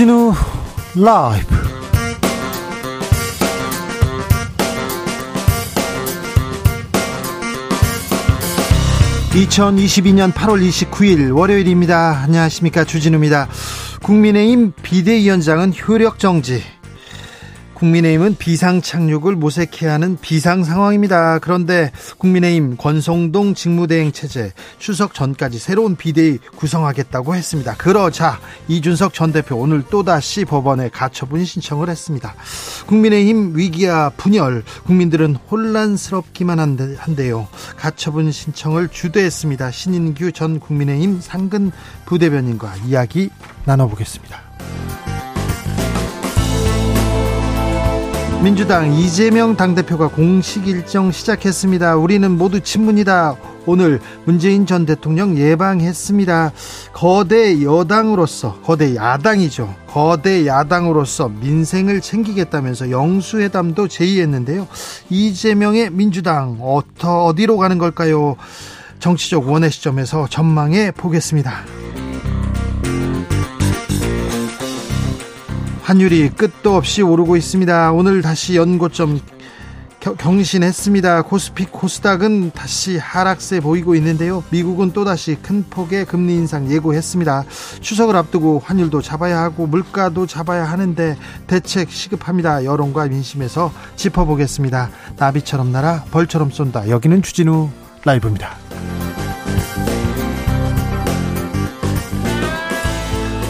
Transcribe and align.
주진우 0.00 0.32
라이브 0.96 1.54
2022년 9.32 10.32
8월 10.32 10.66
29일 10.66 11.36
월요일입니다. 11.36 12.22
안녕하십니까. 12.24 12.84
주진우입니다. 12.84 13.48
국민의힘 14.02 14.72
비대위원장은 14.82 15.74
효력 15.86 16.18
정지. 16.18 16.62
국민의힘은 17.80 18.36
비상 18.36 18.82
착륙을 18.82 19.36
모색해야 19.36 19.94
하는 19.94 20.18
비상 20.20 20.64
상황입니다. 20.64 21.38
그런데 21.38 21.90
국민의힘 22.18 22.76
권성동 22.76 23.54
직무대행 23.54 24.12
체제 24.12 24.52
추석 24.78 25.14
전까지 25.14 25.58
새로운 25.58 25.96
비대위 25.96 26.38
구성하겠다고 26.56 27.34
했습니다. 27.34 27.74
그러자 27.76 28.38
이준석 28.68 29.14
전 29.14 29.32
대표 29.32 29.56
오늘 29.56 29.82
또다시 29.82 30.44
법원에 30.44 30.90
가처분 30.90 31.44
신청을 31.44 31.88
했습니다. 31.88 32.34
국민의힘 32.86 33.56
위기와 33.56 34.10
분열 34.10 34.62
국민들은 34.84 35.36
혼란스럽기만 35.50 36.60
한데, 36.60 36.96
한데요. 36.98 37.48
가처분 37.78 38.30
신청을 38.30 38.88
주도했습니다. 38.88 39.70
신인규 39.70 40.32
전 40.32 40.60
국민의힘 40.60 41.20
상근 41.22 41.72
부대변인과 42.04 42.74
이야기 42.86 43.30
나눠보겠습니다. 43.64 44.50
민주당 48.42 48.90
이재명 48.94 49.54
당대표가 49.54 50.08
공식 50.08 50.66
일정 50.66 51.12
시작했습니다. 51.12 51.96
우리는 51.96 52.30
모두 52.30 52.60
친문이다. 52.60 53.36
오늘 53.66 54.00
문재인 54.24 54.64
전 54.64 54.86
대통령 54.86 55.36
예방했습니다. 55.36 56.52
거대 56.94 57.62
여당으로서, 57.62 58.58
거대 58.62 58.96
야당이죠. 58.96 59.74
거대 59.86 60.46
야당으로서 60.46 61.28
민생을 61.28 62.00
챙기겠다면서 62.00 62.90
영수회담도 62.90 63.88
제의했는데요. 63.88 64.66
이재명의 65.10 65.90
민주당, 65.90 66.58
어디로 66.62 67.58
가는 67.58 67.76
걸까요? 67.76 68.36
정치적 69.00 69.50
원의 69.50 69.70
시점에서 69.70 70.26
전망해 70.28 70.92
보겠습니다. 70.92 71.64
환율이 75.90 76.28
끝도 76.36 76.76
없이 76.76 77.02
오르고 77.02 77.36
있습니다. 77.36 77.90
오늘 77.90 78.22
다시 78.22 78.54
연고점 78.54 79.18
경신했습니다. 79.98 81.22
코스피 81.22 81.64
코스닥은 81.64 82.52
다시 82.52 82.96
하락세 82.96 83.58
보이고 83.58 83.96
있는데요. 83.96 84.44
미국은 84.50 84.92
또다시 84.92 85.36
큰 85.42 85.64
폭의 85.68 86.04
금리 86.04 86.34
인상 86.34 86.70
예고했습니다. 86.70 87.42
추석을 87.80 88.14
앞두고 88.14 88.62
환율도 88.64 89.02
잡아야 89.02 89.40
하고 89.40 89.66
물가도 89.66 90.28
잡아야 90.28 90.62
하는데 90.64 91.16
대책 91.48 91.90
시급합니다. 91.90 92.64
여론과 92.64 93.06
민심에서 93.06 93.72
짚어보겠습니다. 93.96 94.90
나비처럼 95.16 95.72
날아 95.72 96.04
벌처럼 96.12 96.52
쏜다. 96.52 96.88
여기는 96.88 97.20
주진우 97.20 97.68
라이브입니다. 98.04 98.56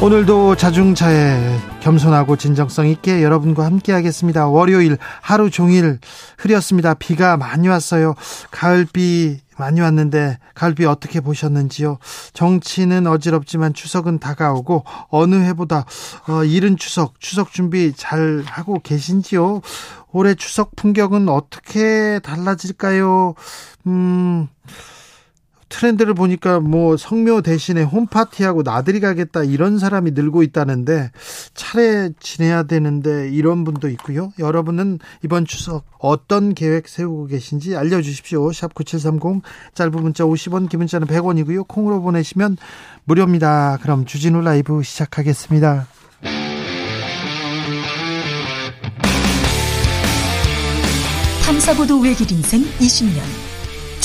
오늘도 0.02 0.56
자중차에 0.56 1.58
겸손하고 1.80 2.36
진정성 2.36 2.86
있게 2.88 3.22
여러분과 3.22 3.66
함께 3.66 3.92
하겠습니다. 3.92 4.48
월요일 4.48 4.96
하루 5.20 5.50
종일 5.50 5.98
흐렸습니다. 6.38 6.94
비가 6.94 7.36
많이 7.36 7.68
왔어요. 7.68 8.14
가을비 8.50 9.40
많이 9.58 9.82
왔는데 9.82 10.38
가을비 10.54 10.86
어떻게 10.86 11.20
보셨는지요? 11.20 11.98
정치는 12.32 13.06
어지럽지만 13.06 13.74
추석은 13.74 14.20
다가오고 14.20 14.84
어느 15.10 15.34
해보다 15.34 15.84
어, 16.28 16.44
이른 16.44 16.78
추석, 16.78 17.20
추석 17.20 17.52
준비 17.52 17.92
잘 17.94 18.42
하고 18.46 18.80
계신지요? 18.82 19.60
올해 20.12 20.34
추석 20.34 20.76
풍경은 20.76 21.28
어떻게 21.28 22.20
달라질까요? 22.20 23.34
음... 23.86 24.48
트렌드를 25.70 26.12
보니까 26.14 26.60
뭐 26.60 26.98
성묘 26.98 27.40
대신에 27.42 27.82
홈파티하고 27.82 28.62
나들이 28.62 29.00
가겠다 29.00 29.44
이런 29.44 29.78
사람이 29.78 30.10
늘고 30.10 30.42
있다는데 30.42 31.10
차례 31.54 32.10
지내야 32.20 32.64
되는데 32.64 33.30
이런 33.30 33.64
분도 33.64 33.88
있고요. 33.88 34.32
여러분은 34.38 34.98
이번 35.24 35.46
추석 35.46 35.84
어떤 35.98 36.54
계획 36.54 36.88
세우고 36.88 37.26
계신지 37.26 37.76
알려주십시오. 37.76 38.52
샵 38.52 38.74
9730 38.74 39.42
짧은 39.74 39.92
문자 40.02 40.24
50원 40.24 40.68
긴 40.68 40.80
문자는 40.80 41.06
100원이고요. 41.06 41.66
콩으로 41.66 42.02
보내시면 42.02 42.58
무료입니다. 43.04 43.78
그럼 43.80 44.04
주진우 44.04 44.42
라이브 44.42 44.82
시작하겠습니다. 44.82 45.86
탐사보도 51.46 52.00
외길 52.00 52.30
인생 52.32 52.62
20년 52.78 53.49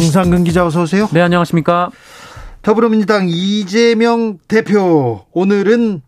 정상근 0.00 0.44
기자 0.44 0.64
어서 0.64 0.82
오세요. 0.82 1.08
네, 1.12 1.20
안녕하십니까? 1.20 1.90
더불어민주당 2.62 3.26
이재명 3.28 4.38
대표 4.48 5.26
오늘은 5.32 6.00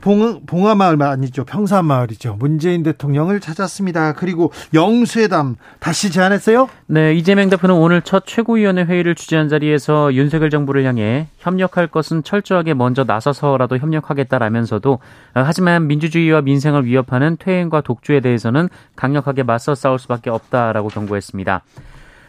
봉, 0.00 0.46
봉화마을 0.46 1.02
아니죠. 1.02 1.44
평산마을이죠. 1.44 2.36
문재인 2.38 2.84
대통령을 2.84 3.40
찾았습니다. 3.40 4.12
그리고 4.12 4.52
영수회담 4.74 5.56
다시 5.80 6.12
제안했어요? 6.12 6.68
네, 6.86 7.14
이재명 7.14 7.48
대표는 7.48 7.74
오늘 7.74 8.00
첫 8.00 8.24
최고위원회 8.26 8.84
회의를 8.84 9.16
주재한 9.16 9.48
자리에서 9.48 10.14
윤석열 10.14 10.50
정부를 10.50 10.84
향해 10.84 11.26
협력할 11.38 11.88
것은 11.88 12.22
철저하게 12.22 12.74
먼저 12.74 13.02
나서서라도 13.02 13.78
협력하겠다라면서도 13.78 14.92
어, 14.92 14.98
하지만 15.34 15.88
민주주의와 15.88 16.42
민생을 16.42 16.84
위협하는 16.84 17.36
퇴행과 17.40 17.80
독주에 17.80 18.20
대해서는 18.20 18.68
강력하게 18.94 19.42
맞서 19.42 19.74
싸울 19.74 19.98
수밖에 19.98 20.30
없다라고 20.30 20.88
경고했습니다. 20.88 21.62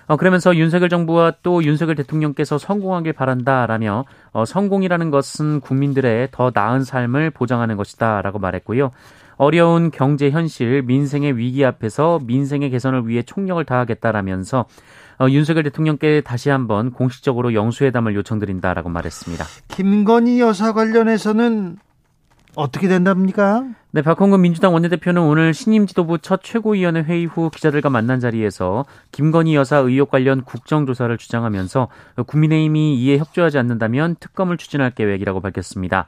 어, 0.08 0.18
그러면서 0.18 0.56
윤석열 0.56 0.90
정부와 0.90 1.34
또 1.42 1.64
윤석열 1.64 1.96
대통령께서 1.96 2.58
성공하길 2.58 3.14
바란다라며 3.14 4.06
어, 4.32 4.46
성공이라는 4.46 5.12
것은 5.12 5.62
국민들의 5.62 6.30
더 6.32 6.52
나은 6.54 6.84
삶을 6.84 7.32
보장하는 7.32 7.76
것이다라고 7.78 8.40
말했고요. 8.40 8.92
어려운 9.38 9.92
경제 9.92 10.30
현실, 10.30 10.82
민생의 10.84 11.38
위기 11.38 11.66
앞에서 11.66 12.20
민생의 12.24 12.70
개선을 12.70 13.08
위해 13.08 13.24
총력을 13.24 13.64
다하겠다라면서 13.66 14.66
어, 15.18 15.28
윤석열 15.30 15.64
대통령께 15.64 16.22
다시 16.22 16.50
한번 16.50 16.92
공식적으로 16.92 17.54
영수회담을 17.54 18.16
요청드린다라고 18.16 18.90
말했습니다. 18.90 19.46
김건희 19.70 20.40
여사 20.42 20.74
관련해서는 20.74 21.78
어떻게 22.56 22.88
된답니까? 22.88 23.66
네, 23.92 24.02
박홍근 24.02 24.42
민주당 24.42 24.74
원내대표는 24.74 25.22
오늘 25.22 25.54
신임 25.54 25.88
지도부 25.88 26.18
첫 26.20 26.44
최고위원회 26.44 27.02
회의 27.04 27.26
후 27.26 27.50
기자들과 27.50 27.90
만난 27.90 28.20
자리에서 28.20 28.86
김건희 29.12 29.56
여사 29.56 29.78
의혹 29.78 30.12
관련 30.12 30.44
국정조사를 30.44 31.18
주장하면서 31.18 31.88
국민의힘이 32.28 33.00
이에 33.00 33.18
협조하지 33.18 33.58
않는다면 33.58 34.16
특검을 34.20 34.58
추진할 34.58 34.92
계획이라고 34.92 35.42
밝혔습니다. 35.42 36.08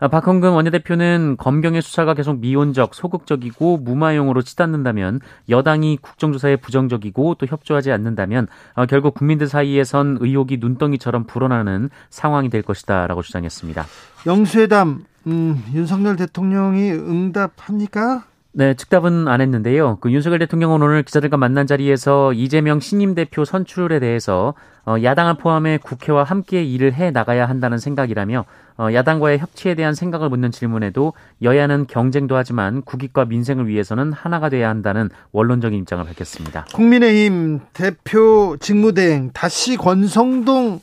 박홍근 0.00 0.50
원내대표는 0.52 1.36
검경의 1.38 1.82
수사가 1.82 2.14
계속 2.14 2.38
미온적, 2.40 2.94
소극적이고 2.94 3.78
무마용으로 3.78 4.42
치닫는다면 4.42 5.20
여당이 5.48 5.98
국정조사에 6.02 6.56
부정적이고 6.56 7.36
또 7.36 7.46
협조하지 7.46 7.92
않는다면 7.92 8.46
어, 8.74 8.86
결국 8.86 9.14
국민들 9.14 9.46
사이에선 9.46 10.18
의혹이 10.20 10.58
눈덩이처럼 10.58 11.24
불어나는 11.24 11.90
상황이 12.10 12.50
될 12.50 12.62
것이다라고 12.62 13.22
주장했습니다. 13.22 13.84
영수회담 14.26 15.04
음, 15.26 15.64
윤석열 15.74 16.16
대통령이 16.16 16.92
응답합니까? 16.92 18.24
네, 18.58 18.72
즉답은 18.72 19.28
안 19.28 19.42
했는데요. 19.42 19.98
그 20.00 20.10
윤석열 20.10 20.38
대통령은 20.38 20.80
오늘 20.80 21.02
기자들과 21.02 21.36
만난 21.36 21.66
자리에서 21.66 22.32
이재명 22.32 22.80
신임 22.80 23.14
대표 23.14 23.44
선출에 23.44 23.98
대해서 23.98 24.54
어, 24.86 24.96
야당을 25.02 25.34
포함해 25.34 25.76
국회와 25.76 26.24
함께 26.24 26.64
일을 26.64 26.94
해 26.94 27.10
나가야 27.10 27.46
한다는 27.46 27.76
생각이라며 27.76 28.40
어, 28.40 28.65
야당과의 28.78 29.38
협치에 29.38 29.74
대한 29.74 29.94
생각을 29.94 30.28
묻는 30.28 30.50
질문에도 30.50 31.12
여야는 31.42 31.86
경쟁도 31.88 32.36
하지만 32.36 32.82
국익과 32.82 33.24
민생을 33.24 33.68
위해서는 33.68 34.12
하나가 34.12 34.48
돼야 34.48 34.68
한다는 34.68 35.08
원론적인 35.32 35.78
입장을 35.80 36.04
밝혔습니다. 36.04 36.66
국민의힘 36.74 37.60
대표 37.72 38.56
직무대행 38.60 39.30
다시 39.32 39.76
권성동 39.76 40.80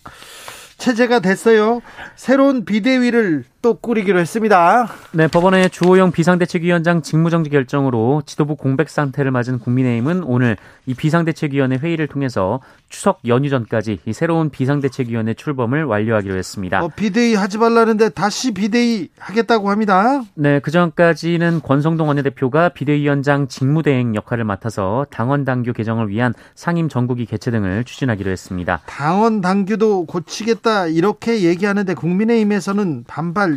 체제가 0.78 1.19
됐어요. 1.19 1.81
새로운 2.16 2.66
비대위를 2.66 3.45
또 3.63 3.75
꾸리기로 3.75 4.19
했습니다. 4.19 4.89
네, 5.13 5.27
법원의 5.27 5.69
주호영 5.69 6.12
비상대책위원장 6.12 7.01
직무정지 7.01 7.50
결정으로 7.50 8.21
지도부 8.25 8.57
공백 8.57 8.89
상태를 8.89 9.31
맞은 9.31 9.60
국민의힘은 9.60 10.24
오늘 10.24 10.57
이 10.86 10.94
비상대책위원회 10.94 11.77
회의를 11.77 12.07
통해서 12.07 12.60
추석 12.89 13.21
연휴 13.25 13.50
전까지 13.50 14.00
이 14.06 14.12
새로운 14.12 14.50
비상대책위원회 14.50 15.33
출범을 15.36 15.86
완료하기로 15.86 16.36
했습니다. 16.36 16.83
어, 16.83 16.89
비대위 16.89 17.36
하지 17.36 17.57
말라는데 17.57 18.10
다시 18.10 18.54
비대위 18.54 19.07
하겠다고 19.18 19.69
합니다. 19.69 20.21
네, 20.36 20.60
그 20.60 20.69
전까지는 20.69 21.62
권성동 21.63 22.10
원내대표가 22.10 22.68
비대위원장 22.68 23.48
직무대행 23.48 24.13
역할을 24.13 24.44
맡아서 24.44 25.06
당원 25.10 25.45
당규 25.45 25.71
개정을 25.71 26.10
위한 26.10 26.33
상임 26.54 26.89
전국위 26.89 27.25
개최 27.25 27.50
등을 27.50 27.86
추진하기로 27.86 28.30
했습니다. 28.30 28.81
당원 28.88 29.39
당규도 29.39 30.06
고치겠다 30.06 30.88
이렇게 30.88 31.44
얘기하는데 31.44 31.94
국민의힘에서는 31.94 33.06
반발 33.07 33.53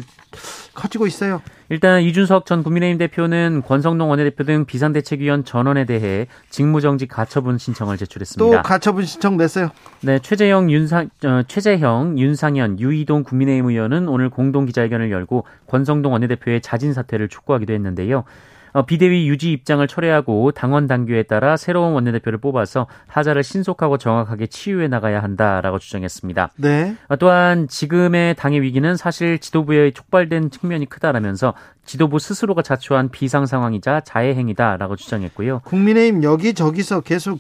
커지고 0.75 1.07
있어요. 1.07 1.43
일단 1.69 2.03
이준석 2.03 2.47
전 2.47 2.63
국민의힘 2.63 2.99
대표는 2.99 3.63
권성동 3.67 4.11
원내대표 4.11 4.45
등 4.45 4.65
비상대책위원 4.67 5.45
전원에 5.45 5.85
대해 5.85 6.27
직무정지 6.51 7.07
가처분 7.07 7.59
신청을 7.59 7.97
제출했습니다. 7.97 8.57
또 8.57 8.63
가처분 8.63 9.05
신청 9.05 9.37
냈어요. 9.37 9.71
네, 10.01 10.19
최재형, 10.21 10.71
윤상, 10.71 11.11
어, 11.25 11.43
최재형, 11.49 12.19
윤상현, 12.19 12.79
유이동 12.79 13.25
국민의힘 13.25 13.71
의원은 13.71 14.09
오늘 14.09 14.31
공동 14.31 14.67
기자회견을 14.67 15.11
열고 15.11 15.45
권성동 15.67 16.13
원내대표의 16.13 16.61
자진 16.61 16.93
사퇴를 16.93 17.29
촉구하기도 17.29 17.73
했는데요. 17.73 18.25
어, 18.77 18.85
비대위 18.85 19.27
유지 19.27 19.53
입장을 19.53 19.89
철회하고 19.89 20.53
당원 20.53 20.87
당규에 20.87 21.23
따라 21.23 21.57
새로운 21.57 21.95
원내대표를 21.95 22.39
뽑아서 22.39 22.87
하자를 23.07 23.43
신속하고 23.43 23.97
정확하게 23.97 24.49
치유해 24.49 24.87
나가야 24.87 25.23
한다라고 25.23 25.79
주장했습니다. 25.79 26.51
네. 26.57 26.95
어, 27.09 27.17
또한 27.17 27.69
지금의 27.69 28.35
당의 28.35 28.61
위기는 28.61 28.95
사실 28.99 29.39
지도부에 29.39 29.93
촉발된 29.93 30.51
측면이 30.51 30.91
크다라면서 30.91 31.55
지도부 31.87 32.19
스스로가 32.19 32.61
자초한 32.61 33.09
비상 33.09 33.47
상황이자 33.47 34.01
자해 34.01 34.35
행위다라고 34.35 34.97
주장했고요. 34.97 35.63
국민의힘 35.65 36.23
여기저기서 36.23 37.01
계속 37.01 37.39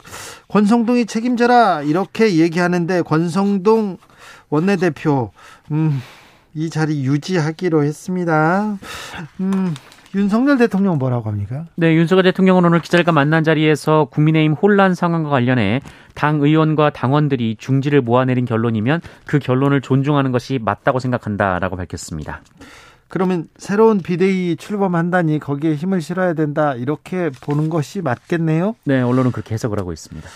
권성동이 0.48 1.04
책임져라 1.04 1.82
이렇게 1.82 2.36
얘기하는데 2.36 3.02
권성동 3.02 3.98
원내대표 4.48 5.32
음, 5.70 6.00
이 6.54 6.70
자리 6.70 7.04
유지하기로 7.04 7.84
했습니다. 7.84 8.78
음, 9.40 9.74
윤석열 10.16 10.56
대통령은 10.56 10.98
뭐라고 10.98 11.28
합니까? 11.28 11.66
네, 11.76 11.94
윤석열 11.94 12.24
대통령은 12.24 12.64
오늘 12.64 12.80
기자들과 12.80 13.12
만난 13.12 13.44
자리에서 13.44 14.06
국민의힘 14.10 14.54
혼란 14.54 14.94
상황과 14.94 15.28
관련해 15.28 15.82
당 16.14 16.40
의원과 16.40 16.90
당원들이 16.90 17.56
중지를 17.58 18.00
모아내린 18.00 18.46
결론이면 18.46 19.02
그 19.26 19.38
결론을 19.38 19.82
존중하는 19.82 20.32
것이 20.32 20.58
맞다고 20.60 21.00
생각한다라고 21.00 21.76
밝혔습니다. 21.76 22.40
그러면 23.08 23.46
새로운 23.58 23.98
비대위 23.98 24.56
출범한다니 24.56 25.38
거기에 25.38 25.74
힘을 25.74 26.00
실어야 26.00 26.32
된다 26.32 26.74
이렇게 26.74 27.30
보는 27.42 27.68
것이 27.68 28.00
맞겠네요. 28.00 28.74
네, 28.84 29.02
언론은 29.02 29.32
그렇게 29.32 29.52
해석을 29.52 29.78
하고 29.78 29.92
있습니다. 29.92 30.26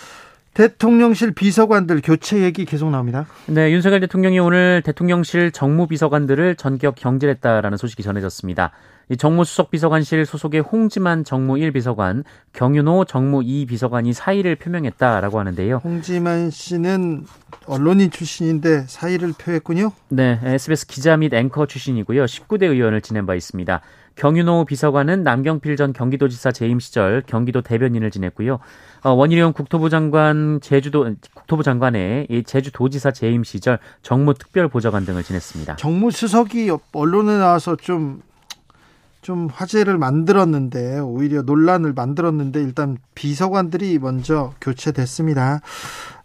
대통령실 0.53 1.33
비서관들 1.33 2.01
교체 2.03 2.43
얘기 2.43 2.65
계속 2.65 2.89
나옵니다. 2.91 3.25
네, 3.47 3.71
윤석열 3.71 4.01
대통령이 4.01 4.37
오늘 4.39 4.81
대통령실 4.85 5.51
정무비서관들을 5.51 6.55
전격 6.55 6.95
경질했다라는 6.95 7.77
소식이 7.77 8.03
전해졌습니다. 8.03 8.71
이 9.11 9.17
정무수석 9.17 9.71
비서관실 9.71 10.25
소속의 10.25 10.61
홍지만 10.61 11.25
정무 11.25 11.59
1 11.59 11.73
비서관, 11.73 12.23
경윤호 12.53 13.03
정무 13.03 13.43
2 13.43 13.65
비서관이 13.65 14.13
사의를 14.13 14.55
표명했다라고 14.55 15.37
하는데요. 15.37 15.81
홍지만 15.83 16.49
씨는 16.49 17.25
언론인 17.65 18.09
출신인데 18.09 18.85
사의를 18.87 19.33
표했군요. 19.37 19.91
네, 20.07 20.39
SBS 20.41 20.87
기자 20.87 21.17
및 21.17 21.33
앵커 21.33 21.65
출신이고요. 21.65 22.23
19대 22.23 22.63
의원을 22.63 23.01
지낸 23.01 23.25
바 23.25 23.35
있습니다. 23.35 23.81
경윤호 24.15 24.63
비서관은 24.63 25.23
남경필 25.23 25.75
전 25.75 25.91
경기도지사 25.91 26.53
재임 26.53 26.79
시절 26.79 27.21
경기도 27.25 27.61
대변인을 27.61 28.11
지냈고요. 28.11 28.59
어, 29.03 29.11
원희룡 29.11 29.51
국토부 29.51 29.89
장관 29.89 30.61
제주도 30.61 31.13
국토부 31.33 31.63
장관의 31.63 32.27
제주도지사 32.45 33.11
재임 33.11 33.43
시절 33.43 33.77
정무특별보좌관 34.03 35.05
등을 35.05 35.23
지냈습니다. 35.23 35.75
정무수석이 35.75 36.71
언론에 36.93 37.37
나와서 37.37 37.75
좀 37.75 38.21
좀 39.21 39.47
화제를 39.51 39.97
만들었는데 39.97 40.99
오히려 40.99 41.41
논란을 41.43 41.93
만들었는데 41.93 42.61
일단 42.61 42.97
비서관들이 43.15 43.99
먼저 43.99 44.53
교체됐습니다. 44.61 45.61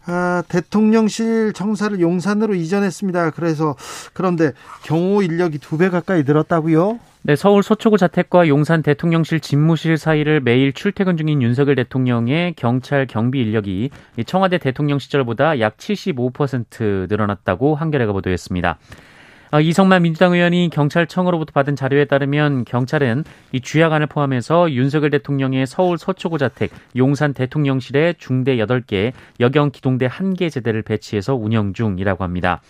아, 0.09 0.41
대통령실 0.47 1.51
청사를 1.53 1.99
용산으로 1.99 2.55
이전했습니다. 2.55 3.31
그래서 3.31 3.75
그런데 4.13 4.53
경호 4.83 5.21
인력이 5.21 5.59
두 5.59 5.77
배 5.77 5.89
가까이 5.89 6.23
늘었다고요? 6.23 6.99
네, 7.23 7.35
서울 7.35 7.61
서초구 7.61 7.97
자택과 7.97 8.47
용산 8.47 8.81
대통령실 8.81 9.41
집무실 9.41 9.97
사이를 9.97 10.39
매일 10.39 10.71
출퇴근 10.71 11.17
중인 11.17 11.41
윤석열 11.41 11.75
대통령의 11.75 12.53
경찰 12.55 13.05
경비 13.05 13.41
인력이 13.41 13.89
청와대 14.25 14.57
대통령 14.57 14.97
시절보다 14.97 15.59
약 15.59 15.75
75% 15.75 17.09
늘어났다고 17.09 17.75
한겨레가 17.75 18.13
보도했습니다. 18.13 18.77
아, 19.49 19.61
이성만 19.61 20.01
민주당 20.01 20.33
의원이 20.33 20.69
경찰청으로부터 20.73 21.53
받은 21.53 21.77
자료에 21.77 22.05
따르면 22.05 22.65
경찰은 22.65 23.23
이 23.53 23.61
주야관을 23.61 24.07
포함해서 24.07 24.71
윤석열 24.71 25.09
대통령의 25.09 25.65
서울 25.65 25.97
서초구 25.97 26.37
자택, 26.37 26.71
용산 26.97 27.33
대통령실에 27.33 28.15
중대 28.17 28.57
8개, 28.57 29.13
여경 29.39 29.71
기동대 29.71 30.09
1개 30.09 30.51
제대를 30.51 30.81
배치해서 30.81 31.35
운영 31.35 31.73
중이라고 31.73 32.25
합니다. 32.25 32.61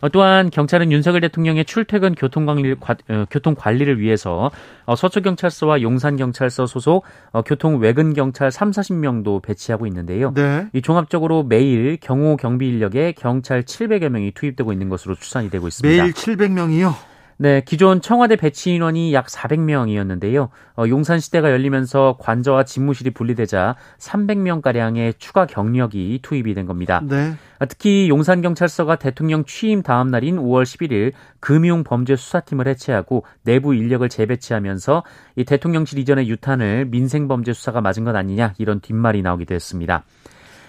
어, 0.00 0.08
또한 0.08 0.50
경찰은 0.50 0.92
윤석열 0.92 1.20
대통령의 1.22 1.64
출퇴근 1.64 2.14
교통 2.14 2.46
관리, 2.46 2.72
어, 2.72 3.24
교통관리를 3.30 4.00
위해서 4.00 4.50
어, 4.84 4.96
서초경찰서와 4.96 5.82
용산경찰서 5.82 6.66
소속 6.66 7.04
교통 7.44 7.78
외근 7.78 8.14
경찰 8.14 8.50
3, 8.50 8.70
40명도 8.70 9.42
배치하고 9.42 9.86
있는데요. 9.86 10.32
네. 10.34 10.66
이 10.72 10.82
종합적으로 10.82 11.42
매일 11.42 11.98
경호 12.00 12.36
경비 12.36 12.68
인력에 12.68 13.12
경찰 13.12 13.62
700여 13.62 14.08
명이 14.08 14.32
투입되고 14.32 14.72
있는 14.72 14.88
것으로 14.88 15.14
추산이 15.14 15.50
되고 15.50 15.66
있습니다. 15.68 16.02
매일 16.02 16.12
700명이요? 16.14 17.15
네, 17.38 17.60
기존 17.60 18.00
청와대 18.00 18.36
배치 18.36 18.72
인원이 18.74 19.12
약 19.12 19.26
400명이었는데요. 19.26 20.48
어, 20.76 20.84
용산 20.88 21.20
시대가 21.20 21.50
열리면서 21.50 22.16
관저와 22.18 22.64
집무실이 22.64 23.10
분리되자 23.10 23.76
300명 23.98 24.62
가량의 24.62 25.14
추가 25.18 25.46
경력이 25.46 26.20
투입이 26.22 26.54
된 26.54 26.64
겁니다. 26.64 27.02
네. 27.04 27.34
아, 27.58 27.66
특히 27.66 28.08
용산 28.08 28.40
경찰서가 28.40 28.96
대통령 28.96 29.44
취임 29.44 29.82
다음 29.82 30.08
날인 30.08 30.36
5월 30.36 30.62
11일 30.62 31.12
금융 31.40 31.84
범죄 31.84 32.16
수사팀을 32.16 32.68
해체하고 32.68 33.24
내부 33.42 33.74
인력을 33.74 34.08
재배치하면서 34.08 35.02
이 35.36 35.44
대통령실 35.44 35.98
이전의 35.98 36.28
유탄을 36.28 36.86
민생 36.86 37.28
범죄 37.28 37.52
수사가 37.52 37.82
맞은 37.82 38.04
것 38.04 38.16
아니냐 38.16 38.54
이런 38.58 38.80
뒷말이 38.80 39.20
나오기도 39.20 39.54
했습니다. 39.54 40.04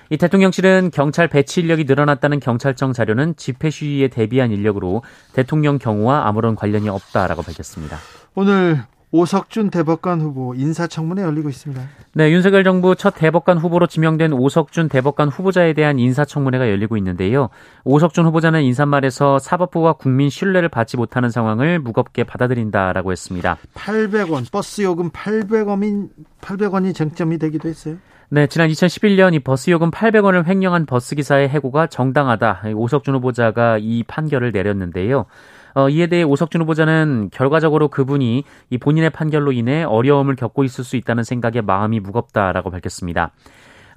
이 0.10 0.18
대통령실은 0.18 0.92
경찰 0.94 1.28
배치 1.28 1.62
인력이 1.62 1.84
늘어났다는 1.84 2.40
경찰청 2.40 2.94
자료는 2.94 3.36
집회 3.36 3.70
시위에 3.70 4.08
대비한 4.08 4.52
인력으로 4.52 5.04
대통령 5.34 5.78
경호와 5.78 6.28
아무런 6.28 6.56
관련이 6.56 6.90
없다라고 6.90 7.42
밝혔습니다. 7.42 7.98
오늘 8.36 8.84
오석준 9.12 9.70
대법관 9.70 10.20
후보 10.20 10.54
인사청문회 10.54 11.24
열리고 11.24 11.48
있습니다. 11.48 11.82
네, 12.14 12.32
윤석열 12.32 12.66
정부 12.66 12.94
첫 12.96 13.12
대법관 13.12 13.58
후보로 13.58 13.88
지명된 13.88 14.34
오석준 14.34 14.90
대법관 14.90 15.30
후보자에 15.30 15.74
대한 15.74 15.98
인사청문회가 15.98 16.70
열리고 16.70 16.98
있는데요. 16.98 17.50
오석준 17.86 18.26
후보자는 18.26 18.64
인사말에서 18.64 19.40
사법부가 19.40 19.94
국민 19.94 20.30
신뢰를 20.30 20.68
받지 20.68 20.98
못하는 20.98 21.30
상황을 21.30 21.80
무겁게 21.80 22.26
받아들인다라고 22.26 23.14
했습니다. 23.14 23.58
800원 23.76 24.52
버스 24.52 24.82
요금 24.82 25.10
800원이 25.12 26.10
800원이 26.42 26.94
쟁점이 26.94 27.38
되기도 27.38 27.70
했어요. 27.70 27.96
네, 28.30 28.46
지난 28.48 28.68
2011년 28.68 29.34
이 29.34 29.40
버스 29.40 29.70
요금 29.70 29.90
800원을 29.90 30.46
횡령한 30.46 30.86
버스 30.86 31.16
기사의 31.16 31.48
해고가 31.48 31.88
정당하다. 31.88 32.64
오석준 32.76 33.16
후보자가 33.16 33.78
이 33.80 34.04
판결을 34.04 34.52
내렸는데요. 34.52 35.28
어, 35.76 35.88
이에 35.88 36.08
대해 36.08 36.24
오석준 36.24 36.60
후보자는 36.62 37.30
결과적으로 37.32 37.88
그분이 37.88 38.44
이 38.70 38.78
본인의 38.78 39.12
판결로 39.12 39.54
인해 39.54 39.84
어려움을 39.84 40.36
겪고 40.36 40.66
있을 40.66 40.84
수 40.84 40.98
있다는 40.98 41.24
생각에 41.24 41.62
마음이 41.62 42.02
무겁다라고 42.02 42.70
밝혔습니다. 42.70 43.32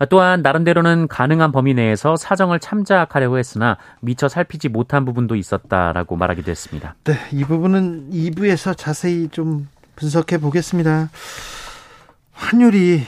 또한 0.08 0.42
나름대로는 0.42 1.08
가능한 1.08 1.50
범위 1.50 1.74
내에서 1.74 2.14
사정을 2.14 2.60
참작하려고 2.60 3.36
했으나 3.36 3.78
미처 4.00 4.28
살피지 4.28 4.68
못한 4.68 5.04
부분도 5.04 5.34
있었다라고 5.34 6.14
말하기도 6.14 6.52
했습니다. 6.52 6.94
네, 7.02 7.14
이 7.32 7.42
부분은 7.42 8.10
2부에서 8.12 8.76
자세히 8.76 9.28
좀 9.28 9.68
분석해 9.96 10.38
보겠습니다. 10.38 11.10
환율이 12.32 13.02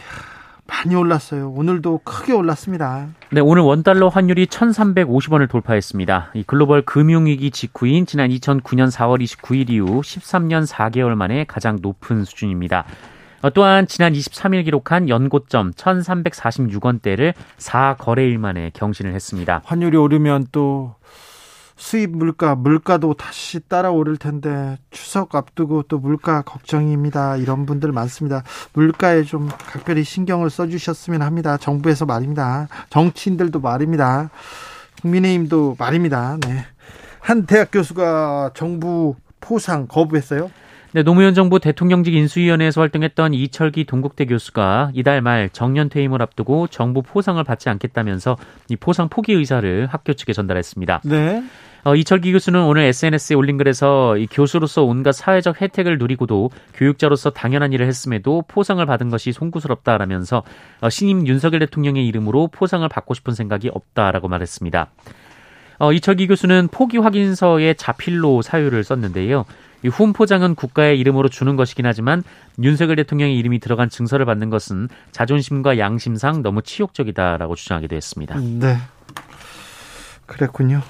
많이 0.73 0.95
올랐어요. 0.95 1.51
오늘도 1.51 2.01
크게 2.03 2.33
올랐습니다. 2.33 3.09
네, 3.31 3.41
오늘 3.41 3.63
원달러 3.63 4.09
환율이 4.09 4.47
1,350원을 4.47 5.49
돌파했습니다. 5.49 6.31
이 6.35 6.43
글로벌 6.45 6.83
금융위기 6.83 7.51
직후인 7.51 8.07
지난 8.07 8.31
2009년 8.31 8.91
4월 8.91 9.23
29일 9.23 9.69
이후 9.71 10.01
13년 10.01 10.67
4개월 10.67 11.15
만에 11.15 11.45
가장 11.45 11.79
높은 11.83 12.25
수준입니다. 12.25 12.87
어, 13.43 13.51
또한 13.51 13.87
지난 13.87 14.15
23일 14.15 14.65
기록한 14.65 15.09
연고점 15.11 15.73
1,346원대를 15.73 17.35
4거래일 17.59 18.39
만에 18.39 18.71
경신을 18.73 19.13
했습니다. 19.13 19.61
환율이 19.65 19.97
오르면 19.97 20.47
또 20.53 20.95
수입 21.77 22.11
물가, 22.11 22.55
물가도 22.55 23.15
다시 23.15 23.61
따라오를 23.61 24.17
텐데 24.17 24.79
추석 24.91 25.35
앞두고 25.35 25.85
또 25.85 25.99
물가 25.99 26.43
걱정입니다. 26.43 27.37
이런 27.37 27.67
분들 27.67 27.93
많습니다. 27.93 28.43
물가에 28.73 29.23
좀 29.23 29.49
각별히 29.49 30.05
신경을 30.05 30.51
써주셨으면 30.51 31.23
합니다. 31.23 31.57
정부에서 31.57 32.07
말입니다. 32.07 32.69
정치인들도 32.91 33.61
말입니다. 33.61 34.31
국민의힘도 35.03 35.77
말입니다. 35.79 36.37
네. 36.41 36.65
한 37.21 37.47
대학 37.47 37.71
교수가 37.71 38.51
정부 38.55 39.15
포상 39.41 39.87
거부했어요. 39.87 40.51
네, 40.95 41.03
노무현 41.03 41.33
정부 41.33 41.59
대통령직 41.59 42.13
인수위원회에서 42.13 42.83
활동했던 42.83 43.33
이철기 43.33 43.85
동국대 43.85 44.27
교수가 44.27 44.91
이달 44.93 45.23
말 45.23 45.49
정년 45.49 45.89
퇴임을 45.89 46.21
앞두고 46.21 46.67
정부 46.67 47.01
포상을 47.01 47.43
받지 47.45 47.71
않겠다면서 47.71 48.37
이 48.69 48.77
포상 48.77 49.09
포기 49.09 49.33
의사를 49.33 49.87
학교 49.87 50.13
측에 50.13 50.35
전달했습니다. 50.35 51.01
네. 51.05 51.43
어, 51.85 51.97
이철기 51.97 52.31
교수는 52.33 52.63
오늘 52.65 52.83
SNS에 52.83 53.35
올린 53.35 53.57
글에서 53.57 54.19
이 54.19 54.27
교수로서 54.27 54.85
온갖 54.85 55.13
사회적 55.13 55.63
혜택을 55.63 55.97
누리고도 55.97 56.51
교육자로서 56.75 57.31
당연한 57.31 57.73
일을 57.73 57.87
했음에도 57.87 58.45
포상을 58.47 58.85
받은 58.85 59.09
것이 59.09 59.33
송구스럽다라면서 59.33 60.43
어, 60.83 60.91
신임 60.91 61.27
윤석열 61.27 61.61
대통령의 61.61 62.07
이름으로 62.07 62.49
포상을 62.49 62.87
받고 62.87 63.15
싶은 63.15 63.33
생각이 63.33 63.71
없다라고 63.73 64.29
말했습니다. 64.29 64.91
어, 65.79 65.93
이철기 65.93 66.27
교수는 66.27 66.69
포기 66.71 66.99
확인서에 66.99 67.75
자필로 67.75 68.43
사유를 68.43 68.85
썼는데요. 68.85 69.47
이 69.85 69.89
훈포장은 69.89 70.55
국가의 70.55 70.99
이름으로 71.01 71.29
주는 71.29 71.57
것이긴 71.57 71.87
하지만 71.87 72.23
윤석열 72.63 72.97
대통령의 72.97 73.37
이름이 73.39 73.59
들어간 73.59 73.89
증서를 73.89 74.27
받는 74.27 74.51
것은 74.51 74.89
자존심과 75.11 75.79
양심상 75.79 76.43
너무 76.43 76.63
치욕적이다라고 76.63 77.55
주장하기도 77.55 77.97
했습니다. 77.97 78.37
네. 78.39 78.77
그랬군요. 80.27 80.83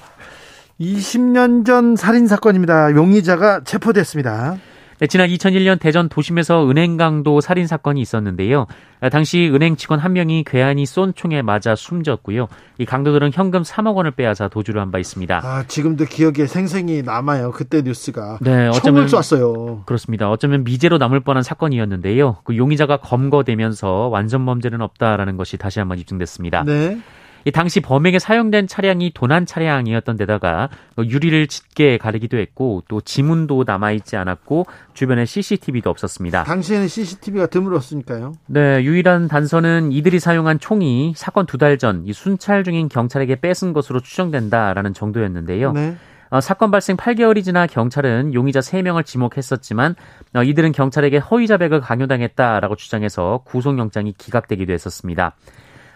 20년 0.79 1.65
전 1.65 1.95
살인 1.95 2.27
사건입니다. 2.27 2.91
용의자가 2.91 3.63
체포됐습니다. 3.63 4.57
네, 4.99 5.07
지난 5.07 5.27
2001년 5.29 5.79
대전 5.79 6.07
도심에서 6.07 6.69
은행 6.69 6.97
강도 6.97 7.41
살인 7.41 7.67
사건이 7.67 7.99
있었는데요. 7.99 8.67
당시 9.11 9.49
은행 9.53 9.75
직원 9.75 9.99
한 9.99 10.13
명이 10.13 10.43
괴한이 10.45 10.85
쏜 10.85 11.13
총에 11.13 11.41
맞아 11.41 11.75
숨졌고요. 11.75 12.47
이 12.77 12.85
강도들은 12.85 13.31
현금 13.33 13.63
3억 13.63 13.95
원을 13.95 14.11
빼앗아 14.11 14.47
도주를 14.47 14.79
한 14.79 14.91
바 14.93 14.99
있습니다. 14.99 15.41
아, 15.43 15.63
지금도 15.67 16.05
기억에 16.05 16.45
생생히 16.45 17.01
남아요. 17.01 17.51
그때 17.51 17.81
뉴스가. 17.81 18.37
네, 18.41 18.67
어쩌면 18.67 19.07
총을 19.07 19.23
쐈어요. 19.23 19.81
그렇습니다. 19.87 20.29
어쩌면 20.29 20.63
미제로 20.63 20.99
남을 20.99 21.21
뻔한 21.21 21.41
사건이었는데요. 21.41 22.37
그 22.43 22.55
용의자가 22.55 22.97
검거되면서 22.97 24.09
완전 24.09 24.45
범죄는 24.45 24.81
없다라는 24.81 25.35
것이 25.37 25.57
다시 25.57 25.79
한번 25.79 25.97
입증됐습니다. 25.97 26.63
네. 26.63 26.99
이 27.45 27.51
당시 27.51 27.81
범행에 27.81 28.19
사용된 28.19 28.67
차량이 28.67 29.11
도난 29.13 29.45
차량이었던 29.45 30.15
데다가 30.17 30.69
유리를 30.97 31.47
짙게 31.47 31.97
가리기도 31.97 32.37
했고 32.37 32.83
또 32.87 33.01
지문도 33.01 33.63
남아있지 33.67 34.15
않았고 34.15 34.65
주변에 34.93 35.25
CCTV도 35.25 35.89
없었습니다. 35.89 36.43
당시에는 36.43 36.87
CCTV가 36.87 37.47
드물었으니까요. 37.47 38.33
네, 38.47 38.83
유일한 38.83 39.27
단서는 39.27 39.91
이들이 39.91 40.19
사용한 40.19 40.59
총이 40.59 41.13
사건 41.15 41.45
두 41.45 41.57
달 41.57 41.77
전 41.77 42.03
이 42.05 42.13
순찰 42.13 42.63
중인 42.63 42.87
경찰에게 42.89 43.37
뺏은 43.41 43.73
것으로 43.73 43.99
추정된다라는 43.99 44.93
정도였는데요. 44.93 45.71
네. 45.73 45.95
어, 46.29 46.41
사건 46.41 46.71
발생 46.71 46.97
8개월이 46.97 47.43
지나 47.43 47.67
경찰은 47.67 48.33
용의자 48.33 48.59
3명을 48.61 49.05
지목했었지만 49.05 49.95
어, 50.35 50.43
이들은 50.43 50.71
경찰에게 50.71 51.17
허위 51.19 51.45
자백을 51.47 51.79
강요당했다라고 51.81 52.75
주장해서 52.75 53.41
구속영장이 53.45 54.13
기각되기도 54.17 54.73
했었습니다. 54.73 55.35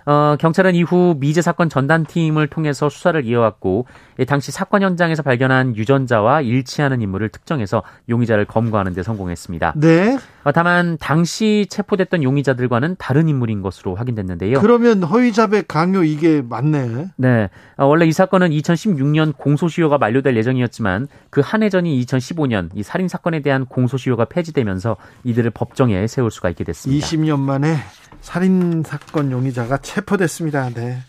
어, 0.10 0.38
경찰은 0.40 0.74
이후 0.74 1.18
미제 1.20 1.42
사건 1.42 1.68
전담팀을 1.68 2.48
통해서 2.48 2.88
수사를 2.88 3.26
이어왔고 3.26 3.88
당시 4.26 4.54
사건 4.54 4.82
현장에서 4.82 5.22
발견한 5.22 5.76
유전자와 5.76 6.42
일치하는 6.42 7.02
인물을 7.02 7.28
특정해서 7.28 7.84
용의자를 8.08 8.46
검거하는 8.46 8.94
데 8.94 9.04
성공했습니다. 9.04 9.74
네. 9.76 10.18
어, 10.46 10.54
다만 10.54 10.98
당시 10.98 11.66
체포됐던 11.70 12.24
용의자들과는 12.24 12.96
다른 12.98 13.28
인물인 13.28 13.62
것으로 13.62 13.96
확인됐는데요. 13.96 14.62
그러면 14.62 15.04
허위자백 15.04 15.68
강요 15.68 16.04
이게 16.06 16.42
맞네. 16.42 17.08
네. 17.18 17.50
어, 17.76 17.86
원래 17.86 18.06
이 18.06 18.14
사건은 18.14 18.52
2016년 18.52 19.36
공소시효가 19.36 19.98
만료될 19.98 20.38
예정이었지만 20.38 21.10
그 21.30 21.42
한 21.42 21.64
해 21.64 21.70
전인 21.70 22.00
2015년 22.02 22.70
이 22.76 22.84
살인 22.84 23.08
사건에 23.10 23.42
대한 23.42 23.66
공소시효가 23.66 24.26
폐지되면서 24.26 24.96
이들을 25.26 25.50
법정에 25.52 26.08
세울 26.08 26.32
수가 26.32 26.50
있게 26.52 26.64
됐습니다. 26.64 27.06
20년 27.06 27.40
만에 27.40 27.76
살인 28.22 28.84
사건 28.86 29.32
용의자가 29.32 29.78
체포됐습니다. 29.78 30.70
네. 30.72 31.00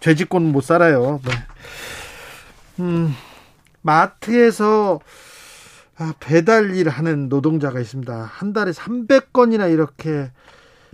죄짓고는 0.00 0.52
못 0.52 0.62
살아요. 0.62 1.20
네. 1.24 1.32
음, 2.80 3.14
마트에서 3.82 5.00
아, 5.96 6.14
배달 6.20 6.76
일 6.76 6.88
하는 6.88 7.28
노동자가 7.28 7.80
있습니다. 7.80 8.30
한 8.32 8.52
달에 8.52 8.70
300건이나 8.70 9.72
이렇게 9.72 10.30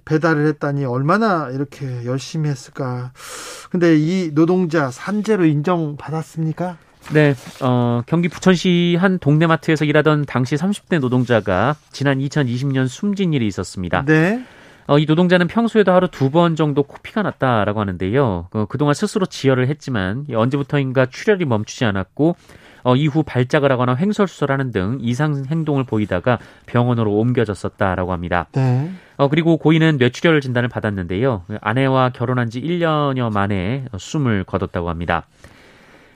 배달을 0.07 0.47
했다니 0.47 0.85
얼마나 0.87 1.51
이렇게 1.51 2.05
열심히 2.07 2.49
했을까. 2.49 3.13
근데 3.71 3.97
이 3.99 4.31
노동자 4.35 4.91
산재로 4.91 5.45
인정받았습니까? 5.45 6.79
네, 7.13 7.35
어, 7.61 8.03
경기 8.07 8.29
부천시 8.29 8.97
한 8.99 9.19
동네 9.19 9.47
마트에서 9.47 9.85
일하던 9.85 10.25
당시 10.25 10.57
30대 10.57 11.01
노동자가 11.01 11.77
지난 11.93 12.19
2020년 12.19 12.89
숨진 12.89 13.35
일이 13.35 13.47
있었습니다. 13.47 14.05
네. 14.07 14.43
어, 14.87 14.99
이 14.99 15.07
노동자는 15.07 15.47
평소에도 15.49 15.93
하루 15.93 16.09
두 16.09 16.31
번 16.31 16.57
정도 16.57 16.83
코피가 16.83 17.23
났다라고 17.23 17.81
하는데요. 17.81 18.49
어, 18.53 18.65
그동안 18.69 18.93
스스로 18.95 19.25
지혈을 19.27 19.69
했지만 19.69 20.27
언제부터인가 20.33 21.07
출혈이 21.07 21.45
멈추지 21.45 21.85
않았고 21.85 22.35
어, 22.83 22.97
이후 22.97 23.23
발작을 23.23 23.71
하거나 23.73 23.95
횡설수설 23.95 24.51
하는 24.53 24.73
등 24.73 24.99
이상 25.01 25.45
행동을 25.49 25.85
보이다가 25.85 26.39
병원으로 26.67 27.13
옮겨졌었다라고 27.15 28.13
합니다. 28.13 28.47
네. 28.53 28.91
어, 29.17 29.29
그리고 29.29 29.57
고인은 29.59 29.97
뇌출혈 29.99 30.41
진단을 30.41 30.69
받았는데요. 30.69 31.45
아내와 31.61 32.11
결혼한 32.11 32.51
지 32.51 32.61
1년여 32.61 33.33
만에 33.33 33.85
숨을 33.97 34.45
거뒀다고 34.45 34.91
합니다. 34.91 35.27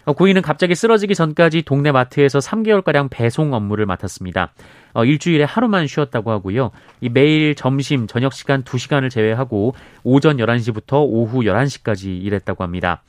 어, 0.08 0.14
고인은 0.14 0.40
갑자기 0.40 0.74
쓰러지기 0.74 1.14
전까지 1.14 1.64
동네 1.64 1.92
마트에서 1.92 2.38
3개월가량 2.38 3.08
배송 3.10 3.52
업무를 3.52 3.84
맡았습니다. 3.84 4.54
어, 4.94 5.04
일주일에 5.04 5.44
하루만 5.44 5.86
쉬었다고 5.86 6.30
하고요. 6.30 6.70
이 7.02 7.10
매일 7.10 7.54
점심, 7.54 8.06
저녁 8.06 8.32
시간 8.32 8.64
2시간을 8.64 9.10
제외하고 9.10 9.74
오전 10.04 10.38
11시부터 10.38 11.04
오후 11.06 11.40
11시까지 11.40 12.06
일했다고 12.24 12.64
합니다. 12.64 13.02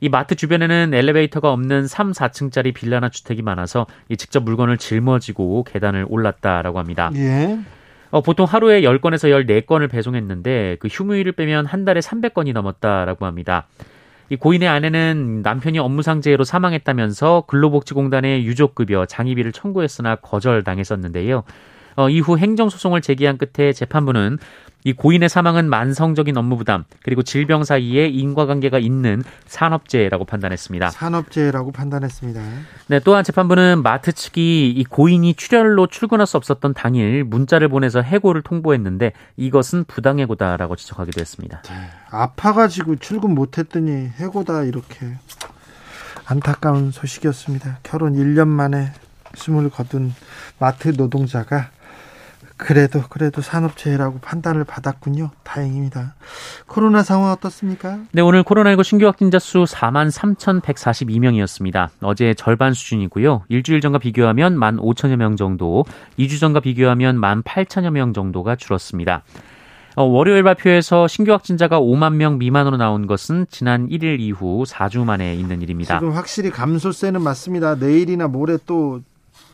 이 0.00 0.08
마트 0.08 0.34
주변에는 0.34 0.94
엘리베이터가 0.94 1.52
없는 1.52 1.86
3, 1.86 2.12
4층짜리 2.12 2.72
빌라나 2.72 3.10
주택이 3.10 3.42
많아서 3.42 3.86
이 4.08 4.16
직접 4.16 4.42
물건을 4.42 4.78
짊어지고 4.78 5.64
계단을 5.64 6.06
올랐다라고 6.08 6.78
합니다. 6.78 7.10
예. 7.16 7.58
어, 8.10 8.22
보통 8.22 8.46
하루에 8.46 8.80
10건에서 8.80 9.28
14건을 9.28 9.90
배송했는데 9.90 10.78
그 10.80 10.88
휴무일을 10.88 11.32
빼면 11.32 11.66
한 11.66 11.84
달에 11.84 12.00
300건이 12.00 12.54
넘었다라고 12.54 13.26
합니다. 13.26 13.66
이 14.30 14.36
고인의 14.36 14.68
아내는 14.68 15.42
남편이 15.42 15.80
업무상 15.80 16.20
재해로 16.20 16.44
사망했다면서 16.44 17.44
근로복지공단에 17.48 18.44
유족급여 18.44 19.06
장의비를 19.06 19.50
청구했으나 19.50 20.16
거절당했었는데요. 20.16 21.42
어, 21.96 22.08
이후 22.08 22.38
행정소송을 22.38 23.00
제기한 23.00 23.38
끝에 23.38 23.72
재판부는 23.72 24.38
이 24.84 24.92
고인의 24.92 25.28
사망은 25.28 25.68
만성적인 25.68 26.36
업무 26.36 26.56
부담 26.56 26.84
그리고 27.02 27.22
질병 27.22 27.64
사이에 27.64 28.08
인과관계가 28.08 28.78
있는 28.78 29.22
산업재해라고 29.46 30.24
판단했습니다. 30.24 30.90
산업재해라고 30.90 31.72
판단했습니다. 31.72 32.42
네, 32.88 33.00
또한 33.00 33.24
재판부는 33.24 33.82
마트 33.82 34.12
측이 34.12 34.70
이 34.70 34.84
고인이 34.84 35.34
출혈로 35.34 35.88
출근할 35.88 36.26
수 36.26 36.36
없었던 36.36 36.74
당일 36.74 37.24
문자를 37.24 37.68
보내서 37.68 38.00
해고를 38.02 38.42
통보했는데 38.42 39.12
이것은 39.36 39.84
부당해고다라고 39.84 40.76
지적하기도 40.76 41.20
했습니다. 41.20 41.62
네, 41.62 41.74
아파가지고 42.10 42.96
출근 42.96 43.34
못했더니 43.34 44.08
해고다 44.16 44.64
이렇게 44.64 45.06
안타까운 46.26 46.90
소식이었습니다. 46.92 47.80
결혼 47.82 48.14
1년 48.14 48.46
만에 48.48 48.92
숨을 49.34 49.70
거둔 49.70 50.14
마트 50.58 50.92
노동자가 50.96 51.70
그래도 52.60 53.02
그래도 53.08 53.40
산업재해라고 53.40 54.18
판단을 54.20 54.64
받았군요. 54.64 55.30
다행입니다. 55.44 56.14
코로나 56.66 57.02
상황 57.02 57.32
어떻습니까? 57.32 58.00
네, 58.12 58.20
오늘 58.20 58.42
코로나19 58.42 58.84
신규 58.84 59.06
확진자 59.06 59.38
수 59.38 59.64
4만 59.64 60.10
3,142명이었습니다. 60.12 61.88
어제 62.02 62.34
절반 62.34 62.74
수준이고요. 62.74 63.44
일주일 63.48 63.80
전과 63.80 63.98
비교하면 63.98 64.56
1만 64.56 64.78
5천여 64.78 65.16
명 65.16 65.36
정도, 65.36 65.86
2주 66.18 66.38
전과 66.38 66.60
비교하면 66.60 67.16
1만 67.16 67.42
8천여 67.42 67.90
명 67.90 68.12
정도가 68.12 68.56
줄었습니다. 68.56 69.22
어, 69.96 70.04
월요일 70.04 70.42
발표에서 70.42 71.08
신규 71.08 71.32
확진자가 71.32 71.80
5만 71.80 72.14
명 72.14 72.38
미만으로 72.38 72.76
나온 72.76 73.06
것은 73.06 73.46
지난 73.50 73.88
1일 73.88 74.20
이후 74.20 74.64
4주 74.66 75.04
만에 75.04 75.34
있는 75.34 75.62
일입니다. 75.62 75.98
지금 75.98 76.12
확실히 76.12 76.50
감소세는 76.50 77.22
맞습니다. 77.22 77.74
내일이나 77.74 78.28
모레 78.28 78.58
또 78.66 79.00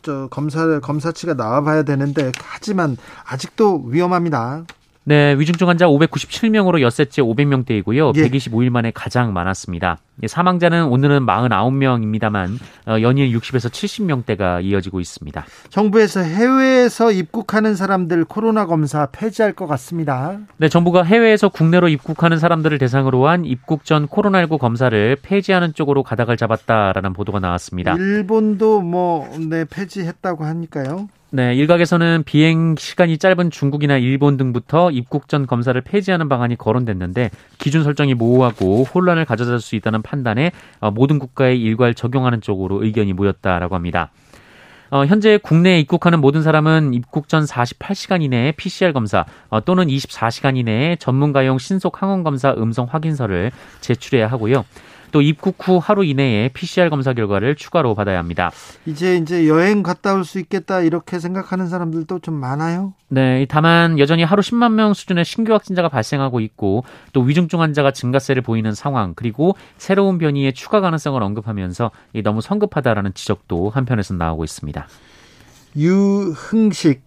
저 0.07 0.27
검사 0.31 0.79
검사치가 0.79 1.33
나와봐야 1.33 1.83
되는데 1.83 2.31
하지만 2.41 2.95
아직도 3.25 3.83
위험합니다. 3.87 4.63
네, 5.03 5.37
위중증 5.37 5.67
환자 5.67 5.85
597명으로 5.87 6.79
엿새째 6.79 7.21
500명대이고요. 7.23 8.15
예. 8.15 8.29
125일 8.29 8.69
만에 8.69 8.91
가장 8.91 9.33
많았습니다. 9.33 9.97
사망자는 10.25 10.85
오늘은 10.85 11.25
49명입니다만 11.25 12.57
어, 12.87 13.01
연일 13.01 13.31
60에서 13.37 13.69
70명대가 13.69 14.63
이어지고 14.63 14.99
있습니다. 14.99 15.45
정부에서 15.69 16.21
해외에서 16.21 17.11
입국하는 17.11 17.75
사람들 17.75 18.25
코로나 18.25 18.65
검사 18.65 19.05
폐지할 19.07 19.53
것 19.53 19.67
같습니다. 19.67 20.39
네, 20.57 20.69
정부가 20.69 21.03
해외에서 21.03 21.49
국내로 21.49 21.87
입국하는 21.89 22.39
사람들을 22.39 22.77
대상으로 22.79 23.27
한 23.27 23.45
입국 23.45 23.85
전 23.85 24.07
코로나19 24.07 24.57
검사를 24.57 25.17
폐지하는 25.21 25.73
쪽으로 25.73 26.01
가닥을 26.03 26.37
잡았다라는 26.37 27.13
보도가 27.13 27.39
나왔습니다. 27.39 27.93
일본도 27.93 28.81
뭐 28.81 29.29
네, 29.37 29.65
폐지했다고 29.65 30.45
하니까요. 30.45 31.09
네, 31.29 31.53
일각에서는 31.55 32.23
비행 32.25 32.75
시간이 32.77 33.17
짧은 33.17 33.51
중국이나 33.51 33.97
일본 33.97 34.37
등부터 34.37 34.91
입국 34.91 35.27
전 35.27 35.45
검사를 35.45 35.79
폐지하는 35.81 36.29
방안이 36.29 36.55
거론됐는데 36.55 37.31
기준 37.57 37.83
설정이 37.83 38.13
모호하고 38.13 38.85
혼란을 38.85 39.25
가져다 39.25 39.57
수 39.57 39.75
있다는 39.75 40.01
판단에 40.07 40.51
어, 40.79 40.91
모든 40.91 41.19
국가에 41.19 41.55
일괄 41.55 41.93
적용하는 41.93 42.41
쪽으로 42.41 42.83
의견이 42.83 43.13
모였다라고 43.13 43.75
합니다. 43.75 44.11
어, 44.89 45.05
현재 45.05 45.37
국내에 45.37 45.79
입국하는 45.79 46.21
모든 46.21 46.41
사람은 46.41 46.93
입국 46.93 47.27
전 47.27 47.43
48시간 47.43 48.21
이내에 48.21 48.53
PCR 48.53 48.93
검사 48.93 49.25
어, 49.49 49.63
또는 49.63 49.87
24시간 49.87 50.55
이내에 50.57 50.95
전문가용 50.95 51.57
신속 51.57 52.01
항원 52.01 52.23
검사 52.23 52.53
음성 52.53 52.87
확인서를 52.89 53.51
제출해야 53.81 54.27
하고요. 54.27 54.63
또 55.11 55.21
입국 55.21 55.55
후 55.59 55.77
하루 55.77 56.03
이내에 56.03 56.49
PCR 56.49 56.89
검사 56.89 57.13
결과를 57.13 57.55
추가로 57.55 57.95
받아야 57.95 58.17
합니다. 58.19 58.51
이제 58.85 59.15
이제 59.17 59.47
여행 59.47 59.83
갔다 59.83 60.13
올 60.13 60.23
수 60.23 60.39
있겠다 60.39 60.81
이렇게 60.81 61.19
생각하는 61.19 61.67
사람들도 61.67 62.19
좀 62.19 62.33
많아요. 62.35 62.93
네, 63.09 63.45
다만 63.47 63.99
여전히 63.99 64.23
하루 64.23 64.41
10만 64.41 64.73
명 64.73 64.93
수준의 64.93 65.23
신규 65.25 65.53
확진자가 65.53 65.87
발생하고 65.89 66.39
있고 66.41 66.83
또 67.13 67.21
위중증 67.21 67.61
환자가 67.61 67.91
증가세를 67.91 68.41
보이는 68.41 68.73
상황 68.73 69.13
그리고 69.15 69.55
새로운 69.77 70.17
변이의 70.17 70.53
추가 70.53 70.81
가능성을 70.81 71.21
언급하면서 71.23 71.91
너무 72.23 72.41
성급하다라는 72.41 73.13
지적도 73.13 73.69
한편에서 73.69 74.13
나오고 74.15 74.43
있습니다. 74.43 74.87
유흥식 75.77 77.01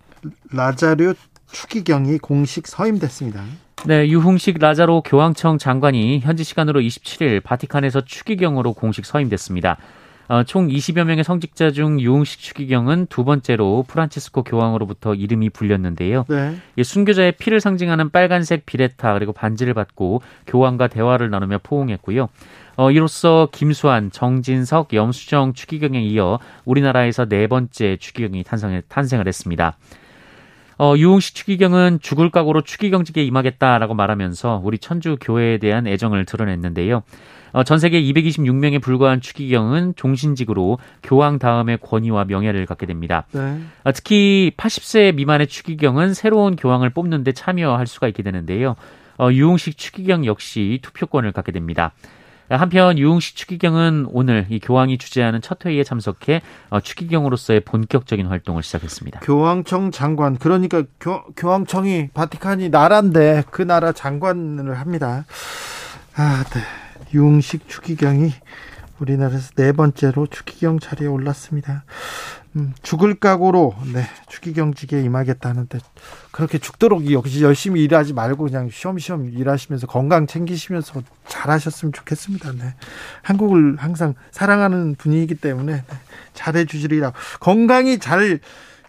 라자류 0.53 1.15
추기경이 1.53 2.19
공식 2.19 2.67
서임됐습니다. 2.67 3.43
네, 3.87 4.09
유흥식 4.09 4.59
라자로 4.59 5.01
교황청 5.03 5.57
장관이 5.57 6.21
현지 6.21 6.45
시간으로 6.45 6.81
27일 6.81 7.43
바티칸에서 7.43 8.03
추기경으로 8.03 8.75
공식 8.75 9.07
서임됐습니다. 9.07 9.79
어, 10.29 10.45
총 10.45 10.69
20여 10.69 11.05
명의 11.05 11.25
성직자 11.25 11.73
중 11.73 11.99
유흥식 11.99 12.41
추기경은 12.41 13.07
두 13.07 13.25
번째로 13.25 13.85
프란치스코 13.89 14.45
교황으로부터 14.45 15.15
이름이 15.15 15.51
불렸는데요. 15.51 16.25
네. 16.29 16.57
순교자의 16.81 17.33
피를 17.33 17.59
상징하는 17.59 18.11
빨간색 18.11 18.67
비레타 18.67 19.15
그리고 19.15 19.33
반지를 19.33 19.73
받고 19.75 20.21
교황과 20.47 20.87
대화를 20.89 21.31
나누며 21.31 21.61
포옹했고요. 21.63 22.29
어, 22.77 22.91
이로써 22.91 23.49
김수환, 23.51 24.13
정진석, 24.13 24.93
염수정 24.93 25.55
추기경에 25.55 26.01
이어 26.03 26.39
우리나라에서 26.65 27.25
네 27.25 27.47
번째 27.47 27.97
추기경이 27.97 28.45
탄생을, 28.45 28.83
탄생을 28.89 29.27
했습니다. 29.27 29.77
어, 30.81 30.97
유흥식 30.97 31.35
추기경은 31.35 31.99
죽을 32.01 32.31
각오로 32.31 32.63
추기경직에 32.63 33.23
임하겠다라고 33.23 33.93
말하면서 33.93 34.63
우리 34.65 34.79
천주 34.79 35.19
교회에 35.21 35.59
대한 35.59 35.87
애정을 35.87 36.25
드러냈는데요. 36.25 37.03
어, 37.53 37.65
전 37.65 37.79
세계 37.79 38.01
226명에 38.01 38.81
불과한 38.81 39.21
추기경은 39.21 39.93
종신직으로 39.97 40.79
교황 41.03 41.39
다음의 41.39 41.81
권위와 41.83 42.25
명예를 42.25 42.65
갖게 42.65 42.87
됩니다. 42.87 43.27
네. 43.33 43.61
어, 43.85 43.93
특히 43.93 44.53
80세 44.57 45.15
미만의 45.17 45.49
추기경은 45.49 46.15
새로운 46.15 46.57
교황을 46.57 46.89
뽑는데 46.89 47.33
참여할 47.33 47.87
수가 47.87 48.09
있게 48.09 48.23
되는데요. 48.23 48.75
어, 49.19 49.31
유흥식 49.31 49.77
추기경 49.77 50.25
역시 50.25 50.79
투표권을 50.81 51.33
갖게 51.33 51.53
됩니다. 51.53 51.93
한편 52.57 52.99
유흥식 52.99 53.37
추기경은 53.37 54.07
오늘 54.11 54.47
이 54.49 54.59
교황이 54.59 54.99
주재하는 54.99 55.41
첫 55.41 55.65
회의에 55.65 55.85
참석해 55.85 56.43
어, 56.71 56.81
추기경으로서의 56.81 57.61
본격적인 57.61 58.27
활동을 58.27 58.63
시작했습니다. 58.63 59.21
교황청 59.21 59.91
장관 59.91 60.37
그러니까 60.37 60.83
교, 60.99 61.25
교황청이 61.35 62.09
바티칸이 62.13 62.71
나라인데 62.71 63.45
그 63.51 63.63
나라 63.63 63.93
장관을 63.93 64.79
합니다. 64.79 65.25
아, 66.17 66.45
네. 66.53 66.61
유흥식 67.15 67.69
추기경이 67.69 68.33
우리나라에서 68.99 69.53
네 69.57 69.73
번째로 69.73 70.27
추기경 70.27 70.79
자리에 70.79 71.09
올랐습니다. 71.09 71.85
음, 72.57 72.75
죽을 72.83 73.15
각오로 73.15 73.75
네, 73.95 74.05
추기경직에 74.29 75.01
임하겠다는데 75.03 75.79
그렇게 76.41 76.57
죽도록 76.57 77.13
역시 77.13 77.43
열심히 77.43 77.85
일하지 77.85 78.15
말고 78.15 78.45
그냥 78.45 78.71
쉬엄쉬엄 78.73 79.29
일하시면서 79.29 79.87
건강 79.87 80.27
챙기시면서 80.27 81.03
잘하셨으면 81.29 81.93
좋겠습니다. 81.93 82.53
네. 82.53 82.75
한국을 83.21 83.77
항상 83.77 84.15
사랑하는 84.31 84.95
분이기 84.95 85.35
때문에 85.35 85.75
네, 85.75 85.83
잘해 86.33 86.65
주시리라 86.65 87.13
건강히 87.41 87.99
잘 87.99 88.41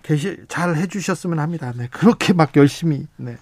계시 0.02 0.38
잘 0.48 0.78
해주셨으면 0.78 1.40
합니다. 1.40 1.74
네. 1.76 1.90
그렇게 1.92 2.32
막 2.32 2.56
열심히 2.56 3.06
네. 3.18 3.36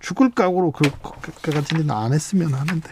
죽을 0.00 0.30
각오로 0.30 0.72
그까지는 0.72 1.90
안 1.90 2.12
했으면 2.12 2.54
하는데 2.54 2.88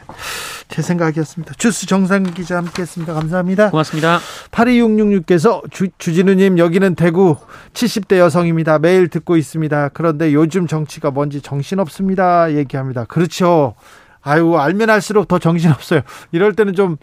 제 0.68 0.82
생각이었습니다. 0.82 1.54
주스 1.58 1.86
정상 1.86 2.22
기자 2.22 2.56
함께했습니다. 2.56 3.12
감사합니다. 3.12 3.70
고맙습니다. 3.70 4.20
82666께서 4.50 5.70
주, 5.70 5.88
주진우님 5.98 6.58
여기는 6.58 6.94
대구 6.94 7.36
70대 7.72 8.18
여성입니다. 8.18 8.78
매일 8.78 9.08
듣고 9.08 9.36
있습니다. 9.36 9.90
그런데 9.90 10.32
요즘 10.32 10.66
정치가 10.66 11.10
뭔지 11.10 11.40
정신없습니다. 11.40 12.54
얘기합니다. 12.54 13.04
그렇죠. 13.04 13.74
아유 14.22 14.56
알면 14.56 14.88
알수록 14.90 15.28
더 15.28 15.38
정신없어요. 15.38 16.00
이럴 16.32 16.54
때는 16.54 16.72
좀 16.72 16.96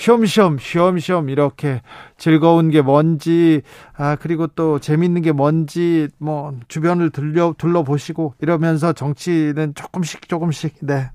쉬엄쉬엄 0.00 0.56
쉬엄쉬엄 0.56 1.28
이렇게 1.28 1.82
즐거운 2.16 2.70
게 2.70 2.80
뭔지 2.80 3.60
아 3.94 4.16
그리고 4.16 4.46
또 4.46 4.78
재밌는 4.78 5.20
게 5.20 5.30
뭔지 5.30 6.08
뭐 6.16 6.54
주변을 6.68 7.10
들려 7.10 7.54
둘러보시고 7.58 8.32
이러면서 8.40 8.94
정치는 8.94 9.74
조금씩 9.74 10.26
조금씩 10.26 10.76
네 10.80 11.10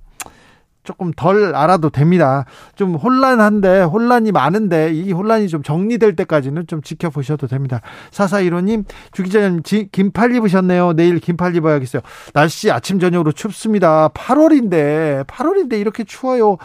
조금 0.86 1.12
덜 1.12 1.54
알아도 1.56 1.90
됩니다. 1.90 2.46
좀 2.76 2.96
혼란한데 2.96 3.82
혼란이 3.82 4.32
많은데 4.32 4.94
이 4.94 5.12
혼란이 5.12 5.50
좀 5.50 5.64
정리될 5.64 6.16
때까지는 6.16 6.68
좀 6.68 6.82
지켜보셔도 6.82 7.48
됩니다. 7.48 7.82
사사이로님 8.12 8.86
주기자님 9.12 9.62
긴팔 9.92 10.36
입으셨네요. 10.36 10.94
내일 10.94 11.20
긴팔 11.20 11.56
입어야겠어요. 11.56 12.02
날씨 12.34 12.72
아침 12.72 13.00
저녁으로 13.00 13.32
춥습니다. 13.34 14.10
8월인데 14.10 15.26
8월인데 15.28 15.74
이렇게 15.74 16.04
추워요. 16.04 16.58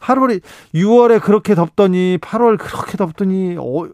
8월이 0.00 0.40
6월에 0.74 1.20
그렇게 1.20 1.54
덥더니 1.54 2.18
8월 2.22 2.58
그렇게 2.58 2.96
덥더니 2.96 3.56
어, 3.58 3.88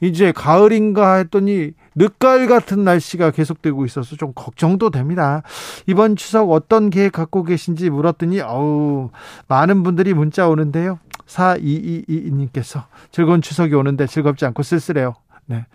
이제 0.00 0.32
가을인가 0.32 1.14
했더니 1.14 1.72
늦가을 1.94 2.46
같은 2.46 2.84
날씨가 2.84 3.30
계속되고 3.30 3.84
있어서 3.84 4.16
좀 4.16 4.32
걱정도 4.34 4.90
됩니다. 4.90 5.42
이번 5.86 6.16
추석 6.16 6.50
어떤 6.50 6.90
계획 6.90 7.12
갖고 7.12 7.42
계신지 7.42 7.90
물었더니 7.90 8.40
어우 8.40 9.10
많은 9.48 9.82
분들이 9.82 10.14
문자 10.14 10.48
오는데요. 10.48 10.98
4222님께서 11.26 12.84
즐거운 13.10 13.42
추석이 13.42 13.74
오는데 13.74 14.06
즐겁지 14.06 14.44
않고 14.46 14.62
쓸쓸해요. 14.62 15.14
네. 15.46 15.66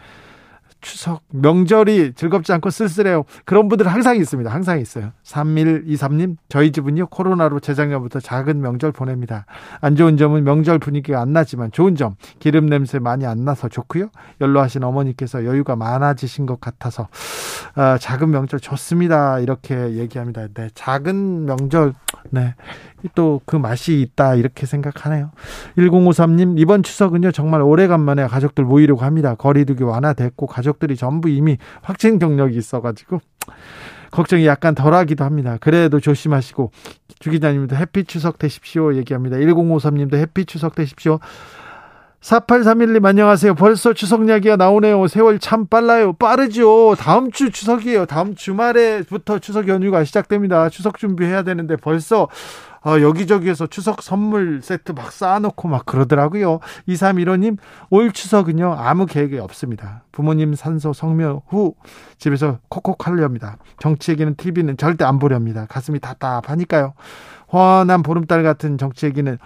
추석 0.82 1.22
명절이 1.32 2.13
즐겁지 2.13 2.54
않고 2.54 2.70
쓸쓸해요. 2.70 3.24
그런 3.46 3.68
분들 3.68 3.88
항상 3.88 4.18
있습니다. 4.18 4.52
항상 4.52 4.80
있어요. 4.80 5.12
3123님 5.24 6.38
저희 6.50 6.72
집은요 6.72 7.08
코로나로 7.08 7.60
재작년부터 7.60 8.20
작은 8.20 8.62
명절 8.62 8.92
보냅니다. 8.92 9.46
안 9.82 9.96
좋은 9.96 10.18
점은 10.18 10.44
명절 10.44 10.80
분위기가 10.80 11.22
안 11.22 11.34
나지만 11.34 11.72
좋은 11.72 11.96
점 11.96 12.16
기름 12.40 12.68
냄새 12.68 13.00
많이 13.00 13.26
안 13.26 13.46
나서 13.46 13.70
좋고요. 13.70 14.10
연로하신 14.42 14.84
어머니께서 14.84 15.46
여유가 15.46 15.76
많아지신 15.76 16.46
것 16.46 16.62
같아서 16.62 17.08
아, 17.76 17.98
작은 17.98 18.30
명절 18.32 18.60
좋습니다. 18.60 19.40
이렇게 19.40 19.94
얘기합니다. 19.94 20.48
네, 20.54 20.70
작은 20.74 21.46
명절 21.46 21.94
네. 22.30 22.56
또 23.16 23.42
그 23.48 23.56
맛이 23.56 24.02
있다 24.02 24.36
이렇게 24.36 24.66
생각하네요. 24.66 25.32
1053님 25.78 26.60
이번 26.60 26.84
추석은요 26.84 27.32
정말 27.32 27.62
오래간만에 27.62 28.28
가족들 28.28 28.66
모이려고 28.66 29.06
합니다. 29.06 29.36
거리두기 29.36 29.84
완화됐고 29.84 30.48
가족 30.48 30.67
들이 30.80 30.96
전부 30.96 31.30
이미 31.30 31.58
확진 31.82 32.20
경력이 32.20 32.58
있어가지고 32.58 33.22
걱정이 34.12 34.46
약간 34.46 34.76
덜하기도 34.76 35.24
합니다. 35.24 35.58
그래도 35.60 36.00
조심하시고 36.00 36.72
주 37.20 37.32
기자님도 37.32 37.76
해피 37.76 38.06
추석 38.06 38.40
되십시오 38.40 38.96
얘기합니다. 38.96 39.38
1053님도 39.38 40.16
해피 40.16 40.46
추석 40.46 40.76
되십시오. 40.76 41.20
4831님 42.22 43.06
안녕하세요. 43.06 43.56
벌써 43.56 43.94
추석 43.94 44.28
이야기가 44.28 44.58
나오네요. 44.58 45.08
세월 45.08 45.40
참 45.40 45.68
빨라요. 45.68 46.14
빠르죠. 46.14 46.96
다음 46.98 47.32
주 47.32 47.52
추석이에요. 47.52 48.06
다음 48.06 48.36
주말에부터 48.36 49.40
추석 49.40 49.68
연휴가 49.68 50.04
시작됩니다. 50.04 50.70
추석 50.70 50.98
준비해야 50.98 51.44
되는데 51.44 51.76
벌써 51.76 52.28
어, 52.86 53.02
여기저기에서 53.02 53.68
추석 53.68 54.02
선물 54.02 54.62
세트 54.62 54.94
막 54.94 55.12
쌓아놓고 55.12 55.68
막 55.68 55.86
그러더라고요. 55.86 56.60
2315님, 56.88 57.58
올 57.90 58.12
추석은요, 58.12 58.76
아무 58.78 59.06
계획이 59.06 59.40
없습니다. 59.40 60.04
부모님 60.12 60.56
산소 60.56 60.94
성묘 60.94 61.44
후 61.48 61.76
집에서 62.18 62.60
콕콕 62.70 63.08
하려합니다. 63.08 63.58
정치 63.80 64.12
얘기는 64.12 64.34
TV는 64.36 64.78
절대 64.78 65.06
안 65.06 65.20
보렵니다. 65.20 65.66
가슴이 65.68 66.00
답답하니까요. 66.00 66.94
환한 67.48 68.04
보름달 68.04 68.44
같은 68.44 68.78
정치 68.78 69.06
얘기는 69.06 69.38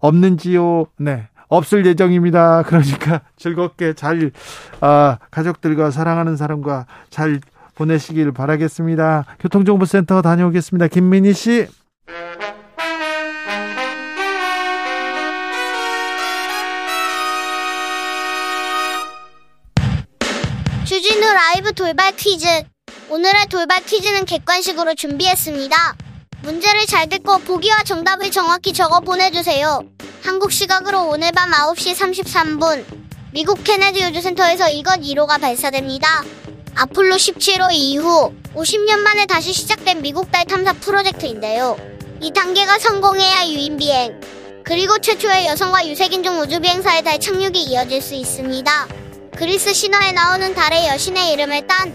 없는지요? 0.00 0.86
네. 0.98 1.28
없을 1.48 1.86
예정입니다. 1.86 2.62
그러니까 2.66 3.20
즐겁게 3.36 3.92
잘 3.92 4.32
아, 4.80 5.18
가족들과 5.30 5.90
사랑하는 5.90 6.36
사람과 6.36 6.86
잘 7.10 7.40
보내시길 7.76 8.32
바라겠습니다. 8.32 9.26
교통정보센터 9.38 10.22
다녀오겠습니다. 10.22 10.88
김민희 10.88 11.32
씨. 11.34 11.68
라이브 21.36 21.74
돌발 21.74 22.16
퀴즈. 22.16 22.46
오늘의 23.10 23.48
돌발 23.50 23.84
퀴즈는 23.84 24.24
객관식으로 24.24 24.94
준비했습니다. 24.94 25.94
문제를 26.40 26.86
잘 26.86 27.10
듣고 27.10 27.40
보기와 27.40 27.82
정답을 27.82 28.30
정확히 28.30 28.72
적어 28.72 29.00
보내주세요. 29.00 29.82
한국 30.22 30.50
시각으로 30.50 31.08
오늘 31.08 31.32
밤 31.32 31.50
9시 31.50 31.94
33분 31.94 32.86
미국 33.34 33.62
케네디 33.62 34.02
우주센터에서 34.06 34.70
이것 34.70 34.98
1호가 34.98 35.38
발사됩니다. 35.38 36.24
아폴로 36.74 37.16
17호 37.16 37.68
이후 37.70 38.32
50년 38.54 39.00
만에 39.00 39.26
다시 39.26 39.52
시작된 39.52 40.00
미국 40.00 40.32
달 40.32 40.46
탐사 40.46 40.72
프로젝트인데요. 40.72 41.76
이 42.22 42.32
단계가 42.32 42.78
성공해야 42.78 43.46
유인 43.46 43.76
비행 43.76 44.18
그리고 44.64 44.98
최초의 44.98 45.48
여성과 45.48 45.86
유색인종 45.86 46.40
우주 46.40 46.60
비행사의 46.60 47.04
달 47.04 47.20
착륙이 47.20 47.62
이어질 47.64 48.00
수 48.00 48.14
있습니다. 48.14 49.05
그리스 49.36 49.74
신화에 49.74 50.12
나오는 50.12 50.54
달의 50.54 50.86
여신의 50.88 51.32
이름을 51.32 51.66
딴 51.66 51.92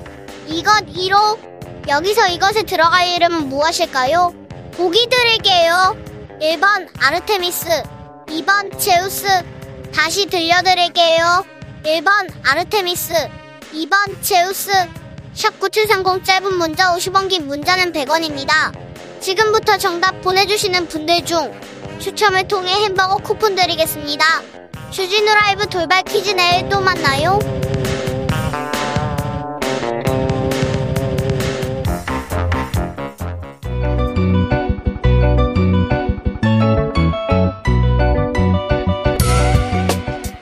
이것 0.47 0.85
1호 0.85 1.87
여기서 1.87 2.27
이것에 2.27 2.63
들어갈 2.63 3.07
이름은 3.07 3.49
무엇일까요? 3.49 4.33
보기 4.73 5.09
드릴게요. 5.09 5.97
1번 6.39 6.87
아르테미스 6.99 7.67
2번 8.27 8.77
제우스 8.77 9.25
다시 9.91 10.27
들려드릴게요. 10.27 11.43
1번 11.83 12.31
아르테미스 12.43 13.13
2번 13.73 14.21
제우스 14.21 14.71
샵9730 15.33 16.23
짧은 16.23 16.53
문자 16.53 16.95
50원 16.95 17.27
긴 17.27 17.47
문자는 17.47 17.91
100원입니다. 17.91 18.71
지금부터 19.19 19.79
정답 19.79 20.21
보내주시는 20.21 20.87
분들 20.87 21.25
중 21.25 21.59
추첨을 21.99 22.47
통해 22.47 22.71
햄버거 22.83 23.17
쿠폰 23.17 23.55
드리겠습니다. 23.55 24.60
주진우 24.91 25.25
라이브 25.33 25.67
돌발 25.67 26.03
퀴즈 26.03 26.31
내일 26.31 26.67
또 26.67 26.81
만나요. 26.81 27.39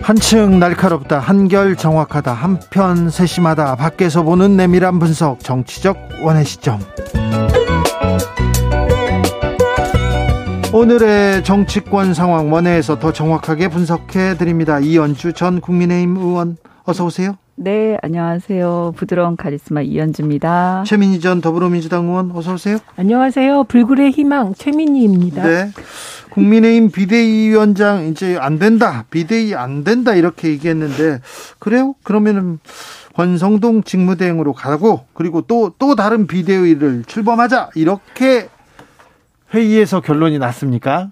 한층 0.02 0.58
날카롭다 0.58 1.20
한결 1.20 1.76
정확하다 1.76 2.34
한편 2.34 3.12
세심하다 3.12 3.76
밖에서 3.76 4.24
보는 4.24 4.58
내밀한 4.58 4.98
분석 4.98 5.42
정치적 5.42 5.96
원의 6.24 6.46
시점 6.46 6.80
오늘의 10.72 11.44
정치권 11.44 12.14
상황 12.14 12.54
원회에서 12.54 13.00
더 13.00 13.12
정확하게 13.12 13.70
분석해 13.70 14.38
드립니다 14.38 14.80
이연주 14.80 15.34
전 15.34 15.62
국민의힘 15.62 16.16
의원 16.18 16.58
어서 16.84 17.06
오세요 17.06 17.38
네, 17.62 17.98
안녕하세요. 18.02 18.94
부드러운 18.96 19.36
카리스마 19.36 19.82
이연주입니다. 19.82 20.86
최민희 20.88 21.20
전 21.20 21.42
더불어민주당 21.42 22.06
의원 22.06 22.32
어서 22.34 22.54
오세요. 22.54 22.78
안녕하세요. 22.96 23.66
불굴의 23.66 24.12
희망 24.12 24.54
최민희입니다. 24.54 25.44
네. 25.44 25.72
국민의힘 26.30 26.90
비대위원장 26.90 28.06
이제 28.06 28.38
안 28.40 28.60
된다. 28.60 29.04
비대위 29.10 29.56
안 29.56 29.84
된다. 29.84 30.16
이렇게 30.16 30.48
얘기했는데 30.48 31.20
그래요? 31.60 31.96
그러면은 32.04 32.60
권성동 33.14 33.84
직무대행으로 33.84 34.54
가고 34.54 35.02
그리고 35.14 35.42
또또 35.42 35.98
다른 35.98 36.28
비대위를 36.28 37.04
출범하자. 37.08 37.72
이렇게 37.76 38.48
회의에서 39.54 40.02
결론이 40.02 40.40
났습니까? 40.40 41.12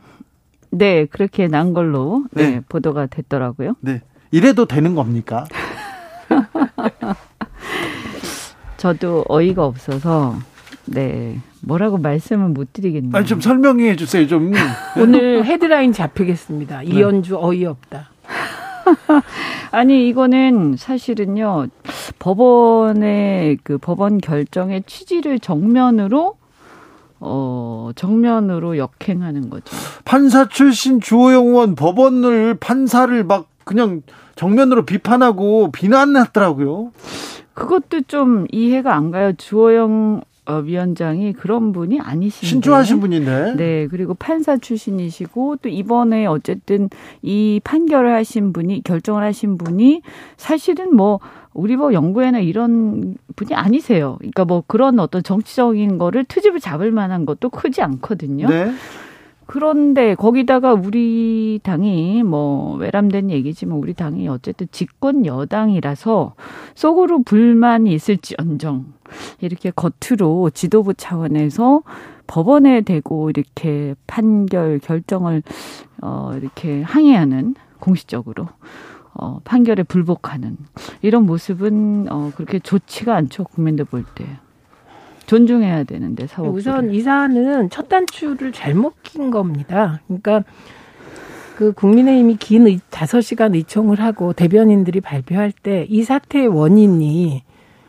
네, 0.70 1.06
그렇게 1.06 1.48
난 1.48 1.74
걸로 1.74 2.26
네, 2.32 2.50
네. 2.50 2.62
보도가 2.68 3.08
됐더라고요. 3.08 3.76
네. 3.82 4.02
이래도 4.32 4.66
되는 4.66 4.96
겁니까? 4.96 5.46
저도 8.78 9.26
어이가 9.28 9.66
없어서 9.66 10.36
네 10.86 11.40
뭐라고 11.62 11.98
말씀을 11.98 12.50
못 12.50 12.74
드리겠네요. 12.74 13.16
아니 13.16 13.26
좀 13.26 13.42
설명해 13.42 13.96
주세요. 13.96 14.28
좀. 14.28 14.52
오늘 15.00 15.46
헤드라인 15.46 15.94
잡히겠습니다. 15.94 16.84
이연주 16.84 17.38
어이없다. 17.40 18.10
아니 19.72 20.08
이거는 20.08 20.76
사실은요 20.78 21.68
법원의 22.20 23.58
그 23.64 23.78
법원 23.78 24.20
결정의 24.20 24.84
취지를 24.86 25.40
정면으로 25.40 26.38
어 27.20 27.92
정면으로 27.96 28.78
역행하는 28.78 29.50
거죠. 29.50 29.76
판사 30.06 30.48
출신 30.48 31.02
주호영 31.02 31.48
의원 31.48 31.76
법원을 31.76 32.56
판사를 32.60 33.24
막 33.24 33.48
그냥 33.64 34.02
정면으로 34.36 34.86
비판하고 34.86 35.72
비난했더라고요. 35.72 36.92
그것도 37.54 38.02
좀 38.08 38.46
이해가 38.52 38.96
안 38.96 39.12
가요. 39.12 39.34
주호영 39.34 40.22
어, 40.22 40.27
위원장이 40.64 41.34
그런 41.34 41.72
분이 41.72 42.00
아니신데. 42.00 42.48
신중하신 42.48 43.00
분인데. 43.00 43.56
네, 43.56 43.88
그리고 43.88 44.14
판사 44.14 44.58
출신이시고 44.58 45.58
또 45.58 45.70
이번에 45.70 46.26
어쨌든 46.26 46.90
이 47.22 47.60
판결을 47.64 48.14
하신 48.14 48.54
분이 48.54 48.84
결정을 48.84 49.24
하신 49.24 49.58
분이 49.58 50.02
사실은 50.38 50.96
뭐 50.96 51.20
우리 51.54 51.76
뭐 51.76 51.92
연구회나 51.94 52.40
이런 52.40 53.16
분이 53.36 53.54
아니세요. 53.54 54.16
그러니까 54.20 54.46
뭐 54.46 54.64
그런 54.68 55.00
어떤 55.00 55.24
정치적인 55.24 55.98
거를 55.98 56.24
트집을 56.24 56.60
잡을 56.60 56.92
만한 56.92 57.26
것도 57.26 57.50
크지 57.50 57.82
않거든요. 57.82 58.48
네. 58.48 58.72
그런데 59.48 60.14
거기다가 60.14 60.74
우리 60.74 61.60
당이 61.64 62.22
뭐 62.24 62.76
외람된 62.76 63.32
얘기지만 63.32 63.78
우리 63.78 63.94
당이 63.94 64.28
어쨌든 64.28 64.68
집권 64.72 65.26
여당이라서 65.26 66.36
속으로 66.76 67.24
불만이 67.24 67.94
있을지언정 67.94 68.97
이렇게 69.42 69.72
겉으로 69.72 70.50
지도부 70.52 70.94
차원에서 70.94 71.82
법원에 72.28 72.82
대고 72.82 73.30
이렇게 73.30 73.96
판결 74.06 74.80
결정을 74.80 75.44
어 76.02 76.32
이렇게 76.36 76.82
항의하는 76.82 77.56
공식적으로 77.80 78.48
어 79.14 79.40
판결에 79.44 79.84
불복하는 79.84 80.58
이런 81.02 81.26
모습은 81.26 82.08
어 82.10 82.32
그렇게 82.36 82.60
좋지가 82.60 83.16
않죠 83.16 83.44
국민들 83.46 83.86
볼 83.86 84.04
때. 84.16 84.26
존중해야 85.26 85.84
되는데 85.84 86.26
사법 86.26 86.56
우선 86.56 86.94
이 86.94 87.02
사안은 87.02 87.70
첫 87.70 87.90
단추를 87.90 88.54
잘못 88.54 88.94
낀 89.04 89.30
겁니다. 89.30 90.00
그러니까 90.08 90.44
그 91.58 91.74
국민의힘이 91.74 92.38
긴 92.38 92.68
의, 92.68 92.80
5시간 92.92 93.54
의총을 93.56 94.00
하고 94.00 94.32
대변인들이 94.32 95.02
발표할 95.02 95.52
때 95.52 95.86
이 95.90 96.04
사태의 96.04 96.48
원인이 96.48 97.44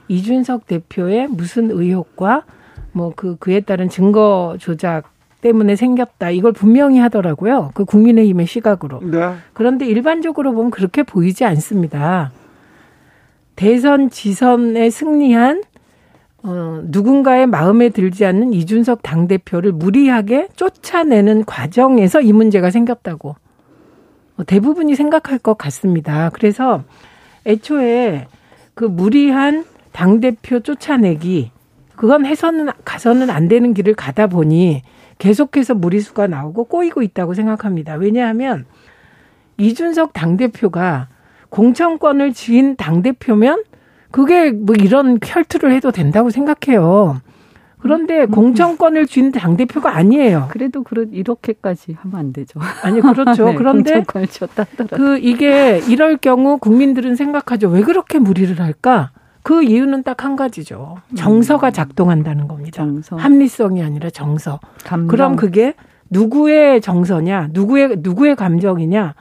이준석 0.08 0.66
대표의 0.66 1.28
무슨 1.28 1.70
의혹과 1.70 2.44
뭐 2.92 3.12
그 3.14 3.36
그에 3.36 3.60
따른 3.60 3.88
증거 3.88 4.56
조작 4.58 5.04
때문에 5.40 5.76
생겼다. 5.76 6.30
이걸 6.30 6.52
분명히 6.52 6.98
하더라고요. 6.98 7.70
그 7.74 7.84
국민의힘의 7.84 8.46
시각으로. 8.46 9.00
네. 9.02 9.34
그런데 9.52 9.86
일반적으로 9.86 10.52
보면 10.52 10.70
그렇게 10.70 11.02
보이지 11.02 11.44
않습니다. 11.44 12.32
대선 13.54 14.10
지선에 14.10 14.90
승리한 14.90 15.62
어, 16.44 16.80
누군가의 16.84 17.46
마음에 17.46 17.88
들지 17.88 18.24
않는 18.24 18.52
이준석 18.52 19.02
당대표를 19.02 19.72
무리하게 19.72 20.48
쫓아내는 20.54 21.44
과정에서 21.44 22.20
이 22.20 22.32
문제가 22.32 22.70
생겼다고 22.70 23.36
어, 24.36 24.44
대부분이 24.44 24.94
생각할 24.94 25.38
것 25.38 25.58
같습니다. 25.58 26.30
그래서 26.30 26.82
애초에 27.46 28.28
그 28.74 28.84
무리한 28.84 29.64
당대표 29.98 30.60
쫓아내기, 30.60 31.50
그건 31.96 32.24
해서는, 32.24 32.68
가서는 32.84 33.30
안 33.30 33.48
되는 33.48 33.74
길을 33.74 33.94
가다 33.94 34.28
보니 34.28 34.82
계속해서 35.18 35.74
무리수가 35.74 36.28
나오고 36.28 36.66
꼬이고 36.66 37.02
있다고 37.02 37.34
생각합니다. 37.34 37.94
왜냐하면 37.94 38.64
이준석 39.56 40.12
당대표가 40.12 41.08
공천권을 41.48 42.32
쥐인 42.32 42.76
당대표면 42.76 43.64
그게 44.12 44.52
뭐 44.52 44.76
이런 44.78 45.18
혈투를 45.20 45.72
해도 45.72 45.90
된다고 45.90 46.30
생각해요. 46.30 47.20
그런데 47.80 48.26
공천권을 48.26 49.06
쥔 49.06 49.32
당대표가 49.32 49.96
아니에요. 49.96 50.46
그래도 50.52 50.84
그렇 50.84 51.06
이렇게까지 51.10 51.96
하면 51.98 52.20
안 52.20 52.32
되죠. 52.32 52.60
아니 52.84 53.00
그렇죠. 53.00 53.46
네, 53.50 53.54
그런데. 53.56 54.04
그 54.96 55.18
이게 55.18 55.80
이럴 55.88 56.18
경우 56.18 56.58
국민들은 56.58 57.16
생각하죠. 57.16 57.68
왜 57.68 57.82
그렇게 57.82 58.20
무리를 58.20 58.60
할까? 58.60 59.10
그 59.42 59.62
이유는 59.62 60.02
딱 60.02 60.24
한 60.24 60.36
가지죠. 60.36 60.96
정서가 61.16 61.70
작동한다는 61.70 62.48
겁니다. 62.48 62.76
정서. 62.76 63.16
합리성이 63.16 63.82
아니라 63.82 64.10
정서. 64.10 64.60
감정. 64.84 65.08
그럼 65.08 65.36
그게 65.36 65.74
누구의 66.10 66.80
정서냐, 66.80 67.48
누구의 67.52 67.96
누구의 68.00 68.36
감정이냐. 68.36 69.14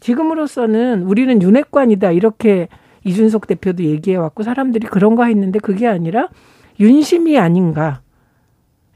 지금으로서는 0.00 1.02
우리는 1.02 1.40
윤핵관이다 1.42 2.12
이렇게 2.12 2.68
이준석 3.04 3.46
대표도 3.46 3.82
얘기해 3.84 4.16
왔고 4.16 4.42
사람들이 4.42 4.86
그런 4.86 5.16
거 5.16 5.24
했는데 5.24 5.58
그게 5.58 5.86
아니라 5.86 6.28
윤심이 6.80 7.38
아닌가. 7.38 8.00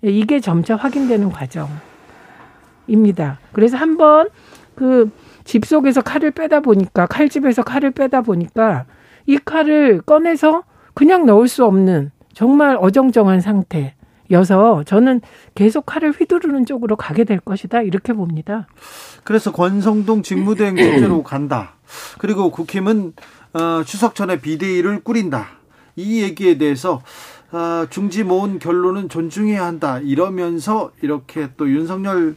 이게 0.03 0.41
점차 0.41 0.77
확인되는 0.77 1.31
과정입니다. 2.87 3.39
그래서 3.53 3.77
한번 3.77 4.29
그 4.75 5.11
집 5.49 5.65
속에서 5.65 6.03
칼을 6.03 6.31
빼다 6.33 6.61
보니까 6.61 7.07
칼집에서 7.07 7.63
칼을 7.63 7.93
빼다 7.93 8.21
보니까 8.21 8.85
이 9.29 9.37
칼을 9.37 10.01
꺼내서 10.01 10.65
그냥 10.95 11.27
넣을 11.27 11.49
수 11.49 11.65
없는 11.67 12.11
정말 12.33 12.79
어정쩡한 12.81 13.43
상태여서 13.43 14.85
저는 14.87 15.21
계속 15.55 15.85
칼을 15.85 16.13
휘두르는 16.13 16.65
쪽으로 16.65 16.97
가게 16.97 17.25
될 17.25 17.39
것이다 17.39 17.83
이렇게 17.83 18.15
봅니다. 18.15 18.67
그래서 19.25 19.53
권성동 19.53 20.23
직무대행 20.23 20.77
체제로 20.81 21.23
간다. 21.23 21.75
그리고 22.19 22.51
국힘은 22.51 23.13
어, 23.53 23.83
추석 23.85 24.15
전에 24.15 24.41
비대위를 24.41 25.01
꾸린다. 25.01 25.49
이 25.95 26.23
얘기에 26.23 26.57
대해서 26.57 27.03
어, 27.53 27.85
중지 27.91 28.25
모은 28.25 28.59
결론은 28.59 29.11
존중해야 29.11 29.63
한다. 29.63 29.99
이러면서 29.99 30.91
이렇게 31.03 31.49
또 31.59 31.69
윤석열 31.69 32.35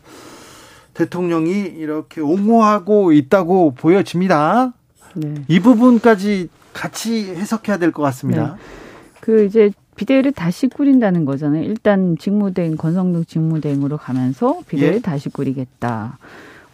대통령이 0.93 1.51
이렇게 1.77 2.19
옹호하고 2.19 3.13
있다고 3.13 3.75
보여집니다. 3.75 4.73
네. 5.15 5.35
이 5.47 5.61
부분까지 5.61 6.49
같이 6.73 7.25
해석해야 7.35 7.77
될 7.77 7.91
것 7.91 8.01
같습니다. 8.03 8.55
네. 8.55 8.61
그 9.21 9.45
이제 9.45 9.71
비대위를 9.95 10.31
다시 10.31 10.67
꾸린다는 10.67 11.25
거잖아요. 11.25 11.63
일단 11.63 12.17
직무대행 12.17 12.75
권성동 12.77 13.25
직무대행으로 13.25 13.97
가면서 13.97 14.59
비대위를 14.67 14.95
예. 14.97 15.01
다시 15.01 15.29
꾸리겠다. 15.29 16.17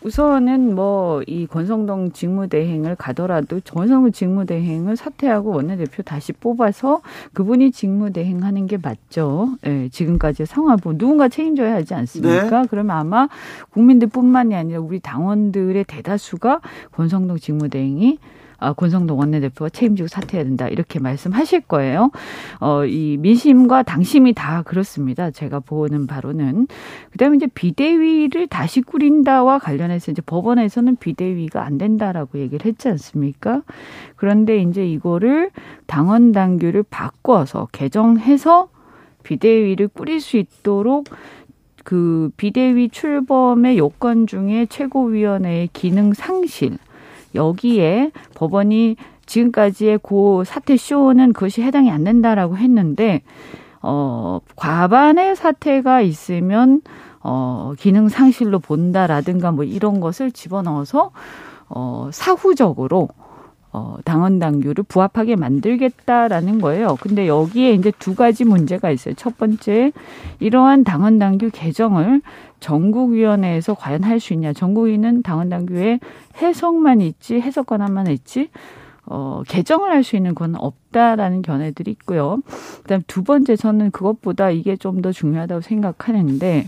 우선은 0.04 0.76
뭐 0.76 1.24
이 1.28 1.48
권성동 1.48 2.12
직무대행을 2.14 2.96
가더라도 2.96 3.60
권성동 3.68 4.12
직무대행을 4.12 4.96
사퇴하고 4.96 5.50
원내대표 5.50 6.04
다시 6.04 6.32
뽑아서 6.32 7.02
그분이 7.34 7.72
직무대행하는 7.72 8.68
게 8.68 8.78
맞죠. 8.78 9.58
예, 9.66 9.90
지금까지 9.90 10.46
보면 10.84 10.98
누군가 11.00 11.28
책임져야 11.28 11.74
하지 11.74 11.96
않습니까? 11.96 12.62
네. 12.62 12.68
그러면 12.70 12.96
아마 12.96 13.28
국민들뿐만이 13.72 14.56
아니라 14.56 14.80
우리 14.80 15.00
당원들의 15.00 15.84
대다수가 15.86 16.62
권성동 16.92 17.40
직무대행이 17.40 18.20
아, 18.22 18.37
권성동 18.60 19.20
원내대표가 19.20 19.70
책임지고 19.70 20.08
사퇴해야 20.08 20.44
된다 20.44 20.68
이렇게 20.68 21.00
말씀하실 21.00 21.62
거예요. 21.62 22.12
어, 22.60 22.86
이 22.86 23.18
민심과 23.18 23.84
당심이 23.84 24.34
다 24.34 24.64
그렇습니다. 24.64 25.32
제가 25.32 25.60
보는 25.60 26.08
바로는 26.08 26.68
그다음에 27.12 27.38
이제 27.38 27.48
비대위를 27.48 28.48
다시 28.48 28.82
꾸린다와 28.82 29.60
관련해서 29.60 30.12
이제 30.12 30.22
법원에서는 30.26 30.96
비대위가 30.98 31.66
안 31.66 31.78
된다라고 31.78 32.40
얘기를 32.40 32.66
했지 32.66 32.90
않습니까? 32.90 33.62
그런데 34.16 34.58
이제 34.62 34.88
이거를 34.88 35.52
당원 35.86 36.32
당규를 36.32 36.84
바꿔서 36.84 37.68
개정해서 37.72 38.70
비대위를 39.24 39.90
꾸릴 39.90 40.22
수 40.22 40.38
있도록 40.38 41.06
그 41.84 42.30
비대위 42.36 42.90
출범의 42.90 43.78
요건 43.78 44.28
중에 44.28 44.66
최고위원회의 44.70 45.70
기능 45.72 46.14
상실 46.14 46.78
여기에 47.38 48.12
법원이 48.36 48.98
지금까지의 49.26 50.00
고 50.00 50.44
사태 50.44 50.76
쇼는 50.76 51.34
그것이 51.34 51.62
해당이 51.62 51.90
안 51.92 52.04
된다라고 52.04 52.58
했는데 52.58 53.22
어 53.82 54.40
과반의 54.56 55.36
사태가 55.36 56.02
있으면 56.02 56.82
어 57.22 57.74
기능 57.78 58.10
상실로 58.10 58.60
본다라든가 58.60 59.52
뭐 59.52 59.64
이런 59.64 60.00
것을 60.00 60.32
집어넣어서 60.32 61.12
어 61.70 62.10
사후적으로 62.12 63.10
어, 63.74 63.98
당원 64.06 64.40
당규를 64.40 64.84
부합하게 64.88 65.36
만들겠다라는 65.36 66.62
거예요. 66.62 66.98
근데 67.02 67.28
여기에 67.28 67.74
이제 67.74 67.92
두 68.00 68.16
가지 68.16 68.46
문제가 68.46 68.90
있어요. 68.92 69.14
첫 69.16 69.38
번째, 69.38 69.92
이러한 70.40 70.84
당원 70.84 71.20
당규 71.20 71.50
개정을 71.52 72.22
전국위원회에서 72.60 73.74
과연 73.76 74.04
할 74.04 74.20
수 74.20 74.34
있냐. 74.34 74.54
전국위는 74.54 75.22
당원 75.22 75.50
당규에 75.50 76.00
해석만 76.42 77.02
있지, 77.02 77.36
해석 77.42 77.68
권한만 77.68 78.08
있지, 78.08 78.50
어, 79.06 79.44
개정을 79.48 79.92
할 79.92 80.04
수 80.04 80.16
있는 80.16 80.34
건 80.36 80.56
없다라는 80.56 81.42
견해들이 81.42 81.92
있고요. 81.92 82.40
그 82.84 82.88
다음 82.88 83.02
두 83.08 83.24
번째, 83.24 83.56
저는 83.56 83.92
그것보다 83.92 84.50
이게 84.50 84.76
좀 84.76 85.02
더 85.02 85.12
중요하다고 85.12 85.62
생각하는데, 85.62 86.68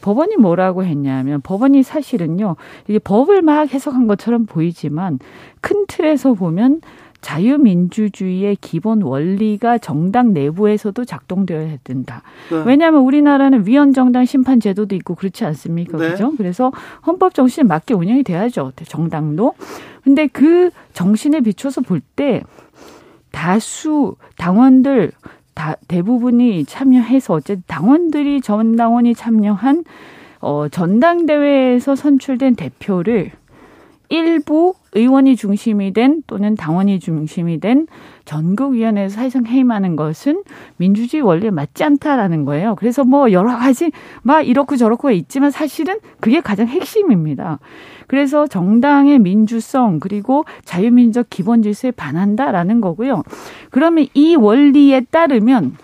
법원이 0.00 0.36
뭐라고 0.36 0.84
했냐면 0.84 1.40
법원이 1.42 1.82
사실은요 1.82 2.56
이게 2.88 2.98
법을 2.98 3.42
막 3.42 3.72
해석한 3.72 4.06
것처럼 4.06 4.46
보이지만 4.46 5.18
큰 5.60 5.86
틀에서 5.86 6.34
보면 6.34 6.80
자유민주주의의 7.20 8.56
기본 8.62 9.02
원리가 9.02 9.76
정당 9.76 10.32
내부에서도 10.32 11.04
작동되어야 11.04 11.76
된다. 11.84 12.22
네. 12.50 12.62
왜냐하면 12.64 13.02
우리나라는 13.02 13.66
위헌정당 13.66 14.24
심판 14.24 14.58
제도도 14.58 14.94
있고 14.96 15.14
그렇지 15.14 15.44
않습니까? 15.44 15.98
네. 15.98 16.10
그죠? 16.12 16.32
그래서 16.38 16.72
헌법 17.06 17.34
정신에 17.34 17.64
맞게 17.68 17.92
운영이 17.92 18.22
돼야죠. 18.22 18.72
정당도. 18.86 19.52
근데 20.02 20.28
그 20.28 20.70
정신에 20.94 21.40
비춰서 21.40 21.82
볼 21.82 22.00
때 22.16 22.42
다수 23.32 24.16
당원들 24.38 25.12
다 25.60 25.76
대부분이 25.88 26.64
참여해서 26.64 27.34
어쨌든 27.34 27.62
당원들이 27.66 28.40
전 28.40 28.76
당원이 28.76 29.14
참여한 29.14 29.84
어 30.40 30.68
전당대회에서 30.70 31.96
선출된 31.96 32.56
대표를 32.56 33.30
일부 34.08 34.72
의원이 34.92 35.36
중심이 35.36 35.92
된 35.92 36.22
또는 36.26 36.56
당원이 36.56 36.98
중심이 37.00 37.60
된 37.60 37.86
전국위원회에서 38.24 39.16
사실상 39.16 39.46
해임하는 39.46 39.96
것은 39.96 40.42
민주주의 40.76 41.22
원리에 41.22 41.50
맞지 41.50 41.84
않다라는 41.84 42.44
거예요. 42.44 42.74
그래서 42.76 43.04
뭐 43.04 43.32
여러 43.32 43.56
가지 43.56 43.92
막 44.22 44.42
이렇고 44.42 44.76
저렇고 44.76 45.10
있지만 45.10 45.50
사실은 45.50 45.98
그게 46.20 46.40
가장 46.40 46.66
핵심입니다. 46.66 47.58
그래서 48.06 48.46
정당의 48.46 49.20
민주성 49.20 50.00
그리고 50.00 50.44
자유민주적 50.64 51.26
기본 51.30 51.62
질서에 51.62 51.92
반한다라는 51.92 52.80
거고요. 52.80 53.22
그러면 53.70 54.06
이 54.14 54.34
원리에 54.34 55.02
따르면 55.02 55.76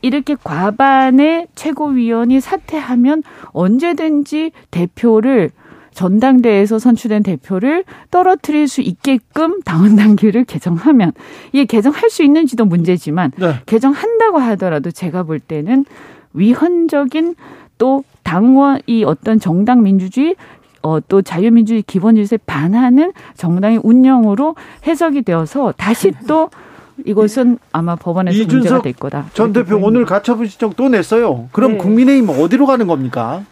이렇게 0.00 0.34
과반의 0.34 1.46
최고위원이 1.54 2.40
사퇴하면 2.40 3.22
언제든지 3.52 4.50
대표를 4.72 5.50
전당대회에서 5.94 6.78
선출된 6.78 7.22
대표를 7.22 7.84
떨어뜨릴 8.10 8.68
수 8.68 8.80
있게끔 8.80 9.60
당원 9.62 9.96
당규를 9.96 10.44
개정하면 10.44 11.12
이게 11.52 11.64
개정할 11.64 12.10
수 12.10 12.22
있는지도 12.22 12.64
문제지만 12.64 13.32
네. 13.36 13.54
개정한다고 13.66 14.38
하더라도 14.38 14.90
제가 14.90 15.22
볼 15.22 15.38
때는 15.38 15.84
위헌적인 16.34 17.34
또 17.78 18.04
당원 18.22 18.80
이 18.86 19.04
어떤 19.04 19.38
정당 19.38 19.82
민주주의 19.82 20.36
어, 20.82 20.98
또 21.00 21.22
자유민주주의 21.22 21.82
기본 21.82 22.16
질서에 22.16 22.38
반하는 22.44 23.12
정당의 23.36 23.80
운영으로 23.82 24.56
해석이 24.86 25.22
되어서 25.22 25.72
다시 25.76 26.12
또 26.26 26.50
이것은 27.04 27.58
아마 27.72 27.96
법원에서 27.96 28.44
문제가 28.46 28.82
될 28.82 28.92
거다. 28.92 29.26
전 29.32 29.52
대표 29.52 29.76
오늘 29.76 30.04
가처분 30.04 30.46
신청 30.46 30.72
또 30.76 30.88
냈어요. 30.88 31.48
그럼 31.52 31.72
네. 31.72 31.78
국민의힘 31.78 32.28
어디로 32.30 32.66
가는 32.66 32.86
겁니까? 32.86 33.44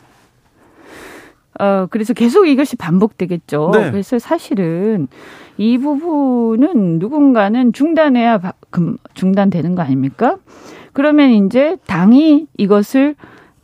어, 1.60 1.86
그래서 1.90 2.14
계속 2.14 2.46
이것이 2.46 2.76
반복되겠죠. 2.76 3.70
네. 3.74 3.90
그래서 3.90 4.18
사실은 4.18 5.08
이 5.58 5.76
부분은 5.76 6.98
누군가는 6.98 7.72
중단해야 7.72 8.40
중단되는 9.14 9.74
거 9.74 9.82
아닙니까? 9.82 10.36
그러면 10.92 11.30
이제 11.30 11.76
당이 11.86 12.46
이것을 12.56 13.14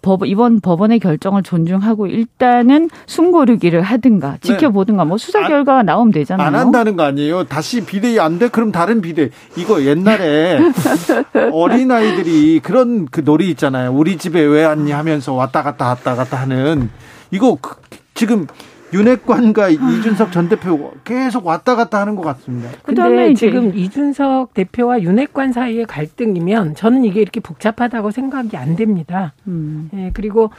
법, 0.02 0.24
이번 0.24 0.60
법원의 0.60 1.00
결정을 1.00 1.42
존중하고 1.42 2.06
일단은 2.06 2.90
숨고르기를 3.06 3.82
하든가 3.82 4.32
네. 4.34 4.38
지켜보든가 4.40 5.04
뭐 5.04 5.18
수사 5.18 5.40
안, 5.40 5.48
결과가 5.48 5.82
나오면 5.82 6.12
되잖아요. 6.12 6.46
안 6.46 6.54
한다는 6.54 6.94
거 6.94 7.02
아니에요. 7.02 7.44
다시 7.44 7.84
비대위 7.84 8.20
안 8.20 8.38
돼? 8.38 8.48
그럼 8.48 8.70
다른 8.70 9.00
비대. 9.00 9.30
이거 9.56 9.82
옛날에 9.82 10.60
어린아이들이 11.50 12.60
그런 12.62 13.06
그 13.06 13.24
놀이 13.24 13.50
있잖아요. 13.50 13.90
우리 13.92 14.16
집에 14.16 14.40
왜 14.42 14.64
왔니 14.64 14.92
하면서 14.92 15.32
왔다 15.32 15.64
갔다 15.64 15.86
왔다 15.88 16.14
갔다 16.14 16.36
하는 16.36 16.88
이거 17.30 17.56
그, 17.60 17.76
지금 18.14 18.46
윤핵관과 18.92 19.68
이준석 19.70 20.32
전 20.32 20.48
대표 20.48 20.92
계속 21.04 21.46
왔다 21.46 21.74
갔다 21.74 22.00
하는 22.00 22.14
것 22.14 22.22
같습니다. 22.22 22.70
그런데 22.82 23.34
지금 23.34 23.74
이준석 23.74 24.54
대표와 24.54 25.02
윤핵관 25.02 25.52
사이의 25.52 25.86
갈등이면 25.86 26.76
저는 26.76 27.04
이게 27.04 27.20
이렇게 27.20 27.40
복잡하다고 27.40 28.10
생각이 28.10 28.56
안 28.56 28.76
됩니다. 28.76 29.34
음. 29.48 29.90
예, 29.94 30.10
그리고 30.14 30.50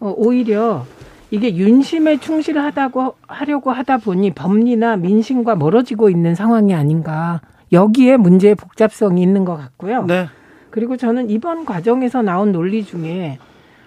어, 0.00 0.12
오히려 0.16 0.86
이게 1.30 1.54
윤심에 1.56 2.18
충실하다고 2.18 3.16
하려고 3.26 3.70
하다 3.72 3.98
보니 3.98 4.32
법리나 4.32 4.96
민심과 4.96 5.56
멀어지고 5.56 6.08
있는 6.08 6.34
상황이 6.34 6.74
아닌가. 6.74 7.40
여기에 7.72 8.16
문제의 8.18 8.54
복잡성이 8.54 9.22
있는 9.22 9.44
것 9.44 9.56
같고요. 9.56 10.04
네. 10.04 10.28
그리고 10.70 10.96
저는 10.96 11.30
이번 11.30 11.64
과정에서 11.64 12.22
나온 12.22 12.52
논리 12.52 12.84
중에 12.84 13.38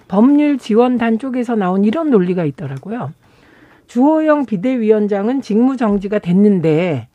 법률 0.08 0.58
지원단 0.58 1.20
쪽에서 1.20 1.56
나온 1.56 1.84
이런 1.84 2.10
논리가 2.10 2.46
있더라고요. 2.46 3.12
주호영 3.88 4.46
비대위원장은 4.46 5.42
직무 5.42 5.78
정지가 5.78 6.20
됐는데 6.20 7.08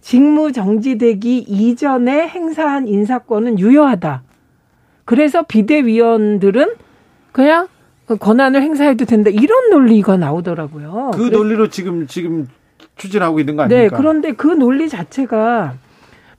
직무 0.00 0.52
정지되기 0.52 1.38
이전에 1.38 2.28
행사한 2.28 2.88
인사권은 2.88 3.58
유효하다. 3.58 4.22
그래서 5.04 5.42
비대위원들은 5.42 6.74
그냥 7.32 7.68
권한을 8.20 8.62
행사해도 8.62 9.04
된다. 9.04 9.30
이런 9.30 9.70
논리가 9.70 10.16
나오더라고요. 10.16 11.10
그 11.14 11.22
논리로 11.22 11.68
지금 11.68 12.06
지금 12.06 12.48
추진하고 12.96 13.40
있는 13.40 13.56
거 13.56 13.62
아닙니까? 13.62 13.82
네, 13.82 13.88
그런데 13.88 14.32
그 14.32 14.46
논리 14.46 14.88
자체가 14.88 15.74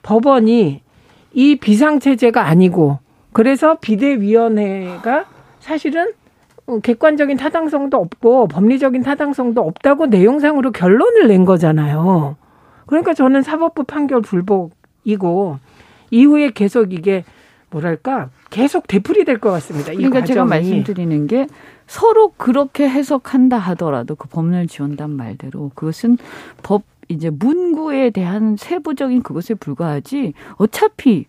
법원이 0.01 0.81
이 1.33 1.55
비상체제가 1.57 2.45
아니고 2.45 2.99
그래서 3.33 3.77
비대위원회가 3.79 5.25
사실은 5.59 6.11
객관적인 6.83 7.37
타당성도 7.37 7.97
없고 7.97 8.47
법리적인 8.49 9.01
타당성도 9.03 9.61
없다고 9.61 10.07
내용상으로 10.07 10.71
결론을 10.71 11.27
낸 11.27 11.45
거잖아요. 11.45 12.35
그러니까 12.85 13.13
저는 13.13 13.41
사법부 13.41 13.85
판결 13.85 14.21
불복이고 14.21 15.59
이후에 16.11 16.51
계속 16.51 16.93
이게 16.93 17.23
뭐랄까 17.69 18.29
계속 18.49 18.87
되풀이 18.87 19.25
될 19.25 19.39
것 19.39 19.51
같습니다. 19.51 19.93
그러니까 19.93 20.23
제가 20.23 20.45
말씀드리는 20.45 21.27
게 21.27 21.47
서로 21.85 22.33
그렇게 22.37 22.87
해석한다 22.89 23.57
하더라도 23.57 24.15
그 24.15 24.27
법률 24.27 24.67
지원단 24.67 25.09
말대로 25.11 25.71
그것은 25.75 26.17
법 26.63 26.83
이제 27.09 27.29
문구에 27.29 28.09
대한 28.09 28.57
세부적인 28.57 29.21
그것에 29.21 29.53
불과하지 29.53 30.33
어차피 30.55 31.25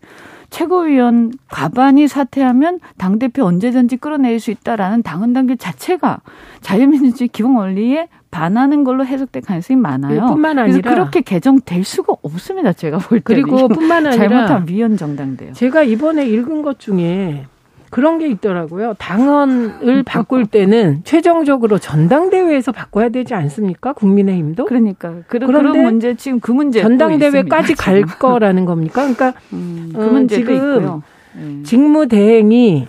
최고위원 0.50 1.32
가반이 1.48 2.08
사퇴하면 2.08 2.80
당대표 2.96 3.44
언제든지 3.44 3.98
끌어낼 3.98 4.40
수 4.40 4.50
있다라는 4.50 5.02
당헌 5.02 5.32
단계 5.32 5.56
자체가 5.56 6.20
자유민주주의 6.60 7.28
기본 7.28 7.56
원리에 7.56 8.08
반하는 8.30 8.84
걸로 8.84 9.06
해석될 9.06 9.42
가능성이 9.42 9.80
많아요. 9.80 10.20
네, 10.20 10.26
뿐만 10.26 10.58
아니라 10.58 10.80
그래서 10.80 10.94
그렇게 10.94 11.20
개정될 11.20 11.84
수가 11.84 12.14
없습니다. 12.22 12.72
제가 12.72 12.98
볼 12.98 13.20
때. 13.20 13.24
그리고 13.24 13.68
뿐만 13.68 14.04
아니라 14.06 14.28
잘못한 14.28 14.68
위헌 14.68 14.96
정당돼요. 14.96 15.52
제가 15.52 15.82
이번에 15.82 16.26
읽은 16.26 16.62
것 16.62 16.78
중에 16.78 17.46
그런 17.90 18.18
게 18.18 18.28
있더라고요. 18.28 18.94
당헌을 18.98 20.02
바꿀 20.04 20.46
때는 20.46 21.00
최종적으로 21.04 21.78
전당대회에서 21.78 22.72
바꿔야 22.72 23.08
되지 23.08 23.34
않습니까? 23.34 23.92
국민의힘도. 23.92 24.66
그러니까 24.66 25.14
그, 25.26 25.38
그런 25.38 25.82
문제 25.82 26.14
지금 26.14 26.40
그 26.40 26.52
문제 26.52 26.82
전당대회까지 26.82 27.74
갈 27.74 28.02
거라는 28.18 28.64
겁니까? 28.64 29.02
그러니까 29.02 29.32
음, 29.52 29.92
그 29.94 30.00
음, 30.02 30.28
지금 30.28 30.54
있고요. 30.54 31.02
네. 31.34 31.62
직무대행이 31.62 32.88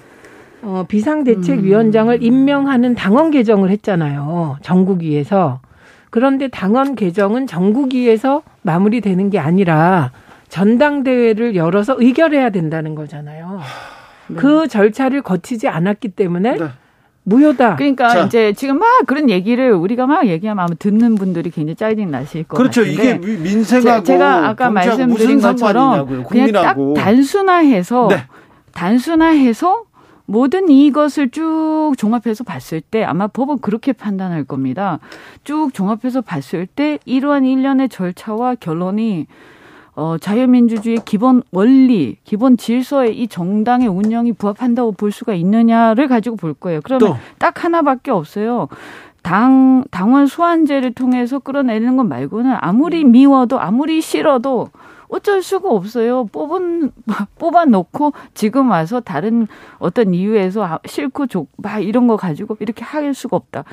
어, 0.61 0.85
비상대책위원장을 0.87 2.13
음. 2.13 2.21
임명하는 2.21 2.95
당원 2.95 3.31
개정을 3.31 3.69
했잖아요. 3.69 4.57
전국위에서. 4.61 5.59
그런데 6.09 6.47
당원 6.47 6.95
개정은 6.95 7.47
전국위에서 7.47 8.41
마무리되는 8.63 9.29
게 9.29 9.39
아니라 9.39 10.11
전당대회를 10.49 11.55
열어서 11.55 11.95
의결해야 11.97 12.49
된다는 12.49 12.95
거잖아요. 12.95 13.59
네. 14.29 14.35
그 14.35 14.67
절차를 14.67 15.21
거치지 15.21 15.67
않았기 15.67 16.09
때문에 16.09 16.57
네. 16.57 16.67
무효다. 17.23 17.75
그러니까 17.75 18.09
자. 18.09 18.19
이제 18.25 18.53
지금 18.53 18.79
막 18.79 19.05
그런 19.05 19.29
얘기를 19.29 19.71
우리가 19.73 20.07
막 20.07 20.25
얘기하면 20.27 20.63
아마 20.63 20.73
듣는 20.79 21.15
분들이 21.15 21.51
굉장히 21.51 21.75
짜증 21.75 22.09
나실 22.09 22.43
것 22.43 22.57
그렇죠. 22.57 22.81
같은데. 22.81 23.19
이게 23.21 23.37
민생하고 23.37 24.03
제 24.03 24.17
가 24.17 24.47
아까 24.47 24.69
말씀드린 24.71 25.39
것처럼 25.41 26.23
그냥 26.23 26.51
딱 26.53 26.77
단순화해서 26.95 28.07
네. 28.09 28.23
단순화해서 28.73 29.83
모든 30.25 30.69
이것을 30.69 31.29
쭉 31.29 31.93
종합해서 31.97 32.43
봤을 32.43 32.81
때 32.81 33.03
아마 33.03 33.27
법은 33.27 33.59
그렇게 33.59 33.93
판단할 33.93 34.43
겁니다. 34.43 34.99
쭉 35.43 35.73
종합해서 35.73 36.21
봤을 36.21 36.67
때 36.67 36.99
이러한 37.05 37.45
일련의 37.45 37.89
절차와 37.89 38.55
결론이 38.55 39.25
어, 39.99 40.17
자유민주주의 40.17 40.99
기본 41.03 41.43
원리, 41.51 42.15
기본 42.23 42.55
질서에 42.55 43.09
이 43.09 43.27
정당의 43.27 43.89
운영이 43.89 44.31
부합한다고 44.31 44.93
볼 44.93 45.11
수가 45.11 45.33
있느냐를 45.33 46.07
가지고 46.07 46.37
볼 46.37 46.53
거예요. 46.53 46.79
그러면 46.81 47.09
또. 47.09 47.17
딱 47.37 47.65
하나밖에 47.65 48.09
없어요. 48.09 48.69
당, 49.21 49.83
당원 49.91 50.27
소환제를 50.27 50.93
통해서 50.93 51.39
끌어내는 51.39 51.97
것 51.97 52.05
말고는 52.05 52.55
아무리 52.61 53.03
미워도 53.03 53.59
아무리 53.59 53.99
싫어도 53.99 54.69
어쩔 55.09 55.41
수가 55.41 55.69
없어요. 55.69 56.25
뽑은 56.25 56.91
뽑아 57.37 57.65
놓고 57.65 58.13
지금 58.33 58.69
와서 58.69 58.99
다른 58.99 59.47
어떤 59.79 60.13
이유에서 60.13 60.63
아, 60.63 60.79
싫고 60.85 61.27
좋막 61.27 61.83
이런 61.83 62.07
거 62.07 62.15
가지고 62.15 62.55
이렇게 62.59 62.83
할 62.83 63.13
수가 63.13 63.35
없다. 63.35 63.63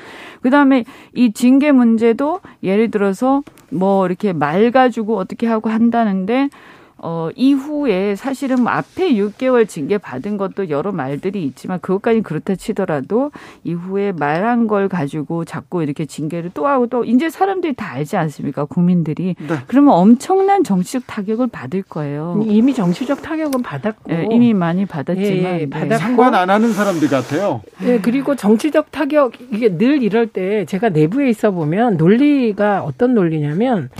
그다음에 0.40 0.84
이 1.14 1.32
징계 1.32 1.72
문제도 1.72 2.40
예를 2.62 2.90
들어서 2.90 3.42
뭐 3.70 4.06
이렇게 4.06 4.32
말 4.32 4.70
가지고 4.70 5.16
어떻게 5.16 5.46
하고 5.46 5.70
한다는데 5.70 6.48
어, 6.98 7.28
이후에 7.36 8.16
사실은 8.16 8.62
뭐 8.62 8.72
앞에 8.72 9.12
6개월 9.12 9.68
징계 9.68 9.98
받은 9.98 10.38
것도 10.38 10.70
여러 10.70 10.92
말들이 10.92 11.44
있지만 11.44 11.78
그것까지 11.80 12.22
그렇다 12.22 12.54
치더라도 12.54 13.32
이후에 13.64 14.12
말한 14.12 14.66
걸 14.66 14.88
가지고 14.88 15.44
자꾸 15.44 15.82
이렇게 15.82 16.06
징계를 16.06 16.52
또 16.54 16.66
하고 16.66 16.86
또 16.86 17.04
이제 17.04 17.28
사람들이 17.28 17.74
다 17.74 17.92
알지 17.92 18.16
않습니까? 18.16 18.64
국민들이. 18.64 19.34
네. 19.38 19.56
그러면 19.66 19.94
엄청난 19.94 20.64
정치적 20.64 21.06
타격을 21.06 21.48
받을 21.48 21.82
거예요. 21.82 22.42
이미 22.46 22.72
정치적 22.72 23.20
타격은 23.20 23.62
받았고. 23.62 24.10
네, 24.10 24.28
이미 24.30 24.54
많이 24.54 24.86
받았지만. 24.86 25.54
예, 25.54 25.60
예, 25.60 25.68
받았고. 25.68 25.96
상관 25.96 26.34
안 26.34 26.48
하는 26.48 26.72
사람들 26.72 27.08
같아요. 27.08 27.60
네, 27.78 28.00
그리고 28.00 28.34
정치적 28.34 28.90
타격, 28.90 29.32
이게 29.52 29.76
늘 29.76 30.02
이럴 30.02 30.26
때 30.28 30.64
제가 30.64 30.88
내부에 30.88 31.28
있어 31.28 31.50
보면 31.50 31.98
논리가 31.98 32.82
어떤 32.84 33.14
논리냐면 33.14 33.90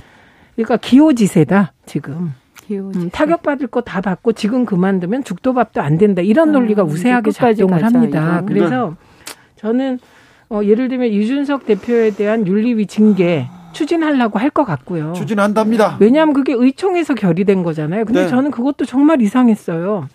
그러니까 0.55 0.77
기호지세다, 0.77 1.73
지금. 1.85 2.33
음, 2.71 3.09
타격받을 3.11 3.67
거 3.67 3.81
다 3.81 4.01
받고 4.01 4.33
지금 4.33 4.65
그만두면 4.65 5.23
죽도 5.23 5.53
밥도 5.53 5.81
안 5.81 5.97
된다. 5.97 6.21
이런 6.21 6.51
논리가 6.51 6.81
아, 6.81 6.85
우세하게 6.85 7.31
작동을 7.31 7.83
합니다. 7.83 8.37
이거. 8.39 8.45
그래서 8.47 8.95
저는 9.55 9.99
어, 10.49 10.61
예를 10.63 10.87
들면 10.89 11.07
이준석 11.09 11.65
대표에 11.65 12.11
대한 12.11 12.45
윤리위 12.47 12.87
징계 12.87 13.47
추진하려고 13.73 14.39
할 14.39 14.49
것 14.49 14.63
같고요. 14.65 15.13
추진한답니다. 15.13 15.97
왜냐하면 15.99 16.33
그게 16.33 16.53
의총에서 16.53 17.13
결의된 17.15 17.63
거잖아요. 17.63 18.05
근데 18.05 18.23
네. 18.23 18.27
저는 18.27 18.51
그것도 18.51 18.85
정말 18.85 19.21
이상했어요. 19.21 20.07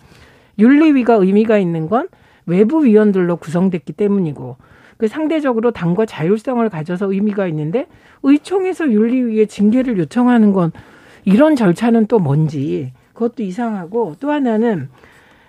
윤리위가 0.59 1.15
의미가 1.15 1.57
있는 1.57 1.87
건 1.87 2.07
외부 2.45 2.83
위원들로 2.83 3.37
구성됐기 3.37 3.93
때문이고 3.93 4.57
그 4.97 5.07
상대적으로 5.07 5.71
당과 5.71 6.05
자율성을 6.05 6.67
가져서 6.69 7.11
의미가 7.11 7.47
있는데 7.47 7.87
의총에서 8.23 8.91
윤리위에 8.91 9.45
징계를 9.45 9.97
요청하는 9.97 10.51
건 10.53 10.71
이런 11.25 11.55
절차는 11.55 12.07
또 12.07 12.19
뭔지 12.19 12.91
그것도 13.13 13.43
이상하고 13.43 14.15
또 14.19 14.31
하나는 14.31 14.89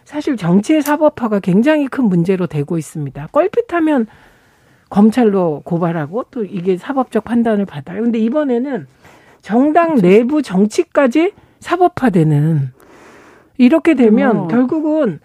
사실 0.04 0.36
정치의 0.36 0.82
사법화가 0.82 1.40
굉장히 1.40 1.88
큰 1.88 2.04
문제로 2.04 2.46
되고 2.46 2.76
있습니다. 2.76 3.28
껄핏하면 3.32 4.06
검찰로 4.90 5.62
고발하고 5.64 6.26
또 6.30 6.44
이게 6.44 6.76
사법적 6.76 7.24
판단을 7.24 7.64
받아요. 7.64 8.02
근데 8.02 8.18
이번에는 8.18 8.86
정당 9.40 9.96
내부 9.96 10.42
정치까지 10.42 11.32
사법화되는 11.60 12.72
이렇게 13.58 13.94
되면 13.94 14.36
어. 14.36 14.48
결국은 14.48 15.20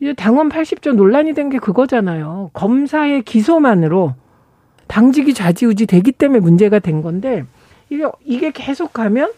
이제 0.00 0.12
당원 0.12 0.50
80조 0.50 0.94
논란이 0.94 1.32
된 1.32 1.48
게 1.48 1.58
그거잖아요. 1.58 2.50
검사의 2.52 3.22
기소만으로 3.22 4.14
당직이 4.88 5.32
좌지우지 5.32 5.86
되기 5.86 6.12
때문에 6.12 6.40
문제가 6.40 6.78
된 6.78 7.00
건데 7.02 7.44
이게 7.88 8.04
이게 8.24 8.50
계속 8.50 8.92
가면 8.92 9.32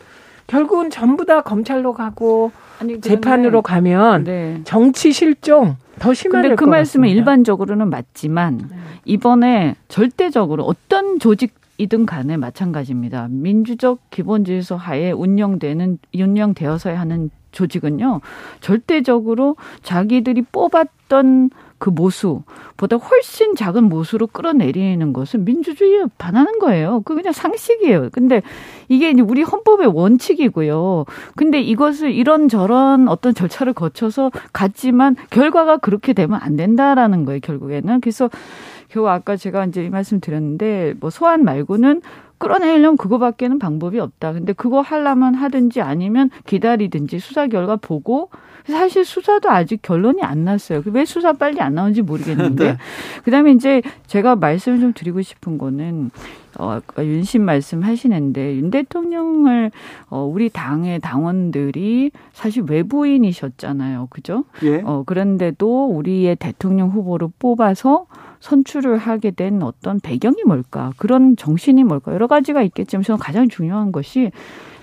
결국은 0.48 0.90
전부 0.90 1.24
다 1.24 1.42
검찰로 1.42 1.92
가고 1.92 2.50
아니, 2.80 3.00
재판으로 3.00 3.62
가면 3.62 4.24
네. 4.24 4.60
정치 4.64 5.12
실종 5.12 5.76
더 6.00 6.14
심할 6.14 6.56
그 6.56 6.64
말씀은 6.64 7.08
일반적으로는 7.08 7.90
맞지만 7.90 8.68
네. 8.70 8.76
이번에 9.04 9.76
절대적으로 9.88 10.64
어떤 10.64 11.18
조직 11.20 11.54
이든 11.80 12.06
간에 12.06 12.36
마찬가지입니다. 12.36 13.28
민주적 13.30 14.00
기본 14.10 14.44
질서 14.44 14.74
하에 14.74 15.12
운영되는 15.12 15.98
운영되어서야 16.12 16.98
하는 16.98 17.30
조직은요 17.52 18.20
절대적으로 18.60 19.56
자기들이 19.82 20.42
뽑았던 20.50 21.50
그 21.78 21.90
모수보다 21.90 22.96
훨씬 22.96 23.54
작은 23.54 23.84
모수로 23.84 24.26
끌어내리는 24.26 25.12
것은 25.12 25.44
민주주의에 25.44 26.04
반하는 26.18 26.58
거예요. 26.58 27.02
그 27.04 27.14
그냥 27.14 27.32
상식이에요. 27.32 28.10
근데 28.12 28.42
이게 28.88 29.10
이제 29.10 29.22
우리 29.22 29.42
헌법의 29.42 29.86
원칙이고요. 29.88 31.04
근데 31.36 31.60
이것을 31.60 32.12
이런 32.12 32.48
저런 32.48 33.08
어떤 33.08 33.34
절차를 33.34 33.72
거쳐서 33.72 34.30
갔지만 34.52 35.16
결과가 35.30 35.78
그렇게 35.78 36.12
되면 36.12 36.38
안 36.42 36.56
된다라는 36.56 37.24
거예요. 37.24 37.40
결국에는. 37.40 38.00
그래서 38.00 38.28
결국 38.88 39.08
아까 39.08 39.36
제가 39.36 39.66
이제 39.66 39.84
이 39.84 39.90
말씀 39.90 40.20
드렸는데 40.20 40.94
뭐 41.00 41.10
소환 41.10 41.44
말고는 41.44 42.02
끌어내려면 42.38 42.96
그거밖에는 42.96 43.58
방법이 43.58 43.98
없다. 44.00 44.32
근데 44.32 44.52
그거 44.52 44.80
하려면 44.80 45.34
하든지 45.34 45.80
아니면 45.80 46.30
기다리든지 46.46 47.18
수사 47.18 47.48
결과 47.48 47.76
보고 47.76 48.30
사실 48.72 49.04
수사도 49.04 49.50
아직 49.50 49.80
결론이 49.82 50.22
안 50.22 50.44
났어요. 50.44 50.82
왜 50.86 51.04
수사 51.04 51.32
빨리 51.32 51.60
안 51.60 51.74
나온지 51.74 52.02
모르겠는데. 52.02 52.64
네. 52.72 52.78
그다음에 53.24 53.52
이제 53.52 53.82
제가 54.06 54.36
말씀을 54.36 54.80
좀 54.80 54.92
드리고 54.92 55.22
싶은 55.22 55.58
거는 55.58 56.10
어, 56.58 56.80
윤심 56.98 57.42
말씀하시는데 57.42 58.56
윤 58.56 58.70
대통령을 58.70 59.70
어, 60.10 60.24
우리 60.24 60.48
당의 60.48 60.98
당원들이 61.00 62.10
사실 62.32 62.64
외부인이셨잖아요, 62.68 64.08
그죠? 64.10 64.44
예. 64.64 64.82
어, 64.84 65.04
그런데도 65.06 65.86
우리의 65.86 66.36
대통령 66.36 66.88
후보를 66.88 67.28
뽑아서 67.38 68.06
선출을 68.40 68.98
하게 68.98 69.30
된 69.30 69.62
어떤 69.62 70.00
배경이 70.00 70.42
뭘까? 70.46 70.92
그런 70.96 71.36
정신이 71.36 71.84
뭘까? 71.84 72.12
여러 72.12 72.26
가지가 72.26 72.62
있겠지만 72.62 73.02
저는 73.02 73.18
가장 73.18 73.48
중요한 73.48 73.92
것이 73.92 74.30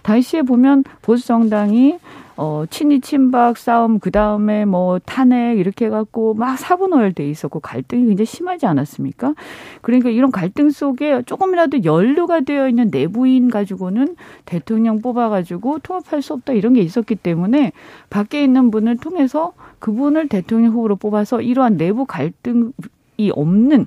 다시에 0.01 0.43
보면 0.43 0.83
보수 1.01 1.25
정당이 1.25 1.97
어, 2.37 2.65
친이 2.69 2.99
친박 2.99 3.57
싸움, 3.57 3.99
그 3.99 4.11
다음에 4.11 4.65
뭐 4.65 4.99
탄핵 4.99 5.57
이렇게 5.57 5.85
해갖고 5.85 6.33
막 6.33 6.57
사분오열 6.57 7.13
돼 7.13 7.29
있었고 7.29 7.61
갈등이 7.61 8.05
굉장히 8.07 8.25
심하지 8.25 8.65
않았습니까? 8.65 9.35
그러니까 9.81 10.09
이런 10.09 10.31
갈등 10.31 10.69
속에 10.69 11.23
조금이라도 11.23 11.85
연루가 11.85 12.41
되어 12.41 12.67
있는 12.67 12.89
내부인 12.91 13.49
가지고는 13.49 14.15
대통령 14.43 15.01
뽑아가지고 15.01 15.79
통합할 15.79 16.21
수 16.21 16.33
없다 16.33 16.53
이런 16.53 16.73
게 16.73 16.81
있었기 16.81 17.15
때문에 17.15 17.71
밖에 18.09 18.43
있는 18.43 18.69
분을 18.69 18.97
통해서 18.97 19.53
그분을 19.79 20.27
대통령 20.27 20.73
후보로 20.73 20.97
뽑아서 20.97 21.41
이러한 21.41 21.77
내부 21.77 22.05
갈등이 22.05 23.31
없는 23.31 23.85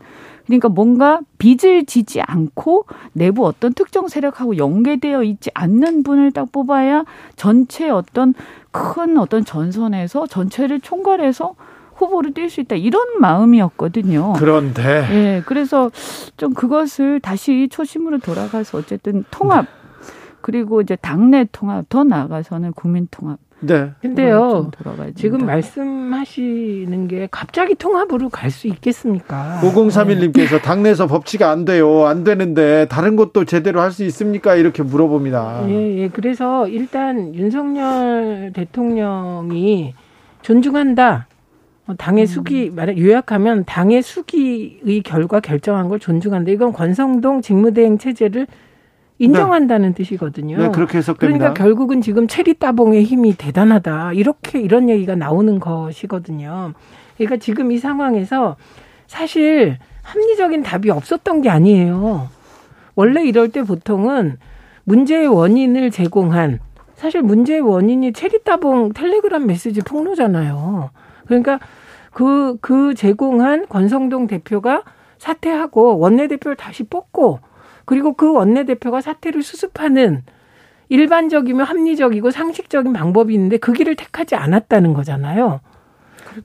그러니까 0.49 0.69
뭔가 0.71 1.21
빚을 1.37 1.85
지지 1.85 2.23
않고 2.23 2.87
내부 3.13 3.47
어떤 3.47 3.75
특정 3.75 4.09
세력하고 4.09 4.57
연계되어 4.57 5.23
있지 5.23 5.51
않는 5.53 6.03
분을 6.03 6.33
딱 6.33 6.51
뽑아야 6.51 7.05
전체 7.37 7.91
어떤 7.91 8.35
큰 8.71 9.19
어떤 9.19 9.45
전선에서 9.45 10.27
전체를 10.27 10.81
총괄해서 10.81 11.55
후보를 11.97 12.33
뛸수 12.33 12.61
있다 12.61 12.77
이런 12.77 13.21
마음이었거든요. 13.21 14.33
그런데 14.39 15.07
예, 15.11 15.43
그래서 15.45 15.91
좀 16.37 16.55
그것을 16.55 17.21
다시 17.21 17.69
초심으로 17.71 18.19
돌아가서 18.19 18.79
어쨌든 18.79 19.25
통합 19.31 19.67
그리고 20.41 20.81
이제 20.81 20.97
당내 20.97 21.47
통합 21.53 21.87
더 21.91 22.05
나아가서는 22.05 22.73
국민 22.73 23.07
통합 23.11 23.39
네. 23.61 23.91
근데요. 24.01 24.71
지금 25.17 25.45
말씀하시는 25.47 27.09
게 27.09 27.29
갑자기 27.31 27.75
통합으로 27.75 28.29
갈 28.29 28.51
수 28.51 28.67
있겠습니까? 28.69 29.61
5031님께서 29.63 30.63
당내에서 30.63 31.07
법치가 31.07 31.51
안 31.51 31.65
돼요. 31.65 32.07
안 32.07 32.25
되는데 32.25 32.87
다른 32.89 33.15
것도 33.17 33.45
제대로 33.45 33.81
할 33.81 33.93
수 33.93 34.05
있습니까? 34.05 34.55
이렇게 34.55 34.83
물어봅니다. 34.83 35.65
예, 35.69 35.99
예. 35.99 36.09
그래서 36.09 36.67
일단 36.69 37.35
윤석열 37.35 38.53
대통령이 38.55 39.95
존중한다. 40.43 41.27
어, 41.89 41.95
당의 41.97 42.25
음. 42.25 42.27
수기 42.27 42.71
말해 42.71 42.97
요약하면 42.99 43.65
당의 43.65 44.03
수기의 44.03 45.03
결과 45.05 45.41
결정한 45.41 45.89
걸 45.89 45.99
존중한다. 45.99 46.51
이건 46.53 46.73
권성동 46.73 47.41
직무대행 47.43 47.99
체제를 47.99 48.47
인정한다는 49.19 49.91
네. 49.91 49.95
뜻이거든요. 49.95 50.57
네, 50.57 50.71
그렇게 50.71 50.99
해석됩니다. 50.99 51.39
그러니까 51.39 51.63
결국은 51.63 52.01
지금 52.01 52.29
체리 52.29 52.55
따봉의 52.55 53.05
힘이 53.05 53.35
대단하다. 53.37 54.13
이렇게 54.13 54.61
이런 54.61 54.89
얘기가 54.89 55.17
나오는 55.17 55.59
것이거든요. 55.59 56.73
그러니까 57.17 57.37
지금 57.39 57.73
이 57.73 57.79
상황에서 57.79 58.57
사실 59.07 59.79
합리적인 60.03 60.63
답이 60.63 60.91
없었던 60.91 61.43
게 61.43 61.51
아니에요. 61.51 62.29
원래 62.95 63.25
이럴 63.25 63.49
때 63.51 63.63
보통은 63.63 64.39
문제의 64.85 65.27
원인을 65.27 65.91
제공한 65.91 66.61
사실 66.95 67.23
문제의 67.23 67.61
원인이 67.61 68.13
체리 68.13 68.43
따봉 68.43 68.93
텔레그램 68.93 69.47
메시지 69.47 69.81
폭로잖아요. 69.83 70.91
그러니까 71.27 71.61
그, 72.13 72.57
그 72.61 72.95
제공한 72.95 73.67
권성동 73.69 74.27
대표가 74.27 74.83
사퇴하고 75.19 75.99
원내대표를 75.99 76.57
다시 76.57 76.85
뽑고 76.85 77.41
그리고 77.89 78.13
그 78.13 78.31
원내대표가 78.35 79.01
사퇴를 79.01 79.43
수습하는 79.43 80.23
일반적이며 80.91 81.65
합리적이고 81.65 82.31
상식적인 82.31 82.93
방법이 82.93 83.33
있는데 83.33 83.57
그 83.57 83.73
길을 83.73 83.97
택하지 83.97 84.35
않았다는 84.35 84.93
거잖아요. 84.93 85.61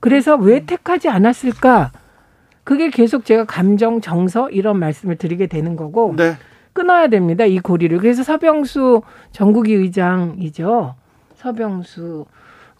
그래서 0.00 0.36
왜 0.36 0.64
택하지 0.64 1.10
않았을까? 1.10 1.92
그게 2.64 2.88
계속 2.88 3.26
제가 3.26 3.44
감정, 3.44 4.00
정서 4.00 4.48
이런 4.48 4.78
말씀을 4.78 5.16
드리게 5.16 5.46
되는 5.46 5.76
거고 5.76 6.14
네. 6.16 6.32
끊어야 6.72 7.08
됩니다. 7.08 7.44
이 7.44 7.58
고리를. 7.58 7.98
그래서 7.98 8.22
서병수 8.22 9.02
전국위 9.32 9.74
의장이죠. 9.74 10.94
서병수 11.36 12.24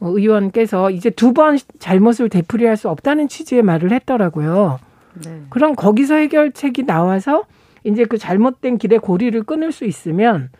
의원께서 0.00 0.90
이제 0.90 1.10
두 1.10 1.34
번 1.34 1.58
잘못을 1.78 2.30
되풀이할 2.30 2.78
수 2.78 2.88
없다는 2.88 3.28
취지의 3.28 3.60
말을 3.60 3.92
했더라고요. 3.92 4.78
네. 5.22 5.42
그럼 5.50 5.74
거기서 5.74 6.14
해결책이 6.14 6.84
나와서 6.84 7.44
이제 7.84 8.04
그 8.04 8.18
잘못된 8.18 8.78
길의 8.78 8.98
고리를 8.98 9.40
끊을 9.44 9.72
수 9.72 9.84
있으면 9.84 10.50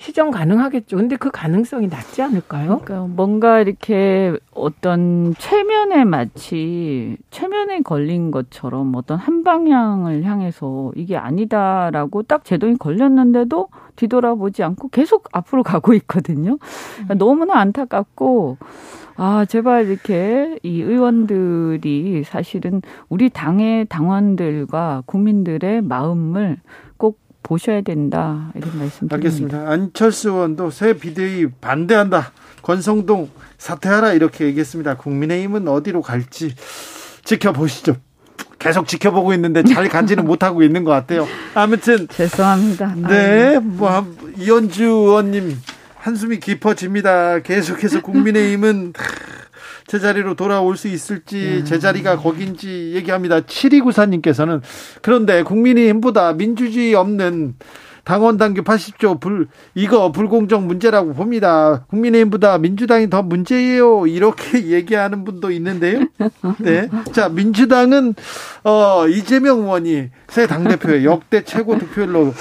시정 0.00 0.30
가능하겠죠. 0.30 0.96
근데 0.96 1.16
그 1.16 1.30
가능성이 1.30 1.88
낮지 1.88 2.22
않을까요? 2.22 2.80
그러니까 2.82 3.06
뭔가 3.14 3.60
이렇게 3.60 4.34
어떤 4.54 5.34
최면에 5.36 6.06
마치 6.06 7.18
최면에 7.30 7.82
걸린 7.82 8.30
것처럼 8.30 8.94
어떤 8.94 9.18
한 9.18 9.44
방향을 9.44 10.24
향해서 10.24 10.92
이게 10.96 11.18
아니다라고 11.18 12.22
딱 12.22 12.46
제동이 12.46 12.76
걸렸는데도 12.76 13.68
뒤돌아보지 13.96 14.62
않고 14.62 14.88
계속 14.88 15.28
앞으로 15.32 15.62
가고 15.62 15.92
있거든요. 15.92 16.56
그러니까 16.94 17.14
너무나 17.16 17.58
안타깝고 17.58 18.56
아, 19.16 19.44
제발 19.48 19.88
이렇게 19.88 20.58
이 20.62 20.80
의원들이 20.82 22.24
사실은 22.24 22.82
우리 23.08 23.28
당의 23.30 23.86
당원들과 23.86 25.02
국민들의 25.06 25.82
마음을 25.82 26.58
꼭 26.96 27.18
보셔야 27.42 27.80
된다. 27.82 28.50
이런 28.54 28.78
말씀 28.78 29.08
드립니다. 29.08 29.14
알겠습니다. 29.16 29.70
안철수 29.70 30.30
의원도 30.30 30.70
새 30.70 30.94
비대위 30.94 31.48
반대한다. 31.60 32.32
권성동 32.62 33.28
사퇴하라 33.58 34.12
이렇게 34.12 34.46
얘기했습니다. 34.46 34.96
국민의힘은 34.96 35.68
어디로 35.68 36.02
갈지 36.02 36.54
지켜보시죠. 37.24 37.96
계속 38.58 38.86
지켜보고 38.86 39.32
있는데 39.34 39.62
잘 39.62 39.88
간지는 39.88 40.24
못하고 40.26 40.62
있는 40.62 40.84
것 40.84 40.90
같아요. 40.90 41.26
아무튼 41.54 42.06
죄송합니다. 42.08 42.94
네, 43.08 43.58
뭐 43.58 44.06
이현주 44.38 44.84
의원님 44.84 45.56
한숨이 46.00 46.40
깊어집니다. 46.40 47.40
계속해서 47.40 48.00
국민의힘은 48.02 48.92
제자리로 49.86 50.34
돌아올 50.34 50.76
수 50.76 50.88
있을지 50.88 51.64
제자리가 51.64 52.16
거긴지 52.16 52.92
얘기합니다. 52.94 53.40
7294님께서는 53.40 54.62
그런데 55.02 55.42
국민의힘보다 55.42 56.32
민주주의 56.34 56.94
없는 56.94 57.54
당원 58.04 58.38
당규 58.38 58.62
80조 58.62 59.20
불 59.20 59.48
이거 59.74 60.10
불공정 60.10 60.66
문제라고 60.66 61.12
봅니다. 61.12 61.84
국민의힘보다 61.90 62.58
민주당이 62.58 63.10
더 63.10 63.22
문제예요. 63.22 64.06
이렇게 64.06 64.66
얘기하는 64.70 65.24
분도 65.24 65.50
있는데요. 65.50 66.06
네. 66.58 66.88
자, 67.12 67.28
민주당은 67.28 68.14
어 68.64 69.06
이재명 69.08 69.60
의원이 69.60 70.08
새 70.28 70.46
당 70.46 70.64
대표의 70.64 71.04
역대 71.04 71.44
최고 71.44 71.78
득표율로 71.78 72.32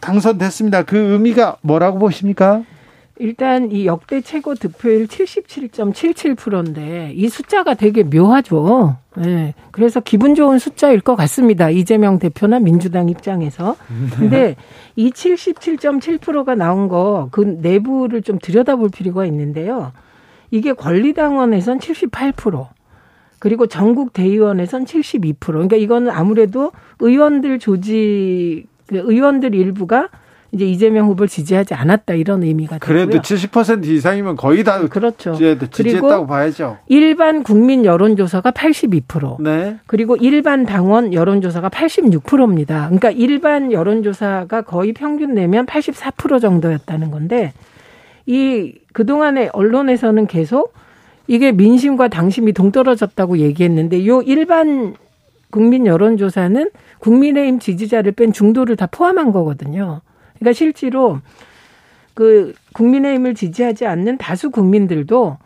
당선됐습니다. 0.00 0.84
그 0.84 0.96
의미가 0.96 1.56
뭐라고 1.62 1.98
보십니까? 1.98 2.62
일단 3.18 3.70
이 3.70 3.84
역대 3.84 4.22
최고 4.22 4.54
득표율 4.54 5.06
77.77%인데 5.06 7.12
이 7.14 7.28
숫자가 7.28 7.74
되게 7.74 8.02
묘하죠. 8.02 8.96
네. 9.16 9.52
그래서 9.72 10.00
기분 10.00 10.34
좋은 10.34 10.58
숫자일 10.58 11.02
것 11.02 11.16
같습니다. 11.16 11.68
이재명 11.68 12.18
대표나 12.18 12.60
민주당 12.60 13.10
입장에서. 13.10 13.76
근데 14.16 14.56
이 14.96 15.10
77.7%가 15.10 16.54
나온 16.54 16.88
거 16.88 17.28
그 17.30 17.42
내부를 17.42 18.22
좀 18.22 18.38
들여다볼 18.38 18.88
필요가 18.88 19.26
있는데요. 19.26 19.92
이게 20.50 20.72
권리당원에선 20.72 21.78
78%. 21.78 22.68
그리고 23.38 23.66
전국 23.66 24.14
대의원에선 24.14 24.86
72%. 24.86 25.36
그러니까 25.40 25.76
이거는 25.76 26.10
아무래도 26.10 26.72
의원들 27.00 27.58
조직 27.58 28.64
그 28.79 28.79
의원들 28.98 29.54
일부가 29.54 30.08
이제 30.52 30.64
이재명 30.64 31.06
후보를 31.06 31.28
지지하지 31.28 31.74
않았다 31.74 32.14
이런 32.14 32.42
의미가 32.42 32.78
되고요. 32.78 33.06
그래도 33.06 33.22
70% 33.22 33.86
이상이면 33.86 34.34
거의 34.36 34.64
다 34.64 34.80
그렇죠. 34.88 35.32
지지했다고 35.34 36.26
봐야죠. 36.26 36.78
일반 36.88 37.44
국민 37.44 37.84
여론 37.84 38.16
조사가 38.16 38.50
82%. 38.50 39.40
네. 39.42 39.78
그리고 39.86 40.16
일반 40.16 40.66
당원 40.66 41.12
여론 41.12 41.40
조사가 41.40 41.68
86%입니다. 41.68 42.86
그러니까 42.86 43.10
일반 43.12 43.70
여론 43.70 44.02
조사가 44.02 44.62
거의 44.62 44.92
평균 44.92 45.34
내면 45.34 45.66
84% 45.66 46.40
정도였다는 46.40 47.12
건데 47.12 47.52
이 48.26 48.74
그동안에 48.92 49.50
언론에서는 49.52 50.26
계속 50.26 50.74
이게 51.28 51.52
민심과 51.52 52.08
당심이 52.08 52.52
동떨어졌다고 52.52 53.38
얘기했는데 53.38 54.04
요 54.08 54.20
일반 54.22 54.96
국민 55.50 55.86
여론 55.86 56.16
조사는 56.16 56.70
국민의힘 57.00 57.58
지지자를 57.58 58.12
뺀 58.12 58.32
중도를 58.32 58.76
다 58.76 58.86
포함한 58.86 59.32
거거든요. 59.32 60.00
그러니까 60.38 60.52
실제로 60.52 61.20
그 62.14 62.54
국민의힘을 62.74 63.34
지지하지 63.34 63.86
않는 63.86 64.18
다수 64.18 64.50
국민들도 64.50 65.38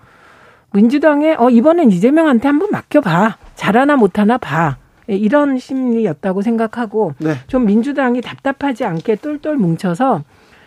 민주당에 0.73 1.35
어 1.39 1.51
이번엔 1.51 1.91
이재명한테 1.91 2.49
한번 2.49 2.71
맡겨봐 2.71 3.37
잘하나 3.55 3.97
못하나 3.97 4.39
봐 4.39 4.77
예, 5.09 5.15
이런 5.15 5.59
심리였다고 5.59 6.43
생각하고 6.43 7.15
네. 7.19 7.35
좀 7.47 7.67
민주당이 7.67 8.21
답답하지 8.21 8.85
않게 8.85 9.17
똘똘 9.17 9.57
뭉쳐서 9.57 10.25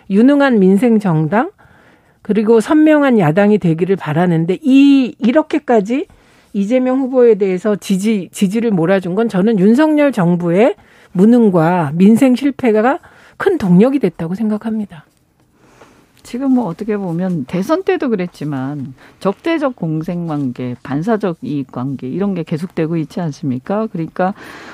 유능한 0.09 0.59
민생 0.59 0.99
정당 0.99 1.51
그리고 2.21 2.59
선명한 2.59 3.19
야당이 3.19 3.57
되기를 3.57 3.95
바라는데 3.95 4.59
이 4.61 5.15
이렇게까지 5.19 6.07
이재명 6.53 6.99
후보에 6.99 7.35
대해서 7.35 7.75
지지 7.75 8.29
지지를 8.31 8.71
몰아준 8.71 9.15
건 9.15 9.29
저는 9.29 9.59
윤석열 9.59 10.11
정부의 10.11 10.75
무능과 11.11 11.91
민생 11.95 12.35
실패가 12.35 12.99
큰 13.37 13.57
동력이 13.57 13.99
됐다고 13.99 14.35
생각합니다. 14.35 15.05
지금 16.23 16.51
뭐 16.55 16.65
어떻게 16.65 16.97
보면 16.97 17.45
대선 17.45 17.83
때도 17.83 18.09
그랬지만 18.09 18.93
적대적 19.21 19.77
공생 19.77 20.27
관계, 20.27 20.75
반사적 20.83 21.37
이익 21.41 21.71
관계 21.71 22.09
이런 22.09 22.33
게 22.33 22.43
계속되고 22.43 22.97
있지 22.97 23.21
않습니까? 23.21 23.87
그러니까 23.87 24.33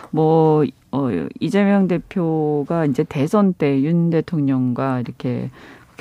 뭐 0.10 0.66
어, 0.92 1.10
이재명 1.40 1.88
대표가 1.88 2.86
이제 2.86 3.04
대선 3.04 3.54
때 3.54 3.84
윤 3.84 4.10
대통령과 4.10 5.02
이렇게 5.02 5.52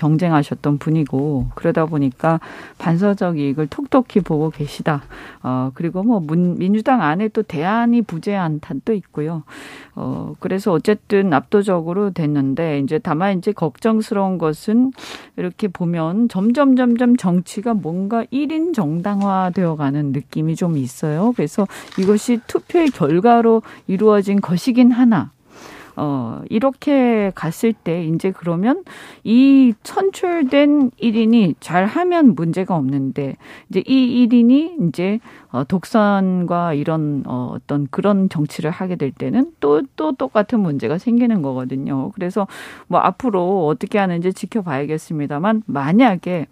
경쟁하셨던 0.02 0.78
분이고 0.78 1.46
그러다 1.54 1.86
보니까 1.86 2.40
반사적 2.78 3.38
이익을 3.38 3.68
톡톡히 3.68 4.20
보고 4.20 4.50
계시다. 4.50 5.02
어 5.44 5.70
그리고 5.74 6.02
뭐 6.02 6.18
문, 6.18 6.58
민주당 6.58 7.02
안에 7.02 7.28
또 7.28 7.42
대안이 7.42 8.02
부재한 8.02 8.58
탓도 8.58 8.94
있고요. 8.94 9.44
어 9.94 10.34
그래서 10.40 10.72
어쨌든 10.72 11.32
압도적으로 11.32 12.10
됐는데 12.10 12.80
이제 12.80 12.98
다만 12.98 13.38
이제 13.38 13.52
걱정스러운 13.52 14.38
것은 14.38 14.90
이렇게 15.36 15.68
보면 15.68 16.28
점점 16.28 16.74
점점 16.74 17.16
정치가 17.16 17.72
뭔가 17.72 18.24
1인 18.24 18.74
정당화 18.74 19.52
되어 19.54 19.76
가는 19.76 20.10
느낌이 20.10 20.56
좀 20.56 20.76
있어요. 20.76 21.32
그래서 21.36 21.68
이것이 21.96 22.40
투표의 22.48 22.88
결과로 22.88 23.62
이루어진 23.86 24.40
것이긴 24.40 24.90
하나 24.90 25.30
어, 25.96 26.42
이렇게 26.48 27.32
갔을 27.34 27.72
때 27.72 28.04
이제 28.04 28.30
그러면 28.30 28.84
이 29.24 29.74
선출된 29.82 30.90
1인이 30.92 31.56
잘 31.60 31.86
하면 31.86 32.34
문제가 32.34 32.76
없는데 32.76 33.36
이제 33.68 33.82
이 33.86 34.26
1인이 34.26 34.88
이제 34.88 35.20
어, 35.50 35.64
독선과 35.64 36.74
이런 36.74 37.24
어, 37.26 37.52
어떤 37.54 37.86
그런 37.90 38.28
정치를 38.28 38.70
하게 38.70 38.96
될 38.96 39.12
때는 39.12 39.52
또, 39.60 39.82
또 39.96 40.12
똑같은 40.12 40.60
문제가 40.60 40.98
생기는 40.98 41.42
거거든요. 41.42 42.10
그래서 42.12 42.46
뭐 42.86 43.00
앞으로 43.00 43.66
어떻게 43.66 43.98
하는지 43.98 44.32
지켜봐야겠습니다만 44.32 45.62
만약에 45.66 46.46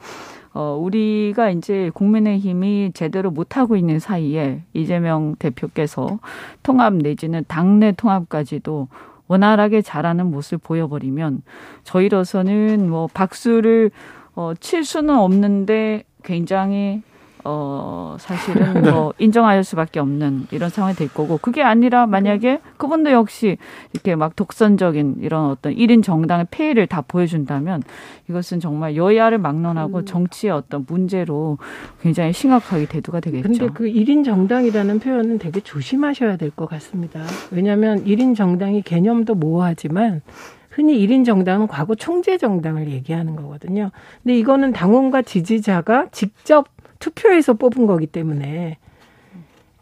어, 0.52 0.76
우리가 0.80 1.50
이제 1.50 1.90
국민의힘이 1.94 2.90
제대로 2.92 3.30
못하고 3.30 3.76
있는 3.76 4.00
사이에 4.00 4.64
이재명 4.72 5.36
대표께서 5.38 6.18
통합 6.62 6.94
내지는 6.94 7.44
당내 7.46 7.92
통합까지도 7.92 8.88
원활하게 9.30 9.80
잘하는 9.80 10.26
모습을 10.26 10.58
보여버리면 10.58 11.42
저희로서는 11.84 12.90
뭐 12.90 13.08
박수를 13.14 13.92
어, 14.34 14.54
칠 14.58 14.84
수는 14.84 15.16
없는데 15.16 16.02
굉장히 16.24 17.02
어, 17.44 18.16
사실은 18.18 18.74
네. 18.82 18.90
뭐 18.90 19.12
인정할 19.18 19.64
수밖에 19.64 19.98
없는 20.00 20.46
이런 20.50 20.68
상황이 20.70 20.94
될 20.94 21.08
거고 21.08 21.38
그게 21.38 21.62
아니라 21.62 22.06
만약에 22.06 22.60
그분도 22.76 23.10
역시 23.10 23.56
이렇게 23.92 24.14
막 24.14 24.36
독선적인 24.36 25.16
이런 25.20 25.46
어떤 25.50 25.74
1인 25.74 26.02
정당의 26.02 26.46
폐해를 26.50 26.86
다 26.86 27.02
보여준다면 27.06 27.82
이것은 28.28 28.60
정말 28.60 28.96
여야를 28.96 29.38
막론하고 29.38 29.98
음. 29.98 30.04
정치의 30.04 30.52
어떤 30.52 30.84
문제로 30.86 31.58
굉장히 32.02 32.32
심각하게 32.32 32.86
대두가 32.86 33.20
되겠죠. 33.20 33.48
근데 33.48 33.66
그 33.72 33.84
1인 33.84 34.24
정당이라는 34.24 34.98
표현은 35.00 35.38
되게 35.38 35.60
조심하셔야 35.60 36.36
될 36.36 36.50
것 36.50 36.68
같습니다. 36.68 37.20
왜냐하면 37.52 38.04
1인 38.04 38.34
정당이 38.34 38.82
개념도 38.82 39.36
모호하지만 39.36 40.20
흔히 40.68 40.98
1인 41.06 41.24
정당은 41.24 41.68
과거 41.68 41.94
총재 41.94 42.38
정당을 42.38 42.90
얘기하는 42.90 43.36
거거든요. 43.36 43.90
근데 44.22 44.36
이거는 44.38 44.72
당원과 44.72 45.22
지지자가 45.22 46.06
직접 46.10 46.66
투표해서 47.00 47.54
뽑은 47.54 47.86
거기 47.86 48.06
때문에 48.06 48.78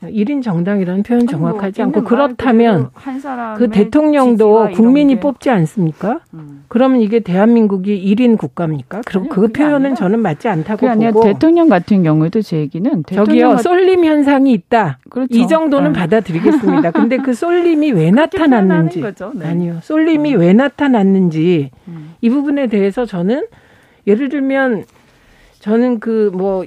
1인 0.01 0.45
정당이라는 0.45 1.03
표현 1.03 1.23
은 1.23 1.27
정확하지 1.27 1.83
않고 1.83 2.05
그렇다면 2.05 2.91
그 3.57 3.69
대통령도 3.69 4.71
국민이 4.71 5.19
뽑지 5.19 5.51
않습니까? 5.51 6.21
음. 6.35 6.63
그러면 6.69 7.01
이게 7.01 7.19
대한민국이 7.19 8.01
1인 8.15 8.39
국가입니까? 8.39 9.01
그럼 9.05 9.25
아니요, 9.25 9.35
그 9.35 9.49
표현은 9.49 9.75
아니라 9.75 9.95
저는 9.97 10.21
맞지 10.21 10.47
않다고 10.47 10.77
그게 10.77 10.89
아니라 10.89 11.11
보고 11.11 11.25
대통령 11.25 11.69
같은 11.69 12.05
경우에도 12.05 12.41
제 12.43 12.59
얘기는 12.59 13.03
저기요 13.13 13.51
같- 13.51 13.63
쏠림 13.63 14.05
현상이 14.05 14.53
있다. 14.53 15.01
그렇죠. 15.11 15.37
이 15.37 15.49
정도는 15.49 15.93
네. 15.93 15.99
받아들이겠습니다. 15.99 16.93
근데 16.93 17.17
그 17.17 17.35
쏠림이 17.35 17.91
왜 17.91 18.13
나타났는지. 18.13 19.03
네. 19.35 19.47
아니요 19.47 19.79
쏠림이 19.83 20.37
왜 20.37 20.53
나타났는지 20.53 21.73
음. 21.89 22.15
이 22.21 22.31
부분에 22.31 22.69
대해서 22.69 23.05
저는 23.05 23.47
예를 24.07 24.29
들면 24.29 24.85
저는 25.59 25.99
그뭐 25.99 26.67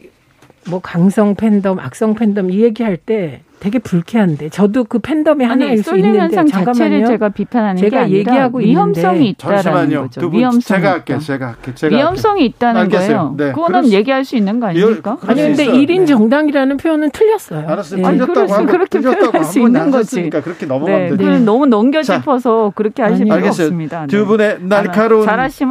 뭐 0.68 0.80
강성 0.80 1.36
팬덤, 1.36 1.80
악성 1.80 2.14
팬덤 2.14 2.52
이 2.52 2.62
얘기할 2.62 2.98
때 2.98 3.42
되게 3.62 3.78
불쾌한데 3.78 4.50
저도 4.50 4.86
그 4.86 4.98
팬덤이 4.98 5.46
하나일 5.46 5.72
아니 5.74 5.84
수 5.84 5.96
있는데 5.96 6.18
현상 6.18 6.48
자체를 6.48 6.74
잠깐만요. 6.74 7.06
제가 7.06 7.30
비판하는 7.30 7.76
게 7.80 7.90
제가 7.92 8.02
아니라 8.02 8.18
얘기하고 8.18 8.58
위험성이 8.58 9.30
있다라는 9.30 9.62
잠시만요. 9.64 10.02
거죠. 10.02 10.22
두분 10.22 10.40
위험성이 10.40 10.62
제가 10.64 10.80
있다. 10.80 10.92
할게요. 10.94 11.20
제가 11.20 11.48
할게요. 11.48 11.76
제가 11.76 11.96
위험성이 11.96 12.46
있다는 12.46 12.82
알겠어요. 12.82 13.08
거예요. 13.08 13.34
네, 13.38 13.46
그거는 13.52 13.68
그럴 13.68 13.84
수- 13.84 13.94
얘기할 13.94 14.26
수 14.26 14.36
있는 14.36 14.60
거 14.60 14.66
아닙니까? 14.66 15.18
그럴 15.22 15.32
아니 15.32 15.42
수 15.42 15.48
근데 15.50 15.64
있어요. 15.66 15.76
일 15.76 15.86
1인 15.88 16.00
네. 16.00 16.06
정당이라는 16.08 16.78
표현은 16.78 17.12
틀렸어요. 17.12 17.68
알았어요. 17.68 18.02
예. 18.02 18.04
아니, 18.06 18.18
틀렸다고 18.18 18.34
그럴 18.34 18.48
수- 18.48 18.54
하고 18.56 18.66
그렇게 18.66 19.00
표현할 19.00 19.44
수 19.46 19.60
있는 19.60 19.92
거지. 19.92 20.30
그렇게 20.32 20.66
넘어가면 20.66 21.18
네, 21.18 21.40
너무 21.40 21.68
넘겨 21.68 22.02
짚어서 22.02 22.72
그렇게 22.74 23.04
하실 23.04 23.26
필요 23.26 23.36
알겠어요. 23.36 23.68
없습니다. 23.68 24.08
두 24.08 24.18
네. 24.18 24.26
분의 24.26 24.58
날카로운 24.62 25.28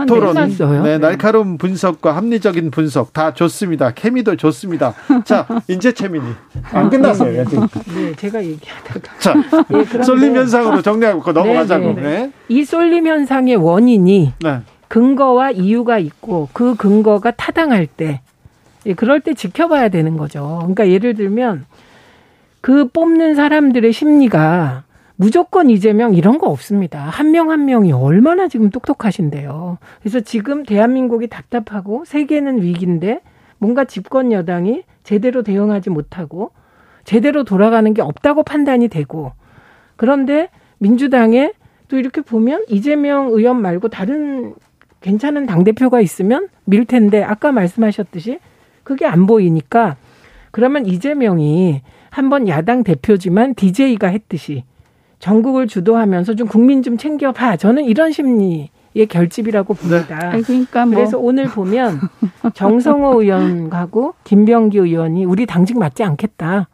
토론, 0.06 0.34
되죠. 0.36 0.82
네, 0.84 0.98
날카로운 0.98 1.58
분석과 1.58 2.14
합리적인 2.14 2.70
분석 2.70 3.12
다 3.12 3.34
좋습니다. 3.34 3.90
케미도 3.90 4.36
좋습니다. 4.36 4.94
자, 5.24 5.44
이제 5.66 5.90
최민희 5.90 6.24
안 6.72 6.88
끝났어요. 6.88 7.44
네, 7.94 8.14
제가 8.14 8.44
얘기하다가 8.44 9.18
자, 9.18 9.34
예, 9.36 9.84
그런데 9.84 10.02
쏠림 10.02 10.36
현상으로 10.36 10.82
정리하고 10.82 11.20
그거 11.20 11.32
넘어가자고. 11.32 11.86
네, 11.86 11.94
네, 11.94 12.02
네, 12.02 12.18
네. 12.26 12.32
이 12.48 12.64
쏠림 12.64 13.06
현상의 13.06 13.56
원인이 13.56 14.34
네. 14.42 14.58
근거와 14.88 15.52
이유가 15.52 15.98
있고 15.98 16.48
그 16.52 16.74
근거가 16.74 17.30
타당할 17.32 17.86
때 17.86 18.20
예, 18.86 18.94
그럴 18.94 19.20
때 19.20 19.34
지켜봐야 19.34 19.88
되는 19.88 20.16
거죠. 20.16 20.58
그러니까 20.60 20.88
예를 20.88 21.14
들면 21.14 21.66
그 22.60 22.88
뽑는 22.88 23.34
사람들의 23.34 23.92
심리가 23.92 24.84
무조건 25.16 25.68
이재명 25.68 26.14
이런 26.14 26.38
거 26.38 26.48
없습니다. 26.48 27.00
한명한 27.00 27.66
명이 27.66 27.92
얼마나 27.92 28.48
지금 28.48 28.70
똑똑하신데요. 28.70 29.76
그래서 30.00 30.20
지금 30.20 30.64
대한민국이 30.64 31.26
답답하고 31.28 32.04
세계는 32.06 32.62
위기인데 32.62 33.20
뭔가 33.58 33.84
집권 33.84 34.32
여당이 34.32 34.82
제대로 35.04 35.42
대응하지 35.42 35.90
못하고 35.90 36.52
제대로 37.10 37.42
돌아가는 37.42 37.92
게 37.92 38.02
없다고 38.02 38.44
판단이 38.44 38.86
되고 38.86 39.32
그런데 39.96 40.48
민주당에 40.78 41.52
또 41.88 41.98
이렇게 41.98 42.20
보면 42.20 42.64
이재명 42.68 43.30
의원 43.32 43.60
말고 43.60 43.88
다른 43.88 44.54
괜찮은 45.00 45.44
당대표가 45.44 46.00
있으면 46.00 46.46
밀 46.66 46.84
텐데 46.84 47.20
아까 47.24 47.50
말씀하셨듯이 47.50 48.38
그게 48.84 49.06
안 49.06 49.26
보이니까 49.26 49.96
그러면 50.52 50.86
이재명이 50.86 51.82
한번 52.10 52.46
야당 52.46 52.84
대표지만 52.84 53.56
DJ가 53.56 54.06
했듯이 54.06 54.62
전국을 55.18 55.66
주도하면서 55.66 56.36
좀 56.36 56.46
국민 56.46 56.84
좀 56.84 56.96
챙겨봐. 56.96 57.56
저는 57.56 57.86
이런 57.86 58.12
심리의 58.12 58.68
결집이라고 59.08 59.74
봅니다. 59.74 60.30
아니, 60.30 60.42
그러니까 60.44 60.86
뭐 60.86 60.94
그래서 60.94 61.18
오늘 61.18 61.46
보면 61.46 61.98
정성호 62.54 63.20
의원하고 63.20 64.14
김병기 64.22 64.78
의원이 64.78 65.24
우리 65.24 65.44
당직 65.44 65.76
맞지 65.76 66.04
않겠다. 66.04 66.68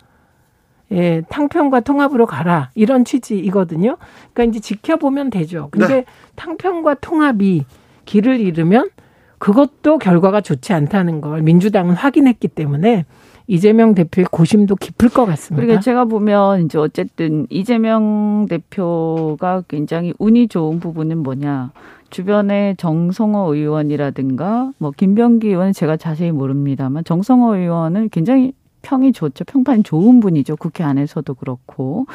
예, 0.93 1.23
탕평과 1.29 1.81
통합으로 1.81 2.27
가라. 2.27 2.71
이런 2.75 3.05
취지이거든요. 3.05 3.97
그러니까 4.33 4.45
이제 4.45 4.61
지켜보면 4.61 5.31
되죠. 5.31 5.69
근데 5.71 5.89
네. 5.89 6.05
탕평과 6.37 6.95
통합이 6.95 7.65
길을 8.05 8.41
잃으면 8.41 8.91
그것도 9.39 9.99
결과가 9.99 10.41
좋지 10.41 10.73
않다는 10.73 11.21
걸 11.21 11.43
민주당은 11.43 11.95
확인했기 11.95 12.49
때문에 12.49 13.05
이재명 13.49 13.95
대표의 13.95 14.27
고심도 14.31 14.77
깊을 14.77 15.09
것 15.09 15.25
같습니다. 15.25 15.63
그러니까 15.63 15.81
제가 15.81 16.05
보면 16.07 16.65
이제 16.65 16.79
어쨌든 16.79 17.47
이재명 17.49 18.47
대표가 18.49 19.63
굉장히 19.69 20.13
운이 20.19 20.49
좋은 20.49 20.81
부분은 20.81 21.19
뭐냐. 21.19 21.71
주변에 22.11 22.75
정성호 22.79 23.55
의원이라든가 23.55 24.73
뭐 24.79 24.91
김병기 24.97 25.49
의원은 25.49 25.73
제가 25.73 25.97
자세히 25.97 26.33
모릅니다만 26.33 27.05
정성호 27.05 27.57
의원은 27.57 28.09
굉장히 28.11 28.53
평이 28.87 29.13
좋죠. 29.13 29.45
평판이 29.45 29.83
좋은 29.83 30.21
분이죠. 30.21 30.57
국회 30.57 30.85
안에서도 30.85 31.35
그렇고. 31.35 32.07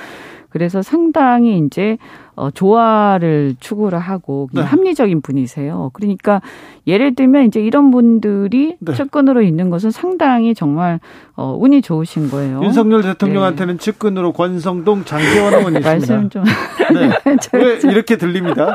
그래서 0.49 0.82
상당히 0.82 1.59
이제 1.59 1.97
어 2.41 2.49
조화를 2.49 3.53
추구를 3.59 3.99
하고 3.99 4.49
네. 4.51 4.61
합리적인 4.61 5.21
분이세요. 5.21 5.91
그러니까 5.93 6.41
예를 6.87 7.13
들면 7.13 7.45
이제 7.45 7.61
이런 7.61 7.91
분들이 7.91 8.77
네. 8.79 8.93
측근으로 8.95 9.43
있는 9.43 9.69
것은 9.69 9.91
상당히 9.91 10.55
정말 10.55 10.99
어 11.35 11.55
운이 11.59 11.83
좋으신 11.83 12.31
거예요. 12.31 12.63
윤석열 12.63 13.03
대통령한테는 13.03 13.77
네. 13.77 13.79
측근으로 13.79 14.33
권성동 14.33 15.05
장재원 15.05 15.53
의원이 15.53 15.77
있습니다. 15.77 16.13
말씀 16.13 16.29
좀 16.31 16.43
네. 16.43 17.11
왜 17.53 17.91
이렇게 17.91 18.17
들립니다? 18.17 18.73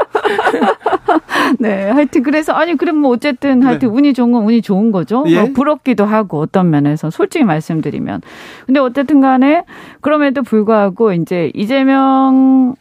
네, 1.58 1.90
하여튼 1.90 2.22
그래서 2.22 2.52
아니 2.52 2.76
그럼 2.76 2.98
뭐 2.98 3.10
어쨌든 3.10 3.64
하여튼 3.64 3.88
네. 3.88 3.94
운이 3.94 4.14
좋은 4.14 4.30
건 4.30 4.44
운이 4.44 4.62
좋은 4.62 4.92
거죠. 4.92 5.24
예? 5.26 5.40
뭐 5.40 5.50
부럽기도 5.52 6.04
하고 6.04 6.38
어떤 6.38 6.70
면에서 6.70 7.10
솔직히 7.10 7.44
말씀드리면. 7.44 8.20
근데 8.66 8.78
어쨌든 8.78 9.20
간에 9.20 9.64
그럼에도 10.00 10.44
불구하고 10.44 11.12
이제 11.14 11.50
이재명 11.54 12.76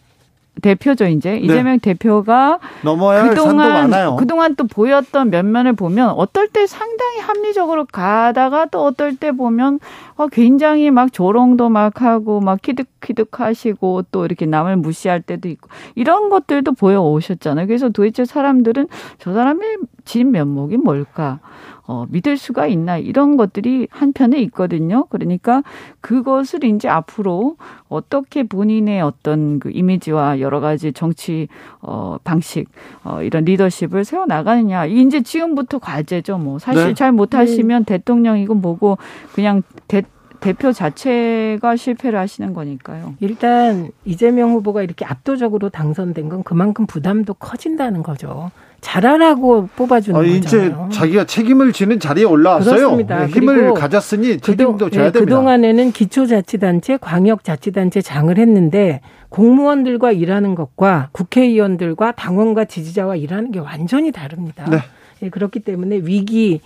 대표죠 0.62 1.06
이제 1.06 1.32
네. 1.32 1.38
이재명 1.40 1.80
대표가 1.80 2.60
넘어야 2.84 3.30
그동안 3.30 4.16
그동안 4.18 4.56
또 4.56 4.66
보였던 4.66 5.30
면면을 5.30 5.74
보면 5.74 6.10
어떨 6.12 6.48
때 6.48 6.66
상당히 6.68 7.20
합리적으로 7.20 7.86
가다가 7.86 8.66
또 8.66 8.84
어떨 8.86 9.16
때 9.16 9.32
보면 9.32 9.80
어 10.16 10.28
굉장히 10.28 10.92
막 10.92 11.12
조롱도 11.12 11.70
막 11.70 12.02
하고 12.02 12.40
막 12.40 12.62
키득키득하시고 12.62 14.06
또 14.12 14.26
이렇게 14.26 14.46
남을 14.46 14.78
무시할 14.78 15.22
때도 15.22 15.50
있고 15.50 15.70
이런 15.96 16.30
것들도 16.30 16.74
보여 16.74 17.02
오셨잖아요. 17.02 17.68
그래서 17.68 17.90
도대체 17.90 18.24
사람들은 18.24 18.88
저 19.20 19.34
사람의 19.34 19.78
진 20.06 20.32
면목이 20.32 20.78
뭘까? 20.78 21.40
어, 21.88 22.06
믿을 22.10 22.38
수가 22.38 22.68
있나 22.68 22.98
이런 22.98 23.38
것들이 23.38 23.88
한편에 23.92 24.40
있거든요. 24.44 25.06
그러니까 25.10 25.64
그것을 26.02 26.64
이제 26.64 26.88
앞으로 26.88 27.58
어떻게 27.88 28.44
본인의 28.44 29.02
어떤 29.02 29.60
그 29.60 29.70
이미지와 29.72 30.40
여러 30.40 30.60
가지 30.60 30.94
정치 30.94 31.48
어, 31.82 32.18
방식 32.24 32.68
어, 33.04 33.22
이런 33.22 33.46
리더십을 33.46 34.04
세워 34.04 34.26
나가느냐 34.26 34.86
이제 34.86 35.22
지금부터 35.22 35.80
과제죠. 35.80 36.38
뭐 36.40 36.60
사실 36.60 36.88
네. 36.88 36.94
잘 36.94 37.12
못하시면 37.12 37.86
네. 37.86 37.98
대통령이고 37.98 38.56
뭐고 38.56 38.98
그냥 39.34 39.62
대, 39.88 40.02
대표 40.46 40.72
자체가 40.72 41.76
실패를 41.76 42.20
하시는 42.20 42.54
거니까요. 42.54 43.16
일단 43.20 43.90
이재명 44.06 44.52
후보가 44.52 44.84
이렇게 44.84 45.04
압도적으로 45.04 45.70
당선된 45.70 46.30
건 46.30 46.44
그만큼 46.44 46.86
부담도 46.86 47.34
커진다는 47.34 48.04
거죠. 48.04 48.52
잘하라고 48.82 49.70
뽑아주는 49.76 50.16
거잖아요. 50.16 50.38
이제 50.38 50.96
자기가 50.96 51.24
책임을 51.24 51.74
지는 51.74 52.00
자리에 52.00 52.26
올라왔어요. 52.26 52.76
그렇습니다. 52.76 53.26
네, 53.26 53.32
힘을 53.32 53.74
가졌으니 53.74 54.40
책임도 54.40 54.92
져야 54.92 55.06
네, 55.06 55.12
됩니다. 55.12 55.20
그동안에는 55.20 55.92
기초자치단체, 55.92 56.98
광역자치단체 56.98 58.04
장을 58.04 58.38
했는데 58.38 59.02
공무원들과 59.30 60.12
일하는 60.12 60.54
것과 60.54 61.10
국회의원들과 61.12 62.12
당원과 62.12 62.66
지지자와 62.66 63.16
일하는 63.16 63.52
게 63.52 63.58
완전히 63.60 64.12
다릅니다. 64.12 64.66
네. 64.70 64.78
네, 65.22 65.30
그렇기 65.30 65.62
때문에 65.62 66.02
위기 66.04 66.62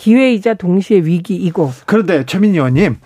기회이자 0.00 0.54
동시에 0.54 1.00
위기이고. 1.00 1.70
그런데 1.84 2.24
최민희 2.24 2.56
의원님 2.56 2.96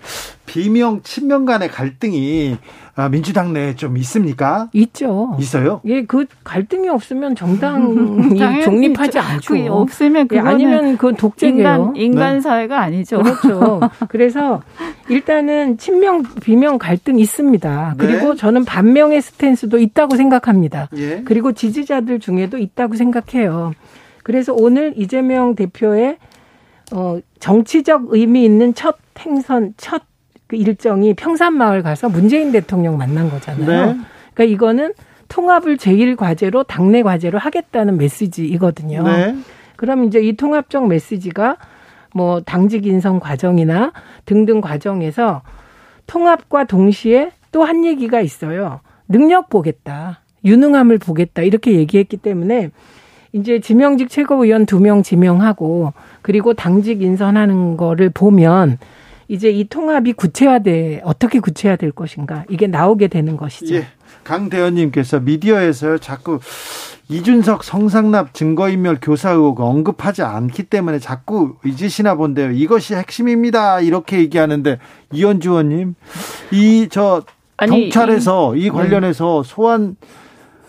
비명 0.45 1.01
친명 1.03 1.43
간의 1.43 1.67
갈등이 1.67 2.55
아, 2.95 3.09
민주당 3.09 3.51
내에 3.51 3.75
좀 3.75 3.97
있습니까? 3.97 4.69
있죠. 4.71 5.35
있어요? 5.37 5.81
예, 5.83 6.05
그 6.05 6.25
갈등이 6.45 6.87
없으면 6.87 7.35
정당이 7.35 8.39
종립하지 8.63 9.19
않죠. 9.19 9.55
없으면 9.73 10.29
그 10.29 10.39
아니면 10.39 10.97
그 10.97 11.13
독재예요. 11.17 11.57
인간, 11.57 11.95
인간 11.97 12.35
네. 12.35 12.39
사회가 12.39 12.79
아니죠. 12.79 13.21
그렇죠. 13.21 13.81
그래서 14.07 14.61
일단은 15.09 15.77
친명 15.77 16.23
비명 16.41 16.77
갈등 16.77 17.19
있습니다. 17.19 17.95
네. 17.97 18.07
그리고 18.07 18.35
저는 18.35 18.63
반명의 18.63 19.21
스탠스도 19.21 19.79
있다고 19.79 20.15
생각합니다. 20.15 20.87
예. 20.95 21.23
그리고 21.25 21.51
지지자들 21.51 22.21
중에도 22.21 22.57
있다고 22.57 22.95
생각해요. 22.95 23.73
그래서 24.23 24.53
오늘 24.57 24.93
이재명 24.95 25.55
대표의 25.55 26.17
어, 26.91 27.19
정치적 27.39 28.07
의미 28.09 28.45
있는 28.45 28.73
첫 28.73 28.97
행선, 29.19 29.73
첫 29.77 30.01
그 30.47 30.55
일정이 30.55 31.13
평산마을 31.13 31.81
가서 31.81 32.09
문재인 32.09 32.51
대통령 32.51 32.97
만난 32.97 33.29
거잖아요. 33.29 33.65
네. 33.93 33.99
그러니까 34.33 34.43
이거는 34.43 34.93
통합을 35.27 35.77
제일 35.77 36.15
과제로 36.15 36.63
당내 36.63 37.01
과제로 37.01 37.39
하겠다는 37.39 37.97
메시지이거든요. 37.97 39.03
네. 39.03 39.35
그럼 39.75 40.03
이제 40.03 40.19
이 40.21 40.33
통합적 40.33 40.87
메시지가 40.87 41.57
뭐 42.13 42.41
당직 42.41 42.85
인선 42.85 43.19
과정이나 43.19 43.91
등등 44.25 44.61
과정에서 44.61 45.41
통합과 46.07 46.65
동시에 46.65 47.31
또 47.51 47.63
한 47.63 47.85
얘기가 47.85 48.21
있어요. 48.21 48.81
능력 49.07 49.49
보겠다. 49.49 50.19
유능함을 50.43 50.99
보겠다. 50.99 51.41
이렇게 51.41 51.71
얘기했기 51.71 52.17
때문에 52.17 52.69
이제 53.35 53.59
지명직 53.59 54.09
최고위원 54.09 54.65
두 54.65 54.79
명 54.79 55.03
지명하고 55.03 55.93
그리고 56.21 56.53
당직 56.53 57.01
인선하는 57.01 57.75
거를 57.75 58.09
보면 58.09 58.77
이제 59.27 59.49
이 59.49 59.67
통합이 59.67 60.13
구체화돼 60.13 61.01
어떻게 61.03 61.39
구체화될 61.39 61.91
것인가 61.91 62.45
이게 62.49 62.67
나오게 62.67 63.07
되는 63.09 63.35
것이죠. 63.35 63.75
예. 63.75 63.87
강대현님께서 64.23 65.19
미디어에서 65.19 65.97
자꾸 65.97 66.39
이준석 67.09 67.63
성상납 67.63 68.33
증거인멸 68.33 68.99
교사 69.01 69.31
의혹 69.31 69.59
언급하지 69.59 70.23
않기 70.23 70.63
때문에 70.63 70.99
자꾸 70.99 71.55
잊으시나 71.65 72.15
본데요. 72.15 72.51
이것이 72.51 72.95
핵심입니다. 72.95 73.81
이렇게 73.81 74.17
얘기하는데 74.19 74.79
이현주 75.11 75.49
의원님 75.51 75.95
이 76.51 76.87
저 76.89 77.23
경찰에서 77.57 78.55
이, 78.55 78.65
이 78.65 78.69
관련해서 78.69 79.43
소환 79.43 79.95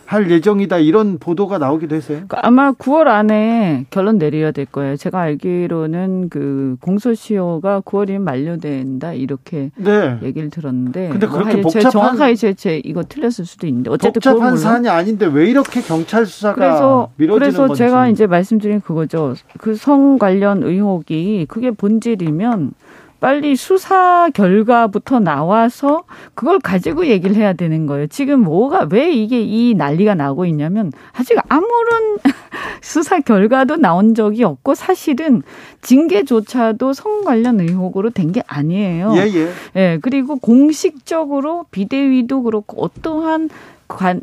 할 0.07 0.31
예정이다 0.31 0.79
이런 0.79 1.19
보도가 1.19 1.59
나오기도 1.59 1.97
했어요. 1.97 2.19
그러니까 2.29 2.41
아마 2.43 2.73
9월 2.73 3.09
안에 3.09 3.87
결론 3.91 4.19
내려야 4.19 4.53
될 4.53 4.65
거예요. 4.67 4.97
제가 4.97 5.21
알기로는 5.21 6.29
그 6.29 6.77
공소시효가 6.81 7.81
9월이면 7.81 8.19
만료된다 8.21 9.13
이렇게 9.13 9.71
네. 9.77 10.17
얘기를 10.23 10.49
들었는데. 10.51 11.09
근데 11.09 11.27
뭐 11.27 11.39
그렇게 11.39 11.61
복잡한 11.61 11.91
정확하게 11.91 12.35
제, 12.37 12.55
제 12.55 12.81
이거 12.85 13.03
틀렸을 13.03 13.45
수도 13.45 13.67
있는데 13.67 13.91
어쨌든 13.91 14.13
복잡한 14.13 14.57
사안이 14.57 14.89
아닌데 14.89 15.27
왜 15.27 15.47
이렇게 15.51 15.81
경찰 15.81 16.25
수사가 16.25 16.55
그래서 16.55 17.11
그래서 17.17 17.67
건지. 17.67 17.79
제가 17.79 18.09
이제 18.09 18.27
말씀드린 18.27 18.81
그거죠. 18.81 19.35
그 19.59 19.77
성 19.77 20.19
관련 20.19 20.63
의혹이 20.63 21.47
그게 21.49 21.71
본질이면 21.71 22.73
빨리 23.19 23.57
수사 23.57 24.29
결과부터 24.35 25.21
나와서 25.21 26.05
그걸 26.35 26.59
가지고 26.61 27.07
얘기를 27.07 27.35
해야 27.37 27.53
되는 27.55 27.87
거예요. 27.87 28.07
지금 28.09 28.41
뭐가 28.41 28.89
왜 28.91 29.11
이게 29.11 29.41
이 29.41 29.75
난리가 29.75 30.15
나고 30.15 30.45
있냐면 30.47 30.93
아직 31.13 31.39
아무런 31.49 32.19
수사 32.83 33.21
결과도 33.21 33.77
나온 33.77 34.15
적이 34.15 34.45
없고 34.45 34.75
사실은 34.75 35.43
징계조차도 35.83 36.93
성 36.93 37.25
관련 37.25 37.61
의혹으로 37.61 38.11
된 38.11 38.27
게 38.33 38.43
아니에요. 38.49 39.15
예, 39.17 39.21
예. 39.35 39.51
예, 39.77 39.99
그리고 40.03 40.37
공식적으로 40.37 41.65
비대위도 41.71 42.43
그렇고 42.43 42.83
어떠한 42.83 43.49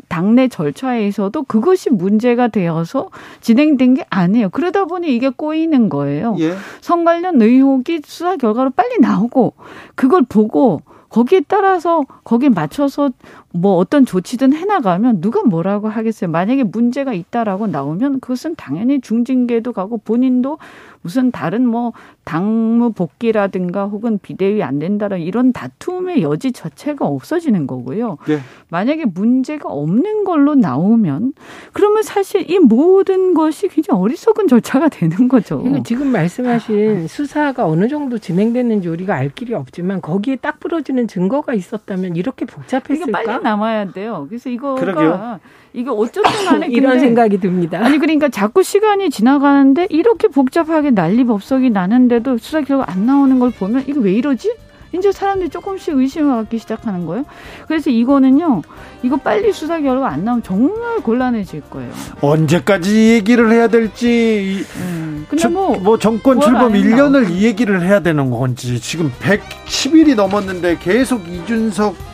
당내 0.08 0.48
절차에서도 0.48 1.42
그것이 1.44 1.90
문제가 1.90 2.48
되어서 2.48 3.10
진행된 3.40 3.94
게 3.94 4.06
아니에요. 4.10 4.50
그러다 4.50 4.84
보니 4.84 5.14
이게 5.14 5.28
꼬이는 5.28 5.88
거예요. 5.88 6.36
예. 6.40 6.54
성 6.80 7.04
관련 7.04 7.40
의혹이 7.40 8.02
수사 8.04 8.36
결과로 8.36 8.70
빨리 8.70 8.98
나오고 9.00 9.54
그걸 9.94 10.22
보고 10.28 10.82
거기에 11.14 11.42
따라서 11.46 12.02
거기에 12.24 12.48
맞춰서 12.48 13.08
뭐 13.52 13.76
어떤 13.76 14.04
조치든 14.04 14.52
해나가면 14.52 15.20
누가 15.20 15.44
뭐라고 15.44 15.88
하겠어요. 15.88 16.28
만약에 16.28 16.64
문제가 16.64 17.12
있다라고 17.12 17.68
나오면 17.68 18.18
그것은 18.18 18.56
당연히 18.56 19.00
중징계도 19.00 19.72
가고 19.72 19.98
본인도 19.98 20.58
무슨 21.04 21.30
다른 21.30 21.68
뭐 21.68 21.92
당무 22.24 22.92
복귀라든가 22.92 23.84
혹은 23.84 24.18
비대위 24.18 24.62
안 24.62 24.78
된다라 24.78 25.18
이런 25.18 25.52
다툼의 25.52 26.22
여지 26.22 26.50
자체가 26.50 27.04
없어지는 27.06 27.66
거고요. 27.66 28.16
네. 28.26 28.38
만약에 28.70 29.04
문제가 29.04 29.68
없는 29.68 30.24
걸로 30.24 30.54
나오면 30.54 31.34
그러면 31.74 32.02
사실 32.02 32.50
이 32.50 32.58
모든 32.58 33.34
것이 33.34 33.68
굉장히 33.68 34.00
어리석은 34.00 34.48
절차가 34.48 34.88
되는 34.88 35.28
거죠. 35.28 35.62
지금 35.84 36.06
말씀하신 36.08 37.06
수사가 37.06 37.66
어느 37.66 37.86
정도 37.88 38.16
진행됐는지 38.16 38.88
우리가 38.88 39.14
알 39.14 39.28
길이 39.28 39.52
없지만 39.52 40.00
거기에 40.00 40.36
딱 40.36 40.58
부러지는 40.58 41.06
증거가 41.06 41.52
있었다면 41.52 42.16
이렇게 42.16 42.46
복잡했을까? 42.46 43.12
빨리 43.12 43.42
남아야 43.42 43.92
돼요. 43.92 44.24
그래서 44.30 44.48
이거가 44.48 44.80
그러게요. 44.80 45.40
이게 45.74 45.90
어쨌든 45.90 46.22
간에 46.46 46.68
이런 46.70 47.00
생각이 47.00 47.38
듭니다. 47.38 47.84
아니 47.84 47.98
그러니까 47.98 48.28
자꾸 48.28 48.62
시간이 48.62 49.10
지나가는데 49.10 49.88
이렇게 49.90 50.28
복잡하게 50.28 50.92
난리법석이 50.92 51.70
나는데도 51.70 52.38
수사 52.38 52.60
결과 52.60 52.84
안 52.88 53.06
나오는 53.06 53.38
걸 53.40 53.50
보면 53.50 53.84
이거 53.88 54.00
왜 54.00 54.12
이러지? 54.12 54.54
이제 54.92 55.10
사람들이 55.10 55.50
조금씩 55.50 55.96
의심을 55.96 56.36
갖기 56.36 56.58
시작하는 56.58 57.04
거예요. 57.04 57.24
그래서 57.66 57.90
이거는요, 57.90 58.62
이거 59.02 59.16
빨리 59.16 59.52
수사 59.52 59.80
결과 59.80 60.08
안 60.08 60.24
나오면 60.24 60.44
정말 60.44 61.00
gon란해질 61.00 61.62
거예요. 61.62 61.90
언제까지 62.20 63.10
얘기를 63.14 63.50
해야 63.50 63.66
될지. 63.66 64.64
음. 64.76 65.26
근데 65.28 65.42
저, 65.42 65.50
뭐, 65.50 65.76
뭐 65.80 65.98
정권 65.98 66.36
뭘 66.36 66.46
출범 66.46 66.64
안 66.66 66.72
1년을 66.72 67.30
이 67.30 67.42
얘기를 67.42 67.82
해야 67.82 67.98
되는 67.98 68.30
건지 68.30 68.80
지금 68.80 69.10
110일이 69.20 70.14
넘었는데 70.14 70.78
계속 70.80 71.26
이준석 71.26 72.13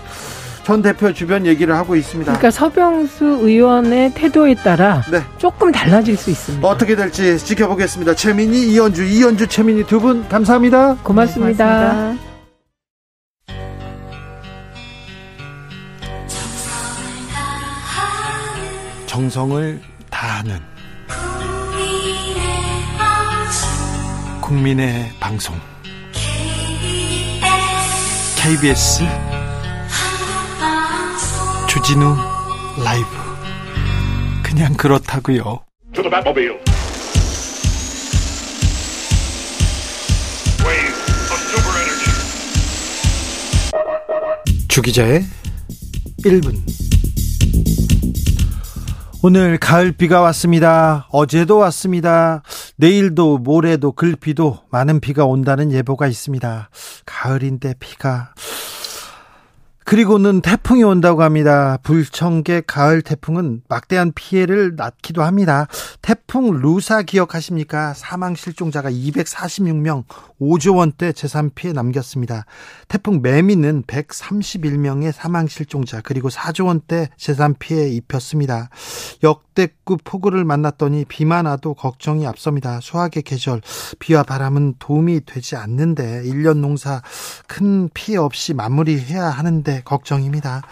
전 0.64 0.82
대표 0.82 1.12
주변 1.12 1.46
얘기를 1.46 1.74
하고 1.74 1.96
있습니다. 1.96 2.30
그러니까 2.32 2.50
서병수 2.50 3.24
의원의 3.42 4.12
태도에 4.14 4.54
따라 4.54 5.02
네. 5.10 5.20
조금 5.38 5.72
달라질 5.72 6.16
수 6.16 6.30
있습니다. 6.30 6.66
어떻게 6.66 6.94
될지 6.96 7.38
지켜보겠습니다. 7.38 8.14
최민희, 8.14 8.72
이현주, 8.72 9.04
이현주, 9.04 9.46
최민희 9.48 9.84
두 9.86 10.00
분 10.00 10.26
감사합니다. 10.28 10.96
고맙습니다. 11.02 11.64
고맙습니다. 11.64 12.30
정성을 19.06 19.80
다하는 20.10 20.58
국민의 24.40 25.10
방송 25.20 25.54
KBS 28.36 29.02
주진우 31.90 32.14
라이브 32.84 33.08
그냥 34.44 34.74
그렇다고요. 34.74 35.58
주기자의 44.68 45.24
1분 46.24 46.54
오늘 49.24 49.58
가을비가 49.58 50.20
왔습니다. 50.20 51.08
어제도 51.10 51.56
왔습니다. 51.56 52.44
내일도 52.76 53.38
모레도 53.38 53.92
글비도 53.92 54.60
많은 54.70 55.00
비가 55.00 55.24
온다는 55.24 55.72
예보가 55.72 56.06
있습니다. 56.06 56.70
가을인데 57.04 57.74
비가 57.80 58.32
그리고는 59.90 60.40
태풍이 60.40 60.84
온다고 60.84 61.24
합니다. 61.24 61.76
불청객 61.82 62.68
가을 62.68 63.02
태풍은 63.02 63.62
막대한 63.68 64.12
피해를 64.14 64.76
낳기도 64.76 65.24
합니다. 65.24 65.66
태풍 66.00 66.60
루사 66.60 67.02
기억하십니까? 67.02 67.92
사망 67.94 68.36
실종자가 68.36 68.88
246명, 68.88 70.04
5조 70.40 70.76
원대 70.76 71.10
재산 71.12 71.50
피해 71.52 71.72
남겼습니다. 71.72 72.44
태풍 72.86 73.20
매미는 73.20 73.82
131명의 73.82 75.10
사망 75.10 75.48
실종자, 75.48 76.00
그리고 76.02 76.28
4조 76.28 76.66
원대 76.66 77.08
재산 77.16 77.56
피해 77.58 77.88
입혔습니다. 77.88 78.70
역대급 79.24 80.04
폭우를 80.04 80.44
만났더니 80.44 81.04
비만 81.08 81.46
와도 81.46 81.74
걱정이 81.74 82.28
앞섭니다. 82.28 82.78
수학의 82.80 83.24
계절, 83.24 83.60
비와 83.98 84.22
바람은 84.22 84.76
도움이 84.78 85.24
되지 85.26 85.56
않는데 85.56 86.22
1년 86.26 86.58
농사 86.58 87.02
큰 87.48 87.88
피해 87.92 88.16
없이 88.18 88.54
마무리해야 88.54 89.24
하는데 89.24 89.79
걱정입니다. 89.84 90.62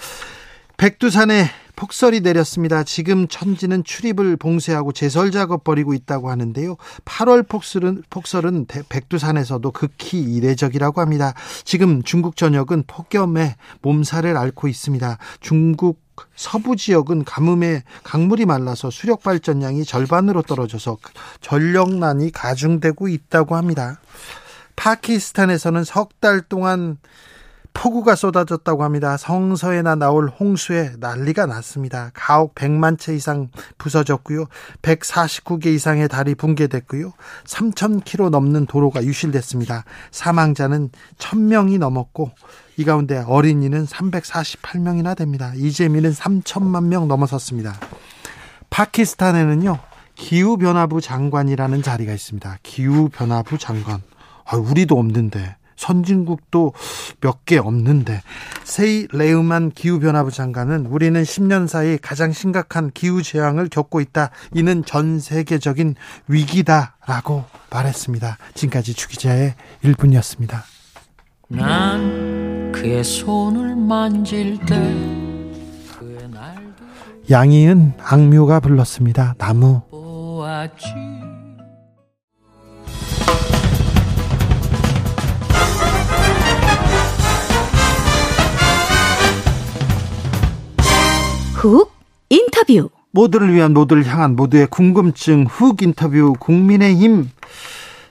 백두산에 0.76 1.46
폭설이 1.74 2.20
내렸습니다. 2.20 2.82
지금 2.82 3.28
천지는 3.28 3.84
출입을 3.84 4.36
봉쇄하고 4.36 4.92
제설 4.92 5.30
작업 5.30 5.62
벌이고 5.62 5.94
있다고 5.94 6.28
하는데요. 6.30 6.76
8월 7.04 7.48
폭설은, 7.48 8.02
폭설은 8.10 8.66
백두산에서도 8.88 9.70
극히 9.70 10.20
이례적이라고 10.20 11.00
합니다. 11.00 11.34
지금 11.64 12.02
중국 12.02 12.36
전역은 12.36 12.84
폭염에 12.88 13.56
몸살을 13.82 14.36
앓고 14.36 14.66
있습니다. 14.66 15.18
중국 15.40 16.00
서부 16.34 16.74
지역은 16.74 17.24
가뭄에 17.24 17.84
강물이 18.02 18.44
말라서 18.46 18.90
수력 18.90 19.22
발전량이 19.22 19.84
절반으로 19.84 20.42
떨어져서 20.42 20.98
전력난이 21.40 22.32
가중되고 22.32 23.06
있다고 23.06 23.54
합니다. 23.54 24.00
파키스탄에서는 24.74 25.84
석 25.84 26.10
달 26.20 26.40
동안 26.40 26.98
폭우가 27.78 28.16
쏟아졌다고 28.16 28.82
합니다. 28.82 29.16
성서에나 29.16 29.94
나올 29.94 30.28
홍수에 30.28 30.94
난리가 30.98 31.46
났습니다. 31.46 32.10
가옥 32.12 32.56
100만 32.56 32.98
채 32.98 33.14
이상 33.14 33.50
부서졌고요. 33.78 34.46
149개 34.82 35.66
이상의 35.66 36.08
달이 36.08 36.34
붕괴됐고요. 36.34 37.12
3,000km 37.44 38.30
넘는 38.30 38.66
도로가 38.66 39.04
유실됐습니다. 39.04 39.84
사망자는 40.10 40.90
1,000명이 41.18 41.78
넘었고 41.78 42.32
이 42.78 42.84
가운데 42.84 43.22
어린이는 43.24 43.86
348명이나 43.86 45.16
됩니다. 45.16 45.52
이재민은 45.54 46.10
3천만 46.10 46.86
명 46.86 47.06
넘어섰습니다. 47.06 47.78
파키스탄에는요. 48.70 49.78
기후변화부 50.16 51.00
장관이라는 51.00 51.82
자리가 51.82 52.12
있습니다. 52.12 52.58
기후변화부 52.64 53.56
장관. 53.56 54.02
아, 54.44 54.56
우리도 54.56 54.98
없는데. 54.98 55.57
선진국도 55.78 56.74
몇 57.22 57.38
개 57.46 57.56
없는데 57.56 58.20
세이 58.64 59.08
레우만 59.12 59.70
기후변화부 59.70 60.30
장관은 60.30 60.84
우리는 60.86 61.22
10년 61.22 61.66
사이 61.66 61.96
가장 61.96 62.30
심각한 62.32 62.90
기후 62.92 63.22
재앙을 63.22 63.68
겪고 63.70 64.00
있다. 64.02 64.30
이는 64.54 64.84
전 64.84 65.18
세계적인 65.18 65.94
위기다라고 66.26 67.44
말했습니다. 67.70 68.36
지금까지 68.52 68.92
주기자의 68.92 69.54
1분이었습니다. 69.84 70.58
난 71.48 72.72
그의 72.72 73.02
손을 73.02 73.74
만질 73.76 74.58
때 74.66 74.74
그의 75.98 76.28
날도 76.28 76.84
양이은 77.30 77.94
악뮤가 78.02 78.60
불렀습니다. 78.60 79.34
나무 79.38 79.80
보았지 79.90 80.84
훅 91.58 91.90
인터뷰. 92.28 92.88
모두를 93.10 93.52
위한 93.52 93.74
모두를 93.74 94.06
향한 94.06 94.36
모두의 94.36 94.68
궁금증 94.68 95.44
훅 95.44 95.82
인터뷰 95.82 96.34
국민의힘 96.38 97.30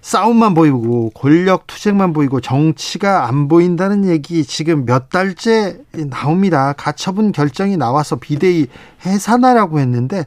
싸움만 0.02 0.54
보이고 0.54 1.12
권력 1.12 1.66
투쟁만 1.66 2.12
보이고 2.12 2.41
정치가 2.41 3.26
안 3.26 3.48
보인다는 3.48 4.06
얘기 4.10 4.43
지금 4.43 4.86
몇 4.86 5.08
달째 5.08 5.80
나옵니다. 6.10 6.74
가처분 6.74 7.32
결정이 7.32 7.78
나와서 7.78 8.18
비대위 8.18 8.68
해산하라고 9.06 9.80
했는데 9.80 10.26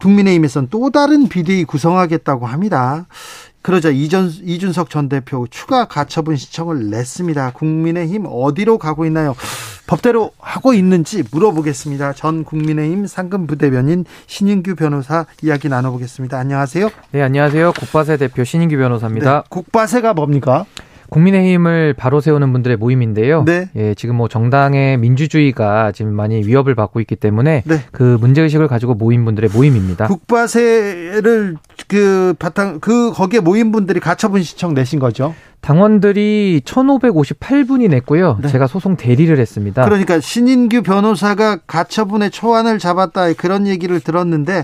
국민의힘에서는 0.00 0.68
또 0.68 0.90
다른 0.90 1.28
비대위 1.28 1.64
구성하겠다고 1.64 2.46
합니다. 2.46 3.06
그러자 3.66 3.90
이전, 3.90 4.30
이준석 4.30 4.90
전 4.90 5.08
대표 5.08 5.48
추가 5.50 5.86
가처분 5.86 6.36
신청을 6.36 6.88
냈습니다. 6.88 7.50
국민의힘 7.50 8.24
어디로 8.24 8.78
가고 8.78 9.04
있나요? 9.06 9.34
법대로 9.88 10.30
하고 10.38 10.72
있는지 10.72 11.24
물어보겠습니다. 11.32 12.12
전 12.12 12.44
국민의힘 12.44 13.08
상금 13.08 13.48
부대변인 13.48 14.04
신인규 14.28 14.76
변호사 14.76 15.26
이야기 15.42 15.68
나눠보겠습니다. 15.68 16.38
안녕하세요. 16.38 16.90
네, 17.10 17.22
안녕하세요. 17.22 17.72
국바세 17.72 18.18
대표 18.18 18.44
신인규 18.44 18.76
변호사입니다. 18.76 19.40
네, 19.40 19.42
국바세가 19.48 20.14
뭡니까? 20.14 20.64
국민의힘을 21.10 21.94
바로 21.94 22.20
세우는 22.20 22.52
분들의 22.52 22.76
모임인데요. 22.76 23.44
네. 23.44 23.68
예, 23.76 23.94
지금 23.94 24.16
뭐 24.16 24.28
정당의 24.28 24.98
민주주의가 24.98 25.92
지금 25.92 26.12
많이 26.14 26.46
위협을 26.46 26.74
받고 26.74 27.00
있기 27.00 27.16
때문에 27.16 27.62
네. 27.64 27.80
그 27.92 28.16
문제 28.20 28.42
의식을 28.42 28.68
가지고 28.68 28.94
모인 28.94 29.24
분들의 29.24 29.50
모임입니다. 29.52 30.06
국바세를 30.06 31.56
그 31.88 32.34
바탕 32.38 32.80
그 32.80 33.12
거기에 33.12 33.40
모인 33.40 33.72
분들이 33.72 34.00
가처분 34.00 34.42
신청 34.42 34.74
내신 34.74 34.98
거죠. 34.98 35.34
당원들이 35.60 36.62
1,558분이 36.64 37.88
냈고요. 37.88 38.38
네. 38.40 38.48
제가 38.48 38.66
소송 38.66 38.96
대리를 38.96 39.36
했습니다. 39.36 39.84
그러니까 39.84 40.20
신인규 40.20 40.82
변호사가 40.82 41.58
가처분의 41.66 42.30
초안을 42.30 42.78
잡았다 42.78 43.32
그런 43.32 43.66
얘기를 43.66 43.98
들었는데 43.98 44.62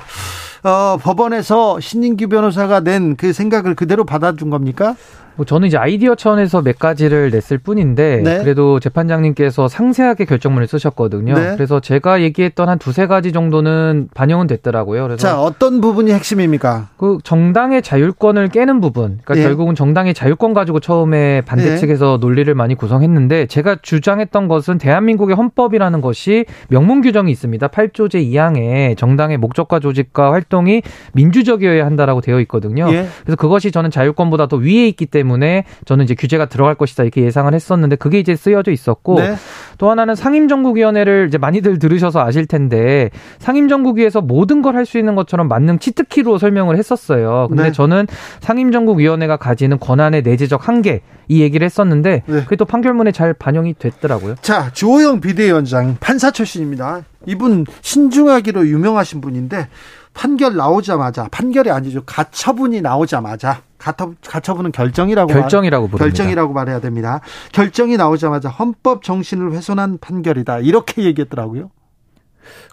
어, 0.65 0.97
법원에서 1.01 1.81
신인규 1.81 2.29
변호사가 2.29 2.81
낸 2.81 3.17
그 3.17 3.33
생각을 3.33 3.75
그대로 3.75 4.05
받아준 4.05 4.49
겁니까? 4.51 4.95
뭐 5.37 5.47
저는 5.47 5.67
이제 5.67 5.79
아이디어 5.79 6.15
차원에서 6.15 6.61
몇 6.61 6.79
가지를 6.79 7.31
냈을 7.31 7.57
뿐인데 7.57 8.21
네. 8.23 8.39
그래도 8.43 8.79
재판장님께서 8.81 9.67
상세하게 9.67 10.27
결정문을 10.27 10.67
쓰셨거든요. 10.69 11.33
네. 11.33 11.55
그래서 11.57 11.81
제가 11.81 12.21
얘기했던 12.21 12.69
한 12.69 12.79
두세 12.79 13.07
가지 13.07 13.33
정도는 13.33 14.11
반영은 14.13 14.47
됐더라고요. 14.47 15.05
그래서 15.05 15.17
자, 15.27 15.41
어떤 15.41 15.81
부분이 15.81 16.13
핵심입니까? 16.13 16.89
그 16.99 17.17
정당의 17.25 17.81
자율권을 17.81 18.49
깨는 18.49 18.83
부분, 18.83 19.21
그러니까 19.25 19.39
예. 19.39 19.43
결국은 19.43 19.75
정당의 19.75 20.13
자율권 20.13 20.53
가지고 20.53 20.81
처음에 20.81 21.41
반대 21.47 21.73
예. 21.73 21.77
측에서 21.79 22.19
논리를 22.21 22.55
많이 22.55 22.75
구성했는데 22.75 23.47
제가 23.47 23.77
주장했던 23.81 24.49
것은 24.49 24.77
대한민국의 24.77 25.35
헌법이라는 25.35 26.03
것이 26.03 26.45
명문 26.69 27.01
규정이 27.01 27.31
있습니다. 27.33 27.69
8조 27.69 28.11
제 28.11 28.23
2항에 28.23 28.99
정당의 28.99 29.39
목적과 29.39 29.81
조직과 29.81 30.33
활동 30.33 30.52
이 30.69 30.83
민주적이어야 31.15 31.85
한다라고 31.87 32.21
되어 32.21 32.39
있거든요. 32.43 32.87
예. 32.93 33.07
그래서 33.23 33.37
그것이 33.37 33.73
저는 33.73 33.91
자율권보다 33.91 34.47
더 34.47 34.57
위에 34.57 34.87
있기 34.89 35.07
때문에 35.07 35.23
때문에 35.23 35.65
저는 35.85 36.05
이제 36.05 36.15
규제가 36.15 36.47
들어갈 36.47 36.75
것이다 36.75 37.03
이렇게 37.03 37.23
예상을 37.23 37.53
했었는데 37.53 37.97
그게 37.97 38.19
이제 38.19 38.37
쓰여져 38.37 38.71
있었고 38.71 39.17
네. 39.21 39.35
또 39.79 39.91
하나는 39.91 40.15
상임정국위원회를 40.15 41.27
이제 41.29 41.39
많이들 41.39 41.79
들으셔서 41.79 42.21
아실 42.21 42.47
텐데 42.47 43.11
상임정국위에서 43.39 44.21
모든 44.21 44.61
걸 44.61 44.73
할 44.73 44.83
수 44.83 44.99
있는 44.99 45.15
것처럼 45.15 45.49
만능 45.49 45.79
치트키로 45.79 46.39
설명을 46.39 46.77
했었어요. 46.77 47.47
근데 47.49 47.65
네. 47.65 47.73
저는 47.73 48.07
상임정국위원회가 48.41 49.37
가지는 49.37 49.79
권한의 49.79 50.23
내재적 50.23 50.67
한계 50.67 51.03
이 51.29 51.41
얘기를 51.41 51.65
했었는데 51.65 52.23
네. 52.27 52.43
그게 52.43 52.57
또 52.57 52.65
판결문에 52.65 53.13
잘 53.13 53.33
반영이 53.33 53.75
됐더라고요. 53.79 54.35
자, 54.43 54.71
주호영 54.73 55.21
비대위원장 55.21 55.99
판사 56.01 56.31
출신입니다. 56.31 57.05
이분 57.27 57.65
신중하기로 57.81 58.67
유명하신 58.67 59.21
분인데 59.21 59.69
판결 60.15 60.57
나오자마자 60.57 61.29
판결이 61.31 61.71
아니죠. 61.71 62.03
가처분이 62.05 62.81
나오자마자 62.81 63.63
가처, 63.79 64.13
가처분은 64.27 64.73
결정이라고 64.73 65.33
결정이라고 65.33 65.89
부릅니다. 65.89 66.05
결정이라고 66.05 66.53
말해야 66.53 66.81
됩니다. 66.81 67.21
결정이 67.53 67.97
나오자마자 67.97 68.49
헌법 68.49 69.03
정신을 69.03 69.53
훼손한 69.53 69.99
판결이다. 69.99 70.61
이렇게 70.61 71.03
얘기했더라고요. 71.03 71.71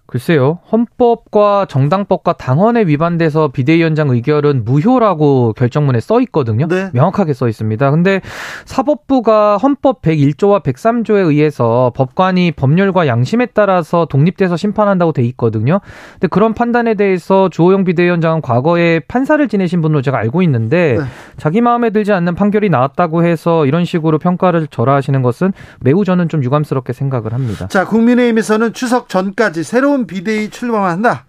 글쎄요. 0.10 0.58
헌법과 0.72 1.68
정당법과 1.70 2.34
당헌에 2.34 2.88
위반돼서 2.88 3.50
비대위원장 3.50 4.10
의결은 4.10 4.66
무효라고 4.66 5.54
결정문에 5.54 6.00
써 6.00 6.20
있거든요. 6.22 6.68
네. 6.68 6.90
명확하게 6.94 7.34
써 7.34 7.48
있습니다. 7.48 7.92
근데 7.92 8.22
사법부가 8.66 9.58
헌법 9.58 10.02
101조와 10.02 10.64
103조에 10.64 11.28
의해서 11.28 11.92
법관이 11.96 12.54
법률과 12.54 13.06
양심에 13.06 13.48
따라서 13.54 14.08
독립돼서 14.10 14.58
심판한다고 14.58 15.12
돼 15.12 15.22
있거든요. 15.26 15.80
근데 16.14 16.28
그런 16.28 16.56
판단에 16.56 16.96
대해서 16.96 17.50
주호영 17.50 17.84
비대위원장은 17.84 18.42
과거에 18.42 19.02
판사를 19.02 19.48
지내신 19.48 19.82
분으로 19.82 20.02
제가 20.02 20.18
알고 20.18 20.42
있는데 20.42 20.98
네. 20.98 21.06
자기 21.38 21.62
마음에 21.62 21.92
들지 21.92 22.14
않는 22.14 22.34
판결이 22.34 22.70
나왔다고 22.70 23.24
해서 23.24 23.68
이런 23.68 23.86
식으로 23.86 24.18
평가를 24.18 24.66
절하하시는 24.68 25.22
것은 25.22 25.54
매우 25.82 26.04
저는 26.04 26.30
좀 26.30 26.44
유감스럽게 26.44 26.94
생각을 26.94 27.34
합니다. 27.34 27.68
자, 27.68 27.86
국민의힘에서는 27.86 28.74
추석 28.74 29.08
전까지 29.08 29.64
새로운 29.70 30.08
비대위 30.08 30.50
출범한다. 30.50 31.26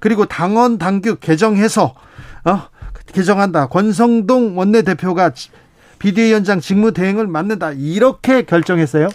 그리고 0.00 0.24
당원 0.26 0.76
당규 0.76 1.16
개정해서 1.20 1.94
어, 2.44 2.62
개정한다. 3.12 3.68
권성동 3.68 4.58
원내대표가 4.58 5.30
지- 5.30 5.50
비대위원장 6.00 6.58
직무 6.58 6.92
대행을 6.92 7.28
맡는다. 7.28 7.70
이렇게 7.76 8.42
결정했어요. 8.42 9.08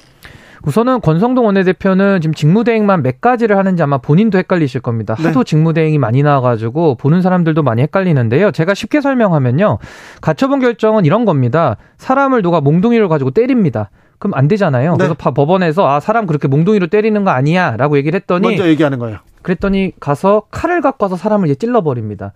우선은 0.64 1.02
권성동 1.02 1.46
원내대표는 1.48 2.22
지금 2.22 2.34
직무대행만 2.34 3.04
몇 3.04 3.20
가지를 3.20 3.58
하는지 3.58 3.84
아마 3.84 3.98
본인도 3.98 4.38
헷갈리실 4.38 4.80
겁니다. 4.80 5.16
네. 5.16 5.26
하도 5.28 5.44
직무대행이 5.44 5.98
많이 5.98 6.24
나와가지고 6.24 6.96
보는 6.96 7.22
사람들도 7.22 7.64
많이 7.64 7.82
헷갈리는데요. 7.82 8.52
제가 8.52 8.74
쉽게 8.74 9.02
설명하면요. 9.02 9.80
가처분 10.22 10.60
결정은 10.62 11.04
이런 11.04 11.26
겁니다. 11.26 11.76
사람을 11.98 12.42
누가 12.42 12.62
몽둥이를 12.62 13.10
가지고 13.10 13.32
때립니다. 13.32 13.90
그럼 14.22 14.36
안 14.36 14.48
되잖아요. 14.48 14.92
네. 14.92 14.98
그래서 14.98 15.14
파- 15.16 15.32
법원에서 15.32 15.90
아 15.90 16.00
사람 16.00 16.28
그렇게 16.28 16.48
몽둥이로 16.48 16.88
때리는 16.88 17.24
거 17.24 17.32
아니야라고 17.32 17.98
얘기를 17.98 18.20
했더니 18.20 18.48
먼저 18.48 18.68
얘기하는 18.70 19.00
거예요. 19.00 19.18
그랬더니 19.42 19.94
가서 20.00 20.44
칼을 20.52 20.80
갖고 20.82 21.06
와서 21.06 21.16
사람을 21.18 21.48
이제 21.48 21.56
찔러 21.56 21.82
버립니다. 21.82 22.32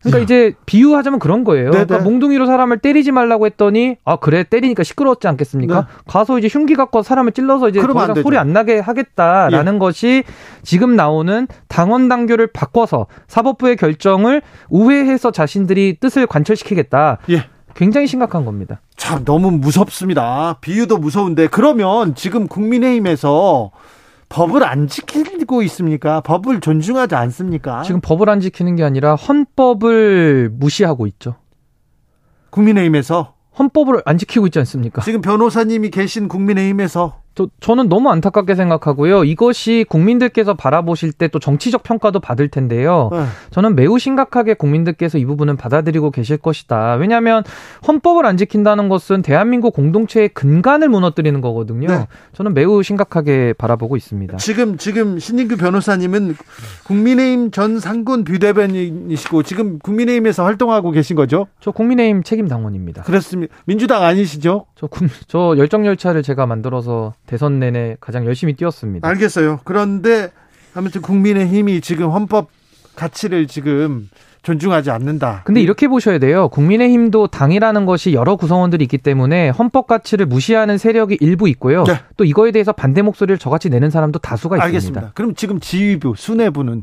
그러니까 0.00 0.22
이제 0.22 0.52
비유하자면 0.66 1.20
그런 1.20 1.44
거예요. 1.44 1.70
네네. 1.70 1.84
그러니까 1.86 2.10
몽둥이로 2.10 2.44
사람을 2.46 2.78
때리지 2.78 3.12
말라고 3.12 3.46
했더니 3.46 3.96
아 4.04 4.16
그래 4.16 4.42
때리니까 4.42 4.82
시끄러웠지 4.82 5.28
않겠습니까? 5.28 5.80
네. 5.82 5.86
가서 6.08 6.38
이제 6.40 6.48
흉기 6.48 6.74
갖고 6.74 7.02
사람을 7.02 7.30
찔러서 7.32 7.68
이제 7.68 7.80
더안 7.80 8.04
이상. 8.10 8.16
예. 8.18 8.22
소리 8.22 8.36
안 8.36 8.52
나게 8.52 8.80
하겠다라는 8.80 9.78
것이 9.78 10.24
지금 10.64 10.96
나오는 10.96 11.46
당원 11.68 12.08
당규를 12.08 12.48
바꿔서 12.48 13.06
사법부의 13.28 13.76
결정을 13.76 14.42
우회해서 14.68 15.30
자신들이 15.30 15.98
뜻을 16.00 16.26
관철시키겠다. 16.26 17.18
예. 17.30 17.44
굉장히 17.74 18.06
심각한 18.06 18.44
겁니다. 18.44 18.80
참 18.96 19.24
너무 19.24 19.50
무섭습니다. 19.50 20.58
비유도 20.60 20.98
무서운데 20.98 21.46
그러면 21.46 22.14
지금 22.14 22.46
국민의힘에서 22.46 23.70
법을 24.28 24.64
안 24.64 24.88
지키고 24.88 25.62
있습니까? 25.64 26.20
법을 26.20 26.60
존중하지 26.60 27.14
않습니까? 27.14 27.82
지금 27.82 28.00
법을 28.00 28.28
안 28.30 28.40
지키는 28.40 28.76
게 28.76 28.84
아니라 28.84 29.14
헌법을 29.14 30.50
무시하고 30.52 31.06
있죠. 31.06 31.36
국민의힘에서 32.50 33.34
헌법을 33.58 34.02
안 34.04 34.18
지키고 34.18 34.46
있지 34.46 34.58
않습니까? 34.60 35.02
지금 35.02 35.20
변호사님이 35.20 35.90
계신 35.90 36.28
국민의힘에서 36.28 37.20
저, 37.34 37.48
저는 37.60 37.88
너무 37.88 38.10
안타깝게 38.10 38.54
생각하고요. 38.54 39.24
이것이 39.24 39.84
국민들께서 39.88 40.54
바라보실 40.54 41.12
때 41.12 41.28
또 41.28 41.38
정치적 41.40 41.82
평가도 41.82 42.20
받을 42.20 42.48
텐데요. 42.48 43.08
네. 43.12 43.24
저는 43.50 43.74
매우 43.74 43.98
심각하게 43.98 44.54
국민들께서 44.54 45.18
이 45.18 45.24
부분은 45.24 45.56
받아들이고 45.56 46.10
계실 46.12 46.36
것이다. 46.36 46.94
왜냐하면 46.94 47.42
헌법을 47.88 48.24
안 48.26 48.36
지킨다는 48.36 48.88
것은 48.88 49.22
대한민국 49.22 49.74
공동체의 49.74 50.28
근간을 50.28 50.88
무너뜨리는 50.90 51.40
거거든요. 51.40 51.88
네. 51.88 52.06
저는 52.34 52.54
매우 52.54 52.82
심각하게 52.82 53.54
바라보고 53.54 53.96
있습니다. 53.96 54.36
지금 54.36 54.76
지금 54.76 55.18
신진규 55.18 55.56
변호사님은 55.56 56.36
국민의힘 56.86 57.50
전 57.50 57.80
상군 57.80 58.22
비대변인이시고 58.24 59.42
지금 59.42 59.78
국민의힘에서 59.78 60.44
활동하고 60.44 60.90
계신 60.90 61.16
거죠? 61.16 61.46
저 61.60 61.70
국민의힘 61.70 62.22
책임 62.22 62.48
당원입니다. 62.48 63.02
그렇습니다. 63.02 63.54
민주당 63.64 64.02
아니시죠? 64.02 64.66
저, 64.76 64.86
국- 64.86 65.08
저 65.26 65.54
열정 65.56 65.86
열차를 65.86 66.22
제가 66.22 66.46
만들어서 66.46 67.12
대선 67.26 67.58
내내 67.58 67.96
가장 68.00 68.26
열심히 68.26 68.54
뛰었습니다. 68.54 69.06
알겠어요. 69.08 69.60
그런데 69.64 70.30
아무튼 70.74 71.00
국민의 71.02 71.48
힘이 71.48 71.80
지금 71.80 72.10
헌법 72.10 72.48
가치를 72.96 73.46
지금 73.46 74.08
존중하지 74.42 74.90
않는다. 74.90 75.42
근데 75.44 75.62
이렇게 75.62 75.88
보셔야 75.88 76.18
돼요. 76.18 76.48
국민의힘도 76.48 77.28
당이라는 77.28 77.86
것이 77.86 78.12
여러 78.12 78.36
구성원들이 78.36 78.84
있기 78.84 78.98
때문에 78.98 79.48
헌법 79.48 79.86
가치를 79.86 80.26
무시하는 80.26 80.76
세력이 80.76 81.18
일부 81.20 81.48
있고요. 81.48 81.84
네. 81.84 81.98
또 82.16 82.24
이거에 82.24 82.52
대해서 82.52 82.72
반대 82.72 83.00
목소리를 83.00 83.38
저같이 83.38 83.70
내는 83.70 83.90
사람도 83.90 84.18
다수가 84.18 84.56
있습니다. 84.56 84.66
알겠습니다. 84.66 85.12
그럼 85.14 85.34
지금 85.34 85.60
지휘부, 85.60 86.14
수뇌부는 86.16 86.82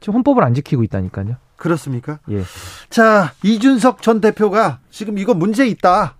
지금 0.00 0.14
헌법을 0.14 0.42
안 0.42 0.54
지키고 0.54 0.82
있다니까요. 0.82 1.36
그렇습니까? 1.56 2.18
예. 2.30 2.42
자, 2.90 3.32
이준석 3.44 4.02
전 4.02 4.20
대표가 4.20 4.80
지금 4.90 5.18
이거 5.18 5.32
문제 5.34 5.64
있다. 5.64 6.16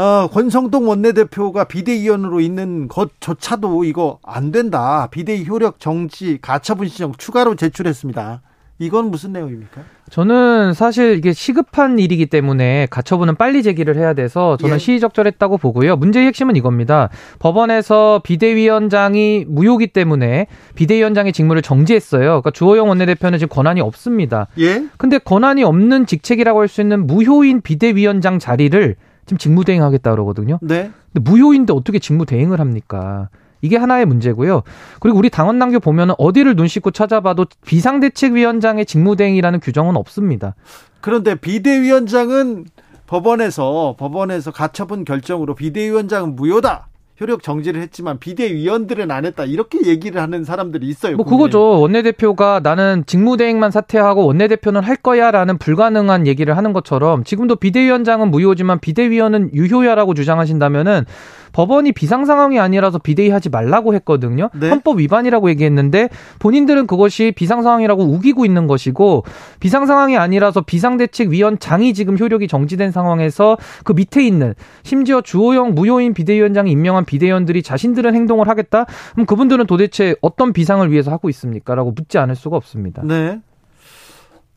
어, 0.00 0.28
권성동 0.28 0.88
원내대표가 0.88 1.64
비대위원으로 1.64 2.40
있는 2.40 2.88
것조차도 2.88 3.84
이거 3.84 4.18
안 4.24 4.50
된다. 4.50 5.08
비대위 5.10 5.44
효력 5.46 5.78
정지, 5.78 6.38
가처분 6.40 6.88
신청 6.88 7.12
추가로 7.18 7.54
제출했습니다. 7.54 8.40
이건 8.78 9.10
무슨 9.10 9.34
내용입니까? 9.34 9.82
저는 10.08 10.72
사실 10.72 11.18
이게 11.18 11.34
시급한 11.34 11.98
일이기 11.98 12.24
때문에 12.24 12.86
가처분은 12.88 13.34
빨리 13.36 13.62
제기를 13.62 13.98
해야 13.98 14.14
돼서 14.14 14.56
저는 14.56 14.76
예. 14.76 14.78
시의적절했다고 14.78 15.58
보고요. 15.58 15.96
문제의 15.96 16.28
핵심은 16.28 16.56
이겁니다. 16.56 17.10
법원에서 17.38 18.22
비대위원장이 18.24 19.44
무효기 19.46 19.88
때문에 19.88 20.46
비대위원장의 20.76 21.34
직무를 21.34 21.60
정지했어요. 21.60 22.22
그러니까 22.22 22.52
주호영 22.52 22.88
원내대표는 22.88 23.38
지금 23.38 23.54
권한이 23.54 23.82
없습니다. 23.82 24.46
예? 24.58 24.82
근데 24.96 25.18
권한이 25.18 25.62
없는 25.62 26.06
직책이라고 26.06 26.58
할 26.58 26.68
수 26.68 26.80
있는 26.80 27.06
무효인 27.06 27.60
비대위원장 27.60 28.38
자리를 28.38 28.96
지금 29.30 29.38
직무대행 29.38 29.84
하겠다 29.84 30.10
그러거든요. 30.10 30.58
네. 30.60 30.90
근데 31.12 31.30
무효인데 31.30 31.72
어떻게 31.72 32.00
직무대행을 32.00 32.58
합니까? 32.58 33.28
이게 33.62 33.76
하나의 33.76 34.06
문제고요. 34.06 34.62
그리고 34.98 35.18
우리 35.18 35.30
당원 35.30 35.60
당규 35.60 35.78
보면은 35.78 36.14
어디를 36.18 36.56
눈 36.56 36.66
씻고 36.66 36.90
찾아봐도 36.90 37.46
비상대책위원장의 37.64 38.86
직무대행이라는 38.86 39.60
규정은 39.60 39.96
없습니다. 39.96 40.56
그런데 41.00 41.36
비대위원장은 41.36 42.64
법원에서 43.06 43.94
법원에서 43.98 44.50
가처분 44.50 45.04
결정으로 45.04 45.54
비대위원장은 45.54 46.34
무효다. 46.34 46.88
효력 47.20 47.42
정지를 47.42 47.82
했지만 47.82 48.18
비대위원들은 48.18 49.10
안 49.10 49.24
했다. 49.26 49.44
이렇게 49.44 49.78
얘기를 49.84 50.20
하는 50.22 50.44
사람들이 50.44 50.86
있어요. 50.88 51.16
뭐 51.16 51.24
국민의힘. 51.24 51.50
그거죠. 51.52 51.80
원내대표가 51.80 52.60
나는 52.62 53.04
직무대행만 53.06 53.70
사퇴하고 53.70 54.26
원내대표는 54.26 54.82
할 54.82 54.96
거야라는 54.96 55.58
불가능한 55.58 56.26
얘기를 56.26 56.56
하는 56.56 56.72
것처럼 56.72 57.24
지금도 57.24 57.56
비대위원장은 57.56 58.30
무효지만 58.30 58.80
비대위원은 58.80 59.50
유효야라고 59.54 60.14
주장하신다면은 60.14 61.04
법원이 61.52 61.92
비상 61.92 62.24
상황이 62.24 62.58
아니라서 62.58 62.98
비대위 62.98 63.30
하지 63.30 63.48
말라고 63.48 63.94
했거든요. 63.94 64.50
네. 64.54 64.68
헌법 64.68 64.98
위반이라고 64.98 65.50
얘기했는데 65.50 66.08
본인들은 66.38 66.86
그것이 66.86 67.32
비상 67.34 67.62
상황이라고 67.62 68.02
우기고 68.02 68.44
있는 68.44 68.66
것이고 68.66 69.24
비상 69.60 69.86
상황이 69.86 70.16
아니라서 70.16 70.62
비상대책위원장이 70.62 71.94
지금 71.94 72.18
효력이 72.18 72.48
정지된 72.48 72.90
상황에서 72.90 73.56
그 73.84 73.92
밑에 73.92 74.24
있는 74.26 74.54
심지어 74.82 75.20
주호영 75.20 75.74
무효인 75.74 76.14
비대위원장이 76.14 76.70
임명한 76.70 77.04
비대위원들이 77.04 77.62
자신들은 77.62 78.14
행동을 78.14 78.48
하겠다? 78.48 78.86
그럼 79.12 79.26
그분들은 79.26 79.66
도대체 79.66 80.14
어떤 80.20 80.52
비상을 80.52 80.90
위해서 80.90 81.10
하고 81.10 81.28
있습니까?라고 81.28 81.92
묻지 81.92 82.18
않을 82.18 82.34
수가 82.36 82.56
없습니다. 82.56 83.02
네. 83.04 83.40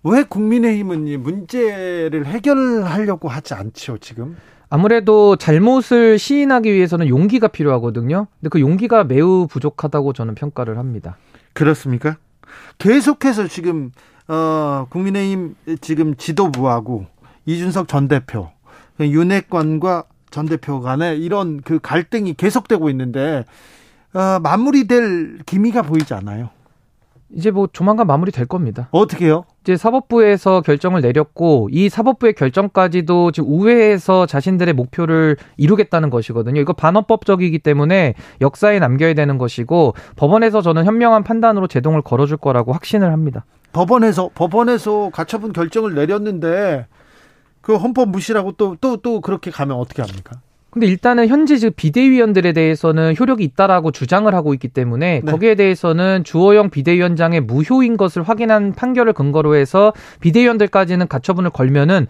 왜 0.03 0.23
국민의힘은 0.23 1.07
이 1.07 1.15
문제를 1.15 2.25
해결하려고 2.25 3.29
하지 3.29 3.53
않죠, 3.53 3.97
지금? 3.99 4.35
아무래도 4.73 5.35
잘못을 5.35 6.17
시인하기 6.17 6.73
위해서는 6.73 7.07
용기가 7.07 7.47
필요하거든요. 7.47 8.25
근데 8.39 8.49
그 8.49 8.59
용기가 8.59 9.03
매우 9.03 9.45
부족하다고 9.45 10.13
저는 10.13 10.33
평가를 10.33 10.79
합니다. 10.79 11.15
그렇습니까? 11.53 12.17
계속해서 12.79 13.47
지금 13.49 13.91
어 14.27 14.87
국민의힘 14.89 15.55
지금 15.79 16.15
지도부하고 16.15 17.05
이준석 17.45 17.87
전 17.87 18.07
대표 18.07 18.49
윤핵관과 18.99 20.05
전 20.31 20.47
대표 20.47 20.81
간에 20.81 21.17
이런 21.17 21.61
그 21.61 21.77
갈등이 21.79 22.33
계속되고 22.33 22.89
있는데 22.89 23.45
어, 24.15 24.39
마무리될 24.41 25.41
기미가 25.45 25.83
보이지 25.83 26.15
않아요. 26.15 26.49
이제 27.35 27.51
뭐 27.51 27.67
조만간 27.71 28.07
마무리 28.07 28.31
될 28.31 28.45
겁니다. 28.45 28.87
어떻게요? 28.91 29.45
이제 29.61 29.77
사법부에서 29.77 30.61
결정을 30.61 31.01
내렸고 31.01 31.69
이 31.71 31.89
사법부의 31.89 32.33
결정까지도 32.33 33.31
지금 33.31 33.49
우회해서 33.49 34.25
자신들의 34.25 34.73
목표를 34.73 35.37
이루겠다는 35.57 36.09
것이거든요. 36.09 36.59
이거 36.61 36.73
반헌법적이기 36.73 37.59
때문에 37.59 38.13
역사에 38.41 38.79
남겨야 38.79 39.13
되는 39.13 39.37
것이고 39.37 39.93
법원에서 40.15 40.61
저는 40.61 40.85
현명한 40.85 41.23
판단으로 41.23 41.67
제동을 41.67 42.01
걸어줄 42.01 42.37
거라고 42.37 42.73
확신을 42.73 43.11
합니다. 43.11 43.45
법원에서 43.71 44.29
법원에서 44.35 45.09
가처분 45.11 45.53
결정을 45.53 45.95
내렸는데 45.95 46.87
그 47.61 47.75
헌법 47.75 48.09
무시라고 48.09 48.51
또 48.53 48.75
또또 48.75 49.21
그렇게 49.21 49.49
가면 49.49 49.77
어떻게 49.77 50.01
합니까? 50.01 50.39
근데 50.73 50.87
일단은 50.87 51.27
현재 51.27 51.55
즉 51.57 51.75
비대위원들에 51.75 52.51
대해서는 52.51 53.13
효력이 53.19 53.43
있다라고 53.43 53.91
주장을 53.91 54.33
하고 54.33 54.55
있기 54.55 54.69
때문에 54.69 55.21
네. 55.23 55.31
거기에 55.31 55.53
대해서는 55.53 56.23
주호영 56.23 56.71
비대위원장의 56.71 57.41
무효인 57.41 57.95
것을 57.95 58.23
확인한 58.23 58.73
판결을 58.73 59.13
근거로 59.13 59.55
해서 59.55 59.93
비대위원들까지는 60.21 61.07
가처분을 61.07 61.51
걸면은 61.51 62.07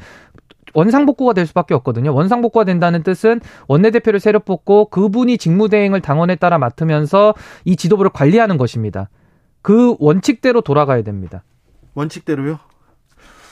원상복구가 0.74 1.34
될 1.34 1.46
수밖에 1.46 1.74
없거든요. 1.74 2.16
원상복구가 2.16 2.64
된다는 2.64 3.04
뜻은 3.04 3.42
원내대표를 3.68 4.22
새로 4.22 4.40
뽑고 4.40 4.86
그분이 4.86 5.38
직무대행을 5.38 6.00
당원에 6.00 6.38
따라 6.38 6.58
맡으면서 6.58 7.34
이 7.66 7.76
지도부를 7.76 8.12
관리하는 8.12 8.58
것입니다. 8.58 9.10
그 9.62 9.98
원칙대로 10.00 10.62
돌아가야 10.62 11.04
됩니다. 11.04 11.44
원칙대로요? 11.96 12.60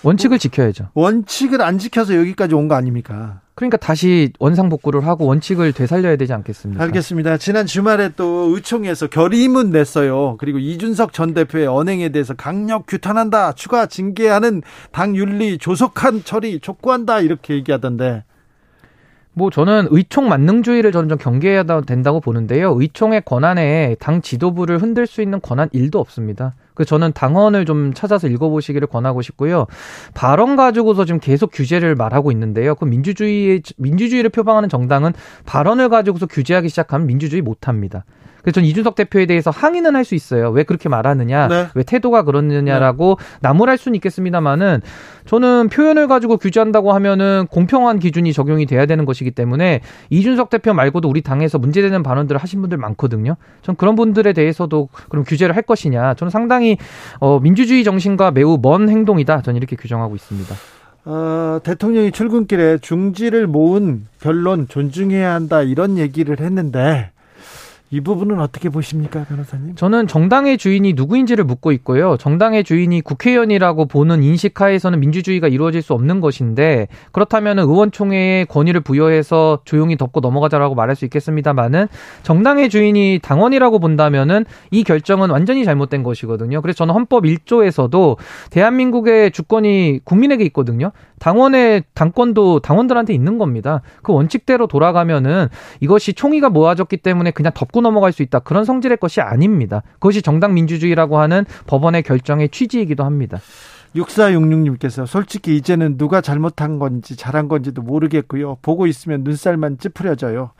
원칙을 0.03 0.39
지켜야죠. 0.39 0.89
원칙을 0.93 1.61
안 1.61 1.77
지켜서 1.77 2.15
여기까지 2.15 2.55
온 2.55 2.67
거 2.67 2.75
아닙니까? 2.75 3.41
그러니까 3.55 3.77
다시 3.77 4.31
원상복구를 4.39 5.05
하고 5.05 5.25
원칙을 5.25 5.73
되살려야 5.73 6.15
되지 6.15 6.33
않겠습니까? 6.33 6.83
알겠습니다. 6.83 7.37
지난 7.37 7.65
주말에 7.65 8.09
또 8.15 8.53
의총에서 8.55 9.07
결의문 9.07 9.69
냈어요. 9.71 10.37
그리고 10.39 10.57
이준석 10.57 11.13
전 11.13 11.33
대표의 11.33 11.67
언행에 11.67 12.09
대해서 12.09 12.33
강력 12.33 12.87
규탄한다. 12.87 13.53
추가 13.53 13.85
징계하는 13.85 14.61
당 14.91 15.15
윤리 15.15 15.57
조속한 15.57 16.23
처리 16.23 16.59
촉구한다. 16.59 17.19
이렇게 17.19 17.53
얘기하던데. 17.55 18.23
뭐 19.33 19.49
저는 19.49 19.87
의총 19.91 20.27
만능주의를 20.27 20.91
저는 20.91 21.09
좀 21.09 21.17
경계해야 21.17 21.63
된다고 21.63 22.19
보는데요. 22.19 22.75
의총의 22.79 23.21
권한에 23.23 23.95
당 23.99 24.21
지도부를 24.21 24.81
흔들 24.81 25.07
수 25.07 25.21
있는 25.21 25.39
권한 25.41 25.69
일도 25.71 25.99
없습니다. 25.99 26.53
그 26.73 26.83
저는 26.83 27.13
당헌을 27.13 27.65
좀 27.65 27.93
찾아서 27.93 28.27
읽어보시기를 28.27 28.87
권하고 28.87 29.21
싶고요. 29.21 29.67
발언 30.13 30.55
가지고서 30.55 31.05
지금 31.05 31.19
계속 31.19 31.51
규제를 31.53 31.95
말하고 31.95 32.31
있는데요. 32.31 32.75
그 32.75 32.85
민주주의 32.85 33.61
민주주의를 33.77 34.29
표방하는 34.29 34.67
정당은 34.67 35.13
발언을 35.45 35.89
가지고서 35.89 36.25
규제하기 36.25 36.69
시작하면 36.69 37.07
민주주의 37.07 37.41
못합니다. 37.41 38.03
그래서 38.41 38.55
전 38.55 38.65
이준석 38.65 38.95
대표에 38.95 39.25
대해서 39.25 39.49
항의는 39.51 39.95
할 39.95 40.01
수 40.01 40.15
있어요. 40.15 40.49
왜 40.49 40.63
그렇게 40.63 40.89
말하느냐, 40.89 41.47
네. 41.47 41.67
왜 41.75 41.83
태도가 41.83 42.23
그러느냐라고 42.23 43.17
나무랄 43.41 43.77
수는 43.77 43.95
있겠습니다만은 43.95 44.81
저는 45.25 45.69
표현을 45.69 46.07
가지고 46.07 46.37
규제한다고 46.37 46.91
하면은 46.93 47.45
공평한 47.51 47.99
기준이 47.99 48.33
적용이 48.33 48.65
돼야 48.65 48.87
되는 48.87 49.05
것이기 49.05 49.31
때문에 49.31 49.81
이준석 50.09 50.49
대표 50.49 50.73
말고도 50.73 51.07
우리 51.07 51.21
당에서 51.21 51.59
문제되는 51.59 52.01
발언들을 52.01 52.41
하신 52.41 52.61
분들 52.61 52.79
많거든요. 52.79 53.35
전 53.61 53.75
그런 53.75 53.95
분들에 53.95 54.33
대해서도 54.33 54.89
그럼 55.09 55.23
규제를 55.23 55.55
할 55.55 55.61
것이냐, 55.61 56.15
저는 56.15 56.31
상당히 56.31 56.77
어, 57.19 57.39
민주주의 57.39 57.83
정신과 57.83 58.31
매우 58.31 58.57
먼 58.59 58.89
행동이다. 58.89 59.43
저는 59.43 59.57
이렇게 59.57 59.75
규정하고 59.75 60.15
있습니다. 60.15 60.55
어, 61.05 61.59
대통령이 61.63 62.11
출근길에 62.11 62.79
중지를 62.79 63.45
모은 63.47 64.07
변론 64.19 64.67
존중해야 64.67 65.31
한다. 65.33 65.61
이런 65.61 65.97
얘기를 65.97 66.39
했는데 66.39 67.10
이 67.93 67.99
부분은 67.99 68.39
어떻게 68.39 68.69
보십니까, 68.69 69.25
변호사님? 69.25 69.75
저는 69.75 70.07
정당의 70.07 70.57
주인이 70.57 70.93
누구인지를 70.93 71.43
묻고 71.43 71.73
있고요. 71.73 72.15
정당의 72.15 72.63
주인이 72.63 73.01
국회의원이라고 73.01 73.85
보는 73.85 74.23
인식하에서는 74.23 74.97
민주주의가 74.97 75.49
이루어질 75.49 75.81
수 75.81 75.93
없는 75.93 76.21
것인데 76.21 76.87
그렇다면 77.11 77.59
의원총회에 77.59 78.45
권위를 78.45 78.79
부여해서 78.79 79.59
조용히 79.65 79.97
덮고 79.97 80.21
넘어가자라고 80.21 80.73
말할 80.73 80.95
수 80.95 81.03
있겠습니다만은 81.03 81.87
정당의 82.23 82.69
주인이 82.69 83.19
당원이라고 83.21 83.79
본다면은 83.79 84.45
이 84.71 84.85
결정은 84.85 85.29
완전히 85.29 85.65
잘못된 85.65 86.03
것이거든요. 86.03 86.61
그래서 86.61 86.77
저는 86.77 86.93
헌법 86.93 87.25
1조에서도 87.25 88.15
대한민국의 88.51 89.31
주권이 89.31 89.99
국민에게 90.05 90.45
있거든요. 90.45 90.93
당원의 91.19 91.83
당권도 91.93 92.61
당원들한테 92.61 93.13
있는 93.13 93.37
겁니다. 93.37 93.81
그 94.01 94.13
원칙대로 94.13 94.67
돌아가면은 94.67 95.49
이것이 95.81 96.13
총의가 96.13 96.49
모아졌기 96.49 96.97
때문에 96.97 97.31
그냥 97.31 97.51
덮고 97.53 97.80
넘어갈 97.81 98.11
수 98.11 98.21
있다. 98.23 98.39
그런 98.39 98.65
성질의 98.65 98.97
것이 98.97 99.21
아닙니다. 99.21 99.81
그것이 99.93 100.21
정당 100.21 100.53
민주주의라고 100.53 101.19
하는 101.19 101.45
법원의 101.67 102.03
결정의 102.03 102.49
취지이기도 102.49 103.03
합니다. 103.03 103.39
6466님께서 103.95 105.05
솔직히 105.05 105.57
이제는 105.57 105.97
누가 105.97 106.21
잘못한 106.21 106.79
건지 106.79 107.15
잘한 107.17 107.47
건지도 107.49 107.81
모르겠고요. 107.81 108.57
보고 108.61 108.87
있으면 108.87 109.23
눈살만 109.23 109.79
찌푸려져요. 109.79 110.51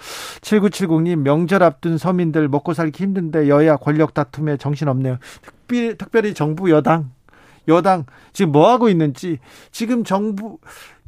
7970님 0.41 1.17
명절 1.19 1.63
앞둔 1.63 1.97
서민들 1.97 2.47
먹고 2.49 2.73
살기 2.73 3.03
힘든데 3.03 3.47
여야 3.47 3.77
권력 3.77 4.13
다툼에 4.13 4.57
정신없네요. 4.57 5.17
특별히, 5.41 5.97
특별히 5.97 6.33
정부 6.33 6.69
여당 6.71 7.11
여당 7.67 8.05
지금 8.33 8.51
뭐 8.51 8.69
하고 8.69 8.89
있는지 8.89 9.37
지금 9.71 10.03
정부 10.03 10.57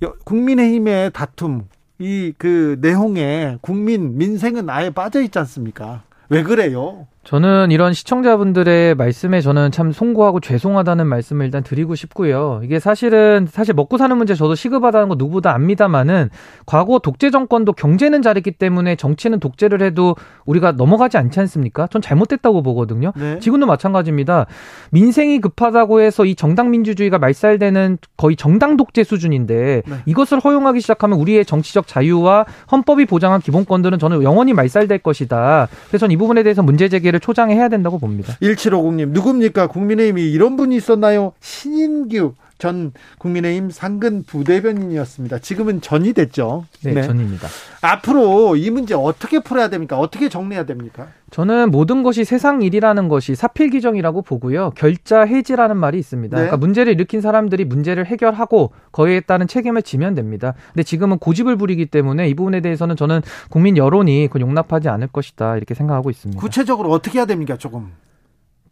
여- 0.03 0.13
국민의힘의 0.23 1.11
다툼 1.11 1.67
이 2.03 2.33
그 2.37 2.77
내홍에 2.81 3.59
국민 3.61 4.17
민생은 4.17 4.69
아예 4.69 4.89
빠져 4.89 5.21
있지 5.21 5.39
않습니까? 5.39 6.03
왜 6.29 6.43
그래요? 6.43 7.07
저는 7.23 7.71
이런 7.71 7.93
시청자분들의 7.93 8.95
말씀에 8.95 9.39
저는 9.39 9.71
참 9.71 9.93
송구하고 9.93 10.41
죄송하다는 10.41 11.07
말씀을 11.07 11.45
일단 11.45 11.63
드리고 11.63 11.95
싶고요. 11.95 12.59
이게 12.63 12.79
사실은 12.79 13.47
사실 13.49 13.73
먹고 13.73 13.97
사는 13.97 14.15
문제 14.17 14.35
저도 14.35 14.55
시급하다는 14.55 15.07
거 15.07 15.15
누구보다 15.15 15.53
압니다만은 15.53 16.29
과거 16.65 16.99
독재 16.99 17.31
정권도 17.31 17.73
경제는 17.73 18.21
잘했기 18.21 18.51
때문에 18.51 18.97
정치는 18.97 19.39
독재를 19.39 19.81
해도 19.81 20.17
우리가 20.45 20.73
넘어가지 20.73 21.17
않지 21.17 21.39
않습니까? 21.39 21.87
전 21.87 22.01
잘못됐다고 22.01 22.61
보거든요. 22.61 23.13
네. 23.15 23.39
지금도 23.39 23.67
마찬가지입니다. 23.67 24.45
민생이 24.91 25.39
급하다고 25.39 26.01
해서 26.01 26.25
이 26.25 26.35
정당 26.35 26.71
민주주의가 26.71 27.19
말살되는 27.19 27.99
거의 28.17 28.35
정당 28.35 28.75
독재 28.75 29.05
수준인데 29.05 29.83
네. 29.85 29.95
이것을 30.05 30.39
허용하기 30.39 30.81
시작하면 30.81 31.17
우리의 31.19 31.45
정치적 31.45 31.87
자유와 31.87 32.45
헌법이 32.69 33.05
보장한 33.05 33.39
기본권들은 33.39 33.97
저는 33.97 34.23
영원히 34.23 34.51
말살될 34.51 34.99
것이다. 34.99 35.69
그래서 35.87 35.99
저는 35.99 36.11
이 36.13 36.17
부분에 36.17 36.43
대해서 36.43 36.61
문제 36.61 36.89
제기를 36.89 37.12
초장해야 37.19 37.69
된다고 37.69 37.99
봅니다. 37.99 38.33
1750님, 38.41 39.09
누굽니까? 39.09 39.67
국민의힘이 39.67 40.31
이런 40.31 40.55
분이 40.55 40.75
있었나요? 40.75 41.33
신인규 41.39 42.33
전 42.63 42.93
국민의힘 43.17 43.71
상근 43.71 44.23
부대변인이었습니다. 44.23 45.39
지금은 45.39 45.81
전이 45.81 46.13
됐죠. 46.13 46.65
네, 46.81 47.01
전입니다. 47.01 47.49
앞으로 47.81 48.55
이 48.55 48.69
문제 48.69 48.93
어떻게 48.93 49.39
풀어야 49.39 49.69
됩니까? 49.69 49.99
어떻게 49.99 50.29
정리해야 50.29 50.65
됩니까? 50.65 51.09
저는 51.29 51.71
모든 51.71 52.03
것이 52.03 52.23
세상 52.23 52.61
일이라는 52.61 53.09
것이 53.09 53.35
사필 53.35 53.69
규정이라고 53.69 54.21
보고요. 54.21 54.71
결자 54.77 55.23
해지라는 55.23 55.75
말이 55.75 55.99
있습니다. 55.99 56.37
네. 56.37 56.43
그러니까 56.43 56.55
문제를 56.55 56.93
일으킨 56.93 57.19
사람들이 57.19 57.65
문제를 57.65 58.05
해결하고 58.05 58.71
거기에 58.93 59.19
따른 59.19 59.45
책임을 59.45 59.81
지면 59.81 60.15
됩니다. 60.15 60.53
근데 60.71 60.83
지금은 60.83 61.17
고집을 61.17 61.57
부리기 61.57 61.87
때문에 61.87 62.29
이 62.29 62.33
부분에 62.33 62.61
대해서는 62.61 62.95
저는 62.95 63.23
국민 63.49 63.75
여론이 63.75 64.27
그건 64.27 64.43
용납하지 64.43 64.87
않을 64.87 65.07
것이다 65.07 65.57
이렇게 65.57 65.73
생각하고 65.73 66.09
있습니다. 66.09 66.39
구체적으로 66.39 66.91
어떻게 66.91 67.19
해야 67.19 67.25
됩니까? 67.25 67.57
조금. 67.57 67.91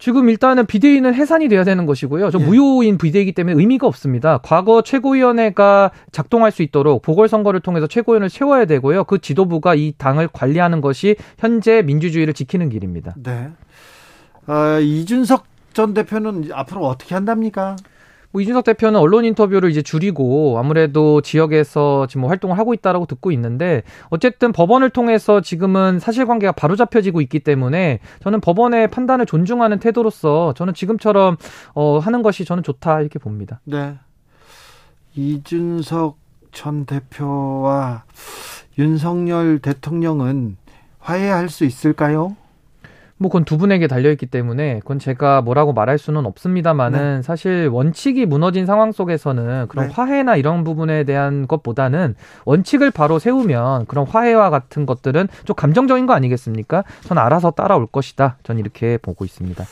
지금 0.02 0.28
일단은 0.28 0.66
비대위는 0.66 1.14
해산이 1.14 1.46
돼야 1.46 1.62
되는 1.62 1.86
것이고요. 1.86 2.32
저 2.32 2.40
예. 2.40 2.44
무효인 2.44 2.98
비대위이기 2.98 3.34
때문에 3.34 3.54
의미가 3.56 3.86
없습니다. 3.86 4.38
과거 4.38 4.82
최고위원회가 4.82 5.92
작동할 6.10 6.50
수 6.50 6.64
있도록 6.64 7.02
보궐선거를 7.02 7.60
통해서 7.60 7.86
최고위원을 7.86 8.28
세워야 8.28 8.64
되고요. 8.64 9.04
그 9.04 9.20
지도부가 9.20 9.76
이 9.76 9.94
당을 9.96 10.26
관리하는 10.32 10.80
것이 10.80 11.14
현재 11.38 11.82
민주주의를 11.82 12.34
지키는 12.34 12.70
길입니다. 12.70 13.14
네. 13.22 13.50
아, 14.46 14.80
이준석 14.80 15.44
전 15.72 15.94
대표는 15.94 16.50
앞으로 16.52 16.84
어떻게 16.84 17.14
한답니까? 17.14 17.76
뭐 18.32 18.40
이준석 18.40 18.64
대표는 18.64 18.98
언론 18.98 19.24
인터뷰를 19.24 19.70
이제 19.70 19.82
줄이고 19.82 20.58
아무래도 20.58 21.20
지역에서 21.20 22.06
지금 22.06 22.22
뭐 22.22 22.30
활동을 22.30 22.58
하고 22.58 22.74
있다라고 22.74 23.06
듣고 23.06 23.30
있는데 23.32 23.82
어쨌든 24.08 24.52
법원을 24.52 24.90
통해서 24.90 25.40
지금은 25.40 25.98
사실관계가 25.98 26.52
바로 26.52 26.74
잡혀지고 26.74 27.20
있기 27.20 27.40
때문에 27.40 28.00
저는 28.22 28.40
법원의 28.40 28.88
판단을 28.88 29.26
존중하는 29.26 29.78
태도로서 29.78 30.54
저는 30.54 30.74
지금처럼 30.74 31.36
어 31.74 31.98
하는 31.98 32.22
것이 32.22 32.44
저는 32.44 32.62
좋다 32.62 33.00
이렇게 33.00 33.18
봅니다. 33.18 33.60
네. 33.64 33.94
이준석 35.14 36.16
전 36.52 36.86
대표와 36.86 38.04
윤석열 38.78 39.58
대통령은 39.58 40.56
화해할 40.98 41.48
수 41.50 41.64
있을까요? 41.64 42.36
뭐 43.22 43.30
그건 43.30 43.44
두 43.44 43.56
분에게 43.56 43.86
달려있기 43.86 44.26
때문에 44.26 44.80
그건 44.80 44.98
제가 44.98 45.40
뭐라고 45.40 45.72
말할 45.72 45.96
수는 45.96 46.26
없습니다만은 46.26 47.16
네. 47.16 47.22
사실 47.22 47.68
원칙이 47.72 48.26
무너진 48.26 48.66
상황 48.66 48.92
속에서는 48.92 49.66
그런 49.68 49.88
네. 49.88 49.94
화해나 49.94 50.36
이런 50.36 50.64
부분에 50.64 51.04
대한 51.04 51.46
것보다는 51.46 52.16
원칙을 52.44 52.90
바로 52.90 53.18
세우면 53.18 53.86
그런 53.86 54.06
화해와 54.06 54.50
같은 54.50 54.84
것들은 54.84 55.28
좀 55.44 55.56
감정적인 55.56 56.06
거 56.06 56.12
아니겠습니까? 56.12 56.84
저는 57.02 57.22
알아서 57.22 57.52
따라올 57.52 57.86
것이다. 57.86 58.36
전 58.42 58.58
이렇게 58.58 58.98
보고 58.98 59.24
있습니다. 59.24 59.64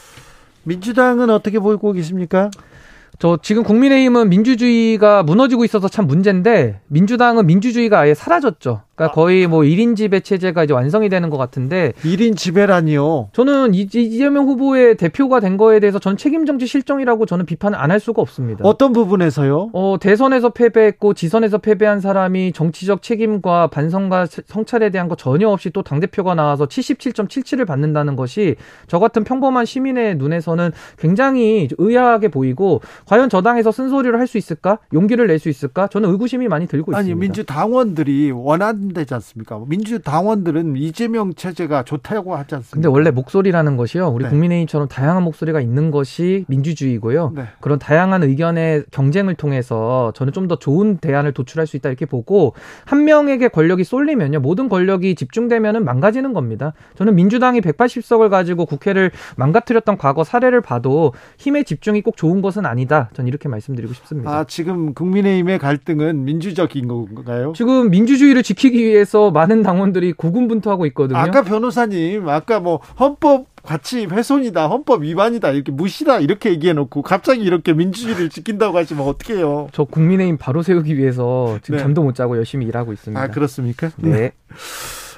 민주당은 0.63 1.29
어떻게 1.31 1.59
보고 1.59 1.93
계십니까? 1.93 2.51
저 3.19 3.39
지금 3.43 3.65
국민의힘은 3.65 4.31
민주주의가 4.31 5.23
무너지고 5.23 5.65
있어서 5.65 5.89
참 5.89 6.07
문제인데 6.07 6.81
민주당은 6.87 7.47
민주주의가 7.47 8.01
아예 8.01 8.15
사라졌죠. 8.15 8.83
그러니까 9.01 9.15
거의 9.15 9.47
뭐 9.47 9.61
1인 9.61 9.97
지배 9.97 10.21
체제가 10.21 10.65
이제 10.65 10.75
완성이 10.75 11.09
되는 11.09 11.31
것 11.31 11.39
같은데 11.39 11.93
1인 12.03 12.37
지배라니요. 12.37 13.29
저는 13.33 13.75
이- 13.75 13.89
이재명 13.93 14.47
후보의 14.47 14.97
대표가 14.97 15.41
된 15.41 15.57
거에 15.57 15.81
대해서 15.81 15.99
전 15.99 16.17
책임 16.17 16.45
정치 16.47 16.67
실정이라고 16.67 17.27
저는 17.27 17.47
비판을 17.47 17.79
안 17.79 17.91
할 17.91 17.99
수가 17.99 18.23
없습니다. 18.23 18.61
어떤 18.65 18.93
부분에서요? 18.93 19.71
어, 19.73 19.97
대선에서 20.01 20.51
패배했고 20.51 21.15
지선에서 21.15 21.59
패배한 21.59 22.01
사람이 22.01 22.53
정치적 22.53 23.03
책임과 23.03 23.67
반성과 23.69 24.27
성찰에 24.47 24.91
대한 24.91 25.09
거 25.09 25.17
전혀 25.17 25.49
없이 25.49 25.71
또 25.71 25.83
당 25.83 25.99
대표가 25.99 26.35
나와서 26.37 26.67
77.77을 26.67 27.67
받는다는 27.67 28.15
것이 28.15 28.55
저 28.87 28.99
같은 29.01 29.25
평범한 29.25 29.65
시민의 29.65 30.17
눈에서는 30.19 30.71
굉장히 30.99 31.69
의아하게 31.79 32.29
보이고 32.29 32.81
과연 33.07 33.29
저 33.29 33.43
당에서 33.43 33.73
쓴소리를 33.73 34.17
할 34.19 34.27
수 34.29 34.39
있을까? 34.39 34.79
용기를 34.93 35.27
낼 35.27 35.41
수 35.41 35.49
있을까? 35.49 35.89
저는 35.89 36.09
의구심이 36.11 36.47
많이 36.47 36.69
들고 36.69 36.95
아니 36.95 37.09
있습니다. 37.09 37.21
민주당원들이 37.21 38.31
원한 38.31 38.90
대지 38.93 39.15
않습니까? 39.15 39.63
민주당원들은 39.67 40.77
이재명 40.77 41.33
체제가 41.35 41.85
좋다고 41.85 42.37
하지 42.37 42.55
않습니까? 42.57 42.75
근데 42.75 42.89
원래 42.89 43.11
목소리라는 43.11 43.77
것이요. 43.77 44.09
우리 44.09 44.25
네. 44.25 44.31
국민의힘처럼 44.31 44.89
다양한 44.89 45.23
목소리가 45.23 45.61
있는 45.61 45.91
것이 45.91 46.45
민주주의고요. 46.49 47.33
네. 47.35 47.45
그런 47.61 47.79
다양한 47.79 48.23
의견의 48.23 48.85
경쟁을 48.91 49.35
통해서 49.37 50.13
저는 50.15 50.33
좀 50.35 50.51
더 50.51 50.57
좋은 50.57 50.97
대안을 50.97 51.33
도출할 51.33 51.67
수 51.67 51.77
있다 51.77 51.91
이렇게 51.91 52.07
보고 52.07 52.55
한 52.85 53.05
명에게 53.05 53.49
권력이 53.49 53.85
쏠리면요. 53.85 54.41
모든 54.41 54.69
권력이 54.69 55.15
집중되면은 55.15 55.85
망가지는 55.85 56.33
겁니다. 56.33 56.73
저는 56.97 57.15
민주당이 57.15 57.61
180석을 57.61 58.31
가지고 58.31 58.67
국회를 58.67 59.13
망가뜨렸던 59.37 59.97
과거 59.97 60.25
사례를 60.25 60.61
봐도 60.61 61.13
힘의 61.39 61.65
집중이 61.65 62.03
꼭 62.03 62.17
좋은 62.17 62.43
것은 62.43 62.67
아니다. 62.67 63.11
전 63.15 63.29
이렇게 63.29 63.49
말씀드리고 63.49 63.95
싶습니다. 63.95 64.31
아 64.31 64.45
지금 64.45 64.93
국민의힘의 64.93 65.59
갈등은 65.61 66.25
민주적인 66.25 66.89
건가요? 66.89 67.53
지금 67.55 67.91
민주주의를 67.91 68.43
지키 68.43 68.70
기 68.71 68.85
위해서 68.85 69.31
많은 69.31 69.63
당원들이 69.63 70.13
고군분투하고 70.13 70.87
있거든요. 70.87 71.19
아까 71.19 71.43
변호사님 71.43 72.29
아까 72.29 72.61
뭐 72.61 72.81
헌법 72.99 73.47
가치 73.63 74.07
훼손이다, 74.07 74.69
헌법 74.69 75.03
위반이다 75.03 75.51
이렇게 75.51 75.71
무시다 75.71 76.19
이렇게 76.19 76.51
얘기해놓고 76.51 77.03
갑자기 77.03 77.43
이렇게 77.43 77.73
민주주의를 77.75 78.31
지킨다고 78.31 78.79
하시면 78.79 79.07
어떡해요? 79.07 79.69
저 79.73 79.85
국민의힘 79.85 80.39
바로 80.39 80.63
세우기 80.63 80.97
위해서 80.97 81.59
지금 81.63 81.77
네. 81.77 81.83
잠도 81.83 82.03
못 82.03 82.15
자고 82.15 82.37
열심히 82.37 82.67
일하고 82.67 82.93
있습니다. 82.93 83.21
아 83.21 83.29
그렇습니까? 83.29 83.91
네. 83.99 84.33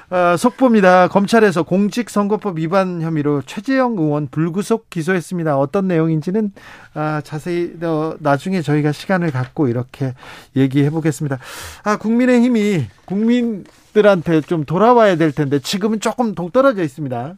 아, 0.09 0.37
속보입니다. 0.37 1.07
검찰에서 1.07 1.63
공직선거법 1.63 2.59
위반 2.59 3.01
혐의로 3.01 3.41
최재형 3.45 3.97
의원 3.97 4.27
불구속 4.27 4.89
기소했습니다. 4.89 5.57
어떤 5.57 5.87
내용인지는 5.87 6.51
아, 6.93 7.21
자세히 7.23 7.73
어, 7.81 8.15
나중에 8.19 8.61
저희가 8.61 8.91
시간을 8.91 9.31
갖고 9.31 9.67
이렇게 9.67 10.13
얘기해 10.55 10.89
보겠습니다. 10.89 11.39
아, 11.83 11.97
국민의힘이 11.97 12.85
국민들한테 13.05 14.41
좀 14.41 14.65
돌아와야 14.65 15.15
될 15.15 15.31
텐데 15.31 15.59
지금은 15.59 15.99
조금 15.99 16.35
동떨어져 16.35 16.83
있습니다. 16.83 17.35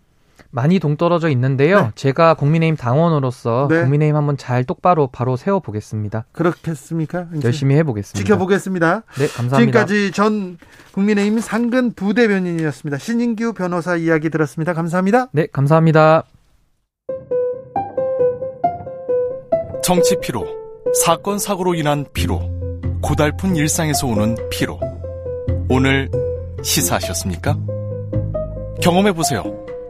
많이 0.55 0.79
동떨어져 0.79 1.27
있는데요. 1.29 1.81
네. 1.81 1.91
제가 1.95 2.35
국민의힘 2.35 2.77
당원으로서 2.77 3.67
네. 3.69 3.81
국민의힘 3.81 4.15
한번 4.15 4.37
잘 4.37 4.63
똑바로 4.63 5.07
바로 5.07 5.35
세워 5.35 5.59
보겠습니다. 5.59 6.25
그렇겠습니까? 6.31 7.27
열심히 7.43 7.75
해 7.75 7.83
보겠습니다. 7.83 8.17
지켜보겠습니다. 8.17 9.03
네, 9.17 9.27
감사합니다. 9.27 9.85
지금까지 9.85 10.11
전 10.13 10.57
국민의힘 10.93 11.41
상근 11.41 11.93
부대변인이었습니다. 11.93 12.97
신인규 12.97 13.53
변호사 13.53 13.97
이야기 13.97 14.29
들었습니다. 14.29 14.73
감사합니다. 14.73 15.27
네, 15.33 15.47
감사합니다. 15.51 16.23
정치 19.83 20.15
피로, 20.21 20.47
사건 21.03 21.37
사고로 21.37 21.75
인한 21.75 22.05
피로, 22.13 22.49
고달픈 23.01 23.57
일상에서 23.57 24.07
오는 24.07 24.37
피로. 24.49 24.79
오늘 25.69 26.09
시사하셨습니까? 26.63 27.57
경험해 28.81 29.11
보세요. 29.11 29.64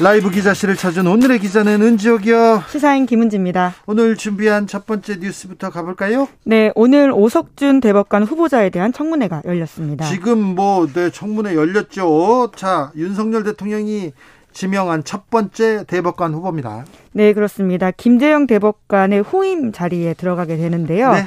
라이브 0.00 0.30
기자실을 0.30 0.76
찾은 0.76 1.08
오늘의 1.08 1.40
기자는 1.40 1.82
은지옥이요 1.82 2.62
시사인 2.70 3.04
김은지입니다. 3.04 3.74
오늘 3.86 4.14
준비한 4.16 4.68
첫 4.68 4.86
번째 4.86 5.16
뉴스부터 5.16 5.70
가볼까요? 5.70 6.28
네, 6.44 6.70
오늘 6.76 7.10
오석준 7.10 7.80
대법관 7.80 8.22
후보자에 8.22 8.70
대한 8.70 8.92
청문회가 8.92 9.42
열렸습니다. 9.44 10.04
지금 10.06 10.38
뭐 10.38 10.86
네, 10.86 11.10
청문회 11.10 11.56
열렸죠 11.56 12.52
자 12.54 12.92
윤석열 12.94 13.42
대통령이 13.42 14.12
지명한 14.52 15.02
첫 15.02 15.30
번째 15.30 15.84
대법관 15.88 16.32
후보입니다 16.32 16.84
네, 17.10 17.32
그렇습니다. 17.32 17.90
김재영 17.90 18.46
대법관의 18.46 19.22
후임 19.22 19.72
자리에 19.72 20.14
들어가게 20.14 20.56
되는데요. 20.58 21.12
네. 21.12 21.26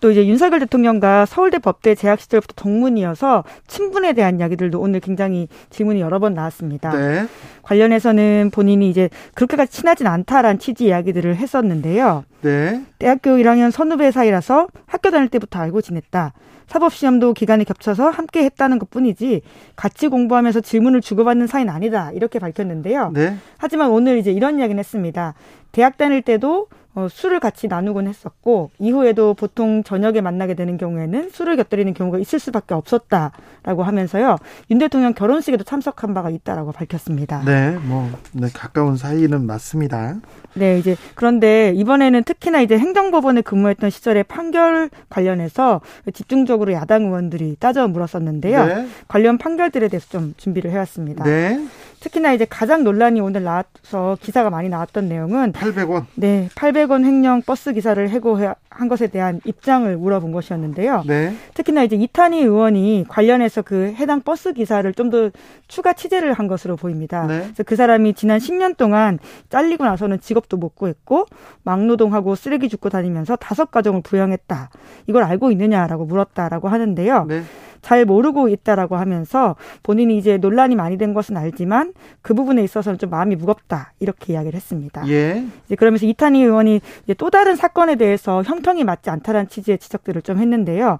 또 0.00 0.10
이제 0.10 0.26
윤석열 0.26 0.60
대통령과 0.60 1.26
서울대 1.26 1.58
법대 1.58 1.94
재학 1.94 2.20
시절부터 2.20 2.54
동문이어서 2.56 3.44
친분에 3.66 4.12
대한 4.12 4.38
이야기들도 4.38 4.80
오늘 4.80 5.00
굉장히 5.00 5.48
질문이 5.70 6.00
여러 6.00 6.18
번 6.18 6.34
나왔습니다. 6.34 6.90
네. 6.96 7.26
관련해서는 7.62 8.50
본인이 8.52 8.88
이제 8.88 9.10
그렇게까지 9.34 9.72
친하진 9.72 10.06
않다라는 10.06 10.58
취지 10.58 10.86
이야기들을 10.86 11.36
했었는데요. 11.36 12.24
네. 12.42 12.82
대학교 12.98 13.30
1학년 13.30 13.70
선후배 13.70 14.10
사이라서 14.10 14.68
학교 14.86 15.10
다닐 15.10 15.28
때부터 15.28 15.58
알고 15.60 15.80
지냈다. 15.80 16.32
사법시험도 16.68 17.32
기간이 17.32 17.64
겹쳐서 17.64 18.10
함께 18.10 18.44
했다는 18.44 18.78
것 18.78 18.90
뿐이지 18.90 19.40
같이 19.74 20.08
공부하면서 20.08 20.60
질문을 20.60 21.00
주고받는 21.00 21.46
사이는 21.46 21.72
아니다. 21.72 22.12
이렇게 22.12 22.38
밝혔는데요. 22.38 23.10
네. 23.14 23.36
하지만 23.56 23.90
오늘 23.90 24.18
이제 24.18 24.30
이런 24.30 24.58
이야기는 24.58 24.78
했습니다. 24.78 25.34
대학 25.72 25.96
다닐 25.96 26.22
때도 26.22 26.68
어, 26.94 27.06
술을 27.08 27.38
같이 27.38 27.68
나누곤 27.68 28.08
했었고 28.08 28.70
이후에도 28.78 29.34
보통 29.34 29.84
저녁에 29.84 30.20
만나게 30.20 30.54
되는 30.54 30.76
경우에는 30.78 31.30
술을 31.30 31.56
곁들이는 31.56 31.94
경우가 31.94 32.18
있을 32.18 32.38
수밖에 32.38 32.74
없었다라고 32.74 33.84
하면서요. 33.84 34.36
윤 34.70 34.78
대통령 34.78 35.14
결혼식에도 35.14 35.64
참석한 35.64 36.12
바가 36.14 36.30
있다라고 36.30 36.72
밝혔습니다. 36.72 37.42
네, 37.44 37.78
뭐 37.82 38.10
네, 38.32 38.48
가까운 38.52 38.96
사이는 38.96 39.46
맞습니다. 39.46 40.16
네, 40.54 40.78
이제 40.78 40.96
그런데 41.14 41.72
이번에는 41.76 42.24
특히나 42.24 42.62
이제 42.62 42.76
행정법원에 42.78 43.42
근무했던 43.42 43.90
시절의 43.90 44.24
판결 44.24 44.90
관련해서 45.08 45.80
집중적으로 46.12 46.72
야당 46.72 47.04
의원들이 47.04 47.56
따져 47.60 47.86
물었었는데요. 47.86 48.66
네. 48.66 48.88
관련 49.06 49.38
판결들에 49.38 49.88
대해서 49.88 50.08
좀 50.08 50.34
준비를 50.36 50.70
해왔습니다. 50.72 51.22
네. 51.24 51.64
특히나 52.00 52.32
이제 52.32 52.46
가장 52.48 52.84
논란이 52.84 53.20
오늘 53.20 53.42
나와서 53.42 54.16
기사가 54.20 54.50
많이 54.50 54.68
나왔던 54.68 55.08
내용은 55.08 55.52
800원. 55.52 56.04
네, 56.14 56.48
800원 56.54 57.04
횡령 57.04 57.42
버스 57.42 57.72
기사를 57.72 58.08
해고한 58.08 58.54
것에 58.88 59.08
대한 59.08 59.40
입장을 59.44 59.96
물어본 59.96 60.32
것이었는데요. 60.32 61.02
네. 61.06 61.34
특히나 61.54 61.82
이제 61.82 61.96
이탄희 61.96 62.40
의원이 62.42 63.06
관련해서 63.08 63.62
그 63.62 63.92
해당 63.96 64.20
버스 64.22 64.52
기사를 64.52 64.92
좀 64.94 65.08
더 65.08 65.30
추가 65.68 65.94
취재를 65.94 66.34
한 66.34 66.48
것으로 66.48 66.76
보입니다. 66.76 67.26
네. 67.26 67.40
그래서 67.44 67.62
그 67.62 67.76
사람이 67.76 68.12
지난 68.12 68.38
10년 68.38 68.76
동안 68.76 69.18
잘리고 69.48 69.84
나서는 69.84 70.20
직업도 70.20 70.58
못 70.58 70.74
구했고 70.74 71.24
막노동하고 71.62 72.34
쓰레기 72.34 72.68
줍고 72.68 72.90
다니면서 72.90 73.36
다섯 73.36 73.70
가정을 73.70 74.02
부양했다. 74.02 74.70
이걸 75.06 75.22
알고 75.24 75.50
있느냐라고 75.50 76.04
물었다라고 76.04 76.68
하는데요. 76.68 77.24
네. 77.26 77.42
잘 77.82 78.04
모르고 78.04 78.48
있다라고 78.48 78.96
하면서 78.96 79.56
본인이 79.82 80.18
이제 80.18 80.36
논란이 80.36 80.76
많이 80.76 80.98
된 80.98 81.14
것은 81.14 81.36
알지만 81.36 81.92
그 82.22 82.34
부분에 82.34 82.62
있어서는 82.62 82.98
좀 82.98 83.10
마음이 83.10 83.36
무겁다 83.36 83.92
이렇게 84.00 84.32
이야기를 84.32 84.56
했습니다. 84.56 85.08
예. 85.08 85.44
이제 85.66 85.74
그러면서 85.74 86.06
이탄희 86.06 86.42
의원이 86.42 86.80
이제 87.04 87.14
또 87.14 87.30
다른 87.30 87.56
사건에 87.56 87.96
대해서 87.96 88.42
형평이 88.42 88.84
맞지 88.84 89.10
않다라는 89.10 89.48
취지의 89.48 89.78
지적들을 89.78 90.22
좀 90.22 90.38
했는데요. 90.38 90.98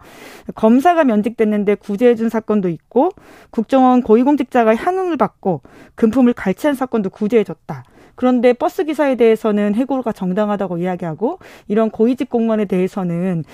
검사가 0.55 1.05
면직됐는데 1.05 1.77
구제해준 1.77 2.29
사건도 2.29 2.69
있고 2.69 3.11
국정원 3.51 4.03
고위공직자가 4.03 4.75
향응을 4.75 5.17
받고 5.17 5.63
금품을 5.95 6.33
갈취한 6.33 6.75
사건도 6.75 7.11
구제해줬다. 7.11 7.85
그런데 8.15 8.53
버스 8.53 8.83
기사에 8.83 9.15
대해서는 9.15 9.77
해고가 9.77 10.11
정당하다고 10.11 10.79
이야기하고 10.79 11.39
이런 11.69 11.89
고위직 11.89 12.29
공무원에 12.29 12.65
대해서는 12.65 13.45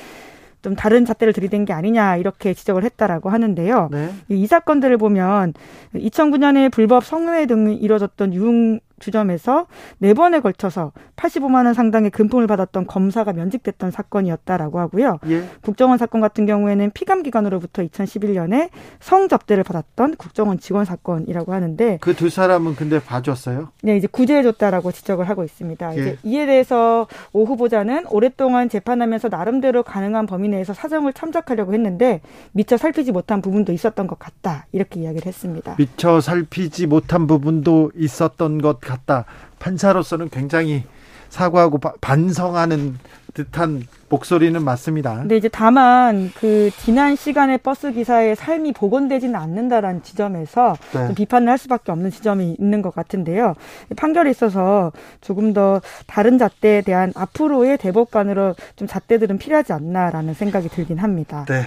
좀 0.65 0.75
다른 0.75 1.05
잣대를 1.05 1.35
들이댄 1.35 1.67
게 1.67 1.75
아니냐 1.75 2.17
이렇게 2.17 2.55
지적을 2.55 2.85
했다라고 2.85 3.29
하는데요. 3.29 3.91
네. 3.93 4.11
이 4.31 4.47
사건들을 4.47 4.97
보면 4.97 5.53
2009년에 5.95 6.73
불법 6.73 7.05
성매매 7.05 7.45
등이 7.45 7.75
이뤄졌던 7.77 8.33
유흥 8.33 8.81
주점에서 8.99 9.67
네 9.99 10.15
번에 10.15 10.41
걸쳐서 10.41 10.93
85만 11.17 11.67
원 11.67 11.75
상당의 11.75 12.11
금품을 12.11 12.47
받았던 12.47 12.87
검사가 12.87 13.33
면직됐던 13.33 13.91
사건이었다라고 13.91 14.79
하고요. 14.81 15.19
예. 15.29 15.45
국정원 15.63 15.99
사건 15.99 16.21
같은 16.21 16.47
경우에는 16.47 16.91
피감 16.93 17.23
기관으로부터 17.23 17.83
2011년에 17.83 18.71
성접대를 19.01 19.63
받았던 19.65 20.17
국정원 20.17 20.59
직원 20.59 20.85
사건이라고 20.85 21.53
하는데 21.53 21.99
그 22.01 22.15
두 22.15 22.31
사람은 22.31 22.75
근데 22.77 23.01
봐줬어요. 23.01 23.69
네, 23.83 23.97
이제 23.97 24.07
구제해줬다라고 24.07 24.93
지적을 24.93 25.29
하고 25.29 25.45
있습니다. 25.45 25.97
예. 25.97 26.01
이제 26.01 26.19
이에 26.23 26.47
대해서 26.47 27.07
오 27.33 27.45
후보자는 27.45 28.07
오랫동안 28.09 28.69
재판하면서 28.69 29.29
나름대로 29.29 29.83
가능한 29.83 30.27
범위 30.27 30.49
내에서 30.49 30.73
사정을 30.73 31.13
참작하려고 31.13 31.75
했는데 31.75 32.21
미처 32.53 32.77
살피지 32.77 33.13
못한 33.13 33.43
부분도 33.43 33.73
있었던 33.73 34.07
것 34.07 34.19
같다 34.19 34.67
이렇게 34.73 35.01
이야기를 35.01 35.27
했습니다. 35.27 35.75
미처 35.77 36.21
살피지 36.21 36.87
못한 36.87 37.27
부분도 37.27 37.91
있었던 37.95 38.63
것 38.63 38.81
같다. 38.85 39.25
판사로서는 39.59 40.29
굉장히 40.31 40.85
사과하고 41.31 41.79
바- 41.79 41.95
반성하는 42.01 42.97
듯한 43.35 43.83
목소리는 44.09 44.63
맞습니다. 44.63 45.17
근데 45.17 45.37
이제 45.37 45.49
다만 45.49 46.31
그 46.39 46.71
지난 46.79 47.17
시간에 47.17 47.57
버스 47.57 47.91
기사의 47.93 48.37
삶이 48.37 48.73
복원되지는 48.75 49.35
않는다라는 49.35 50.05
지점에서 50.05 50.77
네. 50.93 51.07
좀 51.07 51.15
비판을 51.17 51.49
할 51.49 51.59
수밖에 51.59 51.91
없는 51.91 52.11
지점이 52.13 52.55
있는 52.61 52.81
것 52.81 52.95
같은데요. 52.95 53.55
판결에 53.97 54.31
있어서 54.31 54.93
조금 55.21 55.53
더 55.53 55.81
다른 56.07 56.39
잣대에 56.39 56.83
대한 56.83 57.13
앞으로의 57.17 57.79
대법관으로 57.79 58.55
좀 58.77 58.87
잣대들은 58.87 59.39
필요하지 59.39 59.73
않나라는 59.73 60.35
생각이 60.35 60.69
들긴 60.69 60.99
합니다. 60.99 61.45
네. 61.49 61.63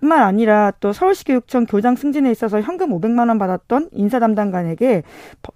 뿐만 0.00 0.22
아니라 0.22 0.72
또 0.80 0.92
서울시교육청 0.92 1.66
교장 1.66 1.94
승진에 1.96 2.30
있어서 2.32 2.60
현금 2.60 2.90
500만 2.90 3.28
원 3.28 3.38
받았던 3.38 3.90
인사 3.92 4.18
담당관에게 4.18 5.04
버- 5.40 5.52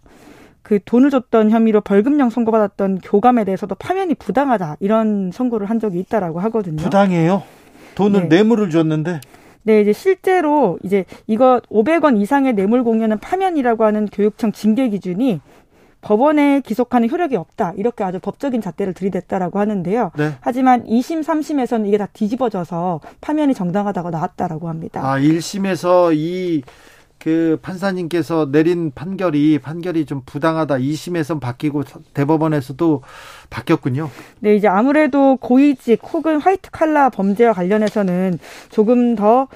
그 0.70 0.78
돈을 0.84 1.10
줬던 1.10 1.50
혐의로 1.50 1.80
벌금형 1.80 2.30
선고받았던 2.30 3.00
교감에 3.00 3.42
대해서도 3.42 3.74
파면이 3.74 4.14
부당하다 4.14 4.76
이런 4.78 5.32
선고를 5.32 5.68
한 5.68 5.80
적이 5.80 5.98
있다라고 5.98 6.38
하거든요. 6.42 6.76
부당해요. 6.76 7.42
돈은 7.96 8.28
네. 8.28 8.36
뇌물을 8.36 8.70
줬는데 8.70 9.20
네, 9.64 9.80
이제 9.80 9.92
실제로 9.92 10.78
이제 10.84 11.06
이거 11.26 11.60
500원 11.72 12.20
이상의 12.20 12.52
뇌물 12.52 12.84
공여는 12.84 13.18
파면이라고 13.18 13.82
하는 13.82 14.06
교육청 14.06 14.52
징계 14.52 14.88
기준이 14.88 15.40
법원에 16.02 16.60
기속하는 16.60 17.10
효력이 17.10 17.34
없다. 17.34 17.72
이렇게 17.76 18.04
아주 18.04 18.20
법적인 18.20 18.60
잣대를 18.60 18.94
들이댔다라고 18.94 19.58
하는데요. 19.58 20.12
네. 20.16 20.34
하지만 20.40 20.84
2심, 20.84 21.24
3심에서는 21.24 21.88
이게 21.88 21.98
다 21.98 22.06
뒤집어져서 22.12 23.00
파면이 23.20 23.54
정당하다고 23.54 24.10
나왔다라고 24.10 24.68
합니다. 24.68 25.00
아, 25.02 25.18
1심에서 25.18 26.14
이 26.14 26.62
그 27.20 27.58
판사님께서 27.60 28.50
내린 28.50 28.90
판결이 28.92 29.58
판결이 29.58 30.06
좀 30.06 30.22
부당하다. 30.24 30.76
2심에선 30.76 31.38
바뀌고 31.38 31.84
대법원에서도 32.14 33.02
바뀌었군요. 33.50 34.10
네, 34.40 34.56
이제 34.56 34.66
아무래도 34.68 35.36
고위직 35.36 36.00
혹은 36.12 36.40
화이트 36.40 36.70
칼라 36.70 37.10
범죄와 37.10 37.52
관련해서는 37.52 38.38
조금 38.70 39.16
더 39.16 39.48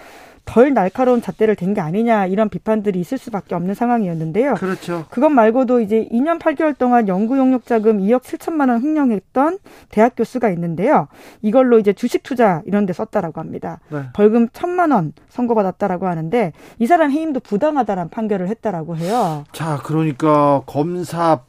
덜 0.45 0.75
날카로운 0.75 1.21
잣대를 1.23 1.57
댄 1.57 1.75
게 1.75 1.81
아니냐 1.81 2.27
이런 2.27 2.49
비판들이 2.49 3.01
있을 3.01 3.19
수밖에 3.19 3.55
없는 3.55 3.75
상황이었는데요. 3.75 4.55
그렇죠. 4.55 5.07
그것 5.11 5.29
말고도 5.31 5.81
이제 5.81 6.09
2년 6.13 6.39
8개월 6.39 6.77
동안 6.77 7.09
연구 7.09 7.37
용역 7.39 7.67
자금 7.67 7.99
2억 7.99 8.23
7천만 8.23 8.69
원 8.69 8.83
횡령했던 8.83 9.59
대학 9.91 10.15
교수가 10.17 10.51
있는데요. 10.51 11.09
이걸로 11.43 11.79
이제 11.79 11.93
주식 11.93 12.23
투자 12.23 12.63
이런 12.67 12.87
데 12.87 12.93
썼다라고 12.93 13.41
합니다. 13.41 13.81
네. 13.91 14.03
벌금 14.13 14.49
1천만 14.49 14.93
원 14.93 15.13
선고받았다라고 15.31 16.07
하는데 16.07 16.53
이 16.79 16.87
사람 16.87 17.11
해임도 17.11 17.41
부당하다라는 17.41 18.11
판결을 18.11 18.49
했다라고 18.49 18.97
해요. 18.97 19.45
자, 19.53 19.81
그러니까 19.83 20.63
검사 20.67 21.41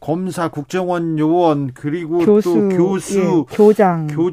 검사 0.00 0.48
국정원 0.48 1.18
요원 1.18 1.72
그리고 1.72 2.18
교수, 2.18 2.52
또 2.54 2.68
교수 2.76 3.46
예, 3.50 3.56
교장, 3.56 4.06
교 4.06 4.30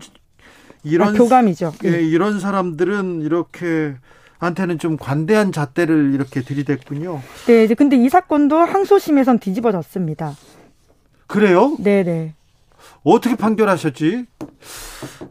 이런 0.84 1.10
아, 1.10 1.18
교감이죠. 1.18 1.74
예, 1.86 1.94
예. 1.94 2.02
이런 2.02 2.40
사람들은 2.40 3.22
이렇게 3.22 3.96
한테는 4.40 4.80
좀 4.80 4.98
관대한 4.98 5.52
잣대를 5.52 6.14
이렇게 6.14 6.42
들이댔군요. 6.42 7.22
네, 7.46 7.64
이제 7.64 7.76
근데 7.76 7.96
이 7.96 8.10
사건도 8.10 8.58
항소심에선 8.58 9.40
뒤집어졌습니다. 9.40 10.36
그래요? 11.28 11.76
네 11.80 12.04
네. 12.04 12.34
어떻게 13.04 13.36
판결하셨지? 13.36 14.26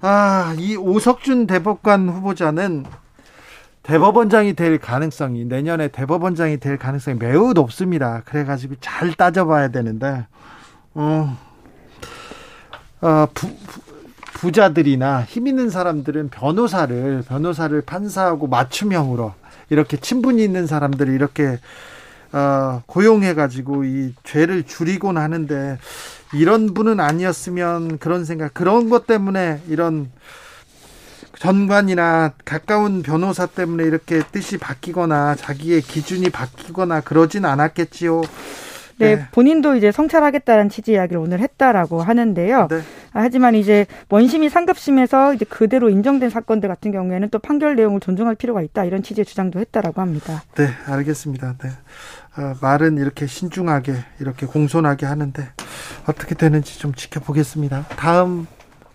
아, 0.01 0.55
이 0.59 0.77
오석준 0.77 1.47
대법관 1.47 2.09
후보자는 2.09 2.85
대법원장이 3.83 4.55
될 4.55 4.79
가능성이 4.79 5.45
내년에 5.45 5.89
대법원장이 5.89 6.59
될 6.59 6.79
가능성이 6.79 7.17
매우 7.19 7.53
높습니다. 7.53 8.23
그래가지고 8.25 8.75
잘 8.81 9.13
따져봐야 9.15 9.69
되는데, 9.69 10.27
어, 10.95 11.37
어 13.01 13.27
부, 13.35 13.49
부- 13.49 13.90
부자들이나 14.35 15.23
힘 15.23 15.47
있는 15.47 15.71
사람들은 15.71 16.31
변호사를 16.31 17.25
변호사를 17.29 17.81
판사하고 17.83 18.47
맞춤형으로 18.47 19.35
이렇게 19.71 19.97
친분이 19.97 20.43
있는 20.43 20.67
사람들을 20.67 21.13
이렇게 21.13 21.59
어, 22.33 22.83
고용해가지고 22.87 23.85
이 23.85 24.15
죄를 24.23 24.63
줄이곤 24.63 25.19
하는데 25.19 25.79
이런 26.33 26.75
분은 26.75 27.01
아니었으면 27.01 27.99
그런 27.99 28.25
생각 28.25 28.55
그런 28.55 28.89
것 28.89 29.07
때문에 29.07 29.63
이런 29.69 30.11
전관이나 31.39 32.33
가까운 32.45 33.03
변호사 33.03 33.47
때문에 33.47 33.85
이렇게 33.85 34.23
뜻이 34.31 34.59
바뀌거나 34.59 35.37
자기의 35.37 35.81
기준이 35.81 36.31
바뀌거나 36.31 37.01
그러진 37.01 37.45
않았겠지요. 37.47 38.23
네, 39.01 39.17
네. 39.17 39.27
본인도 39.33 39.77
이제 39.77 39.91
성찰하겠다는 39.91 40.69
취지 40.69 40.93
이야기를 40.93 41.21
오늘 41.21 41.41
했다라고 41.41 42.03
하는데요. 42.03 42.69
네. 42.69 42.77
아, 43.13 43.21
하지만 43.23 43.55
이제 43.55 43.87
원심이 44.09 44.49
상급심에서 44.49 45.35
이제 45.35 45.45
그대로 45.45 45.89
인정된 45.89 46.31
사건들 46.31 46.69
같은 46.69 46.93
경우에는 46.93 47.31
또 47.31 47.39
판결 47.39 47.77
내용을 47.77 48.01
존중할 48.01 48.35
필요가 48.35 48.63
있다 48.63 48.85
이런 48.85 49.03
취지의 49.03 49.25
주장도 49.25 49.59
했다라고 49.59 50.01
합니다. 50.01 50.43
네, 50.55 50.69
알겠습니다. 50.87 51.57
네. 51.63 51.71
아, 52.37 52.55
말은 52.61 52.99
이렇게 52.99 53.27
신중하게 53.27 53.95
이렇게 54.21 54.47
공손하게 54.47 55.07
하는데 55.07 55.49
어떻게 56.07 56.35
되는지 56.35 56.79
좀 56.79 56.95
지켜보겠습니다. 56.95 57.87
다음 57.97 58.47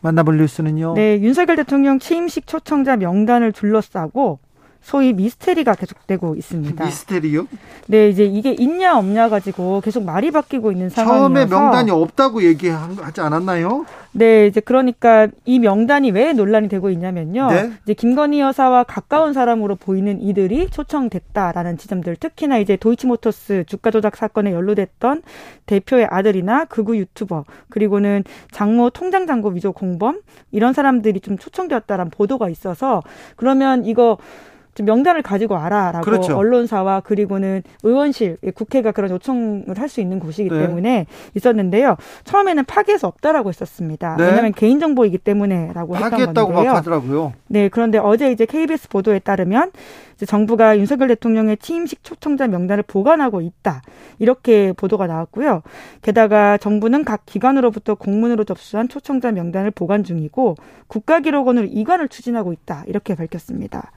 만나볼 0.01 0.37
뉴스는요. 0.37 0.93
네, 0.93 1.19
윤석열 1.19 1.55
대통령 1.55 1.99
취임식 1.99 2.47
초청자 2.47 2.95
명단을 2.95 3.51
둘러싸고 3.51 4.39
소위 4.85 5.13
미스테리가 5.13 5.73
계속되고 5.73 6.35
있습니다. 6.35 6.85
미스테리요? 6.85 7.47
네, 7.87 8.07
이제 8.07 8.23
이게 8.23 8.51
있냐 8.51 8.99
없냐 8.99 9.29
가지고 9.29 9.81
계속 9.81 10.03
말이 10.03 10.29
바뀌고 10.29 10.71
있는 10.71 10.89
상황이어서 10.89 11.21
처음에 11.21 11.45
명단이 11.47 11.89
없다고 11.89 12.43
얘기하지 12.43 13.19
않았나요? 13.19 13.87
네, 14.11 14.45
이제 14.45 14.59
그러니까 14.59 15.27
이 15.43 15.57
명단이 15.57 16.11
왜 16.11 16.33
논란이 16.33 16.69
되고 16.69 16.91
있냐면요. 16.91 17.47
네. 17.47 17.71
이제 17.83 17.95
김건희 17.95 18.39
여사와 18.41 18.83
가까운 18.83 19.33
사람으로 19.33 19.75
보이는 19.75 20.21
이들이 20.21 20.69
초청됐다라는 20.69 21.79
지점들, 21.79 22.15
특히나 22.17 22.59
이제 22.59 22.75
도이치모터스 22.75 23.63
주가 23.65 23.89
조작 23.89 24.15
사건에 24.15 24.53
연루됐던 24.53 25.23
대표의 25.65 26.05
아들이나 26.11 26.65
극우 26.65 26.95
유튜버, 26.95 27.45
그리고는 27.69 28.23
장모 28.51 28.91
통장 28.91 29.25
잔고 29.25 29.49
위조 29.49 29.71
공범 29.71 30.21
이런 30.51 30.73
사람들이 30.73 31.21
좀 31.21 31.39
초청되었다라는 31.39 32.11
보도가 32.11 32.49
있어서 32.49 33.01
그러면 33.35 33.83
이거 33.83 34.19
좀 34.75 34.85
명단을 34.85 35.21
가지고 35.21 35.55
와라라고 35.55 36.03
그렇죠. 36.05 36.37
언론사와 36.37 36.99
그리고는 36.99 37.63
의원실, 37.83 38.37
예, 38.43 38.51
국회가 38.51 38.91
그런 38.91 39.09
요청을 39.11 39.77
할 39.77 39.85
수 39.85 40.01
있는 40.01 40.19
곳이기 40.19 40.49
네. 40.49 40.61
때문에 40.65 41.05
있었는데요. 41.35 41.95
처음에는 42.25 42.65
파기해서 42.65 43.07
없다라고 43.07 43.49
했었습니다. 43.49 44.15
네. 44.17 44.25
왜냐하면 44.25 44.51
개인 44.51 44.79
정보이기 44.79 45.19
때문에라고 45.19 45.95
했던 45.95 46.09
파기했다고 46.09 46.51
막. 46.51 46.65
하더라고요. 46.75 47.33
네, 47.47 47.69
그런데 47.69 47.97
어제 47.99 48.31
이제 48.31 48.45
KBS 48.45 48.89
보도에 48.89 49.19
따르면 49.19 49.71
정부가 50.25 50.77
윤석열 50.77 51.09
대통령의 51.09 51.57
취임식 51.57 52.03
초청자 52.03 52.47
명단을 52.47 52.83
보관하고 52.83 53.41
있다. 53.41 53.81
이렇게 54.19 54.73
보도가 54.73 55.07
나왔고요. 55.07 55.61
게다가 56.01 56.57
정부는 56.57 57.05
각 57.05 57.25
기관으로부터 57.25 57.95
공문으로 57.95 58.43
접수한 58.43 58.87
초청자 58.87 59.31
명단을 59.31 59.71
보관 59.71 60.03
중이고 60.03 60.55
국가기록원으로 60.87 61.67
이관을 61.69 62.07
추진하고 62.07 62.53
있다. 62.53 62.83
이렇게 62.87 63.13
밝혔습니다. 63.15 63.91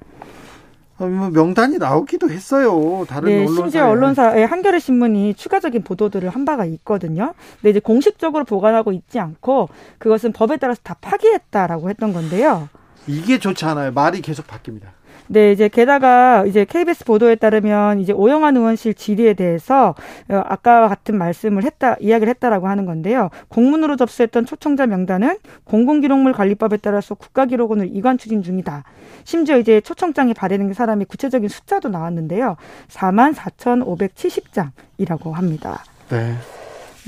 어, 0.99 1.07
뭐 1.07 1.31
명단이 1.31 1.79
나오기도 1.79 2.29
했어요. 2.31 3.05
다른 3.09 3.29
네, 3.29 3.37
언론사에. 3.39 3.55
심지어 3.57 3.89
언론사의 3.89 4.47
한겨레 4.47 4.79
신문이 4.81 5.35
추가적인 5.35 5.83
보도들을 5.85 6.29
한 6.29 6.45
바가 6.45 6.65
있거든요. 6.65 7.35
근데 7.61 7.71
이제 7.71 7.81
공식적으로 7.81 8.45
보관하고 8.45 8.93
있지 8.93 9.19
않고 9.19 9.69
그것은 9.99 10.33
법에 10.33 10.57
따라서 10.57 10.81
다 10.83 10.95
파기했다라고 11.01 11.89
했던 11.89 12.13
건데요. 12.13 12.69
이게 13.07 13.39
좋지 13.39 13.65
않아요. 13.65 13.93
말이 13.93 14.21
계속 14.21 14.47
바뀝니다. 14.47 14.98
네, 15.29 15.53
이제 15.53 15.69
게다가 15.69 16.45
이제 16.47 16.65
KBS 16.65 17.05
보도에 17.05 17.35
따르면 17.35 18.01
이제 18.01 18.13
오영환 18.13 18.57
의원실 18.57 18.95
질의에 18.95 19.35
대해서 19.35 19.95
어, 20.29 20.43
아까와 20.45 20.89
같은 20.89 21.17
말씀을 21.19 21.65
했다, 21.65 21.97
이야기를 22.01 22.31
했다라고 22.31 22.67
하는 22.67 22.87
건데요. 22.87 23.29
공문으로 23.49 23.97
접수했던 23.97 24.47
초청자 24.47 24.87
명단은 24.87 25.37
공공기록물 25.65 26.33
관리법에 26.33 26.79
따라서 26.79 27.15
국가기록원을 27.15 27.91
이관 27.95 28.17
추진 28.19 28.43
중이다. 28.43 28.85
심지어 29.25 29.59
이제 29.59 29.81
초청장에 29.81 30.33
발행된 30.33 30.73
사람이 30.73 31.05
구체적인 31.05 31.49
숫자도 31.49 31.91
나왔는데요. 31.91 32.57
4만 32.89 33.35
4,570장이라고 33.35 35.33
합니다. 35.33 35.85
네. 36.09 36.35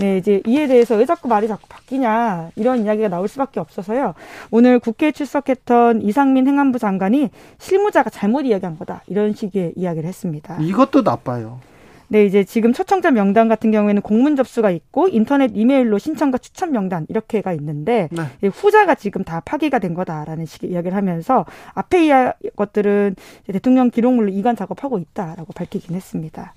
네, 0.00 0.16
이제 0.16 0.40
이에 0.46 0.66
대해서 0.66 0.96
왜 0.96 1.04
자꾸 1.04 1.28
말이 1.28 1.46
자꾸 1.46 1.68
바뀌냐 1.68 2.52
이런 2.56 2.84
이야기가 2.84 3.08
나올 3.08 3.28
수밖에 3.28 3.60
없어서요. 3.60 4.14
오늘 4.50 4.78
국회에 4.78 5.12
출석했던 5.12 6.00
이상민 6.00 6.48
행안부 6.48 6.78
장관이 6.78 7.28
실무자가 7.58 8.08
잘못 8.08 8.46
이야기한 8.46 8.78
거다 8.78 9.02
이런 9.08 9.34
식의 9.34 9.74
이야기를 9.76 10.08
했습니다. 10.08 10.56
이것도 10.58 11.02
나빠요. 11.02 11.60
네, 12.08 12.24
이제 12.24 12.42
지금 12.42 12.72
초청자 12.72 13.12
명단 13.12 13.46
같은 13.46 13.70
경우에는 13.70 14.02
공문 14.02 14.34
접수가 14.36 14.70
있고 14.70 15.06
인터넷 15.06 15.52
이메일로 15.54 15.98
신청과 15.98 16.38
추천 16.38 16.72
명단 16.72 17.06
이렇게가 17.08 17.52
있는데 17.52 18.08
네. 18.10 18.48
후자가 18.48 18.96
지금 18.96 19.22
다 19.22 19.40
파기가 19.44 19.78
된 19.78 19.94
거다라는 19.94 20.44
식의 20.44 20.70
이야기를 20.70 20.96
하면서 20.96 21.44
앞에 21.74 22.06
이 22.06 22.10
것들은 22.56 23.14
대통령 23.46 23.90
기록물로 23.90 24.30
이관 24.30 24.56
작업하고 24.56 24.98
있다라고 24.98 25.52
밝히긴 25.52 25.94
했습니다. 25.94 26.54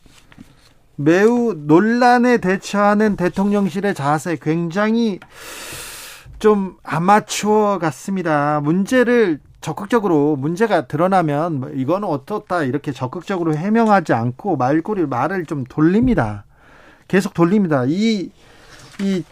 매우 0.95 1.53
논란에 1.55 2.37
대처하는 2.37 3.15
대통령실의 3.15 3.95
자세 3.95 4.37
굉장히 4.41 5.19
좀 6.39 6.75
아마추어 6.83 7.79
같습니다. 7.79 8.59
문제를 8.61 9.39
적극적으로 9.61 10.35
문제가 10.35 10.87
드러나면 10.87 11.59
뭐 11.61 11.69
이거는 11.69 12.07
어떻다 12.07 12.63
이렇게 12.63 12.91
적극적으로 12.91 13.55
해명하지 13.55 14.13
않고 14.13 14.57
말꼬리 14.57 15.05
말을 15.05 15.45
좀 15.45 15.63
돌립니다. 15.63 16.43
계속 17.07 17.33
돌립니다. 17.33 17.85
이, 17.87 18.29
이 18.99 19.23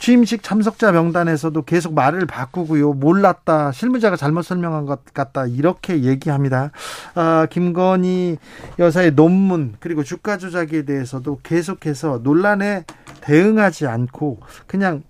취임식 0.00 0.42
참석자 0.42 0.92
명단에서도 0.92 1.62
계속 1.62 1.92
말을 1.92 2.26
바꾸고요. 2.26 2.94
몰랐다. 2.94 3.70
실무자가 3.70 4.16
잘못 4.16 4.42
설명한 4.42 4.86
것 4.86 5.04
같다. 5.12 5.46
이렇게 5.46 6.02
얘기합니다. 6.04 6.70
아, 7.14 7.46
김건희 7.50 8.38
여사의 8.78 9.14
논문 9.14 9.74
그리고 9.78 10.02
주가 10.02 10.38
조작에 10.38 10.86
대해서도 10.86 11.40
계속해서 11.42 12.20
논란에 12.22 12.84
대응하지 13.20 13.86
않고 13.86 14.40
그냥 14.66 15.02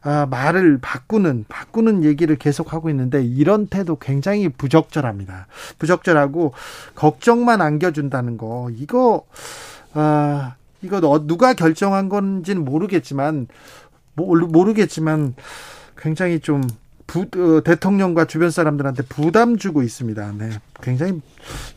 아, 0.00 0.26
말을 0.30 0.78
바꾸는 0.80 1.44
바꾸는 1.48 2.02
얘기를 2.04 2.36
계속 2.36 2.72
하고 2.72 2.88
있는데 2.88 3.22
이런 3.22 3.66
태도 3.66 3.96
굉장히 3.96 4.48
부적절합니다. 4.48 5.46
부적절하고 5.78 6.54
걱정만 6.94 7.60
안겨준다는 7.60 8.38
거 8.38 8.70
이거 8.72 9.26
아 9.92 10.54
이거 10.80 10.98
어, 11.08 11.26
누가 11.26 11.54
결정한 11.54 12.08
건지는 12.08 12.64
모르겠지만 12.64 13.48
모르겠지만 14.24 15.34
굉장히 15.96 16.40
좀 16.40 16.62
부, 17.06 17.22
어, 17.22 17.62
대통령과 17.64 18.26
주변 18.26 18.50
사람들한테 18.50 19.02
부담 19.04 19.56
주고 19.56 19.82
있습니다. 19.82 20.32
네. 20.38 20.50
굉장히 20.82 21.20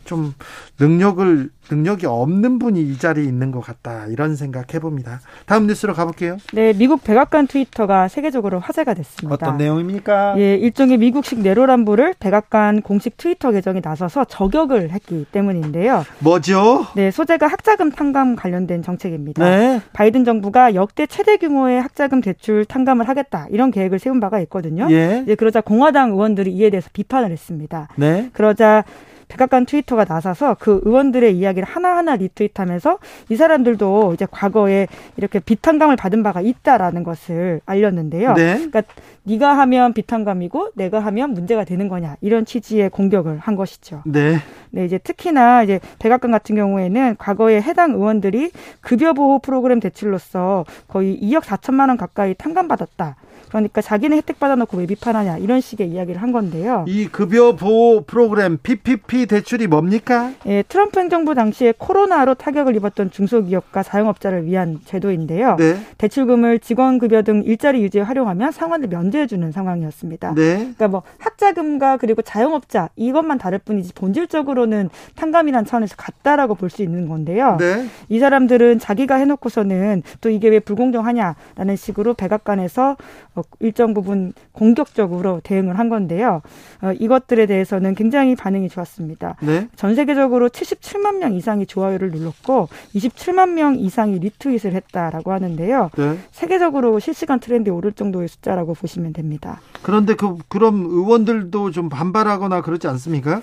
좀 0.04 0.34
능력을 0.78 1.50
능력이 1.70 2.06
없는 2.06 2.58
분이 2.58 2.82
이 2.82 2.98
자리에 2.98 3.24
있는 3.24 3.50
것 3.50 3.60
같다 3.60 4.06
이런 4.08 4.36
생각 4.36 4.74
해봅니다. 4.74 5.20
다음 5.46 5.66
뉴스로 5.66 5.94
가볼게요. 5.94 6.36
네, 6.52 6.72
미국 6.74 7.02
백악관 7.02 7.46
트위터가 7.46 8.08
세계적으로 8.08 8.58
화제가 8.58 8.94
됐습니다. 8.94 9.34
어떤 9.34 9.56
내용입니까? 9.56 10.34
예, 10.38 10.56
일종의 10.56 10.98
미국식 10.98 11.40
내로남불을 11.40 12.16
백악관 12.18 12.82
공식 12.82 13.16
트위터 13.16 13.52
계정에 13.52 13.80
나서서 13.82 14.24
저격을 14.24 14.90
했기 14.90 15.24
때문인데요. 15.30 16.04
뭐죠? 16.18 16.86
네, 16.94 17.10
소재가 17.10 17.46
학자금 17.46 17.90
탕감 17.90 18.36
관련된 18.36 18.82
정책입니다. 18.82 19.42
네. 19.42 19.80
바이든 19.92 20.24
정부가 20.24 20.74
역대 20.74 21.06
최대 21.06 21.36
규모의 21.38 21.80
학자금 21.80 22.20
대출 22.20 22.64
탕감을 22.64 23.08
하겠다 23.08 23.46
이런 23.50 23.70
계획을 23.70 23.98
세운 23.98 24.20
바가 24.20 24.40
있거든요. 24.40 24.88
예. 24.90 25.20
이제 25.22 25.36
그러자 25.36 25.60
공화당 25.60 26.10
의원들이 26.10 26.52
이에 26.52 26.70
대해서 26.70 26.90
비판을 26.92 27.30
했습니다. 27.30 27.88
네. 27.96 28.30
그러자 28.32 28.84
백악관 29.32 29.64
트위터가 29.64 30.04
나서서 30.06 30.56
그 30.60 30.80
의원들의 30.84 31.36
이야기를 31.36 31.66
하나하나 31.66 32.16
리트윗하면서 32.16 32.98
이 33.30 33.36
사람들도 33.36 34.12
이제 34.14 34.26
과거에 34.30 34.86
이렇게 35.16 35.38
비탄감을 35.38 35.96
받은 35.96 36.22
바가 36.22 36.42
있다라는 36.42 37.02
것을 37.02 37.60
알렸는데요. 37.64 38.34
네. 38.34 38.54
그러니까 38.54 38.82
네가 39.24 39.56
하면 39.58 39.94
비탄감이고 39.94 40.72
내가 40.74 41.00
하면 41.00 41.32
문제가 41.32 41.64
되는 41.64 41.88
거냐 41.88 42.16
이런 42.20 42.44
취지의 42.44 42.90
공격을 42.90 43.38
한 43.38 43.56
것이죠. 43.56 44.02
네. 44.04 44.36
네, 44.70 44.84
이제 44.84 44.98
특히나 44.98 45.62
이제 45.62 45.80
백악관 45.98 46.30
같은 46.30 46.56
경우에는 46.56 47.16
과거에 47.18 47.60
해당 47.60 47.92
의원들이 47.92 48.50
급여 48.80 49.12
보호 49.14 49.38
프로그램 49.38 49.80
대출로서 49.80 50.64
거의 50.88 51.18
2억 51.20 51.42
4천만 51.42 51.88
원 51.88 51.96
가까이 51.96 52.34
탕감받았다. 52.34 53.16
그러니까 53.48 53.80
자기는 53.80 54.16
혜택 54.16 54.40
받아놓고 54.40 54.78
왜 54.78 54.86
비판하냐 54.86 55.38
이런 55.38 55.60
식의 55.60 55.88
이야기를 55.88 56.20
한 56.20 56.32
건데요. 56.32 56.84
이 56.88 57.06
급여 57.06 57.54
보호 57.54 58.02
프로그램 58.02 58.58
PPP 58.62 59.26
대출이 59.26 59.66
뭡니까? 59.66 60.32
예, 60.46 60.62
트럼프 60.62 60.98
행정부 60.98 61.34
당시에 61.34 61.72
코로나로 61.78 62.34
타격을 62.34 62.74
입었던 62.76 63.10
중소기업과 63.10 63.82
자영업자를 63.82 64.46
위한 64.46 64.80
제도인데요. 64.84 65.56
네. 65.56 65.76
대출금을 65.98 66.58
직원 66.58 66.98
급여 66.98 67.22
등 67.22 67.42
일자리 67.44 67.82
유지에 67.82 68.02
활용하면 68.02 68.52
상환을 68.52 68.88
면제해 68.88 69.26
주는 69.26 69.52
상황이었습니다. 69.52 70.34
네. 70.34 70.56
그러니까 70.56 70.88
뭐 70.88 71.02
학자금과 71.18 71.98
그리고 71.98 72.22
자영업자 72.22 72.88
이것만 72.96 73.38
다를 73.38 73.58
뿐이지 73.58 73.92
본질적으로는 73.94 74.90
탕감이란 75.14 75.64
차원에서 75.64 75.94
같다라고 75.96 76.54
볼 76.56 76.72
수 76.72 76.82
있는 76.82 77.06
건데요. 77.06 77.58
네. 77.60 77.86
이 78.08 78.18
사람들은 78.18 78.78
자기가 78.78 79.16
해놓고서는 79.16 80.02
또 80.22 80.30
이게 80.30 80.48
왜 80.48 80.58
불공정하냐라는 80.58 81.76
식으로 81.76 82.14
백악관에서 82.14 82.96
어, 83.31 83.31
일정 83.60 83.94
부분 83.94 84.32
공격적으로 84.52 85.40
대응을 85.42 85.78
한 85.78 85.88
건데요. 85.88 86.42
어, 86.82 86.92
이것들에 86.92 87.46
대해서는 87.46 87.94
굉장히 87.94 88.34
반응이 88.34 88.68
좋았습니다. 88.68 89.36
네. 89.42 89.68
전 89.76 89.94
세계적으로 89.94 90.48
77만 90.48 91.18
명 91.18 91.34
이상이 91.34 91.66
좋아요를 91.66 92.10
눌렀고 92.10 92.68
27만 92.94 93.50
명 93.54 93.76
이상이 93.76 94.18
리트윗을 94.18 94.72
했다라고 94.74 95.32
하는데요. 95.32 95.90
네. 95.96 96.18
세계적으로 96.30 96.98
실시간 96.98 97.40
트렌드에 97.40 97.72
오를 97.72 97.92
정도의 97.92 98.28
숫자라고 98.28 98.74
보시면 98.74 99.12
됩니다. 99.12 99.60
그런데 99.82 100.14
그 100.14 100.36
그럼 100.48 100.84
의원들도 100.84 101.70
좀 101.70 101.88
반발하거나 101.88 102.60
그러지 102.62 102.86
않습니까? 102.88 103.42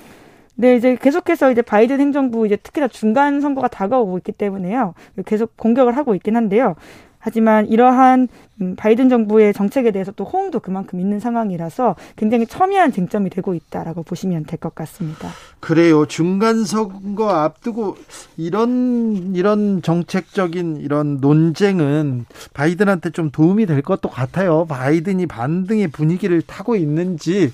네, 0.56 0.76
이제 0.76 0.98
계속해서 1.02 1.52
이제 1.52 1.62
바이든 1.62 2.02
행정부 2.02 2.46
이제 2.46 2.58
특히나 2.58 2.90
중간 2.90 3.40
선거가 3.40 3.70
다가오고 3.70 4.18
있기 4.18 4.34
때문에요. 4.34 4.94
계속 5.26 5.56
공격을 5.56 5.96
하고 5.96 6.16
있긴 6.16 6.36
한데요. 6.36 6.76
하지만 7.20 7.68
이러한 7.68 8.28
음, 8.62 8.76
바이든 8.76 9.10
정부의 9.10 9.54
정책에 9.54 9.92
대해서 9.92 10.12
또 10.14 10.24
호응도 10.26 10.60
그만큼 10.60 11.00
있는 11.00 11.20
상황이라서 11.20 11.96
굉장히 12.18 12.46
첨예한 12.46 12.92
쟁점이 12.92 13.30
되고 13.30 13.54
있다라고 13.54 14.04
보시면 14.04 14.46
될 14.46 14.60
것 14.60 14.76
같습니다. 14.76 15.30
그래요. 15.62 16.06
중간 16.06 16.66
선거 16.66 17.30
앞두고 17.30 17.96
이런 18.36 19.34
이런 19.36 19.82
정책적인 19.82 20.78
이런 20.82 21.18
논쟁은 21.22 22.26
바이든한테 22.54 23.12
좀 23.12 23.32
도움이 23.32 23.66
될 23.66 23.82
것도 23.82 24.10
같아요. 24.10 24.66
바이든이 24.66 25.28
반등의 25.28 25.88
분위기를 25.90 26.42
타고 26.42 26.76
있는지 26.76 27.52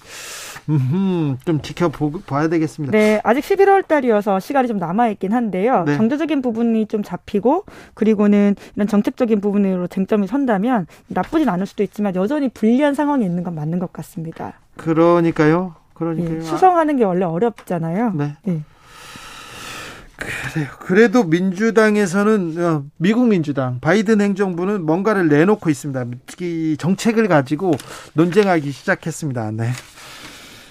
음흠, 0.70 1.38
좀 1.46 1.62
지켜봐야 1.62 2.48
되겠습니다. 2.50 2.92
네, 2.98 3.22
아직 3.24 3.42
11월 3.42 3.88
달이어서 3.88 4.40
시간이 4.40 4.68
좀 4.68 4.78
남아 4.78 5.10
있긴 5.10 5.34
한데요. 5.34 5.84
네. 5.86 5.98
경제적인 5.98 6.42
부분이 6.42 6.88
좀 6.88 7.04
잡히고, 7.04 7.66
그리고는 7.94 8.56
이런 8.76 8.88
정책적인 8.88 9.42
부분으로 9.42 9.88
쟁점이 9.88 10.28
선다면 10.28 10.88
나쁘진 11.08 11.50
않을 11.50 11.66
수도 11.66 11.84
있지만 11.84 12.16
여전히 12.16 12.50
불리한 12.50 12.94
상황이 12.94 13.26
있는 13.26 13.44
건 13.44 13.56
맞는 13.56 13.80
것 13.80 13.94
같습니다. 13.94 14.60
그러니까요. 14.78 15.76
그러니까요. 15.94 16.38
예, 16.38 16.42
수성하는 16.42 16.98
게 16.98 17.04
원래 17.04 17.26
어렵잖아요. 17.26 18.14
네. 18.16 18.36
예. 18.48 18.62
그래요. 20.18 20.68
그래도 20.80 21.24
민주당에서는 21.24 22.64
어, 22.64 22.84
미국 22.98 23.28
민주당 23.28 23.80
바이든 23.82 24.22
행정부는 24.22 24.86
뭔가를 24.86 25.28
내놓고 25.28 25.70
있습니다. 25.70 26.06
이 26.40 26.78
정책을 26.80 27.28
가지고 27.28 27.72
논쟁하기 28.14 28.72
시작했습니다. 28.72 29.52
네. 29.52 29.72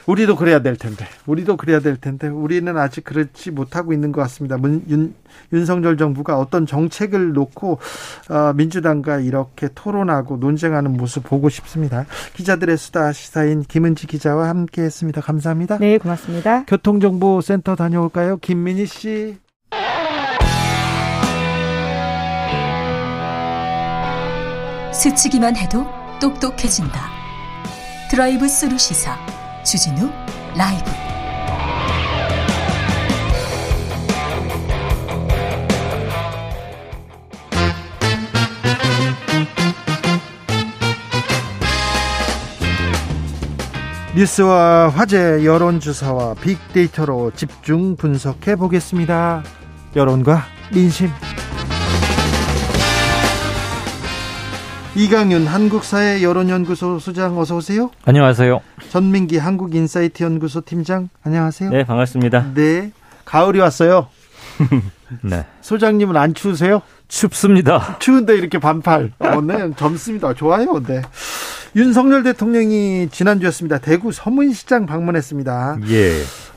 우리도 0.06 0.36
그래야 0.36 0.60
될 0.60 0.76
텐데, 0.76 1.06
우리도 1.26 1.56
그래야 1.56 1.80
될 1.80 1.96
텐데, 1.96 2.28
우리는 2.28 2.76
아직 2.76 3.04
그렇지 3.04 3.50
못하고 3.50 3.92
있는 3.92 4.12
것 4.12 4.20
같습니다. 4.22 4.56
문, 4.56 4.84
윤, 4.88 5.14
윤석열 5.52 5.96
정부가 5.96 6.38
어떤 6.38 6.66
정책을 6.66 7.32
놓고 7.32 7.78
어, 8.30 8.52
민주당과 8.54 9.20
이렇게 9.20 9.68
토론하고 9.74 10.36
논쟁하는 10.36 10.92
모습 10.96 11.24
보고 11.24 11.48
싶습니다. 11.48 12.04
기자들의 12.34 12.76
수다 12.76 13.12
시사인 13.12 13.62
김은지 13.62 14.06
기자와 14.06 14.48
함께했습니다. 14.48 15.20
감사합니다. 15.20 15.78
네, 15.78 15.98
고맙습니다. 15.98 16.64
교통정보센터 16.66 17.76
다녀올까요, 17.76 18.36
김민희 18.38 18.86
씨? 18.86 19.38
스치기만 24.92 25.56
해도 25.56 25.84
똑똑해진다. 26.20 27.00
드라이브 28.10 28.48
스루 28.48 28.78
시사 28.78 29.18
주진우 29.64 30.10
라이브. 30.56 30.90
뉴스와 44.14 44.90
화제, 44.90 45.44
여론조사와 45.44 46.34
빅데이터로 46.34 47.32
집중 47.34 47.96
분석해 47.96 48.54
보겠습니다. 48.54 49.42
여론과 49.96 50.44
민심. 50.72 51.10
이강윤 54.96 55.46
한국사회 55.48 56.22
여론연구소 56.22 57.00
소장 57.00 57.36
어서 57.36 57.56
오세요. 57.56 57.90
안녕하세요. 58.04 58.60
전민기 58.90 59.38
한국인사이트 59.38 60.22
연구소 60.22 60.60
팀장 60.60 61.08
안녕하세요. 61.24 61.70
네, 61.70 61.84
반갑습니다. 61.84 62.52
네. 62.54 62.92
가을이 63.24 63.58
왔어요. 63.58 64.06
네. 65.22 65.44
소장님은 65.62 66.16
안 66.16 66.32
추우세요? 66.32 66.80
춥습니다. 67.08 67.98
추운데 67.98 68.36
이렇게 68.36 68.58
반팔. 68.60 69.12
어, 69.18 69.40
네, 69.40 69.72
젊습니다. 69.76 70.32
좋아요. 70.34 70.80
네. 70.86 71.02
윤석열 71.74 72.22
대통령이 72.22 73.08
지난주였습니다. 73.10 73.78
대구 73.78 74.12
서문시장 74.12 74.86
방문했습니다. 74.86 75.78
예. 75.88 76.12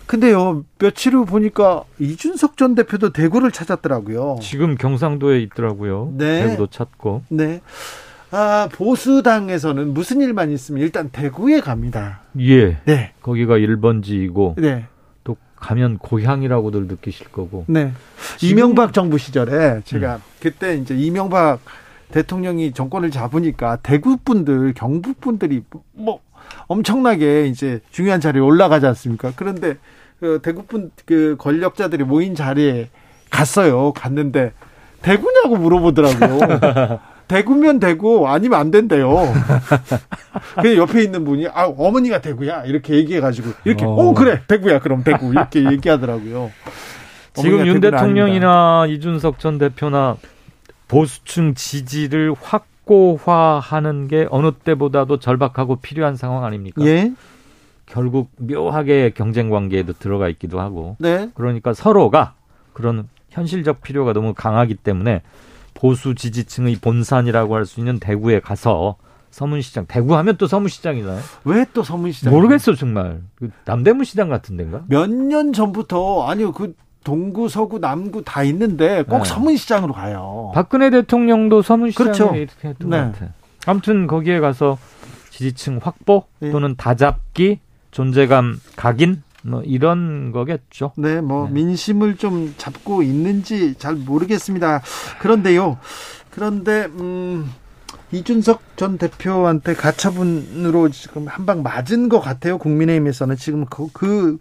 근데요, 0.06 0.64
며칠 0.78 1.16
후 1.16 1.26
보니까 1.26 1.84
이준석 2.00 2.56
전 2.56 2.76
대표도 2.76 3.14
대구를 3.14 3.52
찾았더라고요. 3.52 4.38
지금 4.44 4.76
경상도에 4.76 5.42
있더라고요. 5.42 6.14
네. 6.16 6.44
대구도 6.44 6.68
찾고. 6.68 7.24
네. 7.30 7.62
아, 8.32 8.68
보수당에서는 8.72 9.94
무슨 9.94 10.22
일만 10.22 10.52
있으면 10.52 10.82
일단 10.82 11.10
대구에 11.10 11.62
갑니다. 11.62 12.22
예. 12.40 12.78
네. 12.86 13.14
거기가 13.22 13.58
1번지이고 13.58 14.60
네. 14.60 14.86
또 15.24 15.38
가면 15.56 15.98
고향이라고들 15.98 16.88
느끼실 16.88 17.30
거고. 17.30 17.66
네. 17.68 17.94
이명박 18.42 18.94
정부 18.94 19.18
시절에 19.18 19.82
제가 19.86 20.20
그때 20.42 20.76
이제 20.76 20.96
이명박 20.96 21.60
대통령이 22.12 22.74
정권을 22.74 23.12
잡으니까 23.12 23.78
대구 23.78 24.18
분들, 24.18 24.74
경북 24.74 25.22
분들이 25.22 25.64
뭐 25.94 26.20
엄청나게 26.68 27.48
이제 27.48 27.80
중요한 27.92 28.22
자리에 28.22 28.42
올라가지 28.42 28.86
않습니까? 28.88 29.34
그런데 29.36 29.76
그 30.20 30.40
대구 30.42 30.64
분그 30.64 31.36
권력자들이 31.38 32.04
모인 32.04 32.36
자리에 32.36 32.90
갔어요. 33.30 33.92
갔는데 33.94 34.54
대구냐고 35.02 35.58
물어보더라고요. 35.58 37.00
대구면 37.28 37.80
대구 37.80 38.28
아니면 38.28 38.60
안 38.60 38.72
된대요. 38.72 39.16
그 40.62 40.78
옆에 40.78 41.04
있는 41.04 41.26
분이 41.26 41.48
아 41.48 41.66
어머니가 41.66 42.22
대구야 42.22 42.64
이렇게 42.66 42.96
얘기해가지고 42.96 43.52
이렇게 43.66 43.86
어. 43.86 43.90
어, 43.90 44.14
그래 44.14 44.42
대구야 44.48 44.80
그럼 44.80 45.04
대구 45.04 45.32
이렇게 45.32 45.64
얘기하더라고요. 45.66 46.52
지금 47.34 47.68
윤 47.68 47.80
대통령이나 47.80 48.86
이준석 48.88 49.40
전 49.40 49.58
대표나 49.58 50.18
보수층 50.88 51.54
지지를 51.54 52.34
확고화하는 52.42 54.08
게 54.08 54.28
어느 54.32 54.52
때보다도 54.52 55.20
절박하고 55.20 55.78
필요한 55.78 56.16
상황 56.16 56.46
아닙니까? 56.46 56.84
예. 56.86 57.12
결국 57.86 58.32
묘하게 58.38 59.12
경쟁 59.12 59.50
관계에도 59.50 59.94
들어가 59.94 60.30
있기도 60.30 60.60
하고. 60.60 60.96
네. 61.00 61.30
그러니까 61.36 61.74
서로가 61.74 62.34
그런 62.74 63.08
현실적 63.30 63.82
필요가 63.82 64.14
너무 64.14 64.34
강하기 64.34 64.76
때문에 64.76 65.22
보수 65.78 66.16
지지층의 66.16 66.78
본산이라고 66.82 67.56
할 67.56 67.66
수 67.66 67.80
있는 67.80 68.00
대구에 68.00 68.40
가서 68.40 68.96
서문시장 69.30 69.86
대구 69.88 70.16
하면 70.18 70.38
또 70.38 70.48
서문시장이잖아요. 70.48 71.22
왜 71.46 71.66
또 71.74 71.84
서문시장? 71.84 72.34
모르겠어 72.34 72.74
정말 72.76 73.22
그 73.36 73.50
남대문 73.66 74.04
시장 74.06 74.30
같은 74.30 74.58
데인가? 74.58 74.82
몇 74.88 75.08
년 75.10 75.54
전부터 75.54 76.28
아니요 76.28 76.52
그 76.54 76.74
동구 77.04 77.48
서구 77.50 77.80
남구 77.80 78.24
다 78.24 78.44
있는데 78.44 79.04
꼭 79.04 79.20
네. 79.20 79.26
서문시장으로 79.26 79.94
가요. 79.94 80.52
박근혜 80.56 80.90
대통령도 80.90 81.62
서문시장에 81.62 82.12
그렇죠. 82.12 82.36
이렇게 82.36 82.70
했던 82.70 82.90
네. 82.90 82.98
것 82.98 83.12
같아. 83.14 83.32
아무튼 83.68 84.08
거기에 84.08 84.40
가서 84.40 84.78
지지층 85.30 85.80
확보 85.84 86.24
예. 86.42 86.50
또는 86.50 86.76
다잡기, 86.76 87.60
존재감 87.92 88.60
각인 88.76 89.22
뭐 89.48 89.62
이런 89.64 90.32
거겠죠. 90.32 90.92
네, 90.98 91.22
뭐 91.22 91.48
민심을 91.48 92.18
좀 92.18 92.54
잡고 92.58 93.02
있는지 93.04 93.76
잘 93.76 93.96
모르겠습니다. 93.96 94.82
그런데요. 95.20 95.78
그런데 96.32 96.86
음 97.00 97.50
이준석 98.12 98.78
전 98.78 98.98
대표한테 98.98 99.74
가처분으로 99.74 100.90
지금 100.90 101.28
한 101.28 101.46
방 101.46 101.62
맞은 101.64 102.08
것 102.10 102.20
같아요. 102.22 102.58
국민의힘에서는 102.58 103.36
지금 103.36 103.66
그, 103.66 103.88
그, 103.92 104.38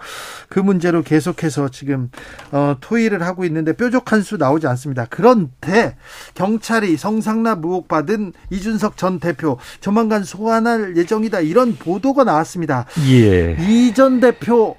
그 0.49 0.61
문제로 0.61 1.03
계속해서 1.03 1.69
지금, 1.71 2.11
어, 2.53 2.77
토의를 2.81 3.23
하고 3.23 3.45
있는데 3.45 3.73
뾰족한 3.73 4.23
수 4.23 4.37
나오지 4.37 4.67
않습니다. 4.69 5.07
그런데 5.11 5.97
경찰이 6.35 6.97
성상납 6.97 7.65
의혹 7.65 7.89
받은 7.89 8.33
이준석 8.51 8.97
전 8.97 9.19
대표 9.19 9.59
조만간 9.81 10.23
소환할 10.23 10.97
예정이다. 10.97 11.41
이런 11.41 11.77
보도가 11.77 12.23
나왔습니다. 12.25 12.87
예. 13.09 13.57
이전 13.61 14.21
대표 14.21 14.77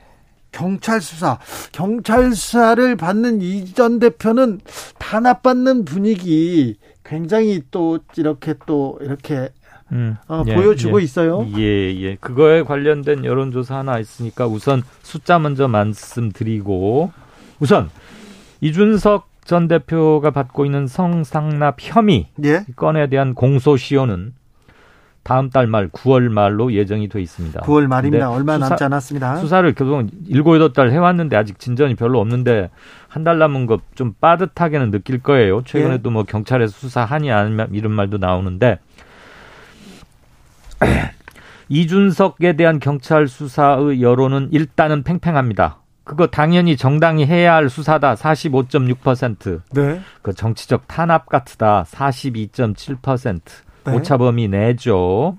경찰 0.58 1.02
수사, 1.02 1.38
경찰 1.72 2.34
수사를 2.34 2.96
받는 2.96 3.42
이 3.42 3.74
전 3.74 4.00
대표는 4.00 4.60
탄압받는 4.98 5.86
분위기 5.86 6.78
굉장히 7.06 7.62
또 7.70 8.00
이렇게 8.18 8.56
또 8.66 8.98
이렇게 9.02 9.50
음, 9.92 10.18
어, 10.28 10.44
예, 10.48 10.56
보여주고 10.56 11.00
예. 11.00 11.04
있어요. 11.04 11.48
예, 11.58 11.62
예. 11.96 12.16
그거에 12.16 12.64
관련된 12.64 13.24
여론조사 13.24 13.78
하나 13.78 14.00
있으니까 14.00 14.48
우선 14.48 14.82
숫자 15.04 15.38
먼저 15.40 15.68
말씀드리고 15.68 17.12
우선 17.60 17.90
이준석 18.62 19.30
전 19.46 19.68
대표가 19.68 20.32
받고 20.32 20.66
있는 20.66 20.88
성상납 20.88 21.78
혐의 21.80 22.28
예. 22.44 22.66
건에 22.76 23.08
대한 23.08 23.34
공소시효는 23.34 24.34
다음 25.28 25.50
달 25.50 25.68
말 25.68 25.90
9월 25.90 26.30
말로 26.30 26.72
예정이 26.72 27.10
돼 27.10 27.20
있습니다. 27.22 27.60
9월 27.62 27.88
말입니다. 27.88 28.32
얼마 28.32 28.54
수사- 28.56 28.70
남지 28.70 28.84
않았습니다. 28.86 29.36
수사를 29.38 29.74
그동안 29.74 30.10
일곱 30.28 30.56
여덟 30.56 30.72
달 30.72 30.92
해왔는데 30.92 31.36
아직 31.36 31.60
진전이 31.60 31.96
별로 31.96 32.20
없는데 32.22 32.70
한 33.10 33.24
달 33.26 33.38
남은 33.40 33.66
거좀 33.66 34.14
빠듯하게는 34.22 34.92
느낄 34.92 35.20
거예요. 35.22 35.64
최근에도 35.66 36.12
뭐 36.12 36.24
경찰에서 36.24 36.72
수사하니 36.72 37.30
아니면 37.32 37.68
이런 37.74 37.92
말도 37.92 38.20
나오는데 38.20 38.80
이준석에 41.70 42.54
대한 42.54 42.80
경찰 42.80 43.28
수사의 43.28 44.02
여론은 44.02 44.50
일단은 44.52 45.04
팽팽합니다. 45.04 45.80
그거 46.06 46.28
당연히 46.28 46.78
정당이 46.78 47.26
해야 47.26 47.56
할 47.56 47.70
수사다. 47.70 48.16
45.6%. 48.16 49.62
네. 49.74 50.00
그 50.22 50.34
정치적 50.34 50.88
탄압 50.88 51.26
같으다. 51.28 51.84
42.7%. 51.90 53.42
네. 53.88 53.96
오차범위 53.98 54.48
내죠. 54.50 55.38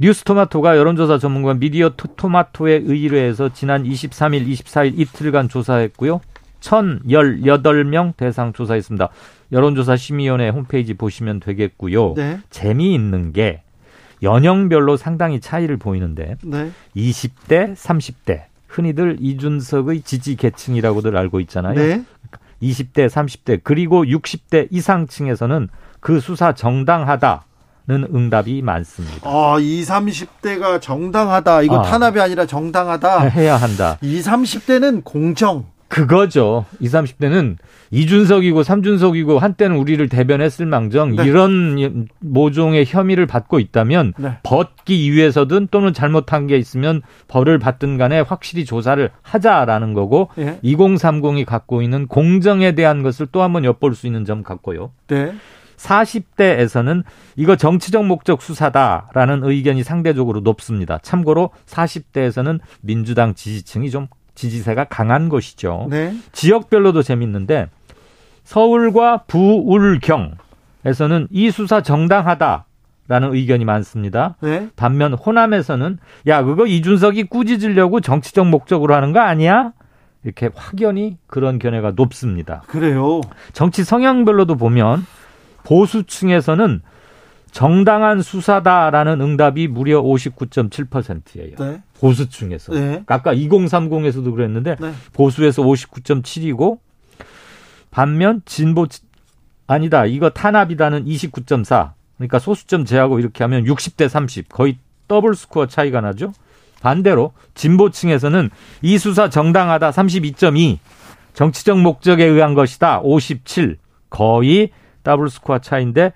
뉴스토마토가 0.00 0.76
여론조사 0.76 1.18
전문가 1.18 1.54
미디어 1.54 1.90
토- 1.90 2.08
토마토에 2.16 2.82
의뢰해서 2.84 3.50
지난 3.52 3.84
23일, 3.84 4.48
24일 4.48 4.98
이틀간 4.98 5.48
조사했고요. 5.48 6.20
1,018명 6.60 8.16
대상 8.16 8.52
조사했습니다. 8.52 9.08
여론조사 9.52 9.96
심의위원회 9.96 10.48
홈페이지 10.48 10.94
보시면 10.94 11.40
되겠고요. 11.40 12.14
네. 12.14 12.38
재미있는 12.50 13.32
게 13.32 13.62
연령별로 14.22 14.96
상당히 14.96 15.40
차이를 15.40 15.76
보이는데 15.76 16.36
네. 16.42 16.70
20대, 16.96 17.74
30대 17.74 18.44
흔히들 18.68 19.16
이준석의 19.20 20.02
지지 20.02 20.36
계층이라고들 20.36 21.16
알고 21.16 21.40
있잖아요. 21.40 21.74
네. 21.74 22.04
20대, 22.62 23.08
30대 23.08 23.60
그리고 23.64 24.04
60대 24.04 24.68
이상층에서는 24.70 25.68
그 26.02 26.20
수사 26.20 26.52
정당하다 26.52 27.46
는 27.88 28.06
응답이 28.14 28.62
많습니다. 28.62 29.28
아, 29.28 29.58
20, 29.58 29.88
30대가 29.92 30.80
정당하다. 30.80 31.62
이거 31.62 31.80
아. 31.80 31.82
탄압이 31.82 32.20
아니라 32.20 32.46
정당하다. 32.46 33.22
해야 33.22 33.56
한다. 33.56 33.98
20, 34.00 34.24
30대는 34.24 35.02
공정, 35.02 35.64
그거죠. 35.92 36.64
20, 36.80 37.18
30대는 37.18 37.56
이준석이고 37.90 38.62
삼준석이고 38.62 39.38
한때는 39.38 39.76
우리를 39.76 40.08
대변했을 40.08 40.64
망정 40.64 41.14
네. 41.14 41.24
이런 41.26 42.08
모종의 42.20 42.86
혐의를 42.86 43.26
받고 43.26 43.60
있다면 43.60 44.14
네. 44.16 44.38
벗기 44.42 45.12
위해서든 45.12 45.68
또는 45.70 45.92
잘못한 45.92 46.46
게 46.46 46.56
있으면 46.56 47.02
벌을 47.28 47.58
받든 47.58 47.98
간에 47.98 48.20
확실히 48.20 48.64
조사를 48.64 49.10
하자라는 49.20 49.92
거고 49.92 50.30
예. 50.38 50.58
2030이 50.64 51.44
갖고 51.44 51.82
있는 51.82 52.06
공정에 52.06 52.72
대한 52.74 53.02
것을 53.02 53.26
또 53.30 53.42
한번 53.42 53.64
엿볼 53.66 53.94
수 53.94 54.06
있는 54.06 54.24
점 54.24 54.42
같고요. 54.42 54.92
네. 55.08 55.34
40대에서는 55.82 57.02
이거 57.36 57.56
정치적 57.56 58.04
목적 58.06 58.42
수사다라는 58.42 59.44
의견이 59.44 59.82
상대적으로 59.82 60.40
높습니다. 60.40 60.98
참고로 61.02 61.50
40대에서는 61.66 62.60
민주당 62.80 63.34
지지층이 63.34 63.90
좀 63.90 64.06
지지세가 64.34 64.84
강한 64.84 65.28
것이죠. 65.28 65.88
네. 65.90 66.14
지역별로도 66.32 67.02
재밌는데 67.02 67.68
서울과 68.44 69.24
부울경에서는 69.26 70.38
이 71.30 71.50
수사 71.50 71.82
정당하다 71.82 72.66
라는 73.08 73.34
의견이 73.34 73.64
많습니다. 73.64 74.36
네. 74.40 74.68
반면 74.76 75.12
호남에서는 75.12 75.98
야 76.28 76.42
그거 76.44 76.66
이준석이 76.66 77.24
꾸짖으려고 77.24 78.00
정치적 78.00 78.46
목적으로 78.48 78.94
하는 78.94 79.12
거 79.12 79.20
아니야? 79.20 79.72
이렇게 80.24 80.48
확연히 80.54 81.18
그런 81.26 81.58
견해가 81.58 81.92
높습니다. 81.96 82.62
그래요. 82.68 83.20
정치 83.52 83.82
성향별로도 83.82 84.54
보면 84.56 85.04
보수층에서는 85.64 86.82
정당한 87.50 88.22
수사다라는 88.22 89.20
응답이 89.20 89.68
무려 89.68 90.02
59.7%예요. 90.02 91.56
네. 91.58 91.82
보수층에서. 92.00 92.72
네. 92.72 93.02
아까 93.06 93.34
2030에서도 93.34 94.34
그랬는데 94.34 94.76
네. 94.80 94.92
보수에서 95.12 95.62
59.7이고 95.62 96.78
반면 97.90 98.40
진보 98.46 98.86
아니다. 99.66 100.06
이거 100.06 100.30
탄압이다는 100.30 101.04
29.4. 101.04 101.92
그러니까 102.16 102.38
소수점 102.38 102.84
제하고 102.84 103.18
이렇게 103.18 103.44
하면 103.44 103.64
60대 103.64 104.08
30. 104.08 104.48
거의 104.48 104.78
더블 105.06 105.34
스코어 105.34 105.66
차이가 105.66 106.00
나죠. 106.00 106.32
반대로 106.80 107.32
진보층에서는 107.54 108.50
이 108.80 108.98
수사 108.98 109.28
정당하다 109.28 109.90
32.2. 109.90 110.78
정치적 111.34 111.78
목적에 111.80 112.24
의한 112.24 112.54
것이다 112.54 113.00
57. 113.00 113.76
거의 114.10 114.70
더블 115.02 115.28
스코어 115.28 115.58
차인데 115.60 116.12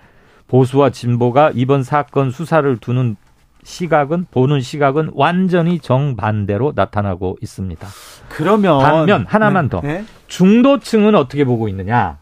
보수와 0.47 0.89
진보가 0.89 1.51
이번 1.55 1.83
사건 1.83 2.31
수사를 2.31 2.77
두는 2.77 3.17
시각은 3.63 4.27
보는 4.31 4.61
시각은 4.61 5.11
완전히 5.13 5.79
정반대로 5.79 6.71
나타나고 6.73 7.37
있습니다. 7.41 7.85
그러면 8.29 8.79
반면 8.79 9.25
하나만 9.27 9.65
네. 9.65 9.69
더. 9.69 9.81
네. 9.81 10.05
중도층은 10.27 11.15
어떻게 11.15 11.43
보고 11.43 11.67
있느냐? 11.67 12.17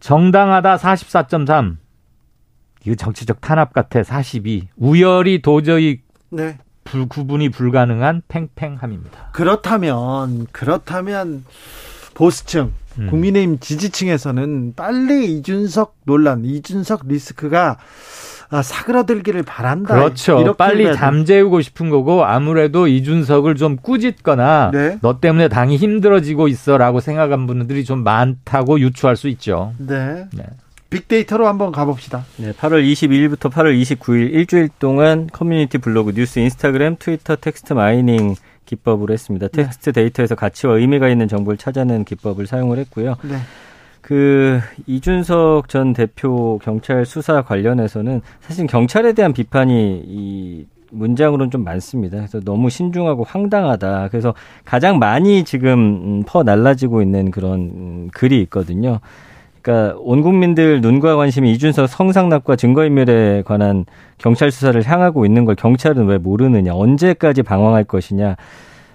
정당하다 0.00 0.76
44.3. 0.76 1.76
이거 2.84 2.94
정치적 2.94 3.40
탄압 3.40 3.72
같아 3.72 4.02
42. 4.02 4.68
우열이 4.76 5.42
도저히 5.42 6.02
네. 6.30 6.58
불, 6.84 7.08
구분이 7.08 7.48
불가능한 7.48 8.22
팽팽함입니다. 8.28 9.30
그렇다면 9.32 10.46
그렇다면 10.52 11.44
보수층 12.14 12.72
음. 12.98 13.06
국민의힘 13.08 13.58
지지층에서는 13.60 14.74
빨리 14.76 15.38
이준석 15.38 15.96
논란, 16.04 16.44
이준석 16.44 17.02
리스크가 17.06 17.78
아, 18.50 18.62
사그라들기를 18.62 19.42
바란다. 19.42 19.94
그렇죠. 19.94 20.40
이렇게 20.40 20.56
빨리. 20.56 20.94
잠재우고 20.94 21.60
싶은 21.60 21.90
거고 21.90 22.24
아무래도 22.24 22.86
이준석을 22.86 23.56
좀 23.56 23.76
꾸짖거나 23.76 24.70
네. 24.72 24.98
너 25.02 25.20
때문에 25.20 25.48
당이 25.48 25.76
힘들어지고 25.76 26.48
있어라고 26.48 27.00
생각한 27.00 27.46
분들이 27.46 27.84
좀 27.84 28.02
많다고 28.04 28.80
유추할 28.80 29.16
수 29.16 29.28
있죠. 29.28 29.74
네. 29.76 30.26
네. 30.32 30.44
빅데이터로 30.90 31.46
한번 31.46 31.70
가봅시다. 31.70 32.24
네, 32.38 32.52
8월 32.52 32.82
22일부터 32.84 33.50
8월 33.50 33.80
29일 33.80 34.32
일주일 34.32 34.68
동안 34.78 35.28
커뮤니티 35.30 35.78
블로그, 35.78 36.12
뉴스, 36.12 36.38
인스타그램, 36.38 36.96
트위터, 36.98 37.36
text 37.36 37.74
mining 37.74 38.34
기법으로 38.64 39.12
했습니다. 39.12 39.48
텍스트 39.48 39.92
데이터에서 39.92 40.34
가치와 40.34 40.76
의미가 40.76 41.08
있는 41.08 41.28
정보를 41.28 41.58
찾아내는 41.58 42.04
기법을 42.04 42.46
사용을 42.46 42.78
했고요. 42.78 43.16
네. 43.22 43.36
그 44.00 44.60
이준석 44.86 45.68
전 45.68 45.92
대표 45.92 46.58
경찰 46.62 47.04
수사 47.04 47.42
관련해서는 47.42 48.22
사실 48.40 48.66
경찰에 48.66 49.12
대한 49.12 49.34
비판이 49.34 50.02
이 50.06 50.66
문장으로는 50.90 51.50
좀 51.50 51.64
많습니다. 51.64 52.16
그래서 52.16 52.40
너무 52.40 52.70
신중하고 52.70 53.24
황당하다. 53.24 54.08
그래서 54.08 54.32
가장 54.64 54.98
많이 54.98 55.44
지금 55.44 55.72
음, 55.72 56.22
퍼 56.26 56.42
날라지고 56.42 57.02
있는 57.02 57.30
그런 57.30 57.60
음, 57.60 58.08
글이 58.14 58.40
있거든요. 58.42 59.00
그러니까 59.62 59.96
온 60.00 60.22
국민들 60.22 60.80
눈과 60.80 61.16
관심이 61.16 61.52
이준석 61.52 61.88
성상납과 61.88 62.56
증거인멸에 62.56 63.42
관한 63.44 63.84
경찰 64.18 64.50
수사를 64.50 64.80
향하고 64.82 65.26
있는 65.26 65.44
걸 65.44 65.54
경찰은 65.54 66.06
왜 66.06 66.18
모르느냐? 66.18 66.74
언제까지 66.74 67.42
방황할 67.42 67.84
것이냐? 67.84 68.36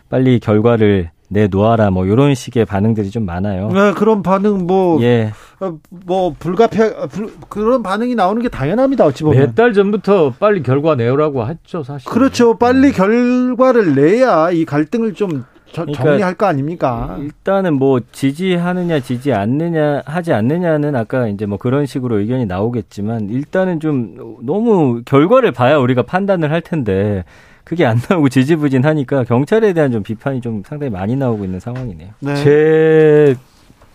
빨리 0.09 0.39
결과를 0.39 1.09
내놓아라. 1.29 1.89
뭐 1.89 2.05
이런 2.05 2.35
식의 2.35 2.65
반응들이 2.65 3.09
좀 3.09 3.25
많아요. 3.25 3.69
네, 3.71 3.91
그런 3.93 4.21
반응 4.21 4.67
뭐, 4.67 5.01
예. 5.01 5.31
어, 5.59 5.73
뭐 5.89 6.35
불가피하 6.37 6.85
어, 6.95 7.07
불, 7.07 7.33
그런 7.49 7.81
반응이 7.81 8.13
나오는 8.13 8.39
게 8.41 8.49
당연합니다. 8.49 9.05
어찌 9.05 9.23
보면. 9.23 9.39
몇 9.39 9.55
달 9.55 9.73
전부터 9.73 10.33
빨리 10.39 10.61
결과 10.61 10.93
내오라고 10.95 11.47
했죠, 11.47 11.83
사실. 11.83 12.07
그렇죠. 12.11 12.57
빨리 12.59 12.91
결과를 12.91 13.95
내야 13.95 14.51
이 14.51 14.63
갈등을 14.65 15.15
좀 15.15 15.43
저- 15.73 15.81
그러니까 15.83 16.03
정리할 16.03 16.33
거 16.35 16.45
아닙니까? 16.45 17.17
일단은 17.19 17.73
뭐 17.73 17.99
지지하느냐 18.11 18.99
지지 18.99 19.33
않느냐 19.33 20.03
하지 20.05 20.31
않느냐는 20.31 20.95
아까 20.95 21.27
이제 21.27 21.45
뭐 21.45 21.57
그런 21.57 21.85
식으로 21.85 22.19
의견이 22.19 22.45
나오겠지만 22.45 23.29
일단은 23.29 23.79
좀 23.79 24.37
너무 24.43 25.01
결과를 25.03 25.51
봐야 25.51 25.77
우리가 25.77 26.03
판단을 26.03 26.51
할 26.51 26.61
텐데 26.61 27.23
그게 27.63 27.85
안 27.85 27.99
나오고 28.09 28.29
지지부진하니까 28.29 29.23
경찰에 29.23 29.73
대한 29.73 29.91
좀 29.91 30.03
비판이 30.03 30.41
좀 30.41 30.63
상당히 30.65 30.91
많이 30.91 31.15
나오고 31.15 31.43
있는 31.45 31.59
상황이네요. 31.59 32.09
네. 32.19 32.35
제 32.35 33.35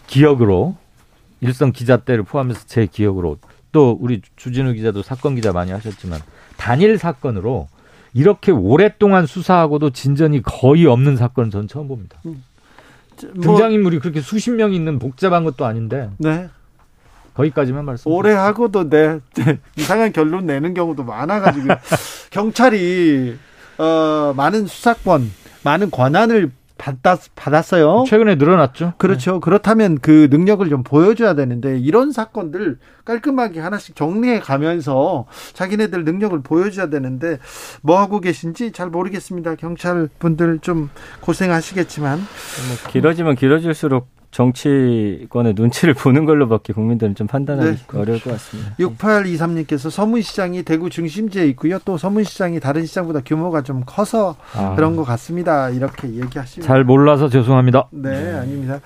기억으로 0.07 0.75
일선 1.41 1.73
기자 1.73 1.99
때를 1.99 2.25
포함해서 2.25 2.63
제 2.67 2.87
기억으로 2.87 3.37
또 3.71 3.97
우리 4.01 4.23
주진우 4.37 4.73
기자도 4.73 5.03
사건 5.03 5.35
기자 5.35 5.53
많이 5.53 5.71
하셨지만 5.71 6.19
단일 6.57 6.99
사건으로 6.99 7.69
이렇게 8.15 8.53
오랫동안 8.53 9.27
수사하고도 9.27 9.91
진전이 9.91 10.43
거의 10.43 10.87
없는 10.87 11.17
사건은 11.17 11.51
전 11.51 11.69
처음 11.69 11.89
봅니다. 11.89 12.19
뭐, 12.23 12.35
등장인물이 13.41 13.99
그렇게 13.99 14.21
수십 14.21 14.51
명 14.51 14.73
있는 14.73 14.99
복잡한 14.99 15.45
것도 15.45 15.65
아닌데 15.67 16.11
네. 16.19 16.49
거기까지만 17.35 17.85
말씀. 17.85 18.11
오래 18.11 18.33
하고도 18.33 18.89
네 18.91 19.21
이상한 19.77 20.13
결론 20.13 20.47
내는 20.47 20.75
경우도 20.75 21.05
많아가지고 21.05 21.67
경찰이 22.31 23.37
어, 23.79 24.35
많은 24.37 24.67
수사권, 24.67 25.31
많은 25.63 25.91
권한을 25.91 26.51
받았, 26.79 27.19
받았어요. 27.35 28.05
최근에 28.07 28.37
늘어났죠. 28.37 28.95
그렇죠. 28.97 29.41
그렇다면 29.41 29.99
그 30.01 30.29
능력을 30.31 30.67
좀 30.69 30.83
보여줘야 30.83 31.35
되는데 31.35 31.79
이런 31.79 32.13
사건들 32.13 32.79
깔끔하게 33.05 33.61
하나씩 33.61 33.97
정리해 33.97 34.39
가면서 34.41 35.27
자기네들 35.53 36.05
능력을 36.05 36.41
보여줘야 36.43 36.89
되는데 36.89 37.39
뭐 37.83 37.99
하고 37.99 38.21
계신지 38.21 38.73
잘 38.73 38.89
모르겠습니다. 38.89 39.57
경찰 39.57 40.09
분들 40.19 40.61
좀 40.61 40.89
고생하시겠지만 41.21 42.19
뭐 42.19 42.91
길어지면 42.91 43.35
길어질수록 43.35 44.18
정치권의 44.31 45.55
눈치를 45.55 45.95
보는 45.95 46.25
걸로밖에 46.27 46.73
국민들은 46.73 47.15
좀 47.15 47.27
판단하기 47.27 47.71
네. 47.71 47.99
어려울 47.99 48.21
것 48.21 48.31
같습니다. 48.33 48.75
6823님께서 48.79 49.91
서문시장이 49.91 50.63
대구 50.63 50.91
중심지에 50.91 51.47
있고요. 51.49 51.79
또 51.85 51.97
서문시장이 51.97 52.61
다른 52.61 52.87
시장보다 52.87 53.21
규모가 53.25 53.63
좀 53.63 53.83
커서 53.87 54.37
아. 54.55 54.75
그런 54.75 54.97
것 54.97 55.05
같습니다. 55.05 55.71
이렇게 55.71 56.09
얘기하십니다. 56.09 56.67
잘 56.73 56.85
몰라서 56.85 57.29
죄송합니다. 57.29 57.89
네, 57.91 58.35
아닙니다. 58.35 58.81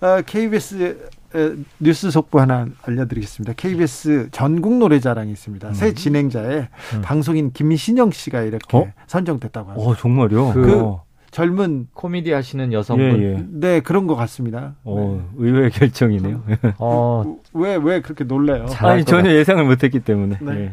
어, 0.00 0.20
KBS 0.24 0.98
에, 1.34 1.52
뉴스 1.80 2.10
속보 2.10 2.40
하나 2.40 2.66
알려드리겠습니다. 2.82 3.52
KBS 3.56 4.28
전국 4.30 4.74
노래자랑이 4.78 5.30
있습니다. 5.32 5.74
새 5.74 5.92
진행자의 5.92 6.68
방송인 7.02 7.52
김신영 7.52 8.12
씨가 8.12 8.42
이렇게 8.42 8.76
어? 8.76 8.86
선정됐다고 9.08 9.70
합니다. 9.72 9.90
어 9.90 9.94
정말요? 9.96 10.52
그- 10.54 10.62
그 10.62 10.96
젊은 11.36 11.86
코미디 11.92 12.32
하시는 12.32 12.72
여성분. 12.72 13.20
예, 13.20 13.34
예. 13.34 13.44
네 13.50 13.80
그런 13.80 14.06
것 14.06 14.14
같습니다. 14.16 14.72
어, 14.84 15.22
의외의 15.36 15.70
결정이네요. 15.70 16.42
어, 16.78 17.36
왜 17.52 17.76
왜 17.76 18.00
그렇게 18.00 18.24
놀래요? 18.24 18.64
아니 18.78 19.04
것 19.04 19.10
전혀 19.10 19.32
예상을 19.32 19.62
못했기 19.62 20.00
때문에. 20.00 20.38
네. 20.40 20.52
예. 20.52 20.72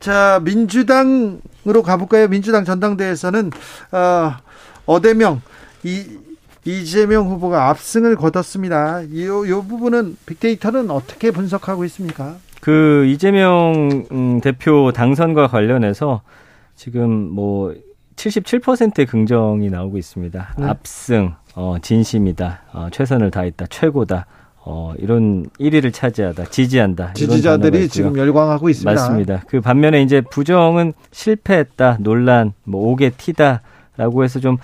자 0.00 0.40
민주당으로 0.44 1.82
가볼까요? 1.84 2.26
민주당 2.26 2.64
전당대회에서는 2.64 3.52
어, 3.92 4.32
어대명 4.86 5.40
이 5.84 6.04
이재명 6.64 7.28
후보가 7.28 7.68
압승을 7.70 8.16
거뒀습니다. 8.16 9.02
이 9.02 9.24
요 9.24 9.62
부분은 9.62 10.16
빅데이터는 10.26 10.90
어떻게 10.90 11.30
분석하고 11.30 11.84
있습니까? 11.84 12.38
그 12.60 13.04
이재명 13.06 14.04
음, 14.10 14.40
대표 14.40 14.90
당선과 14.92 15.46
관련해서 15.46 16.22
지금 16.74 17.08
뭐 17.30 17.72
77%의 18.22 19.06
긍정이 19.06 19.68
나오고 19.70 19.98
있습니다. 19.98 20.54
네. 20.58 20.66
압승, 20.66 21.34
어, 21.54 21.76
진심이다, 21.82 22.60
어, 22.72 22.88
최선을 22.92 23.30
다했다, 23.30 23.66
최고다. 23.68 24.26
어, 24.64 24.94
이런 24.98 25.46
1위를 25.58 25.92
차지하다, 25.92 26.44
지지한다. 26.44 27.14
지지자들이. 27.14 27.88
지금 27.88 28.16
열광하고 28.16 28.68
있습니다. 28.68 28.92
맞습니다. 28.92 29.42
그 29.48 29.60
반면에 29.60 30.02
이제 30.02 30.20
부정은 30.20 30.92
실패했다, 31.10 31.98
논란, 32.00 32.52
뭐 32.62 32.92
오게 32.92 33.10
티다 33.10 33.62
라고 33.96 34.24
해서 34.24 34.40
좀 34.40 34.56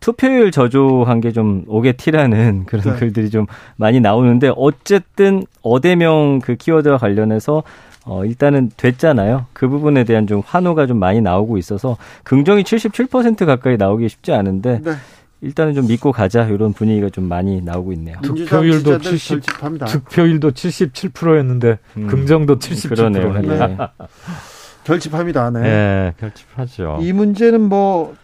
투표율 0.00 0.52
저조한 0.52 1.20
게좀 1.20 1.64
오게 1.66 1.92
티라는 1.92 2.66
그런 2.68 2.84
네. 2.84 3.00
글들이 3.00 3.30
좀 3.30 3.46
많이 3.76 3.98
나오는데 3.98 4.52
어쨌든 4.54 5.44
어대명 5.62 6.40
그 6.40 6.54
키워드와 6.54 6.98
관련해서 6.98 7.64
어 8.06 8.24
일단은 8.24 8.70
됐잖아요. 8.76 9.46
그 9.52 9.68
부분에 9.68 10.04
대한 10.04 10.26
좀 10.26 10.40
환호가 10.44 10.86
좀 10.86 10.98
많이 10.98 11.20
나오고 11.20 11.58
있어서 11.58 11.96
긍정이 12.22 12.62
77% 12.62 13.44
가까이 13.44 13.76
나오기 13.76 14.08
쉽지 14.08 14.32
않은데 14.32 14.80
네. 14.82 14.92
일단은 15.40 15.74
좀 15.74 15.86
믿고 15.86 16.12
가자 16.12 16.44
이런 16.44 16.72
분위기가 16.72 17.10
좀 17.10 17.24
많이 17.28 17.60
나오고 17.60 17.92
있네요. 17.94 18.16
득표율도 18.22 18.98
지지자들 18.98 19.10
70, 19.10 19.28
결집합니다. 19.28 19.86
득표율도 19.86 20.50
77%였는데 20.52 21.78
음. 21.96 22.06
긍정도 22.06 22.58
77%네. 22.58 23.20
그러네요. 23.20 23.42
네. 23.42 23.76
결집합니다. 24.84 25.50
네. 25.50 25.60
네, 25.62 26.14
결집하죠. 26.18 26.98
이 27.00 27.12
문제는 27.12 27.60
뭐 27.60 28.14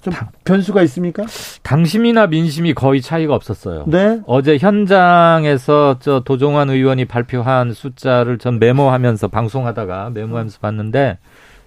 좀 0.00 0.14
변수가 0.44 0.82
있습니까? 0.82 1.24
당심이나 1.62 2.26
민심이 2.26 2.72
거의 2.74 3.02
차이가 3.02 3.34
없었어요. 3.34 3.84
네. 3.86 4.20
어제 4.26 4.56
현장에서 4.58 5.98
저 6.00 6.20
도종환 6.20 6.70
의원이 6.70 7.04
발표한 7.04 7.72
숫자를 7.72 8.38
전 8.38 8.58
메모하면서 8.58 9.28
방송하다가 9.28 10.10
메모하면서 10.10 10.58
봤는데 10.60 11.18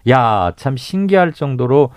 야, 0.10 0.52
참 0.56 0.76
신기할 0.76 1.34
정도로 1.34 1.92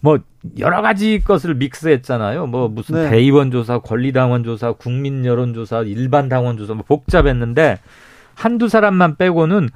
뭐 0.00 0.18
여러 0.58 0.82
가지 0.82 1.20
것을 1.24 1.54
믹스했잖아요. 1.54 2.46
뭐 2.46 2.68
무슨 2.68 2.96
네. 2.96 3.10
대의원 3.10 3.50
조사, 3.50 3.78
권리당원 3.78 4.44
조사, 4.44 4.72
국민 4.72 5.24
여론 5.24 5.54
조사, 5.54 5.80
일반 5.80 6.28
당원 6.28 6.56
조사 6.56 6.74
뭐 6.74 6.84
복잡했는데 6.86 7.78
한두 8.34 8.68
사람만 8.68 9.16
빼고는 9.16 9.70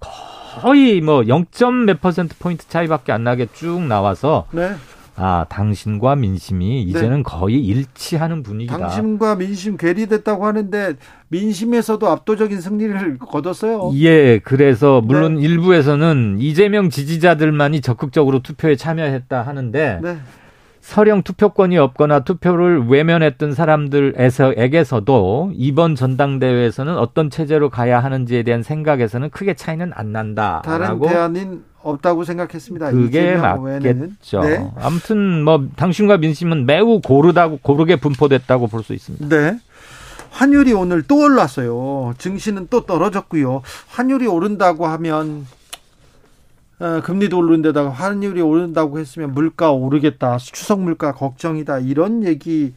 거의 0.00 1.00
뭐 1.00 1.24
0. 1.26 1.46
몇 1.84 2.00
퍼센트 2.00 2.36
포인트 2.38 2.66
차이밖에 2.68 3.12
안 3.12 3.24
나게 3.24 3.46
쭉 3.52 3.82
나와서 3.82 4.46
네. 4.52 4.74
아, 5.16 5.46
당신과 5.48 6.16
민심이 6.16 6.82
이제는 6.82 7.22
거의 7.22 7.64
일치하는 7.64 8.42
분위기다. 8.42 8.76
당심과 8.76 9.36
민심 9.36 9.76
괴리됐다고 9.76 10.44
하는데 10.44 10.94
민심에서도 11.28 12.08
압도적인 12.08 12.60
승리를 12.60 13.18
거뒀어요. 13.18 13.92
예, 13.94 14.40
그래서 14.40 15.00
물론 15.00 15.36
네. 15.36 15.42
일부에서는 15.42 16.38
이재명 16.40 16.90
지지자들만이 16.90 17.80
적극적으로 17.80 18.40
투표에 18.40 18.74
참여했다 18.74 19.42
하는데 19.42 20.00
네. 20.02 20.18
서령 20.84 21.22
투표권이 21.22 21.78
없거나 21.78 22.20
투표를 22.20 22.86
외면했던 22.88 23.54
사람들에서에게서도 23.54 25.52
이번 25.54 25.94
전당대회에서는 25.94 26.98
어떤 26.98 27.30
체제로 27.30 27.70
가야 27.70 28.00
하는지에 28.00 28.42
대한 28.42 28.62
생각에서는 28.62 29.30
크게 29.30 29.54
차이는 29.54 29.92
안 29.94 30.12
다른 30.12 30.34
난다라고 30.34 31.08
대안인 31.08 31.64
없다고 31.82 32.24
생각했습니다. 32.24 32.90
그게. 32.90 33.34
맞겠죠. 33.34 34.40
네. 34.42 34.70
아무튼 34.76 35.42
뭐 35.42 35.66
당신과 35.74 36.18
민심은 36.18 36.66
매우 36.66 37.00
고르다고 37.00 37.60
고르게 37.62 37.96
분포됐다고 37.96 38.66
볼 38.66 38.82
수 38.82 38.92
있습니다. 38.92 39.26
네. 39.26 39.58
환율이 40.32 40.74
오늘 40.74 41.02
또 41.02 41.16
올랐어요. 41.24 42.12
증시는 42.18 42.66
또 42.68 42.84
떨어졌고요. 42.84 43.62
환율이 43.88 44.26
오른다고 44.26 44.86
하면 44.86 45.46
어, 46.80 47.00
금리도 47.02 47.38
오른데다가 47.38 47.90
환율이 47.90 48.40
오른다고 48.40 48.98
했으면 48.98 49.32
물가 49.32 49.70
오르겠다. 49.70 50.38
추석 50.38 50.80
물가 50.80 51.12
걱정이다. 51.12 51.78
이런 51.80 52.24
얘기 52.24 52.74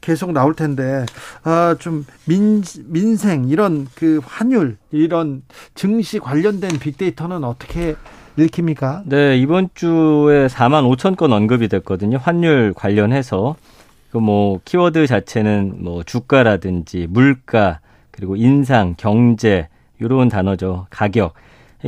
계속 0.00 0.32
나올 0.32 0.54
텐데 0.54 1.06
아, 1.44 1.76
좀 1.78 2.04
민, 2.26 2.62
민생 2.86 3.48
이런 3.48 3.86
그 3.94 4.20
환율 4.24 4.76
이런 4.90 5.42
증시 5.74 6.18
관련된 6.18 6.78
빅데이터는 6.78 7.44
어떻게 7.44 7.94
읽힙니까? 8.36 9.02
네, 9.06 9.36
이번 9.36 9.68
주에 9.74 10.46
4만 10.46 10.88
5천 10.96 11.16
건 11.16 11.32
언급이 11.32 11.68
됐거든요. 11.68 12.18
환율 12.18 12.72
관련해서. 12.74 13.56
그 14.10 14.18
뭐 14.18 14.58
키워드 14.64 15.06
자체는 15.06 15.82
뭐 15.82 16.02
주가라든지 16.02 17.06
물가 17.10 17.80
그리고 18.10 18.36
인상, 18.36 18.94
경제 18.96 19.68
요런 20.00 20.28
단어죠. 20.28 20.86
가격. 20.90 21.34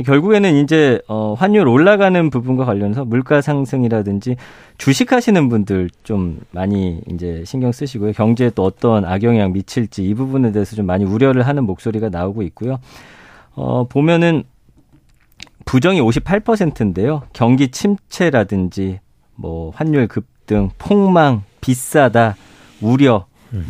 결국에는 0.05 0.55
이제 0.55 1.01
어 1.07 1.33
환율 1.33 1.67
올라가는 1.67 2.29
부분과 2.29 2.63
관련해서 2.65 3.03
물가 3.03 3.41
상승이라든지 3.41 4.37
주식 4.77 5.11
하시는 5.11 5.49
분들 5.49 5.89
좀 6.03 6.39
많이 6.51 7.01
이제 7.09 7.43
신경 7.45 7.71
쓰시고요. 7.71 8.13
경제에 8.13 8.51
또 8.55 8.63
어떤 8.63 9.03
악영향 9.03 9.51
미칠지 9.51 10.07
이 10.07 10.13
부분에 10.13 10.53
대해서 10.53 10.75
좀 10.75 10.85
많이 10.85 11.03
우려를 11.03 11.45
하는 11.45 11.65
목소리가 11.65 12.09
나오고 12.09 12.41
있고요. 12.43 12.79
어 13.53 13.85
보면은 13.85 14.43
부정이 15.65 16.01
58%인데요. 16.01 17.23
경기 17.33 17.67
침체라든지 17.69 18.99
뭐 19.35 19.71
환율 19.75 20.07
급등, 20.07 20.69
폭망, 20.77 21.43
비싸다, 21.59 22.35
우려, 22.81 23.25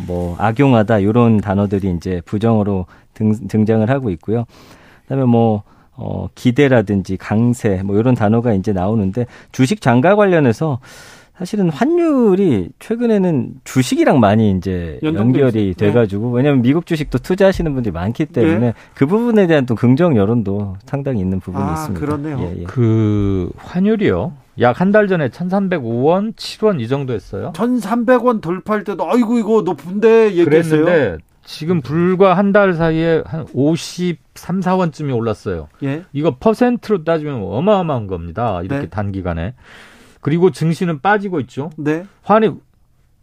뭐 0.06 0.36
악용하다 0.38 1.00
이런 1.00 1.38
단어들이 1.38 1.92
이제 1.96 2.22
부정으로 2.24 2.86
등, 3.14 3.32
등장을 3.48 3.88
하고 3.90 4.10
있고요. 4.10 4.44
그다음에 5.02 5.24
뭐 5.24 5.64
어, 6.04 6.28
기대라든지 6.34 7.16
강세 7.16 7.80
뭐 7.84 7.96
이런 7.96 8.14
단어가 8.16 8.52
이제 8.54 8.72
나오는데 8.72 9.26
주식 9.52 9.80
장가 9.80 10.16
관련해서 10.16 10.80
사실은 11.38 11.70
환율이 11.70 12.68
최근에는 12.78 13.54
주식이랑 13.64 14.20
많이 14.20 14.50
이제 14.52 14.98
연결이 15.02 15.70
있어요. 15.70 15.74
돼가지고 15.74 16.30
왜냐하면 16.30 16.62
미국 16.62 16.86
주식도 16.86 17.18
투자하시는 17.18 17.72
분들이 17.72 17.92
많기 17.92 18.26
때문에 18.26 18.58
네. 18.58 18.74
그 18.94 19.06
부분에 19.06 19.46
대한 19.46 19.64
또 19.66 19.74
긍정 19.74 20.16
여론도 20.16 20.76
상당히 20.84 21.20
있는 21.20 21.40
부분이 21.40 21.64
아, 21.64 21.72
있습니다. 21.72 22.00
그러네요. 22.04 22.38
예, 22.42 22.60
예. 22.60 22.64
그 22.64 23.50
환율이요. 23.56 24.32
약 24.60 24.80
한 24.80 24.92
달 24.92 25.08
전에 25.08 25.30
1,305원, 25.30 26.34
7원 26.36 26.80
이 26.80 26.86
정도 26.86 27.14
했어요. 27.14 27.52
1,300원 27.56 28.40
돌파할 28.42 28.84
때도 28.84 29.10
아이고 29.10 29.38
이거 29.38 29.62
높은데 29.62 30.34
얘기했어요. 30.36 30.84
그랬는데 30.84 31.24
지금 31.44 31.80
불과 31.80 32.34
한 32.36 32.52
달 32.52 32.74
사이에 32.74 33.22
한 33.24 33.46
53, 34.34 34.60
4원쯤이 34.60 35.14
올랐어요. 35.16 35.68
예. 35.82 36.04
이거 36.12 36.36
퍼센트로 36.38 37.04
따지면 37.04 37.42
어마어마한 37.42 38.06
겁니다. 38.06 38.60
이렇게 38.62 38.82
네. 38.82 38.88
단기간에. 38.88 39.54
그리고 40.20 40.50
증시는 40.50 41.00
빠지고 41.00 41.40
있죠. 41.40 41.70
네. 41.76 42.06
환율, 42.22 42.56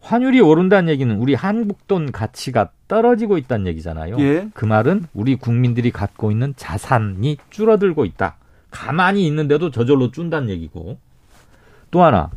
환율이 0.02 0.42
오른다는 0.42 0.90
얘기는 0.90 1.14
우리 1.18 1.34
한국 1.34 1.88
돈 1.88 2.12
가치가 2.12 2.70
떨어지고 2.88 3.38
있다는 3.38 3.68
얘기잖아요. 3.68 4.18
예. 4.20 4.50
그 4.54 4.66
말은 4.66 5.06
우리 5.14 5.36
국민들이 5.36 5.92
갖고 5.92 6.32
있는 6.32 6.54
자산이 6.56 7.38
줄어들고 7.50 8.06
있다. 8.06 8.38
가만히 8.72 9.26
있는데도 9.28 9.72
저절로 9.72 10.12
준다는 10.12 10.50
얘기고. 10.50 10.98
또 11.92 12.04
하나, 12.04 12.30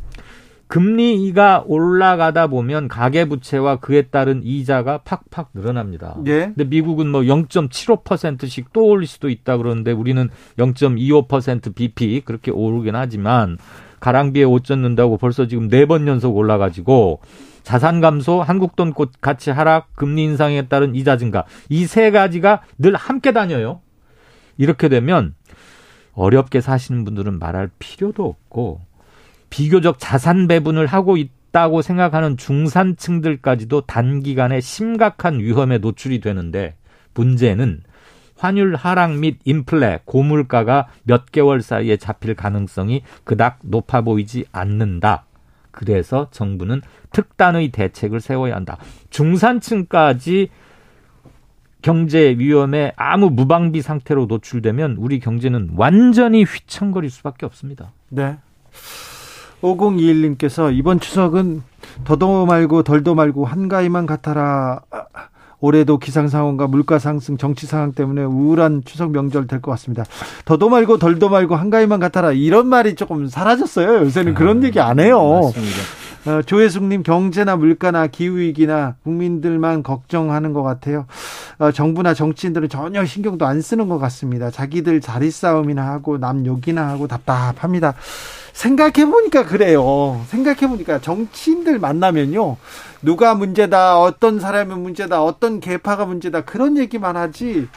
금리가 0.73 1.65
올라가다 1.67 2.47
보면 2.47 2.87
가계 2.87 3.25
부채와 3.25 3.75
그에 3.75 4.07
따른 4.07 4.41
이자가 4.43 5.01
팍팍 5.03 5.51
늘어납니다. 5.53 6.15
예. 6.25 6.45
근데 6.45 6.63
미국은 6.63 7.09
뭐 7.09 7.21
0.75%씩 7.21 8.73
또 8.73 8.87
올릴 8.87 9.05
수도 9.05 9.29
있다 9.29 9.57
그러는데 9.57 9.91
우리는 9.91 10.29
0.25% 10.57 11.75
BP 11.75 12.23
그렇게 12.25 12.49
오르긴 12.49 12.95
하지만 12.95 13.59
가랑비에 13.99 14.45
옷 14.45 14.63
젖는다고 14.63 15.17
벌써 15.17 15.45
지금 15.45 15.67
네 15.67 15.85
번 15.85 16.07
연속 16.07 16.35
올라가지고 16.35 17.21
자산 17.61 18.01
감소, 18.01 18.41
한국 18.41 18.75
돈곧 18.75 19.11
가치 19.21 19.51
하락, 19.51 19.95
금리 19.95 20.23
인상에 20.23 20.63
따른 20.63 20.95
이자 20.95 21.17
증가 21.17 21.45
이 21.69 21.85
세 21.85 22.09
가지가 22.09 22.63
늘 22.79 22.95
함께 22.95 23.31
다녀요. 23.31 23.81
이렇게 24.57 24.89
되면 24.89 25.35
어렵게 26.13 26.61
사시는 26.61 27.05
분들은 27.05 27.37
말할 27.37 27.69
필요도 27.77 28.25
없고 28.25 28.81
비교적 29.53 29.99
자산 29.99 30.47
배분을 30.47 30.87
하고 30.87 31.15
있다고 31.15 31.83
생각하는 31.83 32.37
중산층들까지도 32.37 33.81
단기간에 33.81 34.59
심각한 34.59 35.39
위험에 35.39 35.77
노출이 35.77 36.21
되는데 36.21 36.75
문제는 37.13 37.83
환율 38.35 38.73
하락 38.73 39.19
및 39.19 39.37
인플레, 39.45 39.99
고물가가 40.05 40.87
몇 41.03 41.31
개월 41.31 41.61
사이에 41.61 41.97
잡힐 41.97 42.33
가능성이 42.33 43.03
그닥 43.25 43.59
높아 43.61 44.01
보이지 44.01 44.45
않는다. 44.51 45.25
그래서 45.69 46.29
정부는 46.31 46.81
특단의 47.11 47.69
대책을 47.69 48.21
세워야 48.21 48.55
한다. 48.55 48.79
중산층까지 49.11 50.49
경제 51.83 52.35
위험에 52.39 52.93
아무 52.95 53.29
무방비 53.29 53.83
상태로 53.83 54.25
노출되면 54.25 54.95
우리 54.97 55.19
경제는 55.19 55.73
완전히 55.75 56.43
휘청거릴 56.43 57.11
수밖에 57.11 57.45
없습니다. 57.45 57.91
네. 58.09 58.37
5021님께서 59.63 60.75
이번 60.75 60.99
추석은 60.99 61.63
더도 62.03 62.45
말고 62.45 62.83
덜도 62.83 63.15
말고 63.15 63.45
한가위만 63.45 64.05
같아라. 64.05 64.81
올해도 65.61 65.97
기상 65.97 66.27
상황과 66.27 66.67
물가 66.67 66.99
상승, 66.99 67.37
정치 67.37 67.65
상황 67.65 67.93
때문에 67.93 68.21
우울한 68.25 68.81
추석 68.83 69.11
명절 69.11 69.47
될 69.47 69.61
것 69.61 69.71
같습니다. 69.71 70.03
더도 70.43 70.67
말고 70.67 70.97
덜도 70.97 71.29
말고 71.29 71.55
한가위만 71.55 72.01
같아라 72.01 72.33
이런 72.33 72.67
말이 72.67 72.95
조금 72.95 73.27
사라졌어요. 73.27 74.01
요새는 74.05 74.33
그런 74.33 74.61
얘기 74.65 74.81
안 74.81 74.99
해요. 74.99 75.21
맞습니다. 75.41 75.77
어, 76.25 76.41
조혜숙님 76.41 77.03
경제나 77.03 77.57
물가나 77.57 78.07
기후 78.07 78.37
위기나 78.37 78.95
국민들만 79.03 79.83
걱정하는 79.83 80.53
것 80.53 80.63
같아요. 80.63 81.05
어, 81.59 81.71
정부나 81.71 82.13
정치인들은 82.13 82.69
전혀 82.69 83.03
신경도 83.05 83.45
안 83.45 83.61
쓰는 83.61 83.89
것 83.89 83.99
같습니다. 83.99 84.49
자기들 84.49 85.01
자리 85.01 85.29
싸움이나 85.31 85.85
하고 85.85 86.17
남 86.17 86.45
욕이나 86.45 86.87
하고 86.87 87.07
답답합니다. 87.07 87.95
생각해 88.53 89.05
보니까 89.05 89.45
그래요. 89.45 90.21
생각해 90.27 90.67
보니까 90.69 90.99
정치인들 91.01 91.79
만나면요. 91.79 92.55
누가 93.01 93.35
문제다, 93.35 93.99
어떤 93.99 94.39
사람이 94.39 94.73
문제다, 94.75 95.21
어떤 95.23 95.59
계파가 95.59 96.05
문제다 96.05 96.41
그런 96.41 96.77
얘기만 96.77 97.17
하지. 97.17 97.67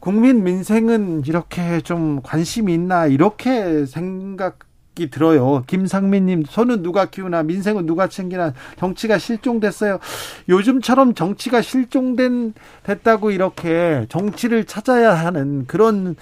국민 0.00 0.44
민생은 0.44 1.24
이렇게 1.26 1.80
좀 1.80 2.20
관심이 2.22 2.72
있나 2.72 3.06
이렇게 3.06 3.84
생각 3.86 4.60
이 4.98 5.10
들어요. 5.10 5.62
김상민님 5.66 6.44
손은 6.48 6.82
누가 6.82 7.06
키우나 7.06 7.42
민생은 7.42 7.84
누가 7.84 8.08
챙기나 8.08 8.54
정치가 8.78 9.18
실종됐어요. 9.18 9.98
요즘처럼 10.48 11.14
정치가 11.14 11.60
실종된 11.60 12.54
됐다고 12.82 13.30
이렇게 13.30 14.06
정치를 14.08 14.64
찾아야 14.64 15.12
하는 15.12 15.66
그런 15.66 16.16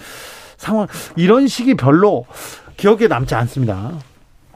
상황 0.57 0.89
이런 1.15 1.47
식이 1.47 1.75
별로 1.75 2.27
기억에 2.77 3.07
남지 3.07 3.37
않습니다. 3.37 3.93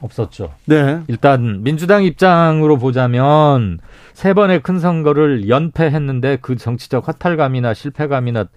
없었죠. 0.01 0.53
네. 0.65 1.01
일단 1.07 1.63
민주당 1.63 2.03
입장으로 2.03 2.77
보자면 2.77 3.79
세 4.13 4.33
번의 4.33 4.61
큰 4.63 4.79
선거를 4.79 5.47
연패했는데 5.47 6.39
그 6.41 6.57
정치적 6.57 7.07
허탈감이나 7.07 7.73
실패감이나 7.73 8.47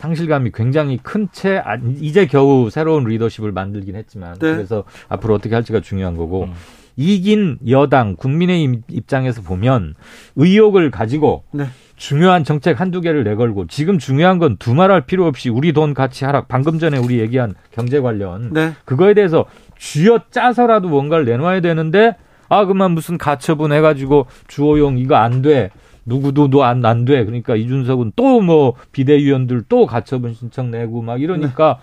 상실감이 0.00 0.50
굉장히 0.54 0.96
큰채 0.96 1.58
아, 1.58 1.76
이제 2.00 2.26
겨우 2.26 2.70
새로운 2.70 3.04
리더십을 3.04 3.52
만들긴 3.52 3.96
했지만 3.96 4.32
네. 4.38 4.54
그래서 4.54 4.84
앞으로 5.10 5.34
어떻게 5.34 5.54
할지가 5.54 5.80
중요한 5.80 6.16
거고 6.16 6.48
이긴 6.96 7.58
여당 7.68 8.16
국민의힘 8.16 8.82
입장에서 8.88 9.42
보면 9.42 9.94
의욕을 10.36 10.90
가지고 10.90 11.44
네. 11.52 11.66
중요한 11.96 12.44
정책 12.44 12.80
한두 12.80 13.02
개를 13.02 13.24
내걸고 13.24 13.66
지금 13.66 13.98
중요한 13.98 14.38
건 14.38 14.56
두말할 14.56 15.02
필요 15.02 15.26
없이 15.26 15.50
우리 15.50 15.74
돈 15.74 15.92
가치 15.92 16.24
하락 16.24 16.48
방금 16.48 16.78
전에 16.78 16.96
우리 16.96 17.18
얘기한 17.20 17.54
경제 17.70 18.00
관련 18.00 18.54
네. 18.54 18.72
그거에 18.86 19.12
대해서 19.12 19.44
쥐어 19.78 20.20
짜서라도 20.30 20.88
뭔가를 20.88 21.26
내놔야 21.26 21.60
되는데 21.60 22.16
아 22.48 22.64
그만 22.64 22.92
무슨 22.92 23.18
가처분 23.18 23.70
해가지고 23.70 24.26
주호용 24.48 24.96
이거 24.96 25.16
안 25.16 25.42
돼. 25.42 25.70
누구도 26.10 26.48
너안안 26.48 27.04
돼. 27.06 27.24
그러니까 27.24 27.56
이준석은 27.56 28.12
또 28.16 28.40
뭐 28.40 28.74
비대위원들 28.92 29.62
또 29.68 29.86
가처분 29.86 30.34
신청 30.34 30.70
내고 30.70 31.00
막 31.02 31.20
이러니까 31.22 31.78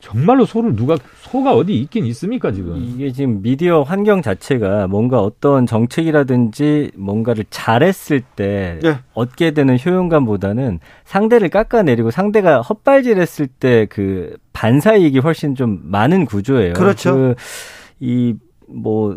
정말로 0.00 0.44
소를 0.44 0.74
누가 0.74 0.96
소가 1.20 1.52
어디 1.54 1.74
있긴 1.80 2.04
있습니까 2.06 2.50
지금? 2.50 2.76
이게 2.76 3.12
지금 3.12 3.40
미디어 3.40 3.82
환경 3.82 4.20
자체가 4.20 4.88
뭔가 4.88 5.20
어떤 5.20 5.64
정책이라든지 5.64 6.90
뭔가를 6.96 7.44
잘했을 7.50 8.20
때 8.34 8.80
네. 8.82 8.96
얻게 9.14 9.52
되는 9.52 9.78
효용감보다는 9.78 10.80
상대를 11.04 11.48
깎아내리고 11.50 12.10
상대가 12.10 12.60
헛발질했을 12.60 13.46
때 13.46 13.86
그 13.90 14.36
반사이익이 14.52 15.20
훨씬 15.20 15.54
좀 15.54 15.80
많은 15.84 16.24
구조예요. 16.26 16.74
그렇죠. 16.74 17.34
이 18.00 18.34
뭐 18.74 19.16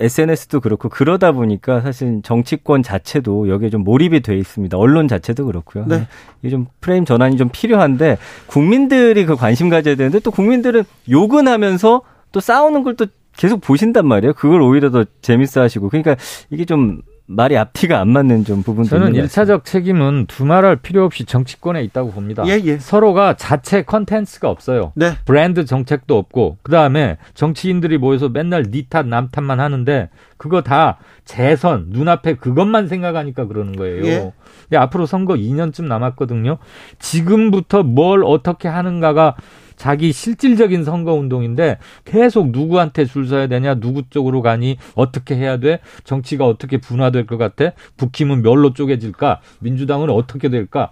SNS도 0.00 0.60
그렇고 0.60 0.88
그러다 0.88 1.32
보니까 1.32 1.80
사실 1.80 2.20
정치권 2.22 2.82
자체도 2.82 3.48
여기에 3.48 3.70
좀 3.70 3.84
몰입이 3.84 4.20
돼 4.20 4.36
있습니다. 4.36 4.76
언론 4.76 5.08
자체도 5.08 5.46
그렇고요. 5.46 5.86
네. 5.86 6.06
이게 6.42 6.50
좀 6.50 6.66
프레임 6.80 7.04
전환이 7.04 7.36
좀 7.36 7.48
필요한데 7.52 8.18
국민들이 8.46 9.24
그 9.26 9.36
관심 9.36 9.68
가져야 9.68 9.94
되는데 9.94 10.20
또 10.20 10.30
국민들은 10.30 10.84
욕은 11.10 11.48
하면서 11.48 12.02
또 12.32 12.40
싸우는 12.40 12.82
걸 12.82 12.96
또 12.96 13.06
계속 13.36 13.60
보신단 13.60 14.06
말이에요. 14.06 14.32
그걸 14.34 14.62
오히려 14.62 14.90
더 14.90 15.04
재밌어 15.20 15.60
하시고. 15.60 15.88
그러니까 15.90 16.16
이게 16.50 16.64
좀 16.64 17.02
말이 17.26 17.56
앞뒤가 17.56 18.00
안 18.00 18.08
맞는 18.08 18.44
좀 18.44 18.62
부분도 18.62 18.88
저는. 18.88 19.14
일차적 19.14 19.64
책임은 19.64 20.26
두말할 20.26 20.76
필요 20.76 21.04
없이 21.04 21.24
정치권에 21.24 21.82
있다고 21.84 22.12
봅니다. 22.12 22.44
예, 22.46 22.60
예. 22.64 22.78
서로가 22.78 23.34
자체 23.34 23.82
컨텐츠가 23.82 24.48
없어요. 24.48 24.92
네. 24.94 25.12
브랜드 25.24 25.64
정책도 25.64 26.16
없고 26.16 26.58
그 26.62 26.70
다음에 26.70 27.16
정치인들이 27.34 27.98
모여서 27.98 28.28
맨날 28.28 28.66
니 28.70 28.85
탓 28.85 29.06
남 29.06 29.28
탓만 29.30 29.58
하는데 29.58 30.08
그거 30.36 30.62
다 30.62 30.98
재선 31.24 31.86
눈앞에 31.88 32.34
그것만 32.34 32.86
생각하니까 32.88 33.46
그러는 33.46 33.74
거예요. 33.74 34.04
예. 34.06 34.32
근데 34.62 34.76
앞으로 34.76 35.06
선거 35.06 35.34
2년쯤 35.34 35.84
남았거든요. 35.84 36.58
지금부터 36.98 37.82
뭘 37.82 38.22
어떻게 38.24 38.68
하는가가 38.68 39.34
자기 39.76 40.12
실질적인 40.12 40.84
선거 40.84 41.14
운동인데 41.14 41.78
계속 42.04 42.50
누구한테 42.50 43.04
줄 43.04 43.26
서야 43.26 43.46
되냐, 43.46 43.76
누구 43.76 44.02
쪽으로 44.08 44.42
가니, 44.42 44.78
어떻게 44.94 45.36
해야 45.36 45.58
돼, 45.58 45.80
정치가 46.04 46.46
어떻게 46.46 46.78
분화될 46.78 47.26
것 47.26 47.36
같아, 47.36 47.72
북힘은 47.96 48.42
멸로 48.42 48.72
쪼개질까, 48.72 49.40
민주당은 49.60 50.10
어떻게 50.10 50.48
될까. 50.48 50.90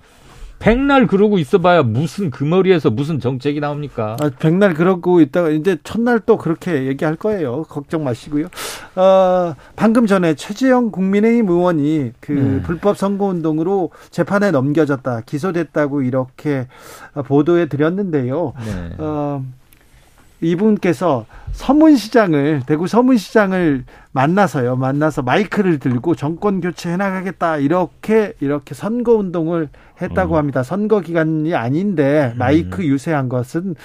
백날 0.59 1.07
그러고 1.07 1.39
있어봐야 1.39 1.83
무슨 1.83 2.31
그 2.31 2.45
머리에서 2.45 2.91
무슨 2.91 3.21
정책이 3.21 3.61
나옵니까? 3.61 4.17
아, 4.21 4.31
백날 4.39 4.75
그러고 4.75 5.21
있다가 5.21 5.51
이제 5.51 5.77
첫날 5.85 6.21
또 6.21 6.39
그렇게 6.39 6.87
얘기할 6.87 7.17
거예요. 7.17 7.65
걱정 7.65 8.05
마시고요. 8.05 8.47
어, 8.97 9.55
방금 9.77 10.07
전에 10.07 10.35
최재형 10.35 10.91
국민의힘 10.91 11.49
의원이 11.49 12.13
그 12.21 12.33
네. 12.33 12.63
불법 12.63 12.97
선거 12.97 13.27
운동으로 13.27 13.91
재판에 14.11 14.51
넘겨졌다, 14.51 15.23
기소됐다고 15.27 16.03
이렇게 16.03 16.67
보도해 17.27 17.69
드렸는데요. 17.69 18.55
네. 18.65 18.95
어, 18.99 19.45
이분께서 20.45 21.27
서문시장을 21.53 22.63
대구 22.67 22.87
서문시장을 22.87 23.85
만나서요. 24.13 24.77
만나서 24.77 25.23
마이크를 25.23 25.79
들고 25.79 26.15
정권 26.15 26.61
교체 26.61 26.91
해 26.91 26.97
나가겠다. 26.97 27.59
이렇게 27.59 28.35
이렇게 28.41 28.75
선거 28.75 29.15
운동을 29.15 29.69
했다고 30.03 30.37
합니다. 30.37 30.63
선거 30.63 31.01
기간이 31.01 31.55
아닌데 31.55 32.35
마이크 32.37 32.85
유세한 32.85 33.29
것은 33.29 33.77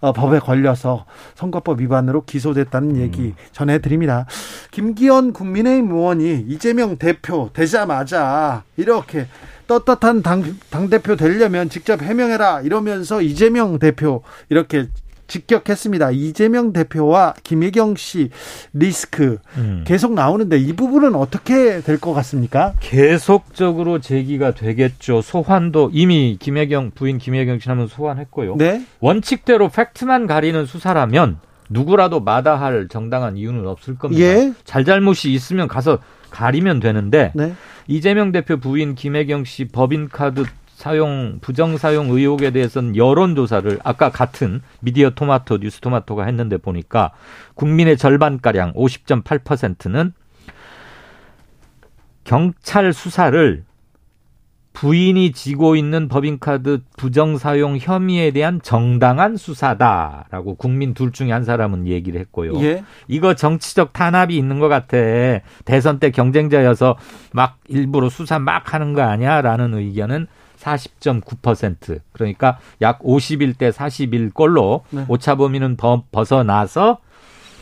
어, 0.00 0.12
법에 0.12 0.38
걸려서 0.38 1.04
선거법 1.34 1.80
위반으로 1.80 2.24
기소됐다는 2.24 2.96
얘기 2.96 3.34
전해드립니다. 3.52 4.26
김기현 4.70 5.32
국민의힘 5.32 5.90
의원이 5.90 6.46
이재명 6.48 6.96
대표 6.96 7.50
되자마자 7.52 8.62
이렇게 8.76 9.26
떳떳한 9.66 10.22
당, 10.22 10.44
당대표 10.70 11.16
되려면 11.16 11.68
직접 11.68 12.00
해명해라 12.00 12.60
이러면서 12.60 13.20
이재명 13.20 13.80
대표 13.80 14.22
이렇게 14.48 14.86
직격했습니다. 15.26 16.10
이재명 16.12 16.72
대표와 16.72 17.34
김혜경 17.42 17.96
씨 17.96 18.30
리스크 18.72 19.38
음. 19.56 19.84
계속 19.86 20.14
나오는데 20.14 20.58
이 20.58 20.72
부분은 20.72 21.14
어떻게 21.14 21.80
될 21.80 21.96
것 21.98 22.12
같습니까? 22.14 22.74
계속적으로 22.80 24.00
제기가 24.00 24.52
되겠죠. 24.52 25.22
소환도 25.22 25.90
이미 25.92 26.36
김혜경 26.38 26.92
부인 26.94 27.18
김혜경 27.18 27.58
씨 27.58 27.68
하면 27.68 27.86
소환했고요. 27.88 28.56
네. 28.56 28.84
원칙대로 29.00 29.68
팩트만 29.70 30.26
가리는 30.26 30.66
수사라면 30.66 31.38
누구라도 31.68 32.20
마다할 32.20 32.88
정당한 32.88 33.36
이유는 33.36 33.66
없을 33.66 33.96
겁니다. 33.96 34.22
예. 34.22 34.52
잘잘못이 34.64 35.32
있으면 35.32 35.66
가서 35.68 35.98
가리면 36.30 36.80
되는데 36.80 37.32
네. 37.34 37.54
이재명 37.88 38.30
대표 38.30 38.58
부인 38.58 38.94
김혜경 38.94 39.44
씨 39.44 39.64
법인카드 39.66 40.44
사용 40.86 41.38
부정 41.40 41.78
사용 41.78 42.10
의혹에 42.10 42.52
대해서는 42.52 42.94
여론 42.94 43.34
조사를 43.34 43.80
아까 43.82 44.08
같은 44.08 44.60
미디어 44.78 45.10
토마토 45.10 45.58
뉴스 45.58 45.80
토마토가 45.80 46.26
했는데 46.26 46.58
보니까 46.58 47.10
국민의 47.54 47.96
절반 47.96 48.40
가량 48.40 48.72
50.8%는 48.74 50.12
경찰 52.22 52.92
수사를 52.92 53.64
부인이 54.74 55.32
지고 55.32 55.74
있는 55.74 56.06
법인카드 56.06 56.82
부정 56.96 57.36
사용 57.36 57.78
혐의에 57.78 58.30
대한 58.30 58.60
정당한 58.62 59.36
수사다라고 59.36 60.54
국민 60.54 60.94
둘 60.94 61.10
중에 61.10 61.32
한 61.32 61.42
사람은 61.42 61.88
얘기를 61.88 62.20
했고요. 62.20 62.62
예. 62.62 62.84
이거 63.08 63.34
정치적 63.34 63.92
탄압이 63.92 64.36
있는 64.36 64.60
것 64.60 64.68
같아. 64.68 64.96
대선 65.64 65.98
때 65.98 66.12
경쟁자여서 66.12 66.96
막 67.32 67.58
일부러 67.66 68.08
수사 68.08 68.38
막 68.38 68.72
하는 68.72 68.92
거 68.92 69.02
아니야 69.02 69.40
라는 69.40 69.74
의견은 69.74 70.28
40.9% 70.66 72.00
그러니까 72.12 72.58
약 72.82 73.00
51대 73.00 73.72
41꼴로 73.72 74.82
네. 74.90 75.04
오차 75.08 75.36
범위는 75.36 75.76
버- 75.76 76.04
벗어나서 76.10 76.98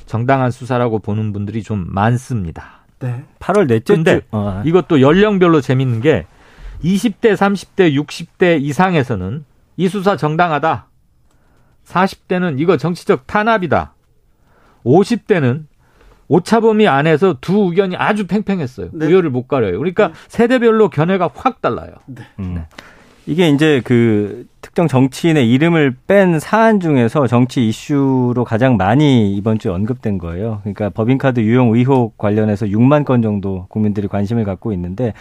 정당한 0.07 0.51
수사라고 0.51 0.99
보는 0.99 1.33
분들이 1.33 1.63
좀 1.63 1.87
많습니다. 1.89 2.85
네. 3.01 3.25
8월 3.41 3.67
넷째 3.67 3.95
근데 3.95 4.21
주 4.21 4.27
어, 4.33 4.63
이것도 4.65 5.01
연령별로 5.01 5.61
재밌는 5.61 6.01
게 6.01 6.27
20대, 6.83 7.35
30대, 7.35 7.95
60대 7.95 8.61
이상에서는 8.63 9.45
이 9.77 9.89
수사 9.89 10.17
정당하다. 10.17 10.87
40대는 11.87 12.61
이거 12.61 12.77
정치적 12.77 13.27
탄압이다. 13.27 13.95
50대는 14.85 15.65
오차범위 16.29 16.89
안에서 16.89 17.37
두 17.41 17.67
의견이 17.69 17.97
아주 17.97 18.27
팽팽했어요. 18.27 18.91
네. 18.93 19.07
우열을 19.07 19.31
못 19.31 19.47
가려요. 19.49 19.79
그러니까 19.79 20.13
세대별로 20.29 20.89
견해가 20.91 21.31
확 21.35 21.61
달라요. 21.61 21.93
음. 22.39 22.65
이게 23.27 23.49
이제 23.49 23.81
그 23.85 24.47
특정 24.61 24.87
정치인의 24.87 25.51
이름을 25.51 25.95
뺀 26.07 26.39
사안 26.39 26.81
중에서 26.81 27.27
정치 27.27 27.67
이슈로 27.69 28.45
가장 28.45 28.77
많이 28.77 29.35
이번 29.35 29.59
주에 29.59 29.73
언급된 29.73 30.19
거예요. 30.19 30.61
그러니까 30.63 30.91
법인카드 30.91 31.41
유용 31.41 31.75
의혹 31.75 32.19
관련해서 32.19 32.67
6만 32.67 33.05
건 33.05 33.23
정도 33.23 33.67
국민들이 33.69 34.09
관심을 34.09 34.45
갖고 34.45 34.73
있는데 34.73 35.15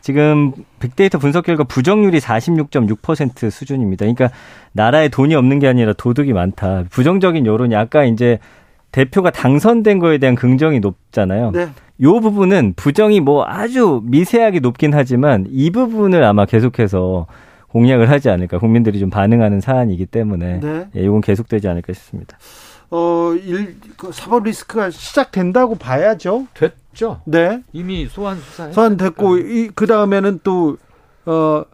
지금 0.00 0.52
빅데이터 0.80 1.18
분석 1.18 1.46
결과 1.46 1.64
부정률이 1.64 2.18
46.6% 2.18 3.50
수준입니다. 3.50 4.04
그러니까 4.04 4.30
나라에 4.72 5.08
돈이 5.08 5.34
없는 5.34 5.58
게 5.58 5.66
아니라 5.66 5.94
도둑이 5.94 6.32
많다. 6.32 6.84
부정적인 6.90 7.46
여론이 7.46 7.74
아까 7.74 8.04
이제 8.04 8.38
대표가 8.94 9.30
당선된 9.30 9.98
거에 9.98 10.18
대한 10.18 10.36
긍정이 10.36 10.78
높잖아요. 10.78 11.50
네. 11.50 11.68
요 12.02 12.20
부분은 12.20 12.74
부정이 12.76 13.18
뭐 13.18 13.44
아주 13.44 14.00
미세하게 14.04 14.60
높긴 14.60 14.94
하지만 14.94 15.46
이 15.50 15.70
부분을 15.70 16.22
아마 16.22 16.46
계속해서 16.46 17.26
공약을 17.70 18.08
하지 18.08 18.30
않을까. 18.30 18.60
국민들이 18.60 19.00
좀 19.00 19.10
반응하는 19.10 19.60
사안이기 19.60 20.06
때문에 20.06 20.60
네. 20.60 20.88
예, 20.94 21.00
이건 21.00 21.22
계속되지 21.22 21.66
않을까 21.66 21.92
싶습니다. 21.92 22.38
어, 22.92 23.32
일, 23.34 23.74
그 23.96 24.12
사법 24.12 24.44
리스크가 24.44 24.90
시작된다고 24.90 25.74
봐야죠. 25.74 26.46
됐죠. 26.54 27.20
네. 27.24 27.64
이미 27.72 28.06
소환 28.06 28.36
수사 28.36 28.70
소환 28.70 28.96
됐고, 28.96 29.38
이, 29.38 29.70
그 29.74 29.88
다음에는 29.88 30.38
또, 30.44 30.76
어, 31.26 31.64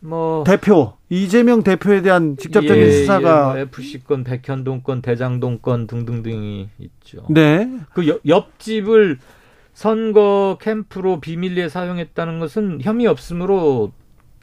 뭐 0.00 0.44
대표, 0.44 0.94
이재명 1.10 1.64
대표에 1.64 2.02
대한 2.02 2.36
직접적인 2.36 2.82
예, 2.82 2.92
수사가. 2.92 3.50
예, 3.50 3.52
뭐 3.54 3.58
FC 3.58 4.04
건, 4.04 4.22
백현동 4.22 4.82
건, 4.82 5.02
대장동 5.02 5.58
건 5.58 5.88
등등등이 5.88 6.68
있죠. 6.78 7.26
네. 7.28 7.68
그 7.92 8.06
옆, 8.06 8.20
옆집을 8.24 9.18
선거 9.74 10.56
캠프로 10.60 11.20
비밀리에 11.20 11.68
사용했다는 11.68 12.38
것은 12.38 12.78
혐의 12.82 13.08
없음으로 13.08 13.92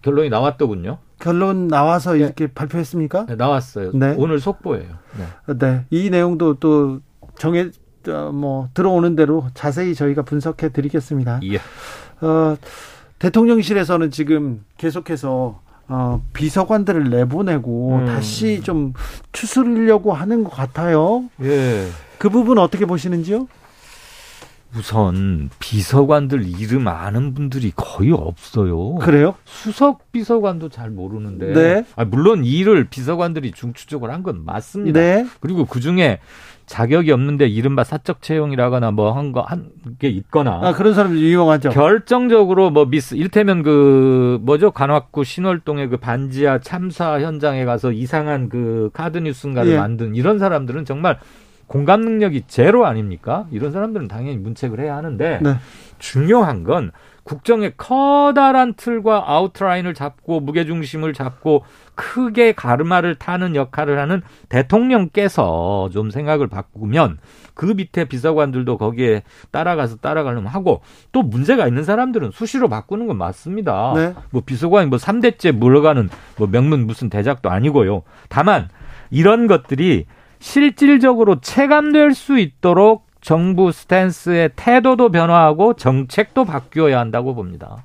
결론이 0.02 0.30
나왔더군요. 0.30 1.00
결론 1.20 1.70
나와서 1.70 2.18
이렇게 2.18 2.48
발표했습니까? 2.48 3.28
네, 3.28 3.36
나왔어요. 3.36 3.92
네. 3.94 4.14
오늘 4.18 4.40
속보예요. 4.40 4.90
네. 5.18 5.58
네. 5.58 5.86
이 5.90 6.10
내용도 6.10 6.56
또 6.56 7.00
정해, 7.38 7.70
어, 8.10 8.32
뭐, 8.34 8.68
들어오는 8.74 9.16
대로 9.16 9.48
자세히 9.54 9.96
저희가 9.96 10.24
분석해 10.24 10.70
드리겠습니다. 10.74 11.40
예. 11.44 11.58
어, 12.26 12.58
대통령실에서는 13.20 14.12
지금 14.12 14.66
계속해서 14.78 15.62
어, 15.90 16.22
비서관들을 16.34 17.10
내보내고 17.10 17.96
음. 17.98 18.06
다시 18.06 18.62
좀 18.62 18.94
추스르려고 19.32 20.14
하는 20.14 20.44
것 20.44 20.50
같아요. 20.52 21.26
예. 21.44 21.88
그 22.18 22.30
부분 22.30 22.58
어떻게 22.58 22.86
보시는지요? 22.86 23.48
우선 24.76 25.50
비서관들 25.60 26.46
이름 26.46 26.88
아는 26.90 27.34
분들이 27.34 27.72
거의 27.76 28.12
없어요. 28.12 28.96
그래요? 28.96 29.34
수석 29.46 30.12
비서관도 30.12 30.70
잘 30.70 30.90
모르는데. 30.90 31.54
네. 31.54 31.86
아, 31.96 32.04
물론 32.06 32.44
일을 32.44 32.84
비서관들이 32.90 33.54
중추적으로 33.54 34.12
한 34.12 34.24
건 34.24 34.44
맞습니다. 34.44 35.00
네. 35.00 35.26
그리고 35.40 35.66
그 35.66 35.80
중에 35.80 36.20
자격이 36.68 37.12
없는데 37.12 37.48
이른바 37.48 37.84
사적 37.84 38.22
채용이라거나 38.22 38.92
뭐 38.92 39.14
한 39.14 39.32
거 39.32 39.42
한 39.42 39.72
게 40.00 40.10
있거나. 40.10 40.60
아, 40.62 40.74
그런 40.74 40.94
사람들 40.94 41.20
유용하죠. 41.20 41.70
결정적으로 41.70 42.70
뭐 42.70 42.86
미스 42.86 43.16
일테면 43.16 43.64
그 43.64 44.38
뭐죠 44.42 44.72
관악구 44.72 45.24
신월동의 45.24 45.88
그 45.90 45.98
반지하 45.98 46.60
참사 46.60 47.20
현장에 47.22 47.64
가서 47.66 47.92
이상한 47.94 48.50
그 48.50 48.90
카드 48.94 49.18
뉴스인가를 49.18 49.72
예. 49.72 49.78
만든 49.78 50.14
이런 50.14 50.38
사람들은 50.40 50.84
정말 50.86 51.18
공감 51.68 52.02
능력이 52.02 52.44
제로 52.48 52.86
아닙니까? 52.86 53.48
이런 53.52 53.72
사람들은 53.72 54.08
당연히 54.08 54.38
문책을 54.38 54.80
해야 54.80 54.96
하는데 54.98 55.40
네. 55.42 55.56
중요한 56.00 56.64
건 56.64 56.92
국정의 57.24 57.74
커다란 57.76 58.74
틀과 58.74 59.24
아웃라인을 59.32 59.94
잡고 59.94 60.40
무게중심을 60.42 61.14
잡고 61.14 61.64
크게 61.98 62.52
가르마를 62.54 63.16
타는 63.16 63.56
역할을 63.56 64.00
하는 64.00 64.22
대통령께서 64.50 65.90
좀 65.92 66.12
생각을 66.12 66.48
바꾸면 66.48 67.18
그 67.56 67.66
밑에 67.66 68.06
비서관들도 68.06 68.78
거기에 68.78 69.24
따라가서 69.52 69.98
따라가려면 69.98 70.48
하고 70.48 70.82
또 71.12 71.24
문제가 71.24 71.68
있는 71.68 71.84
사람들은 71.84 72.32
수시로 72.32 72.70
바꾸는 72.70 73.08
건 73.08 73.18
맞습니다. 73.18 73.94
네. 73.96 74.14
뭐 74.30 74.44
비서관이 74.46 74.88
뭐 74.88 75.00
3대째 75.00 75.52
물러가는 75.52 76.08
뭐 76.38 76.48
명문 76.48 76.86
무슨 76.86 77.10
대작도 77.10 77.50
아니고요. 77.50 78.04
다만 78.30 78.70
이런 79.10 79.48
것들이 79.48 80.06
실질적으로 80.40 81.42
체감될 81.42 82.14
수 82.14 82.38
있도록 82.38 83.08
정부 83.22 83.72
스탠스의 83.72 84.52
태도도 84.56 85.10
변화하고 85.10 85.74
정책도 85.74 86.46
바뀌어야 86.46 87.00
한다고 87.00 87.34
봅니다. 87.34 87.84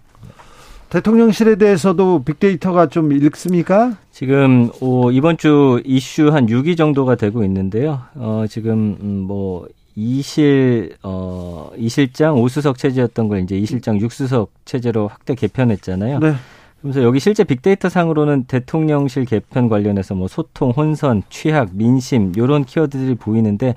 대통령실에 0.93 1.57
대해서도 1.57 2.23
빅데이터가 2.23 2.89
좀 2.89 3.13
읽습니까? 3.13 3.97
지금 4.11 4.71
오, 4.83 5.11
이번 5.11 5.39
주 5.39 5.81
이슈 5.87 6.29
한 6.29 6.47
6위 6.47 6.77
정도가 6.77 7.15
되고 7.15 7.43
있는데요. 7.45 8.03
어, 8.15 8.45
지금 8.47 8.99
음, 9.01 9.25
뭐 9.27 9.67
이실 9.97 10.97
어 11.03 11.71
이실장 11.79 12.35
5수석 12.35 12.77
체제였던 12.77 13.29
걸 13.29 13.41
이제 13.41 13.57
이실장 13.57 13.99
6수석 13.99 14.49
체제로 14.67 15.09
확대 15.09 15.35
개편했잖아요. 15.35 16.19
네. 16.19 16.35
그래서 16.83 17.03
여기 17.03 17.21
실제 17.21 17.45
빅데이터 17.45 17.89
상으로는 17.89 18.45
대통령실 18.45 19.25
개편 19.25 19.71
관련해서 19.71 20.15
뭐 20.15 20.29
소통, 20.29 20.73
혼선, 20.73 21.23
취약, 21.31 21.71
민심 21.73 22.33
요런 22.37 22.65
키워드들이 22.65 23.15
보이는데 23.15 23.75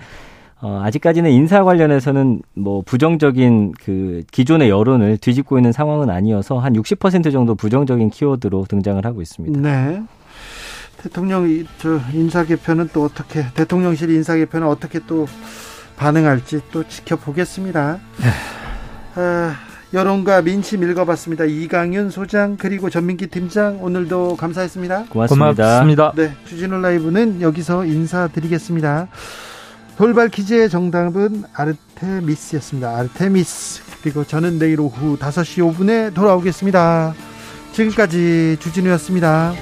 어, 0.66 0.82
아직까지는 0.84 1.30
인사 1.30 1.64
관련해서는 1.64 2.42
뭐 2.56 2.82
부정적인 2.82 3.74
그 3.80 4.24
기존의 4.32 4.72
여론을 4.72 5.20
뒤집고 5.20 5.60
있는 5.60 5.72
상황은 5.72 6.10
아니어서 6.10 6.58
한 6.58 6.74
60% 6.74 7.32
정도 7.32 7.54
부정적인 7.54 8.10
키워드로 8.10 8.66
등장을 8.68 9.06
하고 9.06 9.22
있습니다. 9.22 9.60
네. 9.60 10.02
대통령 10.98 11.46
저 11.78 12.00
인사 12.14 12.44
개편은 12.44 12.90
또 12.94 13.04
어떻게 13.04 13.46
대통령실 13.54 14.10
인사 14.10 14.36
개편은 14.36 14.66
어떻게 14.66 15.00
또 15.06 15.28
반응할지 15.98 16.62
또 16.72 16.84
지켜보겠습니다. 16.88 18.00
아, 19.18 19.56
여론과 19.94 20.42
민심 20.42 20.82
읽어봤습니다. 20.82 21.46
이강윤 21.46 22.10
소장 22.10 22.58
그리고 22.58 22.90
전민기 22.90 23.28
팀장 23.28 23.84
오늘도 23.84 24.36
감사했습니다. 24.38 25.06
고맙습니다. 25.10 25.54
고맙습니다. 25.54 26.14
네, 26.16 26.34
주진우 26.48 26.82
라이브는 26.82 27.42
여기서 27.42 27.86
인사드리겠습니다. 27.86 29.10
돌발 29.97 30.27
퀴즈의 30.27 30.69
정답은 30.69 31.45
아르테미스였습니다. 31.53 32.97
아르테미스. 32.97 33.81
그리고 34.01 34.26
저는 34.26 34.59
내일 34.59 34.81
오후 34.81 35.17
5시 35.17 35.73
5분에 35.73 36.13
돌아오겠습니다. 36.13 37.13
지금까지 37.72 38.57
주진우였습니다. 38.59 39.53